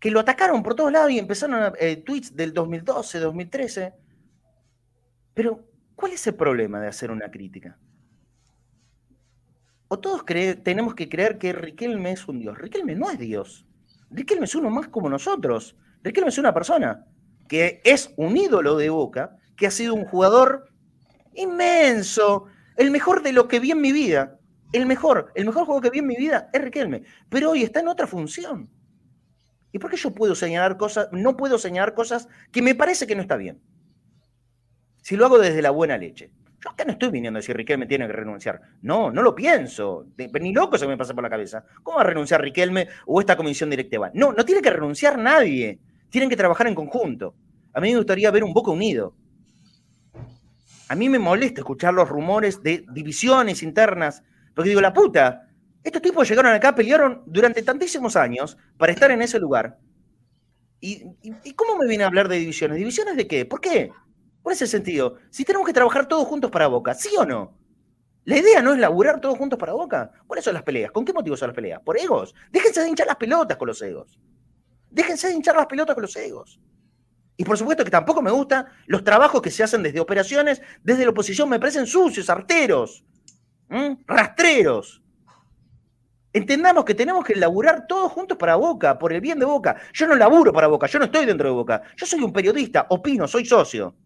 que 0.00 0.10
lo 0.10 0.18
atacaron 0.18 0.64
por 0.64 0.74
todos 0.74 0.90
lados 0.90 1.12
y 1.12 1.20
empezaron 1.20 1.72
eh, 1.78 1.96
tweets 1.96 2.34
del 2.34 2.52
2012, 2.52 3.20
2013. 3.20 3.94
Pero, 5.32 5.64
¿cuál 5.94 6.12
es 6.12 6.26
el 6.26 6.34
problema 6.34 6.80
de 6.80 6.88
hacer 6.88 7.12
una 7.12 7.30
crítica? 7.30 7.78
O 9.86 10.00
todos 10.00 10.24
tenemos 10.64 10.96
que 10.96 11.08
creer 11.08 11.38
que 11.38 11.52
Riquelme 11.52 12.10
es 12.10 12.26
un 12.26 12.40
dios. 12.40 12.58
Riquelme 12.58 12.96
no 12.96 13.10
es 13.10 13.18
dios. 13.18 13.64
Riquelme 14.10 14.46
es 14.46 14.56
uno 14.56 14.70
más 14.70 14.88
como 14.88 15.08
nosotros. 15.08 15.76
Riquelme 16.04 16.28
es 16.28 16.38
una 16.38 16.52
persona 16.52 17.06
que 17.48 17.80
es 17.82 18.12
un 18.16 18.36
ídolo 18.36 18.76
de 18.76 18.90
Boca, 18.90 19.38
que 19.56 19.66
ha 19.66 19.70
sido 19.70 19.94
un 19.94 20.04
jugador 20.04 20.68
inmenso, 21.34 22.44
el 22.76 22.90
mejor 22.90 23.22
de 23.22 23.32
lo 23.32 23.48
que 23.48 23.58
vi 23.58 23.70
en 23.70 23.80
mi 23.80 23.90
vida. 23.90 24.38
El 24.72 24.86
mejor, 24.86 25.32
el 25.34 25.46
mejor 25.46 25.64
juego 25.64 25.80
que 25.80 25.90
vi 25.90 26.00
en 26.00 26.06
mi 26.06 26.16
vida 26.16 26.50
es 26.52 26.60
Riquelme, 26.60 27.04
pero 27.28 27.50
hoy 27.50 27.62
está 27.62 27.80
en 27.80 27.88
otra 27.88 28.06
función. 28.06 28.68
¿Y 29.72 29.78
por 29.78 29.90
qué 29.90 29.96
yo 29.96 30.12
puedo 30.12 30.34
señalar 30.34 30.76
cosas, 30.76 31.08
no 31.10 31.36
puedo 31.36 31.58
señalar 31.58 31.94
cosas 31.94 32.28
que 32.52 32.60
me 32.60 32.74
parece 32.74 33.06
que 33.06 33.16
no 33.16 33.22
está 33.22 33.36
bien? 33.36 33.60
Si 35.00 35.16
lo 35.16 35.26
hago 35.26 35.38
desde 35.38 35.62
la 35.62 35.70
buena 35.70 35.96
leche. 35.96 36.30
Yo 36.62 36.70
acá 36.70 36.84
no 36.84 36.92
estoy 36.92 37.10
viniendo 37.10 37.38
a 37.38 37.40
decir 37.40 37.56
Riquelme 37.56 37.86
tiene 37.86 38.06
que 38.06 38.12
renunciar. 38.12 38.60
No, 38.82 39.10
no 39.10 39.22
lo 39.22 39.34
pienso. 39.34 40.06
Ni 40.40 40.52
loco 40.52 40.76
se 40.76 40.86
me 40.86 40.96
pasa 40.96 41.14
por 41.14 41.22
la 41.22 41.30
cabeza. 41.30 41.64
¿Cómo 41.82 41.96
va 41.96 42.02
a 42.02 42.06
renunciar 42.06 42.40
Riquelme 42.40 42.88
o 43.06 43.20
esta 43.20 43.36
comisión 43.36 43.70
directiva? 43.70 44.10
No, 44.14 44.32
no 44.32 44.44
tiene 44.44 44.62
que 44.62 44.70
renunciar 44.70 45.18
nadie. 45.18 45.78
Tienen 46.14 46.30
que 46.30 46.36
trabajar 46.36 46.68
en 46.68 46.76
conjunto. 46.76 47.34
A 47.72 47.80
mí 47.80 47.90
me 47.90 47.96
gustaría 47.96 48.30
ver 48.30 48.44
un 48.44 48.52
Boca 48.52 48.70
unido. 48.70 49.16
A 50.88 50.94
mí 50.94 51.08
me 51.08 51.18
molesta 51.18 51.62
escuchar 51.62 51.92
los 51.92 52.08
rumores 52.08 52.62
de 52.62 52.86
divisiones 52.92 53.64
internas, 53.64 54.22
porque 54.54 54.68
digo, 54.68 54.80
la 54.80 54.92
puta, 54.92 55.48
estos 55.82 56.00
tipos 56.00 56.28
llegaron 56.28 56.52
acá, 56.52 56.72
pelearon 56.72 57.24
durante 57.26 57.64
tantísimos 57.64 58.14
años 58.14 58.56
para 58.78 58.92
estar 58.92 59.10
en 59.10 59.22
ese 59.22 59.40
lugar. 59.40 59.80
¿Y, 60.78 61.02
cómo 61.56 61.76
me 61.78 61.88
viene 61.88 62.04
a 62.04 62.06
hablar 62.06 62.28
de 62.28 62.38
divisiones? 62.38 62.78
¿Divisiones 62.78 63.16
de 63.16 63.26
qué? 63.26 63.44
¿Por 63.44 63.60
qué? 63.60 63.90
¿Cuál 64.40 64.54
es 64.54 64.62
el 64.62 64.68
sentido? 64.68 65.16
Si 65.30 65.44
tenemos 65.44 65.66
que 65.66 65.72
trabajar 65.72 66.06
todos 66.06 66.28
juntos 66.28 66.48
para 66.48 66.68
Boca, 66.68 66.94
¿sí 66.94 67.10
o 67.18 67.26
no? 67.26 67.58
La 68.22 68.38
idea 68.38 68.62
no 68.62 68.72
es 68.72 68.78
laburar 68.78 69.20
todos 69.20 69.36
juntos 69.36 69.58
para 69.58 69.72
Boca. 69.72 70.12
¿Cuáles 70.28 70.44
son 70.44 70.54
las 70.54 70.62
peleas? 70.62 70.92
¿Con 70.92 71.04
qué 71.04 71.12
motivos 71.12 71.40
son 71.40 71.48
las 71.48 71.56
peleas? 71.56 71.80
¿Por 71.84 71.98
egos? 71.98 72.36
Déjense 72.52 72.82
de 72.82 72.88
hinchar 72.88 73.08
las 73.08 73.16
pelotas 73.16 73.56
con 73.56 73.66
los 73.66 73.82
egos. 73.82 74.16
Déjense 74.94 75.26
de 75.26 75.34
hinchar 75.34 75.56
las 75.56 75.66
pelotas 75.66 75.94
con 75.94 76.02
los 76.02 76.14
egos. 76.14 76.60
Y 77.36 77.44
por 77.44 77.58
supuesto 77.58 77.84
que 77.84 77.90
tampoco 77.90 78.22
me 78.22 78.30
gustan 78.30 78.66
los 78.86 79.02
trabajos 79.02 79.42
que 79.42 79.50
se 79.50 79.64
hacen 79.64 79.82
desde 79.82 79.98
operaciones, 79.98 80.62
desde 80.84 81.02
la 81.04 81.10
oposición, 81.10 81.48
me 81.48 81.58
parecen 81.58 81.84
sucios, 81.84 82.30
arteros, 82.30 83.04
rastreros. 84.06 85.02
Entendamos 86.32 86.84
que 86.84 86.94
tenemos 86.94 87.24
que 87.24 87.34
laburar 87.34 87.88
todos 87.88 88.12
juntos 88.12 88.38
para 88.38 88.54
Boca, 88.54 88.96
por 88.96 89.12
el 89.12 89.20
bien 89.20 89.40
de 89.40 89.44
Boca. 89.44 89.76
Yo 89.92 90.06
no 90.06 90.14
laburo 90.14 90.52
para 90.52 90.68
Boca, 90.68 90.86
yo 90.86 91.00
no 91.00 91.06
estoy 91.06 91.26
dentro 91.26 91.48
de 91.48 91.54
Boca. 91.54 91.82
Yo 91.96 92.06
soy 92.06 92.22
un 92.22 92.32
periodista, 92.32 92.86
opino, 92.90 93.26
soy 93.26 93.44
socio. 93.44 93.96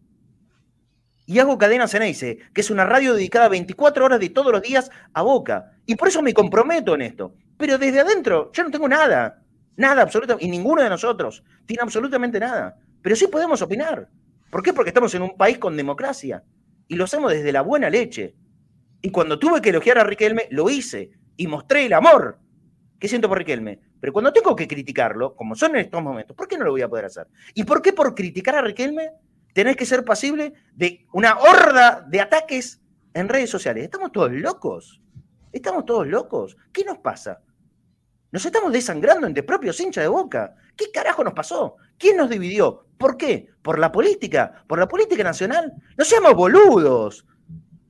Y 1.27 1.37
hago 1.37 1.59
Cadena 1.59 1.87
Ceneice, 1.87 2.39
que 2.51 2.61
es 2.61 2.71
una 2.71 2.85
radio 2.85 3.13
dedicada 3.13 3.47
24 3.47 4.05
horas 4.05 4.19
de 4.19 4.29
todos 4.29 4.51
los 4.51 4.63
días 4.63 4.89
a 5.13 5.21
Boca. 5.21 5.73
Y 5.85 5.95
por 5.95 6.07
eso 6.07 6.23
me 6.23 6.33
comprometo 6.33 6.95
en 6.95 7.03
esto. 7.03 7.35
Pero 7.57 7.77
desde 7.77 7.99
adentro 7.99 8.51
yo 8.53 8.63
no 8.63 8.71
tengo 8.71 8.87
nada. 8.87 9.43
Nada, 9.79 10.01
absolutamente. 10.01 10.45
Y 10.45 10.49
ninguno 10.49 10.83
de 10.83 10.89
nosotros 10.89 11.41
tiene 11.65 11.83
absolutamente 11.83 12.37
nada. 12.37 12.77
Pero 13.01 13.15
sí 13.15 13.27
podemos 13.27 13.61
opinar. 13.61 14.09
¿Por 14.51 14.61
qué? 14.61 14.73
Porque 14.73 14.89
estamos 14.89 15.15
en 15.15 15.21
un 15.21 15.37
país 15.37 15.57
con 15.57 15.77
democracia. 15.77 16.43
Y 16.89 16.95
lo 16.95 17.05
hacemos 17.05 17.31
desde 17.31 17.53
la 17.53 17.61
buena 17.61 17.89
leche. 17.89 18.35
Y 19.01 19.09
cuando 19.09 19.39
tuve 19.39 19.61
que 19.61 19.69
elogiar 19.69 19.97
a 19.97 20.03
Riquelme, 20.03 20.47
lo 20.51 20.69
hice. 20.69 21.11
Y 21.37 21.47
mostré 21.47 21.85
el 21.85 21.93
amor 21.93 22.39
que 22.99 23.07
siento 23.07 23.29
por 23.29 23.37
Riquelme. 23.37 23.79
Pero 24.01 24.11
cuando 24.11 24.33
tengo 24.33 24.53
que 24.53 24.67
criticarlo, 24.67 25.33
como 25.33 25.55
son 25.55 25.77
en 25.77 25.85
estos 25.85 26.03
momentos, 26.03 26.35
¿por 26.35 26.49
qué 26.49 26.57
no 26.57 26.65
lo 26.65 26.71
voy 26.71 26.81
a 26.81 26.89
poder 26.89 27.05
hacer? 27.05 27.27
¿Y 27.53 27.63
por 27.63 27.81
qué 27.81 27.93
por 27.93 28.13
criticar 28.13 28.55
a 28.55 28.61
Riquelme 28.61 29.11
tenés 29.53 29.77
que 29.77 29.85
ser 29.85 30.03
pasible 30.03 30.51
de 30.75 31.07
una 31.13 31.37
horda 31.37 32.05
de 32.05 32.19
ataques 32.19 32.81
en 33.13 33.29
redes 33.29 33.49
sociales? 33.49 33.85
Estamos 33.85 34.11
todos 34.11 34.33
locos. 34.33 35.01
Estamos 35.53 35.85
todos 35.85 36.05
locos. 36.05 36.57
¿Qué 36.73 36.83
nos 36.83 36.97
pasa? 36.97 37.39
Nos 38.31 38.45
estamos 38.45 38.71
desangrando 38.71 39.25
entre 39.25 39.43
propios 39.43 39.79
hinchas 39.79 40.03
de 40.03 40.07
boca. 40.07 40.55
¿Qué 40.75 40.91
carajo 40.91 41.23
nos 41.23 41.33
pasó? 41.33 41.77
¿Quién 41.97 42.17
nos 42.17 42.29
dividió? 42.29 42.85
¿Por 42.97 43.17
qué? 43.17 43.49
¿Por 43.61 43.79
la 43.79 43.91
política? 43.91 44.63
¿Por 44.67 44.77
la 44.77 44.87
política 44.87 45.23
nacional? 45.23 45.73
No 45.97 46.05
seamos 46.05 46.35
boludos. 46.35 47.25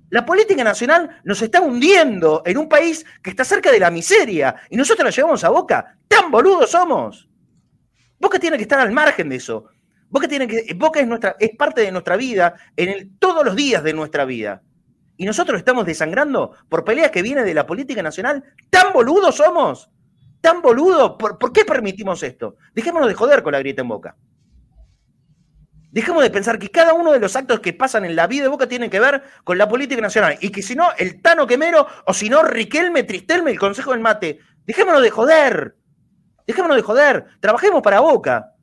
La 0.10 0.26
política 0.26 0.64
nacional 0.64 1.22
nos 1.24 1.41
está 1.41 1.61
hundiendo 1.61 2.41
en 2.45 2.57
un 2.57 2.70
país 2.70 3.06
que 3.22 3.30
está 3.32 3.44
cerca 3.44 3.72
de 3.72 3.80
la 3.80 3.91
miseria 3.91 4.56
y 4.70 4.78
nosotros 4.78 5.06
la 5.06 5.11
llevamos 5.11 5.44
a 5.44 5.49
Boca. 5.49 5.98
¡Tan 6.07 6.32
boludos 6.32 6.72
somos! 6.72 7.28
Boca 8.20 8.40
tiene 8.40 8.57
que 8.57 8.64
estar 8.64 8.80
al 8.80 8.91
margen 8.91 9.30
de 9.30 9.36
eso. 9.36 9.68
Boca, 10.10 10.28
tiene 10.28 10.48
que, 10.48 10.74
Boca 10.74 10.99
es, 10.99 11.07
nuestra, 11.07 11.36
es 11.40 11.52
parte 11.56 11.82
de 11.82 11.91
nuestra 11.91 12.18
vida 12.18 12.56
en 12.76 13.18
todos 13.20 13.45
los 13.45 13.56
días 13.56 13.84
de 13.84 13.94
nuestra 13.94 14.26
vida. 14.26 14.64
Y 15.18 15.26
nosotros 15.26 15.60
estamos 15.60 15.86
desangrando 15.86 16.56
por 16.68 16.84
peleas 16.84 17.11
que 17.11 17.22
vienen 17.22 17.45
de 17.45 17.53
la 17.53 17.68
política 17.68 18.02
nacional. 18.02 18.44
¿Tan 18.70 18.91
boludos 18.94 19.36
somos? 19.36 19.90
¿Tan 20.41 20.61
boludos? 20.61 21.16
¿Por, 21.20 21.38
¿Por 21.38 21.52
qué 21.52 21.66
permitimos 21.66 22.24
esto? 22.24 22.56
Dejémonos 22.74 23.07
de 23.07 23.14
joder 23.14 23.44
con 23.44 23.52
la 23.52 23.60
grieta 23.60 23.82
en 23.82 23.88
Boca. 23.88 24.16
Dejemos 25.91 26.22
de 26.22 26.30
pensar 26.30 26.60
que 26.60 26.70
cada 26.70 26.94
uno 26.94 27.11
de 27.11 27.20
los 27.20 27.36
actos 27.36 27.61
que 27.61 27.74
pasan 27.74 28.06
en 28.06 28.16
la 28.16 28.28
vida 28.28 28.44
de 28.44 28.49
Boca 28.49 28.68
tiene 28.68 28.90
que 28.90 28.99
ver 28.99 29.24
con 29.44 29.57
la 29.57 29.68
política 29.68 30.02
nacional. 30.02 30.38
Y 30.40 30.49
que 30.49 30.61
si 30.61 30.76
no, 30.76 30.90
el 30.98 31.22
Tano 31.22 31.48
Quemero, 31.48 31.88
o 32.06 32.14
si 32.14 32.30
no, 32.30 32.44
Riquelme, 32.44 33.03
Tristelme, 33.03 33.52
el 33.52 33.60
Consejo 33.60 33.91
del 33.91 33.99
Mate. 33.99 34.40
Dejémonos 34.66 35.02
de 35.02 35.10
joder. 35.10 35.76
Dejémonos 36.45 36.78
de 36.78 36.84
joder. 36.84 37.26
Trabajemos 37.40 37.82
para 37.82 38.02
Boca. 38.02 38.53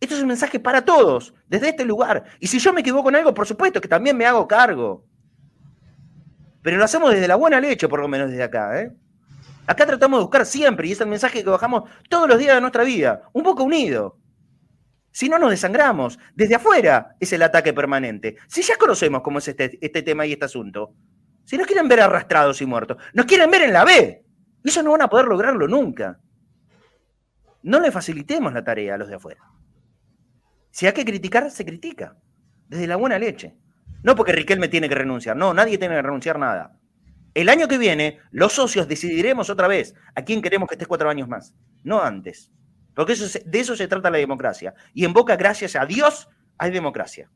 Esto 0.00 0.14
es 0.14 0.22
un 0.22 0.28
mensaje 0.28 0.60
para 0.60 0.84
todos, 0.84 1.34
desde 1.46 1.70
este 1.70 1.84
lugar. 1.84 2.24
Y 2.40 2.46
si 2.46 2.58
yo 2.58 2.72
me 2.72 2.80
equivoco 2.80 3.08
en 3.10 3.16
algo, 3.16 3.34
por 3.34 3.46
supuesto 3.46 3.80
que 3.80 3.88
también 3.88 4.16
me 4.16 4.24
hago 4.24 4.46
cargo. 4.46 5.04
Pero 6.62 6.78
lo 6.78 6.84
hacemos 6.84 7.12
desde 7.12 7.28
la 7.28 7.36
buena 7.36 7.60
leche, 7.60 7.88
por 7.88 8.00
lo 8.00 8.08
menos 8.08 8.30
desde 8.30 8.44
acá. 8.44 8.80
¿eh? 8.80 8.92
Acá 9.68 9.84
tratamos 9.84 10.18
de 10.18 10.22
buscar 10.22 10.46
siempre, 10.46 10.88
y 10.88 10.92
es 10.92 11.00
el 11.02 11.08
mensaje 11.08 11.44
que 11.44 11.50
bajamos 11.50 11.90
todos 12.08 12.26
los 12.26 12.38
días 12.38 12.54
de 12.54 12.60
nuestra 12.62 12.84
vida, 12.84 13.28
un 13.34 13.42
poco 13.42 13.64
unido. 13.64 14.18
Si 15.10 15.28
no 15.28 15.38
nos 15.38 15.50
desangramos, 15.50 16.18
desde 16.34 16.54
afuera 16.54 17.16
es 17.20 17.34
el 17.34 17.42
ataque 17.42 17.74
permanente. 17.74 18.36
Si 18.46 18.62
ya 18.62 18.76
conocemos 18.76 19.20
cómo 19.20 19.40
es 19.40 19.48
este, 19.48 19.78
este 19.82 20.02
tema 20.02 20.24
y 20.24 20.32
este 20.32 20.46
asunto, 20.46 20.94
si 21.44 21.58
nos 21.58 21.66
quieren 21.66 21.86
ver 21.86 22.00
arrastrados 22.00 22.62
y 22.62 22.66
muertos, 22.66 22.96
nos 23.12 23.26
quieren 23.26 23.50
ver 23.50 23.60
en 23.60 23.74
la 23.74 23.84
B. 23.84 24.24
Y 24.64 24.68
eso 24.70 24.82
no 24.82 24.92
van 24.92 25.02
a 25.02 25.08
poder 25.10 25.26
lograrlo 25.26 25.68
nunca. 25.68 26.18
No 27.62 27.78
le 27.78 27.92
facilitemos 27.92 28.54
la 28.54 28.64
tarea 28.64 28.94
a 28.94 28.98
los 28.98 29.08
de 29.08 29.16
afuera. 29.16 29.42
Si 30.70 30.86
hay 30.86 30.94
que 30.94 31.04
criticar, 31.04 31.50
se 31.50 31.66
critica. 31.66 32.16
Desde 32.68 32.86
la 32.86 32.96
buena 32.96 33.18
leche. 33.18 33.54
No 34.02 34.16
porque 34.16 34.32
Riquelme 34.32 34.68
tiene 34.68 34.88
que 34.88 34.94
renunciar. 34.94 35.36
No, 35.36 35.52
nadie 35.52 35.76
tiene 35.76 35.96
que 35.96 36.02
renunciar 36.02 36.38
nada. 36.38 36.78
El 37.34 37.48
año 37.48 37.68
que 37.68 37.78
viene, 37.78 38.20
los 38.30 38.52
socios 38.52 38.88
decidiremos 38.88 39.50
otra 39.50 39.68
vez 39.68 39.94
a 40.14 40.22
quién 40.22 40.42
queremos 40.42 40.68
que 40.68 40.74
esté 40.74 40.86
cuatro 40.86 41.08
años 41.10 41.28
más. 41.28 41.54
No 41.84 42.02
antes. 42.02 42.50
Porque 42.94 43.14
de 43.14 43.60
eso 43.60 43.76
se 43.76 43.86
trata 43.86 44.10
la 44.10 44.18
democracia. 44.18 44.74
Y 44.92 45.04
en 45.04 45.12
Boca, 45.12 45.36
gracias 45.36 45.76
a 45.76 45.86
Dios, 45.86 46.28
hay 46.58 46.70
democracia. 46.72 47.30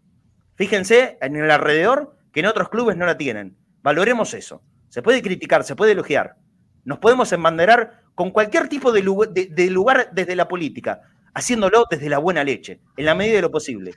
Fíjense 0.56 1.18
en 1.20 1.36
el 1.36 1.50
alrededor 1.50 2.16
que 2.32 2.40
en 2.40 2.46
otros 2.46 2.68
clubes 2.68 2.96
no 2.96 3.06
la 3.06 3.16
tienen. 3.16 3.56
Valoremos 3.82 4.34
eso. 4.34 4.62
Se 4.88 5.02
puede 5.02 5.22
criticar, 5.22 5.64
se 5.64 5.76
puede 5.76 5.92
elogiar. 5.92 6.36
Nos 6.84 6.98
podemos 6.98 7.32
embanderar 7.32 8.02
con 8.14 8.30
cualquier 8.30 8.68
tipo 8.68 8.92
de 8.92 9.02
lugar, 9.02 9.30
de 9.30 9.70
lugar 9.70 10.10
desde 10.12 10.34
la 10.34 10.48
política, 10.48 11.00
haciéndolo 11.34 11.84
desde 11.88 12.08
la 12.08 12.18
buena 12.18 12.44
leche, 12.44 12.80
en 12.96 13.06
la 13.06 13.14
medida 13.14 13.36
de 13.36 13.42
lo 13.42 13.50
posible. 13.50 13.94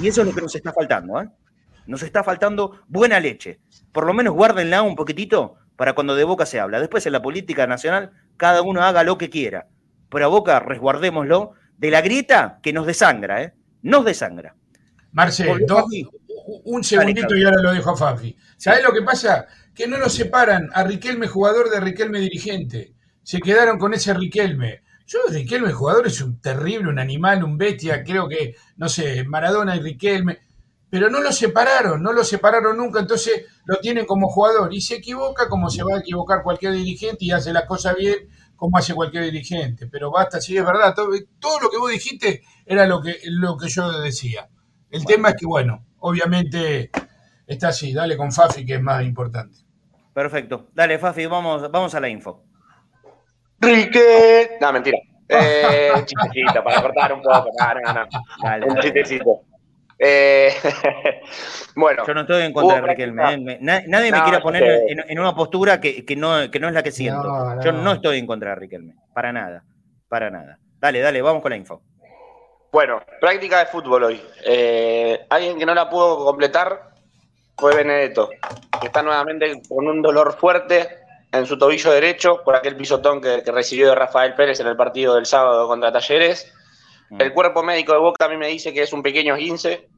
Y 0.00 0.08
eso 0.08 0.22
es 0.22 0.26
lo 0.26 0.34
que 0.34 0.42
nos 0.42 0.54
está 0.54 0.72
faltando. 0.72 1.20
¿eh? 1.20 1.28
Nos 1.86 2.02
está 2.02 2.24
faltando 2.24 2.80
buena 2.88 3.20
leche. 3.20 3.60
Por 3.92 4.06
lo 4.06 4.14
menos 4.14 4.34
guárdenla 4.34 4.82
un 4.82 4.96
poquitito 4.96 5.56
para 5.76 5.94
cuando 5.94 6.14
de 6.14 6.24
Boca 6.24 6.46
se 6.46 6.60
habla. 6.60 6.80
Después 6.80 7.04
en 7.06 7.12
la 7.12 7.22
política 7.22 7.66
nacional, 7.66 8.12
cada 8.36 8.62
uno 8.62 8.82
haga 8.82 9.04
lo 9.04 9.18
que 9.18 9.30
quiera 9.30 9.68
pero 10.14 10.26
a 10.26 10.28
Boca 10.28 10.60
resguardémoslo 10.60 11.54
de 11.76 11.90
la 11.90 12.00
grieta 12.00 12.60
que 12.62 12.72
nos 12.72 12.86
desangra, 12.86 13.42
¿eh? 13.42 13.52
Nos 13.82 14.04
desangra. 14.04 14.54
Marcel, 15.10 15.66
un 16.64 16.84
segundito 16.84 17.34
y 17.34 17.42
ahora 17.42 17.60
lo 17.60 17.72
dejo 17.72 17.90
a 17.90 17.96
Fafi. 17.96 18.36
¿Sabes 18.56 18.84
lo 18.84 18.92
que 18.92 19.02
pasa? 19.02 19.46
Que 19.74 19.88
no 19.88 19.98
nos 19.98 20.14
separan 20.14 20.70
a 20.72 20.84
Riquelme 20.84 21.26
jugador 21.26 21.68
de 21.68 21.80
Riquelme 21.80 22.20
dirigente. 22.20 22.94
Se 23.24 23.40
quedaron 23.40 23.76
con 23.76 23.92
ese 23.92 24.14
Riquelme. 24.14 24.82
Yo, 25.04 25.18
Riquelme 25.28 25.72
jugador 25.72 26.06
es 26.06 26.20
un 26.20 26.40
terrible, 26.40 26.88
un 26.88 27.00
animal, 27.00 27.42
un 27.42 27.58
bestia, 27.58 28.04
creo 28.04 28.28
que, 28.28 28.54
no 28.76 28.88
sé, 28.88 29.24
Maradona 29.24 29.74
y 29.74 29.80
Riquelme, 29.80 30.38
pero 30.94 31.10
no 31.10 31.20
lo 31.20 31.32
separaron, 31.32 32.00
no 32.00 32.12
lo 32.12 32.22
separaron 32.22 32.76
nunca, 32.76 33.00
entonces 33.00 33.46
lo 33.64 33.78
tienen 33.78 34.06
como 34.06 34.28
jugador 34.28 34.72
y 34.72 34.80
se 34.80 34.94
equivoca 34.94 35.48
como 35.48 35.68
se 35.68 35.82
va 35.82 35.96
a 35.96 35.98
equivocar 35.98 36.44
cualquier 36.44 36.72
dirigente 36.72 37.24
y 37.24 37.32
hace 37.32 37.52
las 37.52 37.64
cosas 37.64 37.96
bien 37.96 38.28
como 38.54 38.78
hace 38.78 38.94
cualquier 38.94 39.24
dirigente, 39.24 39.88
pero 39.88 40.12
basta, 40.12 40.40
sí 40.40 40.56
es 40.56 40.64
verdad, 40.64 40.94
todo, 40.94 41.08
lo 41.60 41.68
que 41.68 41.78
vos 41.78 41.90
dijiste 41.90 42.42
era 42.64 42.86
lo 42.86 43.02
que, 43.02 43.16
lo 43.24 43.56
que 43.56 43.68
yo 43.70 43.90
decía. 44.02 44.48
El 44.88 45.04
tema 45.04 45.30
es 45.30 45.34
que, 45.34 45.46
bueno, 45.46 45.84
obviamente 45.98 46.92
está 47.44 47.70
así, 47.70 47.92
dale 47.92 48.16
con 48.16 48.30
Fafi 48.30 48.64
que 48.64 48.74
es 48.74 48.80
más 48.80 49.02
importante. 49.02 49.58
Perfecto, 50.12 50.68
dale 50.74 51.00
Fafi, 51.00 51.26
vamos, 51.26 51.72
vamos 51.72 51.92
a 51.96 51.98
la 51.98 52.08
info. 52.08 52.44
Rique, 53.58 54.58
no, 54.60 54.72
mentira. 54.72 54.98
Eh, 55.26 55.90
chistecito, 56.04 56.62
para 56.62 56.82
cortar 56.82 57.14
un 57.14 57.22
poco, 57.22 57.48
no, 57.58 57.92
no, 57.94 58.06
Dale, 58.42 58.66
un 58.66 58.78
chistecito. 58.78 59.40
Eh, 59.98 60.52
bueno. 61.76 62.04
Yo 62.06 62.14
no 62.14 62.22
estoy 62.22 62.42
en 62.42 62.52
contra 62.52 62.80
de 62.80 62.86
Riquelme. 62.88 63.52
¿eh? 63.52 63.58
Nadie 63.60 64.12
me 64.12 64.22
quiere 64.22 64.40
poner 64.40 64.82
en, 64.88 65.18
una 65.18 65.34
postura 65.34 65.80
que, 65.80 66.04
no, 66.16 66.40
es 66.40 66.50
la 66.52 66.82
que 66.82 66.92
siento. 66.92 67.60
Yo 67.62 67.72
no 67.72 67.92
estoy 67.92 68.18
en 68.18 68.26
contra 68.26 68.50
de 68.50 68.56
Riquelme. 68.56 68.94
Para 69.12 69.32
nada. 69.32 69.64
Para 70.08 70.30
nada. 70.30 70.58
Dale, 70.80 71.00
dale, 71.00 71.22
vamos 71.22 71.42
con 71.42 71.50
la 71.50 71.56
info. 71.56 71.82
Bueno, 72.70 73.00
práctica 73.20 73.60
de 73.60 73.66
fútbol 73.66 74.04
hoy. 74.04 74.22
Eh, 74.44 75.26
alguien 75.30 75.58
que 75.58 75.66
no 75.66 75.74
la 75.74 75.88
pudo 75.88 76.24
completar 76.24 76.90
fue 77.56 77.74
Benedetto, 77.74 78.30
que 78.80 78.88
está 78.88 79.00
nuevamente 79.00 79.62
con 79.68 79.86
un 79.86 80.02
dolor 80.02 80.36
fuerte 80.36 80.88
en 81.30 81.46
su 81.46 81.56
tobillo 81.56 81.92
derecho 81.92 82.42
por 82.44 82.56
aquel 82.56 82.76
pisotón 82.76 83.20
que, 83.20 83.42
que 83.44 83.52
recibió 83.52 83.90
de 83.90 83.94
Rafael 83.94 84.34
Pérez 84.34 84.58
en 84.58 84.66
el 84.66 84.76
partido 84.76 85.14
del 85.14 85.26
sábado 85.26 85.68
contra 85.68 85.92
Talleres. 85.92 86.52
Mm. 87.10 87.20
El 87.20 87.32
cuerpo 87.32 87.62
médico 87.62 87.92
de 87.92 87.98
Boca 87.98 88.24
a 88.24 88.28
mí 88.28 88.36
me 88.36 88.48
dice 88.48 88.72
que 88.72 88.82
es 88.82 88.92
un 88.92 89.02
pequeño 89.02 89.36
15, 89.36 89.88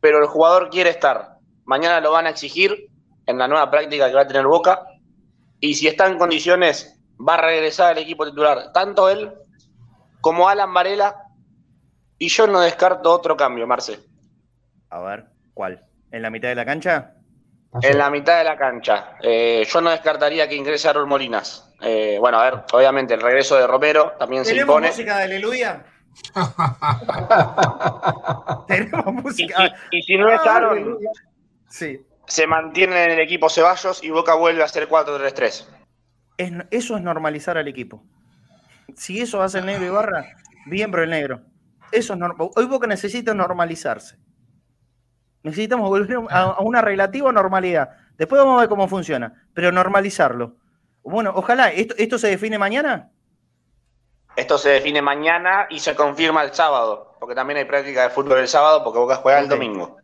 pero 0.00 0.18
el 0.18 0.26
jugador 0.26 0.70
quiere 0.70 0.90
estar. 0.90 1.38
Mañana 1.64 2.00
lo 2.00 2.12
van 2.12 2.26
a 2.26 2.30
exigir 2.30 2.88
en 3.26 3.38
la 3.38 3.48
nueva 3.48 3.70
práctica 3.70 4.08
que 4.08 4.14
va 4.14 4.22
a 4.22 4.26
tener 4.26 4.46
Boca. 4.46 4.86
Y 5.60 5.74
si 5.74 5.88
está 5.88 6.06
en 6.06 6.18
condiciones, 6.18 7.00
va 7.16 7.34
a 7.34 7.42
regresar 7.42 7.92
al 7.92 7.98
equipo 7.98 8.26
titular, 8.26 8.72
tanto 8.72 9.08
él 9.08 9.32
como 10.20 10.48
Alan 10.48 10.72
Varela. 10.72 11.22
Y 12.18 12.28
yo 12.28 12.46
no 12.46 12.60
descarto 12.60 13.12
otro 13.12 13.36
cambio, 13.36 13.66
Marce. 13.66 14.00
A 14.90 15.00
ver, 15.00 15.26
¿cuál? 15.52 15.84
¿En 16.10 16.22
la 16.22 16.30
mitad 16.30 16.48
de 16.48 16.54
la 16.54 16.64
cancha? 16.64 17.12
En 17.82 17.98
la 17.98 18.08
mitad 18.10 18.38
de 18.38 18.44
la 18.44 18.56
cancha. 18.56 19.16
Eh, 19.20 19.66
yo 19.68 19.80
no 19.80 19.90
descartaría 19.90 20.48
que 20.48 20.54
ingrese 20.54 20.88
Aaron 20.88 21.08
Molinas. 21.08 21.74
Eh, 21.82 22.16
bueno, 22.18 22.38
a 22.38 22.50
ver, 22.50 22.64
obviamente 22.72 23.14
el 23.14 23.20
regreso 23.20 23.56
de 23.56 23.66
Romero 23.66 24.14
también 24.18 24.44
se 24.44 24.56
impone. 24.56 24.88
música 24.88 25.18
de 25.18 25.24
Aleluya? 25.24 25.84
Tenemos 28.66 29.14
música. 29.14 29.74
Y, 29.90 30.02
si 30.02 30.16
no 30.16 30.28
estaron, 30.28 30.98
sí. 31.68 32.00
se 32.26 32.46
mantiene 32.46 33.04
en 33.04 33.10
el 33.12 33.20
equipo 33.20 33.48
Ceballos 33.48 34.02
y 34.02 34.10
Boca 34.10 34.34
vuelve 34.34 34.62
a 34.62 34.68
ser 34.68 34.88
4-3-3. 34.88 35.66
eso 36.70 36.96
es 36.96 37.02
normalizar 37.02 37.58
al 37.58 37.68
equipo. 37.68 38.02
Si 38.94 39.20
eso 39.20 39.42
hace 39.42 39.58
el 39.58 39.66
negro 39.66 39.86
y 39.86 39.90
barra, 39.90 40.26
bien 40.66 40.90
por 40.90 41.00
el 41.00 41.10
negro. 41.10 41.42
Eso 41.92 42.14
es 42.14 42.20
Hoy 42.56 42.66
Boca 42.66 42.86
necesita 42.86 43.34
normalizarse. 43.34 44.18
Necesitamos 45.42 45.88
volver 45.88 46.18
a 46.30 46.60
una 46.60 46.82
relativa 46.82 47.30
normalidad. 47.30 47.90
Después 48.18 48.40
vamos 48.40 48.58
a 48.58 48.62
ver 48.62 48.68
cómo 48.68 48.88
funciona, 48.88 49.46
pero 49.54 49.70
normalizarlo. 49.70 50.56
Bueno, 51.02 51.32
ojalá, 51.36 51.70
¿esto, 51.70 51.94
esto 51.98 52.18
se 52.18 52.28
define 52.28 52.58
mañana? 52.58 53.12
Esto 54.36 54.58
se 54.58 54.68
define 54.68 55.00
mañana 55.00 55.66
y 55.70 55.78
se 55.80 55.94
confirma 55.94 56.44
el 56.44 56.52
sábado, 56.52 57.16
porque 57.18 57.34
también 57.34 57.58
hay 57.58 57.64
práctica 57.64 58.02
de 58.02 58.10
fútbol 58.10 58.38
el 58.38 58.48
sábado, 58.48 58.84
porque 58.84 58.98
Boca 58.98 59.16
juega 59.16 59.40
el 59.40 59.48
domingo. 59.48 59.96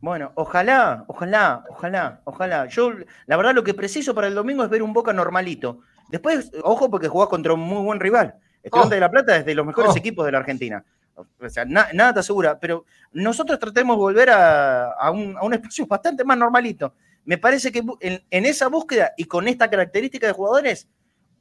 Bueno, 0.00 0.32
ojalá, 0.34 1.04
ojalá, 1.06 1.64
ojalá, 1.68 2.20
ojalá. 2.24 2.66
Yo, 2.66 2.92
la 3.26 3.36
verdad, 3.36 3.54
lo 3.54 3.62
que 3.62 3.74
preciso 3.74 4.14
para 4.14 4.28
el 4.28 4.34
domingo 4.34 4.64
es 4.64 4.70
ver 4.70 4.82
un 4.82 4.94
Boca 4.94 5.12
normalito. 5.12 5.80
Después, 6.08 6.50
ojo, 6.62 6.90
porque 6.90 7.08
jugás 7.08 7.28
contra 7.28 7.52
un 7.52 7.60
muy 7.60 7.82
buen 7.82 8.00
rival. 8.00 8.34
Estudiante 8.62 8.94
oh. 8.94 8.96
de 8.96 9.00
La 9.00 9.10
Plata 9.10 9.36
es 9.36 9.44
de 9.44 9.54
los 9.54 9.66
mejores 9.66 9.92
oh. 9.94 9.96
equipos 9.98 10.24
de 10.24 10.32
la 10.32 10.38
Argentina. 10.38 10.84
O 11.14 11.48
sea, 11.48 11.64
nada 11.64 12.14
te 12.14 12.20
asegura, 12.20 12.58
pero 12.58 12.84
nosotros 13.12 13.58
tratemos 13.58 13.96
de 13.96 14.00
volver 14.00 14.30
a, 14.30 15.10
un, 15.10 15.54
espacio 15.54 15.86
bastante 15.86 16.24
más 16.24 16.38
normalito. 16.38 16.94
Me 17.24 17.36
parece 17.36 17.70
que 17.70 17.84
en, 18.00 18.46
esa 18.46 18.68
búsqueda 18.68 19.12
y 19.16 19.24
con 19.24 19.46
esta 19.46 19.68
característica 19.68 20.26
de 20.26 20.32
jugadores, 20.32 20.88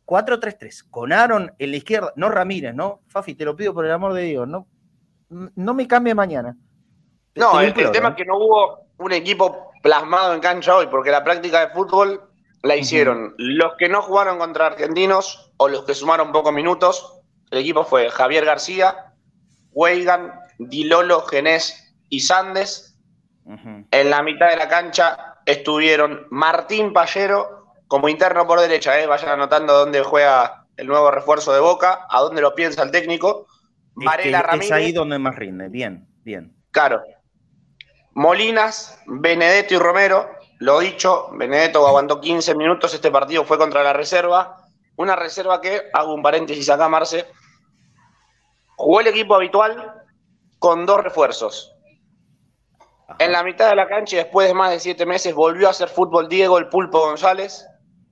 4-3-3, 0.10 0.90
con 0.90 1.14
Aaron 1.14 1.54
en 1.60 1.72
la 1.72 1.78
izquierda, 1.78 2.12
no 2.16 2.30
Ramírez, 2.30 2.74
¿no? 2.74 3.02
Fafi, 3.08 3.36
te 3.36 3.46
lo 3.46 3.56
pido 3.56 3.76
por 3.76 3.86
el 3.86 3.92
amor 3.92 4.14
de 4.14 4.24
Dios, 4.24 4.48
no, 4.48 4.68
no 5.30 5.74
me 5.76 5.88
cambie 5.88 6.16
mañana. 6.16 6.58
No, 7.36 7.62
el, 7.62 7.74
tema 7.74 8.10
es 8.10 8.16
que 8.16 8.26
no 8.26 8.38
hubo 8.38 8.88
un 8.98 9.12
equipo 9.12 9.72
plasmado 9.84 10.34
en 10.34 10.40
cancha 10.40 10.76
hoy, 10.76 10.88
porque 10.88 11.12
la 11.12 11.24
práctica 11.24 11.60
de 11.60 11.74
fútbol 11.74 12.24
la 12.64 12.76
hicieron 12.76 13.36
los 13.38 13.76
que 13.78 13.88
no 13.88 14.02
jugaron 14.02 14.40
contra 14.40 14.66
argentinos 14.66 15.54
o 15.58 15.68
los 15.68 15.84
que 15.84 15.94
sumaron 15.94 16.32
pocos 16.32 16.52
minutos. 16.52 17.22
El 17.52 17.60
equipo 17.60 17.86
fue 17.86 18.10
Javier 18.10 18.46
García, 18.46 19.14
Weigan, 19.72 20.34
Dilolo, 20.58 21.22
Genés 21.22 21.96
y 22.10 22.22
Sandes. 22.22 22.98
En 23.92 24.10
la 24.10 24.22
mitad 24.22 24.50
de 24.50 24.58
la 24.58 24.68
cancha 24.68 25.38
estuvieron 25.46 26.28
Martín 26.30 26.94
Pallero 26.94 27.59
como 27.90 28.08
interno 28.08 28.48
por 28.48 28.62
derecha. 28.62 28.98
Eh, 29.02 29.08
vayan 29.08 29.32
anotando 29.32 29.74
dónde 29.74 30.02
juega 30.04 30.68
el 30.78 30.88
nuevo 30.88 31.12
refuerzo 31.12 31.52
de 31.52 31.60
Boca, 31.60 32.08
a 32.10 32.22
dónde 32.22 32.42
lo 32.42 32.56
piensa 32.56 32.84
el 32.84 32.92
técnico. 32.92 33.48
Varela 33.96 34.42
Ramírez. 34.42 34.68
Es 34.68 34.72
ahí 34.72 34.92
donde 34.94 35.20
más 35.20 35.36
rinde. 35.36 35.68
Bien, 35.68 36.08
bien. 36.24 36.56
Claro. 36.72 37.02
Molinas, 38.14 39.02
Benedetto 39.08 39.74
y 39.74 39.78
Romero. 39.78 40.30
Lo 40.60 40.80
dicho, 40.80 41.30
Benedetto 41.34 41.86
aguantó 41.86 42.22
15 42.22 42.56
minutos. 42.56 42.94
Este 42.94 43.12
partido 43.12 43.44
fue 43.44 43.58
contra 43.58 43.84
la 43.84 43.92
reserva. 43.92 44.56
Una 44.96 45.16
reserva 45.16 45.60
que, 45.60 45.84
hago 45.92 46.14
un 46.14 46.22
paréntesis 46.22 46.70
acá, 46.70 46.88
Marce, 46.88 47.26
Jugó 48.76 49.02
el 49.02 49.08
equipo 49.08 49.36
habitual 49.36 49.94
con 50.58 50.86
dos 50.86 51.04
refuerzos. 51.04 51.76
En 53.18 53.34
la 53.34 53.44
mitad 53.44 53.70
de 53.70 53.76
la 53.76 53.90
cancha 53.90 54.16
y 54.16 54.20
después 54.20 54.48
de 54.48 54.54
más 54.54 54.72
de 54.72 54.80
siete 54.80 55.06
meses 55.06 55.34
volvió 55.34 55.68
a 55.68 55.72
hacer 55.72 55.90
fútbol 55.90 56.30
Diego 56.30 56.58
el 56.58 56.70
Pulpo 56.70 57.00
González, 57.00 57.66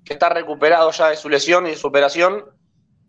que 0.07 0.13
está 0.13 0.29
recuperado 0.29 0.89
ya 0.91 1.09
de 1.09 1.17
su 1.17 1.29
lesión 1.29 1.67
y 1.67 1.71
de 1.71 1.75
su 1.75 1.87
operación. 1.87 2.45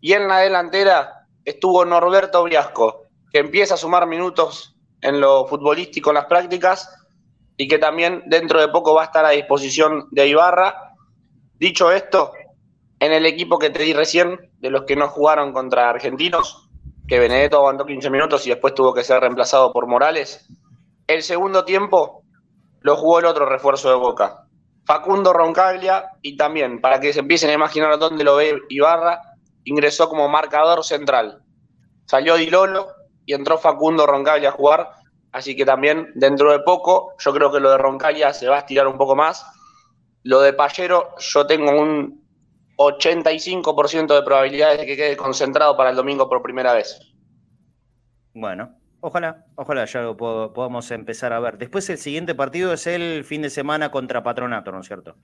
Y 0.01 0.13
en 0.13 0.27
la 0.27 0.39
delantera 0.39 1.27
estuvo 1.45 1.85
Norberto 1.85 2.43
Briasco, 2.43 3.05
que 3.31 3.39
empieza 3.39 3.75
a 3.75 3.77
sumar 3.77 4.05
minutos 4.05 4.75
en 5.01 5.21
lo 5.21 5.47
futbolístico 5.47 6.09
en 6.09 6.15
las 6.15 6.25
prácticas 6.25 6.93
y 7.55 7.67
que 7.67 7.77
también 7.77 8.23
dentro 8.27 8.59
de 8.59 8.67
poco 8.67 8.93
va 8.93 9.03
a 9.03 9.05
estar 9.05 9.25
a 9.25 9.29
disposición 9.29 10.07
de 10.11 10.27
Ibarra. 10.27 10.93
Dicho 11.55 11.91
esto, 11.91 12.33
en 12.99 13.13
el 13.13 13.25
equipo 13.25 13.59
que 13.59 13.69
te 13.69 13.83
di 13.83 13.93
recién, 13.93 14.51
de 14.59 14.69
los 14.69 14.83
que 14.83 14.95
no 14.95 15.07
jugaron 15.07 15.53
contra 15.53 15.89
argentinos, 15.89 16.69
que 17.07 17.19
Benedetto 17.19 17.57
aguantó 17.57 17.85
15 17.85 18.09
minutos 18.09 18.45
y 18.45 18.49
después 18.49 18.73
tuvo 18.73 18.93
que 18.93 19.03
ser 19.03 19.21
reemplazado 19.21 19.71
por 19.71 19.87
Morales. 19.87 20.47
El 21.07 21.23
segundo 21.23 21.65
tiempo 21.65 22.23
lo 22.81 22.95
jugó 22.95 23.19
el 23.19 23.25
otro 23.25 23.45
refuerzo 23.45 23.89
de 23.89 23.95
Boca, 23.95 24.48
Facundo 24.89 25.33
Roncaglia, 25.33 26.13
y 26.23 26.35
también, 26.35 26.81
para 26.81 26.99
que 26.99 27.13
se 27.13 27.19
empiecen 27.19 27.51
a 27.51 27.53
imaginar 27.53 27.99
dónde 27.99 28.23
lo 28.23 28.37
ve 28.37 28.59
Ibarra, 28.69 29.21
ingresó 29.63 30.09
como 30.09 30.27
marcador 30.27 30.83
central. 30.83 31.43
Salió 32.05 32.37
Di 32.37 32.47
Lolo 32.47 32.87
y 33.23 33.35
entró 33.35 33.59
Facundo 33.59 34.07
Roncaglia 34.07 34.49
a 34.49 34.53
jugar, 34.53 34.89
así 35.31 35.55
que 35.55 35.63
también 35.63 36.11
dentro 36.15 36.51
de 36.51 36.61
poco, 36.61 37.13
yo 37.19 37.31
creo 37.31 37.51
que 37.51 37.59
lo 37.59 37.69
de 37.69 37.77
Roncaglia 37.77 38.33
se 38.33 38.47
va 38.47 38.55
a 38.55 38.59
estirar 38.61 38.87
un 38.87 38.97
poco 38.97 39.15
más. 39.15 39.45
Lo 40.23 40.41
de 40.41 40.53
Pallero, 40.53 41.13
yo 41.19 41.45
tengo 41.45 41.69
un 41.69 42.27
85% 42.75 44.15
de 44.15 44.23
probabilidades 44.23 44.79
de 44.79 44.85
que 44.87 44.97
quede 44.97 45.15
concentrado 45.15 45.77
para 45.77 45.91
el 45.91 45.95
domingo 45.95 46.27
por 46.27 46.41
primera 46.41 46.73
vez. 46.73 46.99
Bueno, 48.33 48.78
ojalá, 49.01 49.45
ojalá 49.55 49.85
ya 49.85 50.01
lo 50.01 50.17
podamos 50.17 50.89
empezar 50.91 51.33
a 51.33 51.39
ver. 51.39 51.57
Después 51.57 51.89
el 51.89 51.97
siguiente 51.97 52.35
partido 52.35 52.73
es 52.73 52.87
el 52.87 53.23
fin 53.23 53.41
de 53.41 53.49
semana 53.49 53.91
contra 53.91 54.23
Patronato, 54.23 54.71
¿no 54.71 54.81
es 54.81 54.87
cierto? 54.87 55.15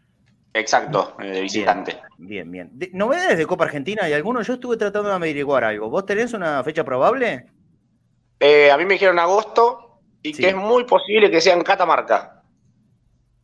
Exacto, 0.53 1.15
de 1.19 1.41
visitante. 1.41 1.99
Bien, 2.17 2.49
bien. 2.49 2.71
¿Novedades 2.93 3.37
de 3.37 3.45
Copa 3.45 3.65
Argentina? 3.65 4.03
¿Hay 4.05 4.13
alguno? 4.13 4.41
Yo 4.41 4.53
estuve 4.53 4.77
tratando 4.77 5.09
de 5.09 5.15
averiguar 5.15 5.65
algo. 5.65 5.89
¿Vos 5.89 6.05
tenés 6.05 6.33
una 6.33 6.63
fecha 6.63 6.85
probable? 6.85 7.47
Eh, 8.39 8.71
a 8.71 8.77
mí 8.77 8.85
me 8.85 8.93
dijeron 8.93 9.19
agosto 9.19 9.99
y 10.21 10.33
que 10.33 10.49
es 10.49 10.55
muy 10.55 10.85
posible 10.85 11.29
que 11.29 11.41
sea 11.41 11.55
en 11.55 11.63
Catamarca. 11.63 12.41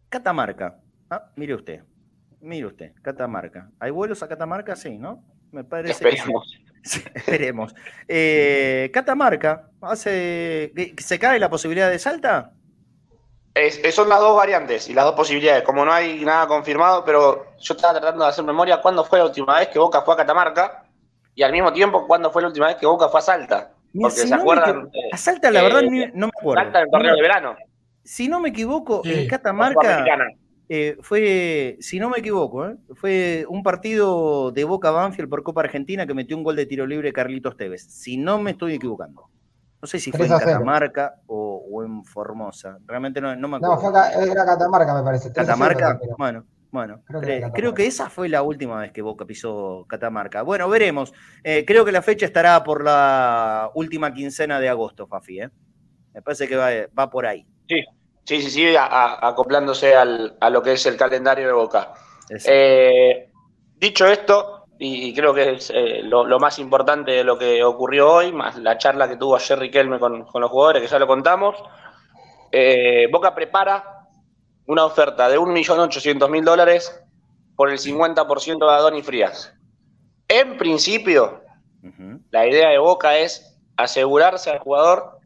Catamarca. 0.07 0.79
Ah, 1.09 1.31
mire 1.35 1.53
usted. 1.53 1.83
Mire 2.39 2.65
usted, 2.67 2.93
Catamarca. 3.01 3.69
¿Hay 3.79 3.91
vuelos 3.91 4.23
a 4.23 4.29
Catamarca? 4.29 4.75
Sí, 4.75 4.97
¿no? 4.97 5.23
Me 5.51 5.65
parece 5.65 5.91
Esperemos. 5.91 6.60
Esperemos. 6.83 7.75
Eh, 8.07 8.89
Catamarca, 8.93 9.69
hace, 9.81 10.73
¿se 10.97 11.19
cae 11.19 11.39
la 11.39 11.49
posibilidad 11.49 11.89
de 11.89 11.99
Salta? 11.99 12.53
son 13.91 14.07
las 14.07 14.19
dos 14.19 14.35
variantes 14.37 14.89
y 14.89 14.93
las 14.93 15.05
dos 15.05 15.15
posibilidades. 15.15 15.63
Como 15.63 15.83
no 15.83 15.91
hay 15.91 16.23
nada 16.23 16.47
confirmado, 16.47 17.03
pero 17.03 17.47
yo 17.59 17.73
estaba 17.73 17.99
tratando 17.99 18.23
de 18.23 18.29
hacer 18.29 18.45
memoria 18.45 18.81
cuándo 18.81 19.03
fue 19.03 19.19
la 19.19 19.25
última 19.25 19.59
vez 19.59 19.67
que 19.67 19.79
Boca 19.79 20.01
fue 20.01 20.13
a 20.13 20.17
Catamarca 20.17 20.85
y 21.35 21.43
al 21.43 21.51
mismo 21.51 21.73
tiempo 21.73 22.07
cuándo 22.07 22.31
fue 22.31 22.41
la 22.41 22.47
última 22.47 22.67
vez 22.67 22.77
que 22.77 22.85
Boca 22.85 23.09
fue 23.09 23.19
a 23.19 23.23
Salta. 23.23 23.71
Porque 23.93 24.15
se 24.15 24.33
acuerdan. 24.33 24.89
a 25.11 25.17
Salta, 25.17 25.51
la 25.51 25.63
verdad, 25.63 25.81
no 26.13 26.27
me 26.27 26.31
acuerdo. 26.37 26.63
Salta 26.63 26.79
en 26.79 26.85
el 26.85 26.91
torneo 26.91 27.15
de 27.15 27.21
verano. 27.21 27.55
Si 28.03 28.27
no 28.27 28.39
me 28.39 28.49
equivoco, 28.49 29.01
en 29.03 29.27
Catamarca. 29.27 30.05
Eh, 30.73 30.97
fue, 31.01 31.75
si 31.81 31.99
no 31.99 32.09
me 32.09 32.19
equivoco, 32.19 32.65
¿eh? 32.65 32.77
fue 32.93 33.45
un 33.49 33.61
partido 33.61 34.51
de 34.51 34.63
Boca 34.63 34.89
Banfield 34.89 35.29
por 35.29 35.43
Copa 35.43 35.59
Argentina 35.59 36.07
que 36.07 36.13
metió 36.13 36.37
un 36.37 36.43
gol 36.43 36.55
de 36.55 36.65
tiro 36.65 36.87
libre 36.87 37.11
Carlitos 37.11 37.57
Tevez. 37.57 37.83
Si 37.83 38.15
no 38.15 38.39
me 38.39 38.51
estoy 38.51 38.75
equivocando. 38.75 39.29
No 39.81 39.85
sé 39.85 39.99
si 39.99 40.13
fue 40.13 40.27
en 40.27 40.31
Catamarca 40.31 41.15
o, 41.27 41.83
en 41.83 42.05
Formosa. 42.05 42.77
Realmente 42.87 43.19
no, 43.19 43.35
me 43.35 43.57
acuerdo. 43.57 43.75
No, 43.75 43.81
fue, 43.81 44.31
era 44.31 44.45
Catamarca, 44.45 44.93
me 44.93 45.03
parece. 45.03 45.33
Catamarca, 45.33 45.99
bueno. 46.17 46.45
Bueno, 46.71 47.03
creo 47.53 47.73
que, 47.73 47.85
esa 47.85 48.09
fue 48.09 48.29
la 48.29 48.41
última 48.41 48.79
vez 48.79 48.93
que 48.93 49.01
Boca 49.01 49.25
pisó 49.25 49.85
Catamarca. 49.89 50.41
Bueno, 50.41 50.69
veremos. 50.69 51.11
Eh, 51.43 51.65
creo 51.67 51.83
que 51.83 51.91
la 51.91 52.01
fecha 52.01 52.25
estará 52.25 52.63
por 52.63 52.81
la 52.81 53.69
última 53.75 54.13
quincena 54.13 54.57
de 54.61 54.69
agosto, 54.69 55.05
Fafi. 55.05 55.39
Me 56.13 56.21
parece 56.21 56.47
que 56.47 56.55
va, 56.55 56.69
va 56.97 57.09
por 57.09 57.25
ahí. 57.25 57.45
Sí, 57.67 57.83
Sí, 58.31 58.41
sí, 58.41 58.49
sí, 58.49 58.75
acoplándose 58.77 59.93
al, 59.93 60.37
a 60.39 60.49
lo 60.49 60.63
que 60.63 60.71
es 60.71 60.85
el 60.85 60.95
calendario 60.95 61.47
de 61.47 61.51
Boca. 61.51 61.91
Eh, 62.45 63.29
dicho 63.75 64.07
esto, 64.07 64.67
y 64.79 65.13
creo 65.13 65.33
que 65.33 65.55
es 65.55 65.69
eh, 65.75 65.99
lo, 66.03 66.39
más 66.39 66.57
importante 66.57 67.11
de 67.11 67.23
lo 67.25 67.37
que 67.37 67.61
ocurrió 67.61 68.09
hoy, 68.09 68.31
más 68.31 68.55
la 68.55 68.77
charla 68.77 69.09
que 69.09 69.17
tuvo 69.17 69.35
ayer 69.35 69.59
Riquelme 69.59 69.99
con, 69.99 70.19
los 70.19 70.49
jugadores, 70.49 70.81
que 70.81 70.87
ya 70.87 70.97
lo 70.97 71.07
contamos, 71.07 71.57
eh, 72.53 73.09
Boca 73.11 73.35
prepara 73.35 74.07
una 74.65 74.85
oferta 74.85 75.27
de 75.27 75.37
1.800.000 75.37 76.43
dólares 76.45 77.03
por 77.57 77.69
el 77.69 77.79
50% 77.79 78.59
de 78.59 78.73
Adonis 78.73 79.05
Frías. 79.05 79.53
En 80.29 80.57
principio, 80.57 81.41
la 82.29 82.47
idea 82.47 82.69
de 82.69 82.77
Boca 82.77 83.17
es 83.17 83.59
asegurarse 83.75 84.49
al 84.49 84.59
jugador 84.59 85.19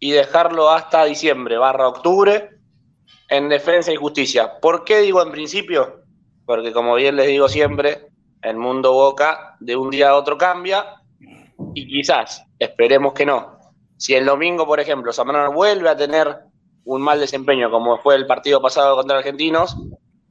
y 0.00 0.12
dejarlo 0.12 0.70
hasta 0.70 1.04
diciembre, 1.04 1.58
barra 1.58 1.86
octubre, 1.86 2.50
en 3.28 3.48
defensa 3.48 3.92
y 3.92 3.96
justicia. 3.96 4.58
¿Por 4.60 4.82
qué 4.84 5.00
digo 5.00 5.22
en 5.22 5.30
principio? 5.30 6.02
Porque 6.46 6.72
como 6.72 6.94
bien 6.94 7.16
les 7.16 7.28
digo 7.28 7.48
siempre, 7.48 8.08
el 8.42 8.56
mundo 8.56 8.92
Boca 8.92 9.56
de 9.60 9.76
un 9.76 9.90
día 9.90 10.08
a 10.10 10.16
otro 10.16 10.38
cambia 10.38 10.96
y 11.74 11.86
quizás, 11.86 12.42
esperemos 12.58 13.12
que 13.12 13.26
no, 13.26 13.58
si 13.98 14.14
el 14.14 14.24
domingo, 14.24 14.66
por 14.66 14.80
ejemplo, 14.80 15.12
Zamorano 15.12 15.52
vuelve 15.52 15.90
a 15.90 15.96
tener 15.96 16.38
un 16.84 17.02
mal 17.02 17.20
desempeño 17.20 17.70
como 17.70 17.98
fue 17.98 18.16
el 18.16 18.26
partido 18.26 18.60
pasado 18.60 18.96
contra 18.96 19.18
Argentinos, 19.18 19.76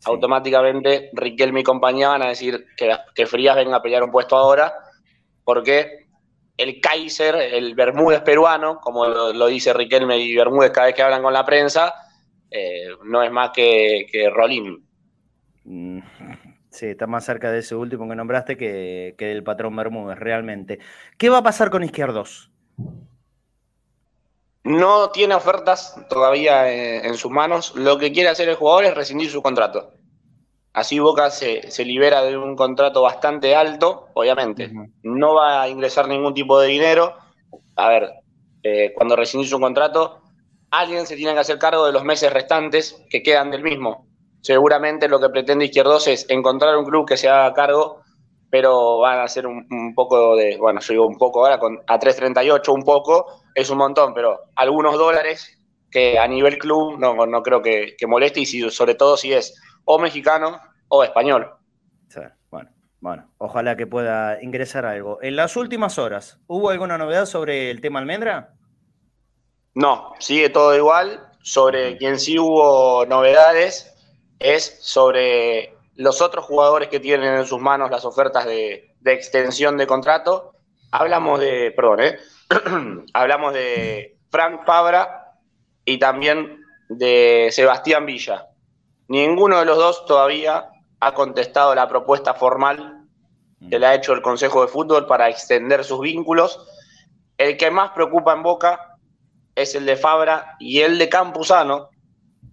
automáticamente 0.05 1.11
Riquelme 1.13 1.59
y 1.59 1.63
compañía 1.63 2.09
van 2.09 2.23
a 2.23 2.29
decir 2.29 2.65
que, 2.75 2.91
que 3.13 3.27
Frías 3.27 3.55
venga 3.55 3.77
a 3.77 3.81
pelear 3.81 4.03
un 4.03 4.11
puesto 4.11 4.35
ahora, 4.35 4.73
porque 5.43 6.08
el 6.59 6.81
Kaiser, 6.81 7.35
el 7.35 7.73
Bermúdez 7.73 8.21
peruano, 8.21 8.81
como 8.81 9.05
lo, 9.05 9.47
dice 9.47 9.73
Riquelme 9.73 10.17
y 10.17 10.35
Bermúdez 10.35 10.71
cada 10.71 10.87
vez 10.87 10.95
que 10.95 11.01
hablan 11.01 11.23
con 11.23 11.31
la 11.31 11.45
prensa, 11.45 11.93
eh, 12.51 12.89
no 13.05 13.23
es 13.23 13.31
más 13.31 13.51
que, 13.51 14.05
que 14.11 14.29
Rolín. 14.29 14.85
Mm, 15.63 15.99
sí, 16.69 16.87
está 16.87 17.07
más 17.07 17.23
cerca 17.23 17.49
de 17.49 17.59
ese 17.59 17.75
último 17.75 18.09
que 18.09 18.15
nombraste 18.15 18.57
que, 18.57 19.15
que 19.17 19.27
del 19.27 19.41
patrón 19.41 19.73
Bermúdez, 19.73 20.19
realmente. 20.19 20.79
¿Qué 21.17 21.29
va 21.29 21.37
a 21.37 21.43
pasar 21.43 21.69
con 21.69 21.81
Izquierdos? 21.81 22.51
No 24.65 25.11
tiene 25.11 25.35
ofertas 25.35 25.95
todavía 26.09 26.69
en, 26.69 27.05
en 27.05 27.15
sus 27.15 27.31
manos. 27.31 27.73
Lo 27.75 27.97
que 27.97 28.11
quiere 28.11 28.27
hacer 28.27 28.49
el 28.49 28.55
jugador 28.55 28.83
es 28.83 28.95
rescindir 28.95 29.29
su 29.29 29.41
contrato. 29.41 29.93
Así 30.73 30.99
Boca 30.99 31.29
se, 31.31 31.63
libera 31.83 32.21
de 32.21 32.37
un 32.37 32.55
contrato 32.55 33.01
bastante 33.01 33.55
alto, 33.55 34.07
obviamente. 34.13 34.71
No 35.03 35.33
va 35.35 35.63
a 35.63 35.69
ingresar 35.69 36.07
ningún 36.07 36.33
tipo 36.33 36.59
de 36.59 36.67
dinero. 36.67 37.15
A 37.75 37.89
ver, 37.89 38.11
eh, 38.63 38.93
cuando 38.95 39.15
rescindís 39.15 39.51
un 39.53 39.61
contrato, 39.61 40.21
alguien 40.69 41.07
se 41.07 41.15
tiene 41.15 41.33
que 41.33 41.39
hacer 41.39 41.57
cargo 41.57 41.85
de 41.85 41.91
los 41.91 42.03
meses 42.03 42.31
restantes 42.31 43.03
que 43.09 43.23
quedan 43.23 43.51
del 43.51 43.63
mismo. 43.63 44.07
Seguramente 44.41 45.09
lo 45.09 45.19
que 45.19 45.29
pretende 45.29 45.65
Izquierdos 45.65 46.07
es 46.07 46.25
encontrar 46.29 46.77
un 46.77 46.85
club 46.85 47.07
que 47.07 47.17
se 47.17 47.27
haga 47.27 47.53
cargo, 47.53 48.01
pero 48.49 48.99
van 48.99 49.19
a 49.19 49.27
ser 49.27 49.47
un, 49.47 49.93
poco 49.95 50.35
de, 50.35 50.57
bueno, 50.57 50.79
yo 50.79 50.93
digo 50.93 51.07
un 51.07 51.17
poco 51.17 51.45
ahora, 51.45 51.59
con, 51.59 51.79
a 51.87 51.99
3.38 51.99 52.73
un 52.73 52.83
poco, 52.83 53.43
es 53.53 53.69
un 53.69 53.77
montón, 53.77 54.13
pero 54.13 54.39
algunos 54.55 54.97
dólares 54.97 55.57
que 55.91 56.17
a 56.17 56.27
nivel 56.27 56.57
club 56.57 56.97
no, 56.99 57.25
no 57.25 57.43
creo 57.43 57.61
que, 57.61 57.95
moleste 58.07 58.41
y 58.41 58.45
si, 58.45 58.69
sobre 58.69 58.95
todo 58.95 59.17
si 59.17 59.33
es 59.33 59.59
o 59.91 59.97
mexicano 59.97 60.61
o 60.87 61.03
español. 61.03 61.51
bueno, 62.51 62.69
bueno, 62.99 63.27
ojalá 63.39 63.75
que 63.75 63.87
pueda 63.87 64.39
ingresar 64.39 64.85
algo. 64.85 65.17
En 65.23 65.35
las 65.35 65.55
últimas 65.55 65.97
horas, 65.97 66.39
¿hubo 66.45 66.69
alguna 66.69 66.99
novedad 66.99 67.25
sobre 67.25 67.71
el 67.71 67.81
tema 67.81 67.97
almendra? 67.97 68.53
No, 69.73 70.13
sigue 70.19 70.49
todo 70.49 70.77
igual. 70.77 71.25
Sobre 71.41 71.97
quien 71.97 72.19
sí 72.19 72.37
hubo 72.37 73.03
novedades 73.07 73.95
es 74.37 74.77
sobre 74.79 75.75
los 75.95 76.21
otros 76.21 76.45
jugadores 76.45 76.89
que 76.89 76.99
tienen 76.99 77.33
en 77.33 77.47
sus 77.47 77.59
manos 77.59 77.89
las 77.89 78.05
ofertas 78.05 78.45
de, 78.45 78.95
extensión 79.03 79.75
de 79.75 79.87
contrato. 79.87 80.53
Hablamos 80.91 81.39
de, 81.39 81.71
perdón, 81.75 82.01
¿eh? 82.01 82.19
hablamos 83.13 83.53
de 83.55 84.19
Frank 84.29 84.67
Fabra 84.67 85.33
y 85.83 85.97
también 85.97 86.63
de 86.89 87.49
Sebastián 87.51 88.05
Villa. 88.05 88.48
Ninguno 89.09 89.57
de 89.57 89.65
los 89.65 89.77
dos 89.77 90.05
todavía 90.05 90.69
ha 90.99 91.13
contestado 91.15 91.73
la 91.73 91.89
propuesta 91.89 92.35
formal 92.35 93.07
que 93.67 93.79
le 93.79 93.87
ha 93.87 93.95
hecho 93.95 94.13
el 94.13 94.21
Consejo 94.21 94.61
de 94.61 94.67
Fútbol 94.67 95.07
para 95.07 95.27
extender 95.27 95.83
sus 95.83 95.99
vínculos. 95.99 96.63
El 97.35 97.57
que 97.57 97.71
más 97.71 97.89
preocupa 97.89 98.33
en 98.33 98.43
Boca 98.43 98.97
es 99.55 99.73
el 99.73 99.87
de 99.87 99.95
Fabra 99.95 100.55
y 100.59 100.81
el 100.81 100.99
de 100.99 101.09
Campuzano, 101.09 101.89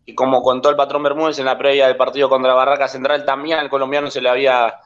y 0.06 0.14
como 0.14 0.40
contó 0.40 0.70
el 0.70 0.76
patrón 0.76 1.02
Bermúdez 1.02 1.38
en 1.38 1.44
la 1.44 1.58
previa 1.58 1.88
del 1.88 1.96
partido 1.98 2.30
contra 2.30 2.54
Barraca 2.54 2.88
Central, 2.88 3.26
también 3.26 3.58
al 3.58 3.68
colombiano 3.68 4.10
se 4.10 4.22
le 4.22 4.30
había 4.30 4.76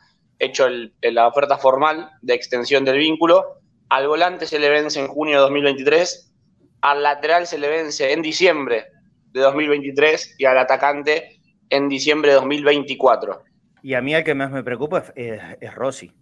hecho 0.41 0.67
la 1.03 1.29
oferta 1.29 1.57
formal 1.57 2.11
de 2.21 2.35
extensión 2.35 2.85
del 2.85 2.99
vínculo. 2.99 3.61
Al 3.91 4.09
volante 4.09 4.47
se 4.47 4.59
le 4.59 4.71
vence 4.71 4.99
en 4.99 5.07
junio 5.07 5.37
de 5.37 5.43
2023, 5.43 6.33
al 6.81 7.05
lateral 7.05 7.47
se 7.47 7.59
le 7.59 7.69
vence 7.69 8.13
en 8.13 8.23
diciembre 8.23 8.87
de 9.27 9.41
2023 9.41 10.35
y 10.37 10.47
al 10.47 10.59
atacante 10.59 11.40
en 11.71 11.89
diciembre 11.89 12.31
de 12.31 12.37
2024. 12.37 13.43
Y 13.83 13.95
a 13.95 14.03
mí 14.03 14.15
el 14.15 14.25
que 14.25 14.35
más 14.35 14.51
me 14.51 14.63
preocupa 14.63 15.05
es, 15.15 15.75
Rossi. 15.75 16.13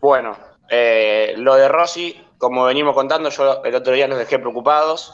Bueno, 0.00 0.36
eh, 0.70 1.34
lo 1.36 1.56
de 1.56 1.68
Rossi 1.68 2.16
como 2.38 2.64
venimos 2.64 2.94
contando, 2.94 3.30
yo 3.30 3.64
el 3.64 3.74
otro 3.74 3.92
día 3.92 4.06
los 4.06 4.18
dejé 4.18 4.38
preocupados. 4.38 5.12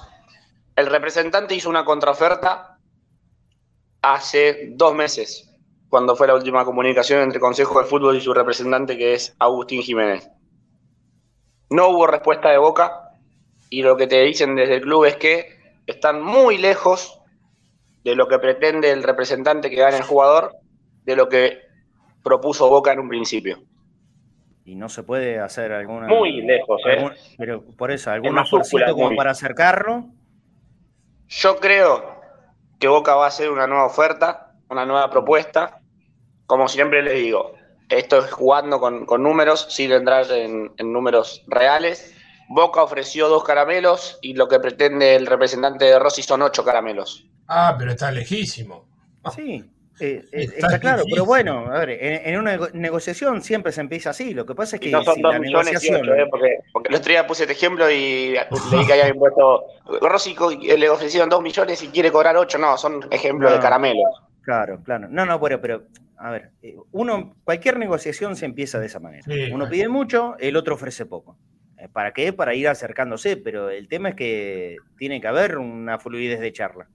El 0.76 0.86
representante 0.86 1.54
hizo 1.54 1.70
una 1.70 1.84
contraoferta 1.84 2.78
hace 4.02 4.68
dos 4.72 4.94
meses, 4.94 5.50
cuando 5.88 6.14
fue 6.14 6.26
la 6.26 6.34
última 6.34 6.66
comunicación 6.66 7.22
entre 7.22 7.40
Consejo 7.40 7.80
de 7.80 7.86
Fútbol 7.86 8.16
y 8.16 8.20
su 8.20 8.34
representante, 8.34 8.98
que 8.98 9.14
es 9.14 9.34
Agustín 9.38 9.82
Jiménez. 9.82 10.28
No 11.70 11.88
hubo 11.88 12.06
respuesta 12.06 12.50
de 12.50 12.58
boca 12.58 13.12
y 13.70 13.82
lo 13.82 13.96
que 13.96 14.06
te 14.06 14.20
dicen 14.22 14.54
desde 14.54 14.76
el 14.76 14.82
club 14.82 15.06
es 15.06 15.16
que 15.16 15.58
están 15.86 16.22
muy 16.22 16.58
lejos 16.58 17.20
de 18.04 18.14
lo 18.14 18.28
que 18.28 18.38
pretende 18.38 18.90
el 18.90 19.02
representante 19.02 19.70
que 19.70 19.76
gane 19.76 19.96
el 19.96 20.02
jugador, 20.02 20.52
de 21.04 21.16
lo 21.16 21.28
que 21.28 21.62
propuso 22.22 22.68
Boca 22.68 22.92
en 22.92 23.00
un 23.00 23.08
principio 23.08 23.58
y 24.64 24.74
no 24.74 24.88
se 24.88 25.02
puede 25.02 25.38
hacer 25.38 25.72
alguna. 25.72 26.08
Muy 26.08 26.40
lejos, 26.42 26.80
¿eh? 26.88 27.10
pero 27.36 27.62
por 27.76 27.90
eso, 27.90 28.10
algún 28.10 28.38
esfuerzo 28.38 28.94
como 28.94 29.14
para 29.14 29.32
acercarlo. 29.32 30.06
Yo 31.28 31.58
creo 31.58 32.20
que 32.78 32.88
Boca 32.88 33.14
va 33.14 33.24
a 33.24 33.28
hacer 33.28 33.50
una 33.50 33.66
nueva 33.66 33.86
oferta, 33.86 34.54
una 34.70 34.86
nueva 34.86 35.10
propuesta. 35.10 35.80
Como 36.46 36.68
siempre 36.68 37.02
le 37.02 37.12
digo, 37.14 37.54
esto 37.88 38.18
es 38.18 38.32
jugando 38.32 38.80
con, 38.80 39.06
números, 39.22 39.66
sin 39.70 39.92
entrar 39.92 40.30
en, 40.30 40.72
en, 40.76 40.92
números 40.92 41.42
reales. 41.46 42.14
Boca 42.48 42.82
ofreció 42.82 43.28
dos 43.28 43.44
caramelos 43.44 44.18
y 44.22 44.34
lo 44.34 44.48
que 44.48 44.60
pretende 44.60 45.16
el 45.16 45.26
representante 45.26 45.86
de 45.86 45.98
Rossi 45.98 46.22
son 46.22 46.42
ocho 46.42 46.64
caramelos. 46.64 47.26
Ah, 47.46 47.74
pero 47.78 47.92
está 47.92 48.10
lejísimo. 48.10 48.86
Sí, 49.34 49.64
eh, 50.00 50.24
eh, 50.32 50.48
está, 50.56 50.78
claro, 50.78 51.04
pero 51.08 51.24
bueno, 51.24 51.66
a 51.66 51.78
ver, 51.84 51.98
en, 52.00 52.38
una 52.38 52.58
negociación 52.72 53.42
siempre 53.42 53.72
se 53.72 53.80
empieza 53.80 54.10
así. 54.10 54.34
Lo 54.34 54.44
que 54.44 54.54
pasa 54.54 54.76
es 54.76 54.80
que 54.80 54.90
no 54.90 55.02
son 55.02 55.20
dos 55.20 55.38
millones 55.38 55.84
eh, 55.84 56.26
porque, 56.30 56.58
porque 56.72 56.88
el 56.88 56.94
otro 56.96 57.10
día 57.10 57.26
puse 57.26 57.44
este 57.44 57.54
ejemplo 57.54 57.90
y 57.90 58.34
leí 58.72 58.86
que 58.86 58.92
había 58.92 59.08
impuesto 59.08 59.64
Rossi 60.00 60.36
le 60.76 60.88
ofrecieron 60.88 61.28
dos 61.28 61.42
millones 61.42 61.82
y 61.82 61.88
quiere 61.88 62.10
cobrar 62.10 62.36
ocho. 62.36 62.58
No, 62.58 62.76
son 62.76 63.06
ejemplos 63.10 63.52
de 63.52 63.60
caramelos. 63.60 64.22
Claro, 64.42 64.80
claro. 64.82 65.08
No, 65.08 65.24
no, 65.24 65.40
pero, 65.40 65.60
pero 65.60 65.84
a 66.18 66.30
ver, 66.30 66.50
uno, 66.92 67.34
cualquier 67.44 67.78
negociación 67.78 68.36
se 68.36 68.46
empieza 68.46 68.78
de 68.78 68.86
esa 68.86 69.00
manera. 69.00 69.24
uno 69.52 69.68
pide 69.68 69.88
mucho, 69.88 70.36
el 70.38 70.56
otro 70.56 70.74
ofrece 70.74 71.06
poco. 71.06 71.36
¿Para 71.92 72.12
qué? 72.12 72.32
Para 72.32 72.54
ir 72.54 72.66
acercándose, 72.66 73.36
pero 73.36 73.68
el 73.68 73.88
tema 73.88 74.10
es 74.10 74.14
que 74.14 74.76
tiene 74.96 75.20
que 75.20 75.28
haber 75.28 75.58
una 75.58 75.98
fluidez 75.98 76.40
de 76.40 76.52
charla. 76.52 76.88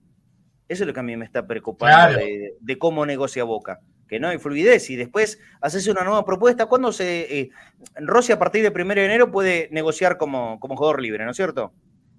Eso 0.70 0.84
es 0.84 0.86
lo 0.86 0.94
que 0.94 1.00
a 1.00 1.02
mí 1.02 1.16
me 1.16 1.24
está 1.24 1.48
preocupando 1.48 2.16
de, 2.16 2.78
cómo 2.78 3.04
negocia 3.04 3.42
Boca. 3.42 3.80
Que 4.06 4.20
no 4.20 4.28
hay 4.28 4.38
fluidez 4.38 4.88
y 4.90 4.94
después 4.94 5.40
haces 5.60 5.88
una 5.88 6.04
nueva 6.04 6.24
propuesta. 6.24 6.66
¿Cuándo 6.66 6.92
se. 6.92 7.40
Eh, 7.40 7.50
Rossi 7.96 8.30
a 8.30 8.38
partir 8.38 8.62
del 8.62 8.72
1 8.72 8.94
de 8.94 9.04
enero 9.04 9.32
puede 9.32 9.68
negociar 9.72 10.16
como, 10.16 10.60
como 10.60 10.76
jugador 10.76 11.02
libre, 11.02 11.24
¿no 11.24 11.32
es 11.32 11.36
cierto? 11.36 11.72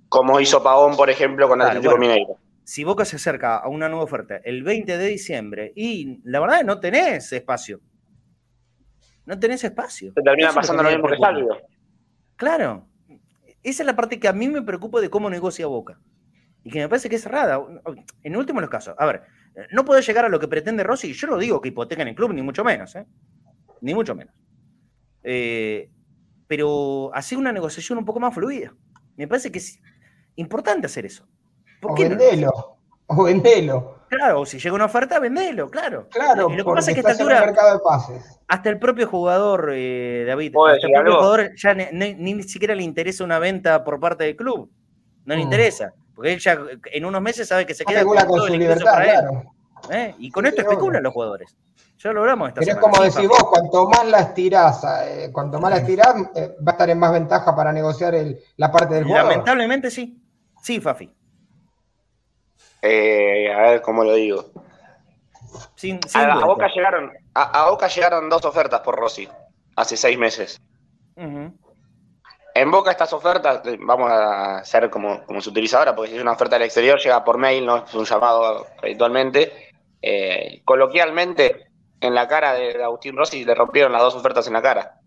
Como 0.10 0.38
hizo 0.41 0.61
Pagón, 0.61 0.98
por 0.98 1.10
ejemplo, 1.10 1.48
con 1.48 1.61
Atlético 1.61 1.98
Mineiro. 1.98 2.36
Si 2.65 2.84
Boca 2.84 3.06
se 3.06 3.15
acerca 3.15 3.56
a 3.56 3.69
una 3.69 3.88
nueva 3.88 4.03
oferta 4.03 4.41
el 4.44 4.64
20 4.64 4.98
de 4.98 5.07
diciembre 5.07 5.72
y 5.73 6.19
la 6.26 6.41
verdad 6.41 6.57
es 6.57 6.61
que 6.64 6.68
no 6.68 6.80
tenés 6.82 7.32
espacio. 7.32 7.80
No 9.26 9.40
tenés 9.40 9.64
espacio. 9.64 10.11
Se 10.14 10.22
termina 10.22 10.52
pasando 10.52 10.84
lo 10.84 10.90
mismo 10.90 11.07
que 11.07 11.18
Salvio. 11.18 11.57
Claro. 12.36 12.86
Esa 13.64 13.84
es 13.84 13.88
la 13.88 13.95
parte 13.95 14.19
que 14.19 14.28
a 14.28 14.34
mí 14.34 14.49
me 14.49 14.61
preocupa 14.61 14.99
de 14.99 15.10
cómo 15.10 15.30
negocia 15.30 15.68
Boca 15.68 16.02
y 16.63 16.71
que 16.71 16.79
me 16.79 16.89
parece 16.89 17.09
que 17.09 17.15
es 17.15 17.23
cerrada. 17.23 17.61
En 18.23 18.35
último 18.35 18.61
los 18.61 18.69
casos, 18.69 18.95
a 18.97 19.05
ver, 19.05 19.23
no 19.71 19.83
puede 19.85 20.01
llegar 20.01 20.25
a 20.25 20.29
lo 20.29 20.39
que 20.39 20.47
pretende 20.47 20.83
Rossi. 20.83 21.13
Yo 21.13 21.27
no 21.27 21.38
digo 21.38 21.61
que 21.61 21.69
hipotequen 21.69 22.07
el 22.07 22.15
club, 22.15 22.33
ni 22.33 22.41
mucho 22.41 22.63
menos, 22.63 22.95
¿eh? 22.95 23.05
Ni 23.81 23.93
mucho 23.93 24.15
menos. 24.15 24.33
Eh, 25.23 25.89
pero 26.47 27.11
hacer 27.13 27.38
una 27.38 27.51
negociación 27.51 27.97
un 27.97 28.05
poco 28.05 28.19
más 28.19 28.33
fluida. 28.33 28.73
Me 29.17 29.27
parece 29.27 29.51
que 29.51 29.59
es 29.59 29.79
importante 30.35 30.88
hacer 30.88 31.05
eso. 31.05 31.27
o 31.81 31.95
vendelo. 31.95 32.77
O 33.07 33.23
vendelo. 33.23 34.01
Claro, 34.09 34.41
o 34.41 34.45
si 34.45 34.59
llega 34.59 34.75
una 34.75 34.85
oferta, 34.85 35.19
vendelo, 35.19 35.69
claro. 35.69 36.07
Claro, 36.09 36.49
lo 36.49 36.65
que 36.65 36.71
pasa 36.71 36.91
es 36.91 36.95
que 36.95 36.99
esta 36.99 37.11
altura, 37.11 37.45
mercado 37.45 37.77
de 37.77 37.79
pases. 37.79 38.39
hasta 38.47 38.69
el 38.69 38.77
propio 38.77 39.07
jugador, 39.07 39.71
eh, 39.73 40.25
David, 40.27 40.53
hasta 40.69 40.88
el 40.88 40.93
propio 40.93 41.15
jugador 41.15 41.55
ya 41.55 41.73
ni, 41.73 42.13
ni, 42.15 42.43
siquiera 42.43 42.75
le 42.75 42.83
interesa 42.83 43.23
una 43.23 43.39
venta 43.39 43.85
por 43.85 43.99
parte 44.01 44.25
del 44.25 44.35
club. 44.35 44.69
No 45.23 45.35
le 45.35 45.39
mm. 45.39 45.43
interesa. 45.43 45.93
Porque 46.22 46.34
él 46.34 46.39
ya 46.39 46.56
en 46.93 47.03
unos 47.03 47.19
meses 47.19 47.48
sabe 47.48 47.65
que 47.65 47.73
se 47.73 47.84
queda 47.84 48.06
con, 48.06 48.15
con 48.27 48.41
su 48.41 48.53
libertad, 48.53 48.93
claro. 48.93 49.56
¿Eh? 49.89 50.14
Y 50.19 50.30
con 50.30 50.45
esto 50.45 50.61
especulan 50.61 51.02
los 51.02 51.11
jugadores. 51.11 51.57
Ya 51.98 52.11
lo 52.11 52.19
hablamos 52.19 52.49
esta 52.49 52.60
Pero 52.60 52.73
es 52.73 52.77
como 52.77 53.02
decís 53.02 53.27
vos, 53.27 53.43
cuanto 53.45 53.89
más 53.89 54.06
la 54.06 54.19
estirás, 54.19 54.84
eh, 55.03 55.31
cuanto 55.34 55.60
más 55.60 55.72
la 55.72 55.77
estirás, 55.77 56.14
eh, 56.35 56.56
va 56.60 56.68
a 56.68 56.72
estar 56.73 56.91
en 56.91 56.99
más 56.99 57.11
ventaja 57.11 57.56
para 57.56 57.73
negociar 57.73 58.14
el, 58.14 58.39
la 58.57 58.72
parte 58.72 58.93
del 58.93 59.06
jugador. 59.06 59.31
Lamentablemente 59.31 59.89
sí. 59.89 60.22
Sí, 60.61 60.80
Fafi. 60.80 61.11
a 62.84 62.88
ver 62.88 63.81
cómo 63.81 64.03
lo 64.03 64.14
digo. 64.14 64.45
a, 66.14 66.45
Boca 66.45 66.68
llegaron, 66.68 67.11
a, 67.34 67.68
Boca 67.68 67.88
llegaron 67.88 68.30
dos 68.30 68.45
ofertas 68.45 68.81
por 68.81 68.95
Rossi 68.95 69.27
hace 69.76 69.98
seis 69.98 70.19
meses. 70.19 70.61
En 72.53 72.69
Boca 72.69 72.91
estas 72.91 73.14
ofertas, 73.14 73.61
vamos 73.80 74.11
a 74.11 74.57
hacer 74.57 74.90
como, 74.90 75.23
como 75.26 75.41
se 75.41 75.49
utiliza 75.49 75.78
ahora, 75.78 75.95
porque 75.95 76.11
si 76.11 76.18
es 76.18 76.22
una 76.22 76.34
oferta 76.34 76.57
del 76.57 76.65
exterior, 76.65 76.99
llega 76.99 77.23
por 77.23 77.38
mail, 77.38 77.65
no 77.65 77.78
es 77.78 77.94
un 77.94 78.06
llamado 78.06 78.68
habitualmente. 78.82 79.69
Eh, 80.02 80.61
coloquialmente, 80.65 81.68
en 82.02 82.15
la 82.15 82.28
cara 82.28 82.53
de 82.53 82.84
Agustín 82.84 83.15
Rossi 83.15 83.45
le 83.45 83.56
rompieron 83.56 83.91
las 83.91 84.02
dos 84.02 84.15
ofertas 84.15 84.48
en 84.48 84.53
la 84.53 84.61
cara. 84.61 84.99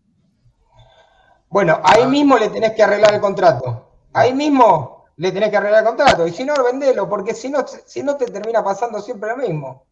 Bueno, 1.49 1.81
ahí 1.85 2.03
ah. 2.05 2.09
mismo 2.09 2.39
le 2.39 2.49
tenés 2.49 2.73
que 2.73 2.83
arreglar 2.83 3.15
el 3.15 3.21
contrato. 3.21 3.89
Ahí 4.13 4.33
mismo 4.33 5.07
le 5.17 5.31
tenés 5.33 5.51
que 5.51 5.57
arreglar 5.57 5.83
el 5.83 5.89
contrato. 5.89 6.27
Y 6.27 6.33
si 6.33 6.45
no, 6.45 6.55
vendelo, 6.65 7.09
porque 7.09 7.35
si 7.35 7.51
no, 7.51 7.65
si 7.67 8.03
no 8.03 8.17
te 8.17 8.27
termina 8.27 8.65
pasando 8.65 9.01
siempre 9.01 9.31
lo 9.31 9.37
mismo. 9.37 9.85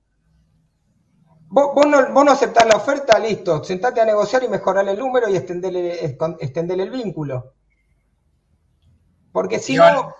Vos, 1.55 1.87
no, 1.87 2.33
aceptás 2.33 2.65
la 2.67 2.77
oferta, 2.77 3.19
listo, 3.19 3.63
sentate 3.63 4.01
a 4.01 4.07
negociar 4.07 4.43
y 4.43 4.49
mejorar 4.49 4.89
el 4.89 4.99
número 4.99 5.29
y 5.29 5.37
extenderle, 5.37 6.83
el 6.83 6.91
vínculo. 6.91 7.53
Porque 9.33 9.59
si 9.59 9.77
no, 9.77 10.15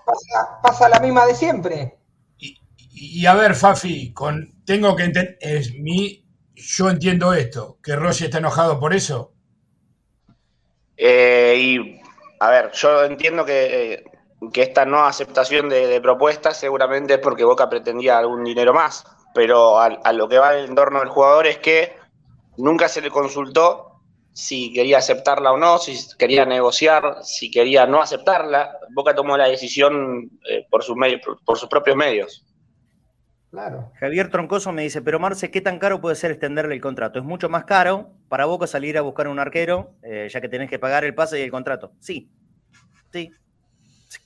pasa, 0.63 0.91
la 0.91 1.01
misma 1.01 1.25
de 1.25 1.35
siempre. 1.35 1.99
Y, 2.37 3.25
a 3.25 3.33
ver, 3.35 3.55
Fafi, 3.55 4.13
con, 4.13 4.63
tengo 4.67 4.95
que 4.95 5.05
entender, 5.05 5.39
es 5.41 5.73
mi, 5.73 6.23
yo 6.55 6.91
entiendo 6.91 7.33
esto, 7.33 7.79
que 7.83 7.97
Rossi 7.97 8.27
está 8.27 8.37
enojado 8.37 8.79
por 8.79 8.93
eso. 8.93 9.33
Eh, 10.99 11.55
y, 11.57 12.01
a 12.41 12.51
ver, 12.51 12.73
yo 12.73 13.05
entiendo 13.05 13.47
que 13.47 13.95
eh, 13.95 14.05
que 14.51 14.63
esta 14.63 14.85
no 14.85 15.05
aceptación 15.05 15.69
de, 15.69 16.01
propuestas 16.01 16.57
seguramente 16.57 17.15
es 17.15 17.21
porque 17.21 17.45
Boca 17.45 17.69
pretendía 17.69 18.19
algún 18.19 18.43
dinero 18.45 18.75
más, 18.75 19.05
pero 19.35 19.79
a, 19.79 20.13
lo 20.13 20.29
que 20.29 20.39
va 20.39 20.55
el 20.55 20.69
entorno 20.69 21.01
del 21.01 21.09
jugador 21.09 21.47
es 21.47 21.59
que 21.59 21.97
nunca 22.57 22.89
se 22.89 23.01
le 23.01 23.11
consultó 23.11 24.01
si 24.33 24.73
quería 24.73 24.99
aceptarla 24.99 25.53
o 25.53 25.59
no, 25.59 25.79
si 25.79 25.97
quería 26.17 26.47
negociar, 26.47 27.19
si 27.23 27.51
quería 27.51 27.87
no 27.87 28.01
aceptarla. 28.01 28.79
Boca 28.95 29.15
tomó 29.15 29.37
la 29.37 29.49
decisión 29.49 30.31
eh, 30.49 30.67
por, 30.71 30.83
sus 30.83 30.97
medios, 30.97 31.21
por, 31.45 31.59
sus 31.59 31.69
propios 31.69 31.97
medios. 31.97 32.47
Claro. 33.51 33.93
Javier 34.01 34.31
Troncoso 34.31 34.73
me 34.73 34.83
dice, 34.83 35.03
pero 35.03 35.21
Marce, 35.21 35.51
¿qué 35.51 35.61
tan 35.61 35.79
caro 35.79 36.01
puede 36.01 36.17
ser 36.17 36.31
extenderle 36.31 36.75
el 36.75 36.81
contrato? 36.81 37.19
Es 37.19 37.25
mucho 37.25 37.51
más 37.51 37.65
caro 37.65 38.11
para 38.29 38.47
Boca 38.47 38.67
salir 38.67 38.97
a 38.97 39.03
buscar 39.03 39.29
un 39.29 39.39
arquero, 39.39 39.93
eh, 40.03 40.29
ya 40.31 40.41
que 40.41 40.49
tenés 40.49 40.71
que 40.71 40.79
pagar 40.79 41.05
el 41.05 41.15
pase 41.15 41.39
y 41.39 41.43
el 41.43 41.51
contrato. 41.51 41.93
Sí, 42.01 42.31
sí, 43.13 43.31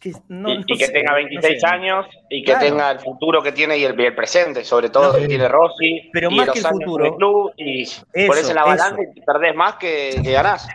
y, 0.02 0.78
que 0.78 0.88
tenga 0.88 1.14
26 1.14 1.64
años 1.64 2.06
y 2.30 2.44
que 2.44 2.54
tenga 2.56 2.90
el 2.92 3.00
futuro 3.00 3.42
que 3.42 3.52
tiene 3.52 3.78
y 3.78 3.84
el, 3.84 3.94
presente, 4.14 4.64
sobre 4.64 4.90
todo 4.90 5.18
que 5.18 5.26
tiene 5.26 5.48
Rossi. 5.48 6.10
Pero 6.12 6.30
más 6.30 6.50
que 6.50 6.58
el 6.60 6.66
futuro. 6.66 7.16
club 7.16 7.52
y 7.56 7.84
por 8.26 8.38
eso, 8.38 8.54
la 8.54 8.64
balanza 8.64 8.96
y 9.14 9.20
perdés 9.20 9.54
más 9.54 9.76
que, 9.76 10.20
ganás. 10.24 10.68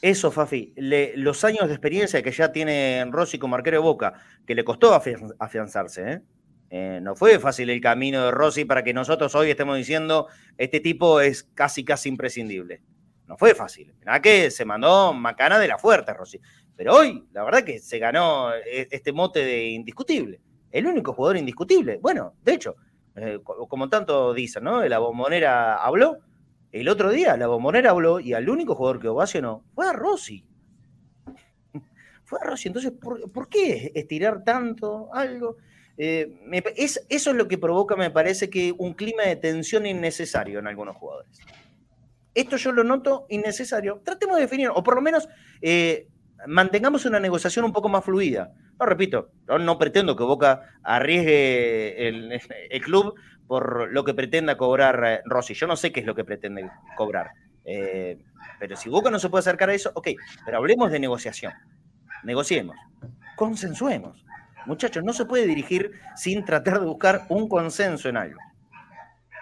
Eso, 0.00 0.30
Fafi, 0.30 0.74
los 0.76 1.44
años 1.44 1.66
de 1.66 1.74
experiencia 1.74 2.22
que 2.22 2.30
ya 2.30 2.52
tiene 2.52 3.06
Rossi 3.10 3.38
como 3.38 3.56
arquero 3.56 3.78
de 3.78 3.82
Boca, 3.82 4.12
que 4.46 4.54
le 4.54 4.62
costó 4.62 4.92
afianzarse, 4.92 6.12
¿eh? 6.12 6.20
¿eh? 6.70 6.98
no 7.00 7.16
fue 7.16 7.38
fácil 7.38 7.70
el 7.70 7.80
camino 7.80 8.24
de 8.26 8.30
Rossi 8.30 8.66
para 8.66 8.84
que 8.84 8.92
nosotros 8.92 9.34
hoy 9.34 9.50
estemos 9.50 9.78
diciendo, 9.78 10.28
este 10.58 10.80
tipo 10.80 11.20
es 11.20 11.44
casi, 11.54 11.84
casi 11.84 12.10
imprescindible. 12.10 12.82
No 13.26 13.38
fue 13.38 13.54
fácil. 13.54 13.94
Mirá 14.00 14.20
que 14.20 14.50
se 14.50 14.64
mandó 14.64 15.14
macana 15.14 15.58
de 15.58 15.68
la 15.68 15.78
fuerte, 15.78 16.12
Rossi. 16.12 16.38
Pero 16.76 16.94
hoy, 16.94 17.24
la 17.32 17.44
verdad 17.44 17.64
que 17.64 17.78
se 17.78 17.98
ganó 17.98 18.52
e, 18.54 18.88
este 18.90 19.12
mote 19.12 19.44
de 19.44 19.68
indiscutible. 19.68 20.40
El 20.70 20.86
único 20.86 21.12
jugador 21.12 21.36
indiscutible. 21.36 21.98
Bueno, 22.02 22.34
de 22.42 22.54
hecho, 22.54 22.76
eh, 23.16 23.38
como 23.44 23.88
tanto 23.88 24.34
dicen, 24.34 24.64
¿no? 24.64 24.84
La 24.84 24.98
bombonera 24.98 25.76
habló. 25.76 26.18
El 26.72 26.88
otro 26.88 27.10
día 27.10 27.36
la 27.36 27.46
bombonera 27.46 27.90
habló 27.90 28.18
y 28.18 28.32
al 28.32 28.48
único 28.48 28.74
jugador 28.74 28.98
que 28.98 29.06
ovacionó 29.06 29.62
fue 29.74 29.86
a 29.86 29.92
Rossi. 29.92 30.44
fue 32.24 32.40
a 32.40 32.44
Rossi. 32.44 32.68
Entonces, 32.68 32.92
¿por, 32.92 33.48
qué 33.48 33.92
estirar 33.94 34.42
tanto 34.42 35.14
algo? 35.14 35.58
Eh, 35.96 36.36
es, 36.76 37.06
eso 37.08 37.30
es 37.30 37.36
lo 37.36 37.46
que 37.46 37.56
provoca, 37.56 37.94
me 37.94 38.10
parece, 38.10 38.50
que 38.50 38.74
un 38.76 38.94
clima 38.94 39.22
de 39.22 39.36
tensión 39.36 39.86
innecesario 39.86 40.58
en 40.58 40.66
algunos 40.66 40.96
jugadores. 40.96 41.38
Esto 42.34 42.56
yo 42.56 42.72
lo 42.72 42.82
noto 42.82 43.26
innecesario. 43.28 44.00
Tratemos 44.04 44.36
de 44.36 44.42
definir, 44.42 44.70
o 44.74 44.82
por 44.82 44.96
lo 44.96 45.02
menos 45.02 45.28
eh, 45.62 46.08
mantengamos 46.46 47.04
una 47.04 47.20
negociación 47.20 47.64
un 47.64 47.72
poco 47.72 47.88
más 47.88 48.04
fluida. 48.04 48.52
No, 48.78 48.86
repito, 48.86 49.30
no, 49.46 49.78
pretendo 49.78 50.16
que 50.16 50.24
Boca 50.24 50.62
arriesgue 50.82 52.08
el, 52.08 52.40
club 52.82 53.14
por 53.46 53.92
lo 53.92 54.04
que 54.04 54.14
pretenda 54.14 54.56
cobrar 54.56 55.04
eh, 55.04 55.20
Rossi. 55.24 55.54
Yo 55.54 55.66
no 55.66 55.76
sé 55.76 55.92
qué 55.92 56.00
es 56.00 56.06
lo 56.06 56.14
que 56.14 56.24
pretende 56.24 56.68
cobrar. 56.96 57.30
Eh, 57.64 58.18
pero 58.58 58.76
si 58.76 58.88
Boca 58.88 59.10
no 59.10 59.18
se 59.18 59.28
puede 59.28 59.40
acercar 59.40 59.70
a 59.70 59.74
eso, 59.74 59.90
ok, 59.94 60.08
pero 60.44 60.58
hablemos 60.58 60.90
de 60.90 60.98
negociación. 60.98 61.52
Negociemos, 62.22 62.76
consensuemos. 63.36 64.24
Muchachos, 64.66 65.04
no 65.04 65.12
se 65.12 65.26
puede 65.26 65.46
dirigir 65.46 65.92
sin 66.16 66.44
tratar 66.44 66.80
de 66.80 66.86
buscar 66.86 67.26
un 67.28 67.48
consenso 67.48 68.08
en 68.08 68.16
algo. 68.16 68.40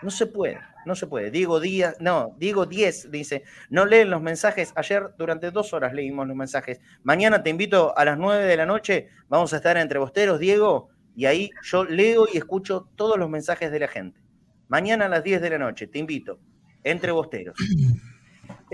No 0.03 0.11
se 0.11 0.27
puede. 0.27 0.59
No 0.85 0.95
se 0.95 1.07
puede. 1.07 1.31
Diego 1.31 1.61
Díaz, 1.61 1.97
no, 2.01 2.35
Diego 2.39 2.67
10 2.67 3.11
dice, 3.11 3.45
no 3.71 3.87
leen 3.87 4.11
los 4.11 4.21
mensajes. 4.21 4.73
Ayer 4.75 5.11
durante 5.17 5.51
dos 5.51 5.73
horas 5.73 5.93
leímos 5.95 6.27
los 6.27 6.37
mensajes. 6.37 6.81
Mañana 7.05 7.43
te 7.43 7.51
invito 7.51 7.97
a 7.97 8.05
las 8.05 8.19
9 8.19 8.45
de 8.45 8.57
la 8.57 8.67
noche. 8.67 9.09
Vamos 9.29 9.53
a 9.53 9.57
estar 9.57 9.77
entre 9.77 9.99
bosteros, 9.99 10.41
Diego, 10.41 10.89
y 11.15 11.27
ahí 11.27 11.51
yo 11.63 11.85
leo 11.85 12.27
y 12.33 12.39
escucho 12.39 12.89
todos 12.97 13.19
los 13.19 13.31
mensajes 13.31 13.71
de 13.71 13.79
la 13.79 13.89
gente. 13.89 14.21
Mañana 14.69 15.07
a 15.07 15.09
las 15.09 15.23
10 15.23 15.41
de 15.41 15.51
la 15.51 15.59
noche, 15.59 15.87
te 15.87 15.99
invito, 15.99 16.41
entre 16.83 17.13
bosteros. 17.13 17.57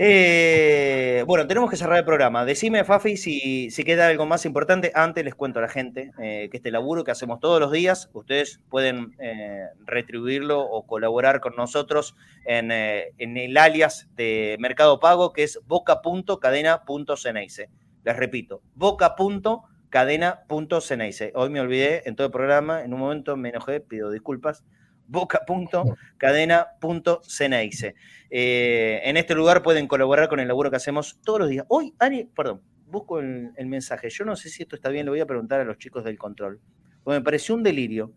Eh, 0.01 1.25
bueno, 1.27 1.45
tenemos 1.45 1.69
que 1.69 1.75
cerrar 1.75 1.97
el 1.97 2.05
programa. 2.05 2.45
Decime, 2.45 2.85
Fafi, 2.85 3.17
si, 3.17 3.69
si 3.69 3.83
queda 3.83 4.07
algo 4.07 4.25
más 4.25 4.45
importante. 4.45 4.93
Antes 4.95 5.25
les 5.25 5.35
cuento 5.35 5.59
a 5.59 5.63
la 5.63 5.67
gente 5.67 6.13
eh, 6.21 6.47
que 6.49 6.55
este 6.55 6.71
laburo 6.71 7.03
que 7.03 7.11
hacemos 7.11 7.41
todos 7.41 7.59
los 7.59 7.69
días, 7.69 8.09
ustedes 8.13 8.61
pueden 8.69 9.13
eh, 9.19 9.65
retribuirlo 9.85 10.61
o 10.61 10.87
colaborar 10.87 11.41
con 11.41 11.57
nosotros 11.57 12.15
en, 12.45 12.71
el 12.71 13.57
alias 13.57 14.07
de 14.15 14.55
Mercado 14.61 15.01
Pago, 15.01 15.33
que 15.33 15.43
es 15.43 15.59
boca.cadena.ceneice. 15.67 17.69
Les 18.05 18.15
repito, 18.15 18.61
boca.cadena.ceneice. 18.75 21.33
Hoy 21.35 21.49
me 21.49 21.59
olvidé 21.59 22.03
en 22.05 22.15
todo 22.15 22.27
el 22.27 22.31
programa, 22.31 22.85
en 22.85 22.93
un 22.93 23.01
momento 23.01 23.35
me 23.35 23.49
enojé, 23.49 23.81
pido 23.81 24.11
disculpas 24.11 24.63
boca.cadena.ceneice. 25.09 27.95
Eh, 28.29 29.01
en 29.03 29.17
este 29.17 29.35
lugar 29.35 29.63
pueden 29.63 29.87
colaborar 29.87 30.29
con 30.29 30.39
el 30.39 30.47
laburo 30.47 30.69
que 30.69 30.77
hacemos 30.77 31.19
todos 31.23 31.39
los 31.39 31.49
días. 31.49 31.65
Hoy, 31.67 31.93
Ari, 31.99 32.29
perdón, 32.35 32.61
busco 32.85 33.19
el, 33.19 33.51
mensaje. 33.65 34.09
Yo 34.09 34.23
no 34.23 34.35
sé 34.35 34.49
si 34.49 34.63
esto 34.63 34.75
está 34.75 34.89
bien, 34.89 35.05
lo 35.05 35.11
voy 35.11 35.19
a 35.19 35.25
preguntar 35.25 35.59
a 35.59 35.65
los 35.65 35.77
chicos 35.77 36.03
del 36.03 36.17
control. 36.17 36.61
Porque 37.03 37.19
me 37.19 37.23
pareció 37.23 37.55
un 37.55 37.63
delirio. 37.63 38.13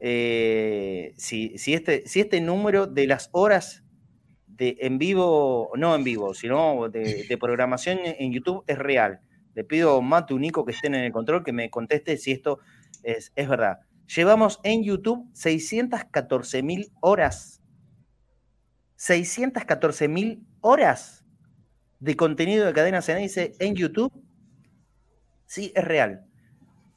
Eh, 0.00 1.12
si, 1.16 1.54
este, 1.66 2.06
si 2.06 2.20
este 2.20 2.40
número 2.40 2.86
de 2.86 3.06
las 3.06 3.28
horas 3.32 3.84
de 4.46 4.76
en 4.80 4.98
vivo, 4.98 5.70
no 5.76 5.94
en 5.94 6.04
vivo, 6.04 6.34
sino 6.34 6.88
de, 6.88 7.36
programación 7.38 7.98
en 8.02 8.32
YouTube 8.32 8.64
es 8.66 8.78
real. 8.78 9.20
Le 9.54 9.64
pido 9.64 9.98
a 9.98 10.02
Matu 10.02 10.38
Nico 10.38 10.64
que 10.64 10.72
estén 10.72 10.94
en 10.94 11.04
el 11.04 11.12
control 11.12 11.44
que 11.44 11.52
me 11.52 11.70
conteste 11.70 12.16
si 12.16 12.32
esto 12.32 12.60
es, 13.02 13.32
es 13.34 13.48
verdad. 13.48 13.80
Llevamos 14.14 14.60
en 14.62 14.84
YouTube 14.84 15.28
614 15.32 16.62
mil 16.62 16.92
horas. 17.00 17.60
614 18.96 20.08
mil 20.08 20.46
horas 20.60 21.24
de 22.00 22.16
contenido 22.16 22.66
de 22.66 22.72
cadena 22.72 23.00
dice 23.00 23.54
en 23.58 23.74
YouTube. 23.74 24.12
Sí, 25.44 25.72
es 25.74 25.84
real. 25.84 26.24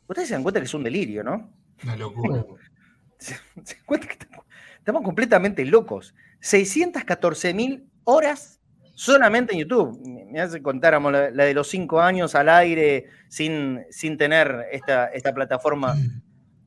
Ustedes 0.08 0.28
se 0.28 0.34
dan 0.34 0.44
cuenta 0.44 0.60
que 0.60 0.66
es 0.66 0.74
un 0.74 0.84
delirio, 0.84 1.24
¿no? 1.24 1.52
Una 1.84 1.96
locura. 1.96 2.46
Se, 3.18 3.34
dan 3.34 3.66
cuenta 3.86 4.08
que 4.08 4.14
estamos, 4.14 5.04
completamente 5.04 5.66
locos. 5.66 6.16
614 6.40 7.54
mil 7.54 7.90
horas 8.06 8.62
solamente 8.96 9.54
en 9.54 9.60
YouTube. 9.60 10.00
Me 10.32 10.40
hace 10.40 10.62
contáramos 10.62 11.12
la, 11.12 11.30
la, 11.32 11.44
de 11.44 11.54
los 11.54 11.68
cinco 11.68 12.02
años 12.02 12.34
al 12.34 12.48
aire 12.48 13.08
sin, 13.28 13.86
sin 13.90 14.18
tener 14.18 14.68
esta, 14.72 15.08
esta 15.08 15.34
plataforma 15.34 15.96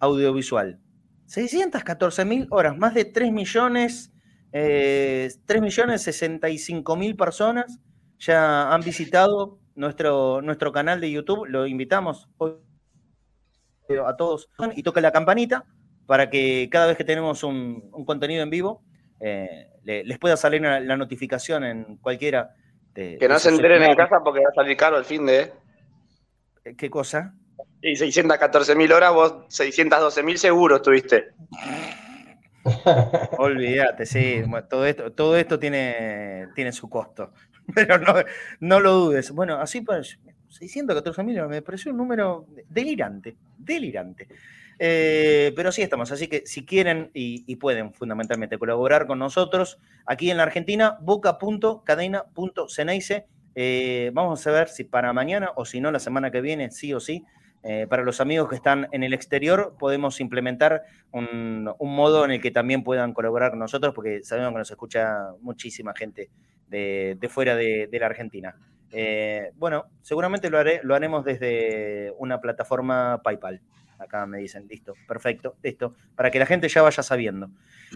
audiovisual. 0.03 0.79
614 1.27 2.25
mil 2.25 2.47
horas, 2.51 2.77
más 2.77 2.93
de 2.93 3.05
3 3.07 3.33
millones, 3.33 4.13
eh, 4.53 5.31
3 5.47 5.63
millones 5.63 6.03
65 6.03 6.97
mil 6.97 7.17
personas 7.17 7.79
ya 8.19 8.73
han 8.73 8.83
visitado 8.83 9.59
nuestro, 9.75 10.43
nuestro 10.43 10.73
canal 10.73 11.01
de 11.01 11.11
YouTube. 11.11 11.47
Lo 11.47 11.67
invitamos 11.67 12.29
a 14.07 14.17
todos 14.17 14.51
y 14.75 14.83
toca 14.83 15.01
la 15.01 15.13
campanita 15.13 15.65
para 16.07 16.29
que 16.29 16.69
cada 16.71 16.89
vez 16.89 16.97
que 16.97 17.05
tenemos 17.05 17.45
un, 17.45 17.91
contenido 18.05 18.43
en 18.43 18.51
vivo 18.51 18.83
eh, 19.21 19.69
les 19.85 20.19
pueda 20.19 20.37
salir 20.37 20.61
la, 20.63 20.97
notificación 20.97 21.65
en 21.65 21.97
cualquiera 21.99 22.55
de. 22.93 23.19
Que 23.19 23.29
no 23.29 23.39
se 23.39 23.51
enteren 23.51 23.83
en 23.83 23.95
casa 23.95 24.17
porque 24.23 24.41
va 24.41 24.51
a 24.51 24.55
salir 24.55 24.77
caro 24.77 24.99
el 24.99 25.05
fin 25.05 25.25
de. 25.27 25.53
¿Qué 26.77 26.91
cosa? 26.91 27.35
Y 27.83 27.97
614 27.97 28.75
mil 28.77 28.93
horas, 28.93 29.13
vos 29.13 29.35
612 29.49 30.23
mil 30.23 30.39
seguro 30.39 30.77
estuviste. 30.77 31.33
Olvídate, 33.39 34.07
sí, 34.07 34.41
todo 34.71 34.87
esto, 34.87 35.11
todo 35.13 35.37
esto 35.37 35.59
tiene, 35.59 36.47
tiene 36.55 36.71
su 36.71 36.89
costo, 36.89 37.33
pero 37.75 37.99
no, 38.61 38.79
lo 38.79 38.93
dudes. 38.93 39.33
Bueno, 39.33 39.57
así 39.57 39.81
pues, 39.81 40.21
614 40.49 41.25
mil 41.25 41.45
me 41.49 41.61
pareció 41.61 41.91
un 41.91 41.99
número 41.99 42.47
delirante, 42.69 43.35
delirante. 43.59 44.29
Eh, 44.79 45.53
pero 45.57 45.73
sí 45.73 45.83
estamos, 45.83 46.13
así 46.13 46.29
que 46.29 46.47
si 46.47 46.65
quieren 46.65 47.11
y, 47.15 47.57
pueden 47.57 47.93
fundamentalmente 47.93 48.59
colaborar 48.59 49.09
con 49.09 49.19
nosotros 49.19 49.81
aquí 50.07 50.31
en 50.31 50.37
la 50.37 50.45
Argentina, 50.45 50.99
boca.cadena.ceneice. 51.01 53.27
Eh, 53.55 54.11
vamos 54.15 54.47
a 54.47 54.51
ver 54.51 54.69
si 54.69 54.85
para 54.85 55.13
mañana 55.13 55.51
o 55.57 55.65
si 55.65 55.81
no 55.81 55.91
la 55.91 55.99
semana 55.99 56.31
que 56.31 56.41
viene, 56.41 56.71
sí 56.71 56.95
o 56.95 57.01
sí, 57.01 57.25
eh, 57.65 57.87
para 57.89 58.03
los 58.03 58.21
amigos 58.21 58.49
que 58.49 58.57
están 58.57 58.89
en 58.91 59.05
el 59.05 59.15
exterior, 59.15 59.77
podemos 59.79 60.21
implementar 60.21 60.83
un, 61.13 61.71
modo 61.79 62.25
en 62.25 62.33
el 62.33 62.41
que 62.41 62.51
también 62.51 62.83
puedan 62.83 63.13
colaborar 63.13 63.51
con 63.51 63.61
nosotros, 63.61 63.95
porque 63.95 64.23
sabemos 64.25 64.53
que 64.53 64.59
nos 64.59 64.71
escucha 64.71 65.31
muchísima 65.41 65.95
gente 65.95 66.31
de, 66.69 67.17
fuera 67.31 67.55
de, 67.55 67.89
la 67.93 68.07
Argentina. 68.07 68.57
Eh, 68.91 69.53
bueno, 69.57 69.87
seguramente 70.03 70.51
lo, 70.51 70.59
haré, 70.59 70.81
lo 70.83 70.95
haremos 70.95 71.25
desde 71.25 72.13
una 72.19 72.41
plataforma 72.41 73.21
PayPal. 73.23 73.61
Acá 73.99 74.27
me 74.27 74.39
dicen, 74.39 74.67
listo, 74.69 74.95
perfecto, 75.07 75.55
listo, 75.63 75.95
para 76.17 76.33
que 76.33 76.41
la 76.41 76.47
gente 76.47 76.69
ya 76.69 76.83
vaya 76.83 77.05
sabiendo. 77.05 77.51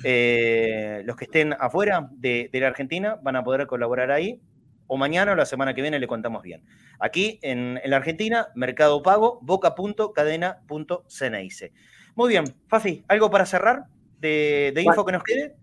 Eh, 0.05 1.03
los 1.05 1.17
que 1.17 1.25
estén 1.25 1.55
afuera 1.59 2.09
de, 2.13 2.49
de 2.53 2.61
la 2.61 2.69
Argentina 2.69 3.19
van 3.21 3.35
a 3.35 3.43
poder 3.43 3.67
colaborar 3.67 4.13
ahí 4.13 4.41
o 4.87 4.97
mañana 4.97 5.33
o 5.33 5.35
la 5.35 5.47
semana 5.47 5.75
que 5.75 5.83
viene 5.83 5.99
le 5.99 6.07
contamos 6.07 6.43
bien. 6.43 6.63
Aquí 6.99 7.39
en, 7.43 7.79
la 7.85 7.97
Argentina, 7.97 8.49
Mercado 8.55 9.03
Pago, 9.03 9.39
boca.cadena.ceneice. 9.43 11.73
Muy 12.15 12.31
bien, 12.31 12.55
Fafi, 12.69 13.05
¿algo 13.09 13.31
para 13.31 13.45
cerrar 13.47 13.85
de, 14.21 14.73
info 14.85 15.05
que 15.05 15.13
nos 15.13 15.23
quede? 15.23 15.55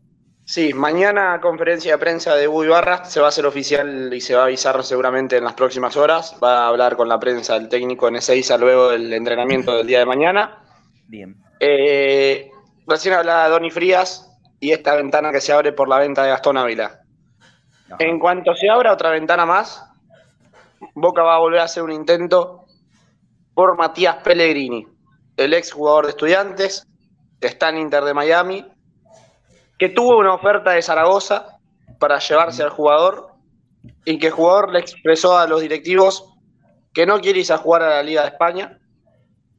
Sí, 0.45 0.73
mañana 0.73 1.39
conferencia 1.41 1.93
de 1.93 1.97
prensa 1.97 2.35
de 2.35 2.47
Buy 2.47 2.67
Barra 2.67 3.05
se 3.05 3.21
va 3.21 3.27
a 3.27 3.29
hacer 3.29 3.45
oficial 3.45 4.13
y 4.13 4.19
se 4.19 4.35
va 4.35 4.41
a 4.41 4.45
avisar 4.45 4.83
seguramente 4.83 5.37
en 5.37 5.45
las 5.45 5.53
próximas 5.53 5.95
horas. 5.95 6.35
Va 6.43 6.65
a 6.65 6.67
hablar 6.67 6.97
con 6.97 7.07
la 7.07 7.17
prensa 7.17 7.55
el 7.55 7.69
técnico 7.69 8.09
en 8.09 8.17
Ezeiza 8.17 8.57
luego 8.57 8.89
del 8.89 9.13
entrenamiento 9.13 9.77
del 9.77 9.87
día 9.87 9.99
de 9.99 10.05
mañana. 10.05 10.61
Bien. 11.07 11.37
Eh, 11.61 12.51
recién 12.85 13.13
hablaba 13.13 13.47
Donny 13.47 13.71
Frías 13.71 14.37
y 14.59 14.71
esta 14.71 14.95
ventana 14.95 15.31
que 15.31 15.39
se 15.39 15.53
abre 15.53 15.71
por 15.71 15.87
la 15.87 15.97
venta 15.97 16.23
de 16.23 16.29
Gastón 16.29 16.57
Ávila. 16.57 17.02
En 17.99 18.19
cuanto 18.19 18.55
se 18.55 18.69
abra 18.69 18.93
otra 18.93 19.09
ventana 19.11 19.45
más, 19.45 19.83
Boca 20.95 21.23
va 21.23 21.35
a 21.35 21.39
volver 21.39 21.59
a 21.59 21.65
hacer 21.65 21.83
un 21.83 21.91
intento 21.91 22.65
por 23.53 23.77
Matías 23.77 24.17
Pellegrini, 24.17 24.87
el 25.37 25.53
ex 25.53 25.71
jugador 25.71 26.05
de 26.05 26.11
estudiantes, 26.11 26.87
que 27.39 27.47
está 27.47 27.69
en 27.69 27.77
Inter 27.77 28.03
de 28.03 28.13
Miami, 28.13 28.65
que 29.77 29.89
tuvo 29.89 30.17
una 30.17 30.33
oferta 30.33 30.71
de 30.71 30.81
Zaragoza 30.81 31.59
para 31.99 32.19
llevarse 32.19 32.63
al 32.63 32.69
jugador 32.69 33.33
y 34.05 34.17
que 34.17 34.27
el 34.27 34.33
jugador 34.33 34.71
le 34.71 34.79
expresó 34.79 35.37
a 35.37 35.47
los 35.47 35.61
directivos 35.61 36.33
que 36.93 37.05
no 37.05 37.19
quiere 37.19 37.39
irse 37.39 37.53
a 37.53 37.57
jugar 37.57 37.83
a 37.83 37.89
la 37.89 38.03
Liga 38.03 38.21
de 38.21 38.29
España, 38.29 38.79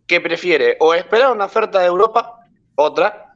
que 0.06 0.20
prefiere 0.20 0.76
o 0.80 0.94
esperar 0.94 1.32
una 1.32 1.46
oferta 1.46 1.80
de 1.80 1.86
Europa, 1.86 2.38
otra, 2.74 3.34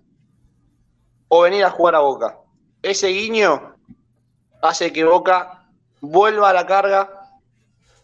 o 1.29 1.43
venir 1.43 1.65
a 1.65 1.71
jugar 1.71 1.95
a 1.95 2.01
Boca. 2.01 2.39
Ese 2.83 3.09
guiño 3.09 3.78
hace 4.63 4.93
que 4.93 5.05
Boca 5.05 5.67
vuelva 6.01 6.51
a 6.51 6.53
la 6.53 6.67
carga 6.67 7.09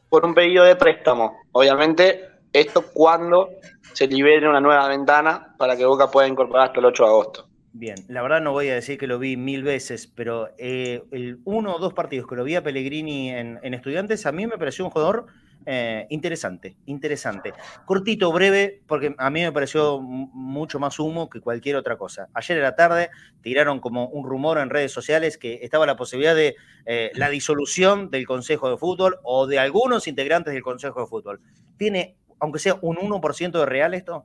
por 0.09 0.25
un 0.25 0.35
pedido 0.35 0.65
de 0.65 0.77
préstamo. 0.77 1.37
Obviamente, 1.53 2.29
esto 2.53 2.85
cuando 2.93 3.51
se 3.93 4.07
libere 4.07 4.49
una 4.49 4.61
nueva 4.61 4.89
ventana 4.89 5.55
para 5.59 5.77
que 5.77 5.85
Boca 5.85 6.11
pueda 6.11 6.29
incorporar 6.29 6.69
hasta 6.69 6.81
el 6.81 6.87
8 6.87 7.03
de 7.03 7.09
agosto. 7.09 7.49
Bien, 7.73 7.97
la 8.07 8.23
verdad 8.23 8.41
no 8.41 8.53
voy 8.53 8.69
a 8.69 8.75
decir 8.75 8.99
que 8.99 9.09
lo 9.09 9.19
vi 9.19 9.37
mil 9.37 9.65
veces, 9.65 10.07
pero 10.07 10.49
eh, 10.59 11.03
el 11.11 11.41
uno 11.45 11.75
o 11.75 11.79
dos 11.81 11.93
partidos 11.93 12.29
que 12.29 12.37
lo 12.37 12.45
vi 12.45 12.55
a 12.55 12.63
Pellegrini 12.63 13.31
en, 13.31 13.59
en 13.63 13.75
Estudiantes, 13.75 14.27
a 14.27 14.33
mí 14.33 14.47
me 14.47 14.59
pareció 14.59 14.85
un 14.85 14.93
jugador 14.93 15.27
eh, 15.67 16.07
interesante, 16.11 16.77
interesante. 16.87 17.55
Cortito, 17.87 18.31
breve, 18.33 18.83
porque 18.87 19.15
a 19.17 19.31
mí 19.31 19.43
me 19.43 19.53
pareció 19.53 20.01
mucho 20.01 20.79
más 20.79 20.99
humo 20.99 21.31
que 21.31 21.41
cualquier 21.41 21.77
otra 21.77 21.97
cosa. 21.97 22.29
Ayer 22.35 22.59
en 22.59 22.63
la 22.63 22.75
tarde 22.75 23.11
tiraron 23.41 23.81
como 23.81 24.09
un 24.09 24.29
rumor 24.29 24.59
en 24.59 24.71
redes 24.71 24.93
sociales 24.93 25.39
que 25.39 25.61
estaba 25.63 25.87
la 25.87 25.97
posibilidad 25.97 26.35
de 26.35 26.57
eh, 26.87 27.11
la 27.15 27.31
disolución 27.31 28.11
del 28.11 28.27
Consejo 28.27 28.71
de 28.71 28.77
Fútbol 28.77 29.19
o 29.23 29.47
de 29.47 29.59
algunos 29.59 30.07
integrantes 30.07 30.53
del 30.53 30.63
Consejo 30.63 31.01
de 31.01 31.07
Fútbol. 31.07 31.41
¿Tiene, 31.79 32.17
aunque 32.41 32.59
sea 32.59 32.77
un 32.83 32.97
1% 32.97 33.51
de 33.51 33.67
real 33.67 33.95
esto? 33.95 34.25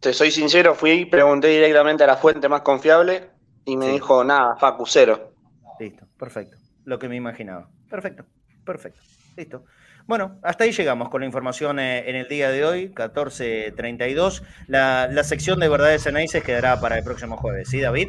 Te 0.00 0.12
soy 0.12 0.32
sincero, 0.32 0.74
fui 0.74 0.90
y 0.90 1.04
pregunté 1.04 1.48
directamente 1.48 2.02
a 2.02 2.08
la 2.08 2.16
fuente 2.16 2.48
más 2.48 2.62
confiable 2.62 3.30
y 3.64 3.76
me 3.76 3.88
dijo 3.90 4.24
nada, 4.24 4.56
Facu, 4.56 4.84
cero. 4.86 5.34
Listo, 5.78 6.08
perfecto. 6.18 6.56
Lo 6.84 6.98
que 6.98 7.08
me 7.08 7.14
imaginaba. 7.14 7.70
Perfecto, 7.88 8.24
perfecto. 8.64 9.00
Listo. 9.36 9.64
Bueno, 10.06 10.36
hasta 10.42 10.64
ahí 10.64 10.72
llegamos 10.72 11.08
con 11.08 11.20
la 11.20 11.26
información 11.26 11.78
eh, 11.78 12.08
en 12.08 12.16
el 12.16 12.28
día 12.28 12.50
de 12.50 12.64
hoy, 12.64 12.92
14.32. 12.94 14.42
La, 14.66 15.08
la 15.08 15.24
sección 15.24 15.60
de 15.60 15.68
verdades 15.68 16.06
análisis 16.06 16.42
quedará 16.42 16.80
para 16.80 16.98
el 16.98 17.04
próximo 17.04 17.36
jueves, 17.36 17.68
¿sí, 17.68 17.80
David? 17.80 18.08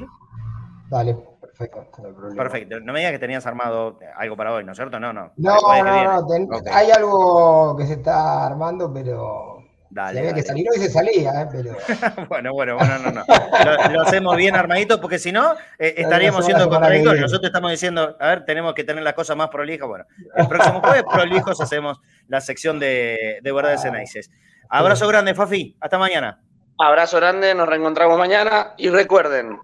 Dale, 0.90 1.15
perfecto, 1.40 1.88
Perfecto, 2.36 2.80
no 2.80 2.94
me 2.94 2.99
digas 2.99 3.14
que 3.14 3.20
tenías 3.20 3.45
armado 3.45 3.99
algo 4.18 4.36
para 4.36 4.53
hoy, 4.53 4.64
¿no 4.64 4.72
es 4.72 4.78
cierto? 4.78 4.99
No, 4.99 5.14
no. 5.14 5.32
No, 5.38 5.56
no, 5.84 6.22
no, 6.22 6.61
hay 6.72 6.91
algo 6.91 7.76
que 7.78 7.86
se 7.86 7.94
está 7.94 8.45
armando, 8.45 8.91
pero 8.94 9.62
Dale, 9.94 10.22
había 10.22 10.34
que 10.34 10.41
salir 10.41 10.65
hoy 10.74 10.80
se 10.80 10.90
salía, 10.90 11.44
¿eh? 11.44 11.48
pero. 11.52 11.78
bueno, 12.28 12.52
bueno, 12.52 12.78
bueno, 12.78 12.98
no, 12.98 13.11
no. 13.11 13.24
Lo, 13.91 14.02
hacemos 14.02 14.36
bien 14.36 14.56
armadito 14.56 14.99
porque 14.99 15.20
si 15.20 15.32
no, 15.32 15.53
eh, 15.78 15.94
estaríamos 15.98 16.45
siendo 16.45 16.68
contradictorios. 16.68 17.22
Nosotros 17.22 17.49
estamos 17.49 17.70
diciendo, 17.70 18.18
a 18.20 18.28
ver, 18.30 18.44
tenemos 18.44 18.74
que 18.74 18.84
tener 18.84 19.03
las 19.03 19.14
cosas 19.14 19.38
más 19.38 19.49
prolijas. 19.49 19.88
Bueno, 19.88 20.06
el 20.36 20.48
próximo 20.48 20.82
jueves, 20.82 21.03
prolijos, 21.03 21.61
hacemos 21.61 21.99
la 22.28 22.41
sección 22.41 22.80
de, 22.80 23.38
de 23.44 23.52
verdades 23.52 23.84
cenaices. 23.84 24.32
Abrazo 24.68 25.07
grande, 25.07 25.36
Fafi. 25.36 25.78
Hasta 25.80 25.99
mañana. 25.99 26.41
Abrazo 26.80 27.18
grande, 27.18 27.53
nos 27.53 27.70
reencontramos 27.70 28.18
mañana 28.18 28.74
y 28.78 28.90
recuerden, 28.90 29.60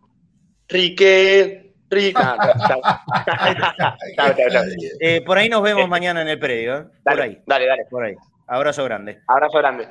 Rique, 0.67 1.73
Rica. 1.89 2.37
Eh, 5.01 5.21
por 5.25 5.37
ahí 5.37 5.49
nos 5.49 5.63
vemos 5.63 5.87
mañana 5.89 6.21
en 6.21 6.27
el 6.27 6.37
predio. 6.37 6.77
¿eh? 6.77 6.85
Por 7.03 7.21
ahí. 7.21 7.41
Dale, 7.45 7.65
dale. 7.65 7.85
Por 7.89 8.03
ahí. 8.03 8.15
Abrazo 8.47 8.83
grande. 8.83 9.21
Abrazo 9.27 9.57
grande. 9.57 9.87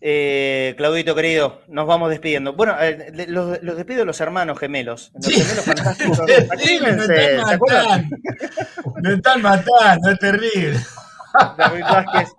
Eh, 0.00 0.74
Claudito 0.76 1.14
querido, 1.14 1.62
nos 1.68 1.86
vamos 1.86 2.10
despidiendo. 2.10 2.52
Bueno, 2.52 2.76
eh, 2.80 3.26
los, 3.28 3.62
los, 3.62 3.76
despido 3.76 4.04
los 4.04 4.20
hermanos 4.20 4.58
gemelos. 4.58 5.10
Los 5.14 5.26
gemelos 5.26 5.64
fantásticos. 5.64 6.20
Actívense, 6.50 7.36
¿se 7.44 7.54
acuerdan? 7.54 8.10
Me 9.02 9.14
están 9.14 9.42
matando, 9.42 10.10
es 10.10 10.18
terrible. 10.18 10.78
David 11.56 11.82
Vázquez 11.82 12.34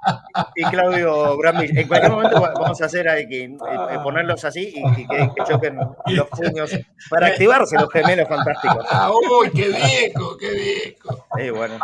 y 0.56 0.64
Claudio 0.66 1.38
Bramil. 1.38 1.78
En 1.78 1.88
cualquier 1.88 2.12
momento 2.12 2.42
vamos 2.42 2.82
a 2.82 2.86
hacer 2.86 3.08
hay 3.10 3.28
que 3.28 3.44
eh, 3.46 3.58
eh, 3.92 4.00
ponerlos 4.04 4.44
así 4.46 4.74
y, 4.76 5.08
que, 5.08 5.30
choquen 5.48 5.78
los 5.78 6.28
puños 6.30 6.72
para 7.10 7.28
activarse 7.28 7.76
los 7.78 7.92
gemelos 7.92 8.28
fantásticos. 8.28 8.86
Ah, 8.90 9.12
¡Uy, 9.12 9.50
qué 9.52 9.68
viejo, 9.70 10.38
qué 10.38 10.52
viejo! 10.52 11.58
Bueno, 11.58 11.78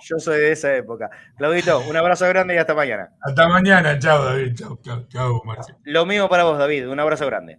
yo 0.00 0.18
soy 0.18 0.38
de 0.38 0.52
esa 0.52 0.74
época. 0.74 1.10
Claudito, 1.36 1.80
un 1.80 1.96
abrazo 1.96 2.28
grande 2.28 2.54
y 2.54 2.58
hasta 2.58 2.74
mañana. 2.74 3.10
Hasta 3.20 3.48
mañana, 3.48 3.98
chao 3.98 4.24
David, 4.24 4.54
chao, 4.54 4.78
chao, 4.82 5.06
chao 5.08 5.42
Marcelo. 5.44 5.78
Lo 5.84 6.06
mismo 6.06 6.28
para 6.28 6.44
vos, 6.44 6.58
David, 6.58 6.88
un 6.88 7.00
abrazo 7.00 7.26
grande. 7.26 7.58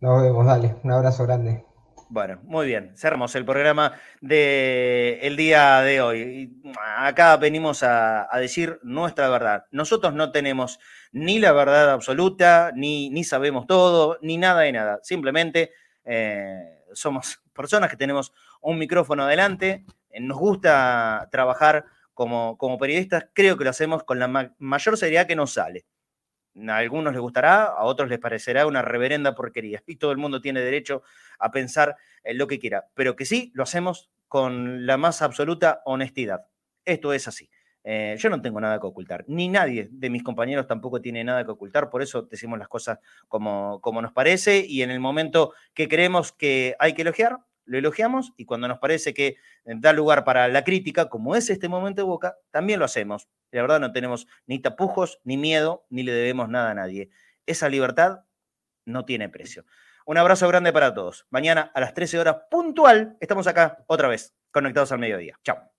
Nos 0.00 0.22
vemos, 0.22 0.46
dale, 0.46 0.76
un 0.82 0.92
abrazo 0.92 1.24
grande. 1.24 1.64
Bueno, 2.12 2.40
muy 2.42 2.66
bien. 2.66 2.92
Cerramos 2.94 3.34
el 3.36 3.46
programa 3.46 3.98
del 4.20 5.34
día 5.34 5.80
de 5.80 6.02
hoy. 6.02 6.60
Acá 6.98 7.38
venimos 7.38 7.82
a, 7.82 8.28
decir 8.38 8.78
nuestra 8.82 9.30
verdad. 9.30 9.64
Nosotros 9.70 10.12
no 10.12 10.30
tenemos 10.30 10.78
ni 11.12 11.38
la 11.38 11.52
verdad 11.52 11.90
absoluta, 11.90 12.70
ni, 12.76 13.08
ni 13.08 13.24
sabemos 13.24 13.66
todo, 13.66 14.18
ni 14.20 14.36
nada 14.36 14.60
de 14.60 14.72
nada. 14.72 15.00
Simplemente 15.02 15.72
eh, 16.04 16.82
somos 16.92 17.40
personas 17.54 17.88
que 17.88 17.96
tenemos 17.96 18.34
un 18.60 18.76
micrófono 18.76 19.22
adelante. 19.22 19.86
Nos 20.20 20.36
gusta 20.36 21.30
trabajar 21.32 21.86
como, 22.12 22.58
como 22.58 22.76
periodistas. 22.76 23.28
Creo 23.32 23.56
que 23.56 23.64
lo 23.64 23.70
hacemos 23.70 24.04
con 24.04 24.18
la 24.18 24.52
mayor 24.58 24.98
seriedad 24.98 25.26
que 25.26 25.34
nos 25.34 25.54
sale. 25.54 25.86
A 26.68 26.76
algunos 26.76 27.12
les 27.12 27.20
gustará, 27.20 27.64
a 27.64 27.84
otros 27.84 28.08
les 28.08 28.18
parecerá 28.18 28.66
una 28.66 28.82
reverenda 28.82 29.34
porquería. 29.34 29.82
Y 29.86 29.96
todo 29.96 30.12
el 30.12 30.18
mundo 30.18 30.40
tiene 30.40 30.60
derecho 30.60 31.02
a 31.38 31.50
pensar 31.50 31.96
en 32.24 32.38
lo 32.38 32.46
que 32.46 32.58
quiera, 32.58 32.86
pero 32.94 33.16
que 33.16 33.24
sí 33.24 33.50
lo 33.54 33.62
hacemos 33.62 34.10
con 34.28 34.86
la 34.86 34.96
más 34.96 35.22
absoluta 35.22 35.82
honestidad. 35.84 36.46
Esto 36.84 37.12
es 37.12 37.28
así. 37.28 37.50
Eh, 37.84 38.16
yo 38.18 38.30
no 38.30 38.40
tengo 38.40 38.60
nada 38.60 38.78
que 38.78 38.86
ocultar, 38.86 39.24
ni 39.26 39.48
nadie 39.48 39.88
de 39.90 40.08
mis 40.08 40.22
compañeros 40.22 40.68
tampoco 40.68 41.00
tiene 41.00 41.24
nada 41.24 41.44
que 41.44 41.50
ocultar, 41.50 41.90
por 41.90 42.00
eso 42.00 42.22
decimos 42.22 42.56
las 42.56 42.68
cosas 42.68 43.00
como, 43.26 43.80
como 43.80 44.00
nos 44.00 44.12
parece 44.12 44.64
y 44.64 44.82
en 44.82 44.92
el 44.92 45.00
momento 45.00 45.52
que 45.74 45.88
creemos 45.88 46.30
que 46.30 46.76
hay 46.78 46.94
que 46.94 47.02
elogiar, 47.02 47.38
lo 47.64 47.78
elogiamos 47.78 48.32
y 48.36 48.44
cuando 48.44 48.68
nos 48.68 48.78
parece 48.78 49.14
que 49.14 49.36
da 49.64 49.92
lugar 49.92 50.24
para 50.24 50.48
la 50.48 50.64
crítica, 50.64 51.08
como 51.08 51.36
es 51.36 51.50
este 51.50 51.68
momento 51.68 52.02
de 52.02 52.06
Boca, 52.06 52.36
también 52.50 52.78
lo 52.78 52.84
hacemos. 52.84 53.28
La 53.50 53.62
verdad 53.62 53.80
no 53.80 53.92
tenemos 53.92 54.26
ni 54.46 54.58
tapujos, 54.58 55.20
ni 55.24 55.36
miedo, 55.36 55.86
ni 55.90 56.02
le 56.02 56.12
debemos 56.12 56.48
nada 56.48 56.70
a 56.70 56.74
nadie. 56.74 57.10
Esa 57.46 57.68
libertad 57.68 58.20
no 58.84 59.04
tiene 59.04 59.28
precio. 59.28 59.64
Un 60.06 60.18
abrazo 60.18 60.48
grande 60.48 60.72
para 60.72 60.94
todos. 60.94 61.26
Mañana 61.30 61.70
a 61.74 61.80
las 61.80 61.94
13 61.94 62.18
horas 62.18 62.36
puntual 62.50 63.16
estamos 63.20 63.46
acá 63.46 63.84
otra 63.86 64.08
vez, 64.08 64.34
conectados 64.50 64.90
al 64.92 64.98
mediodía. 64.98 65.38
Chao. 65.44 65.71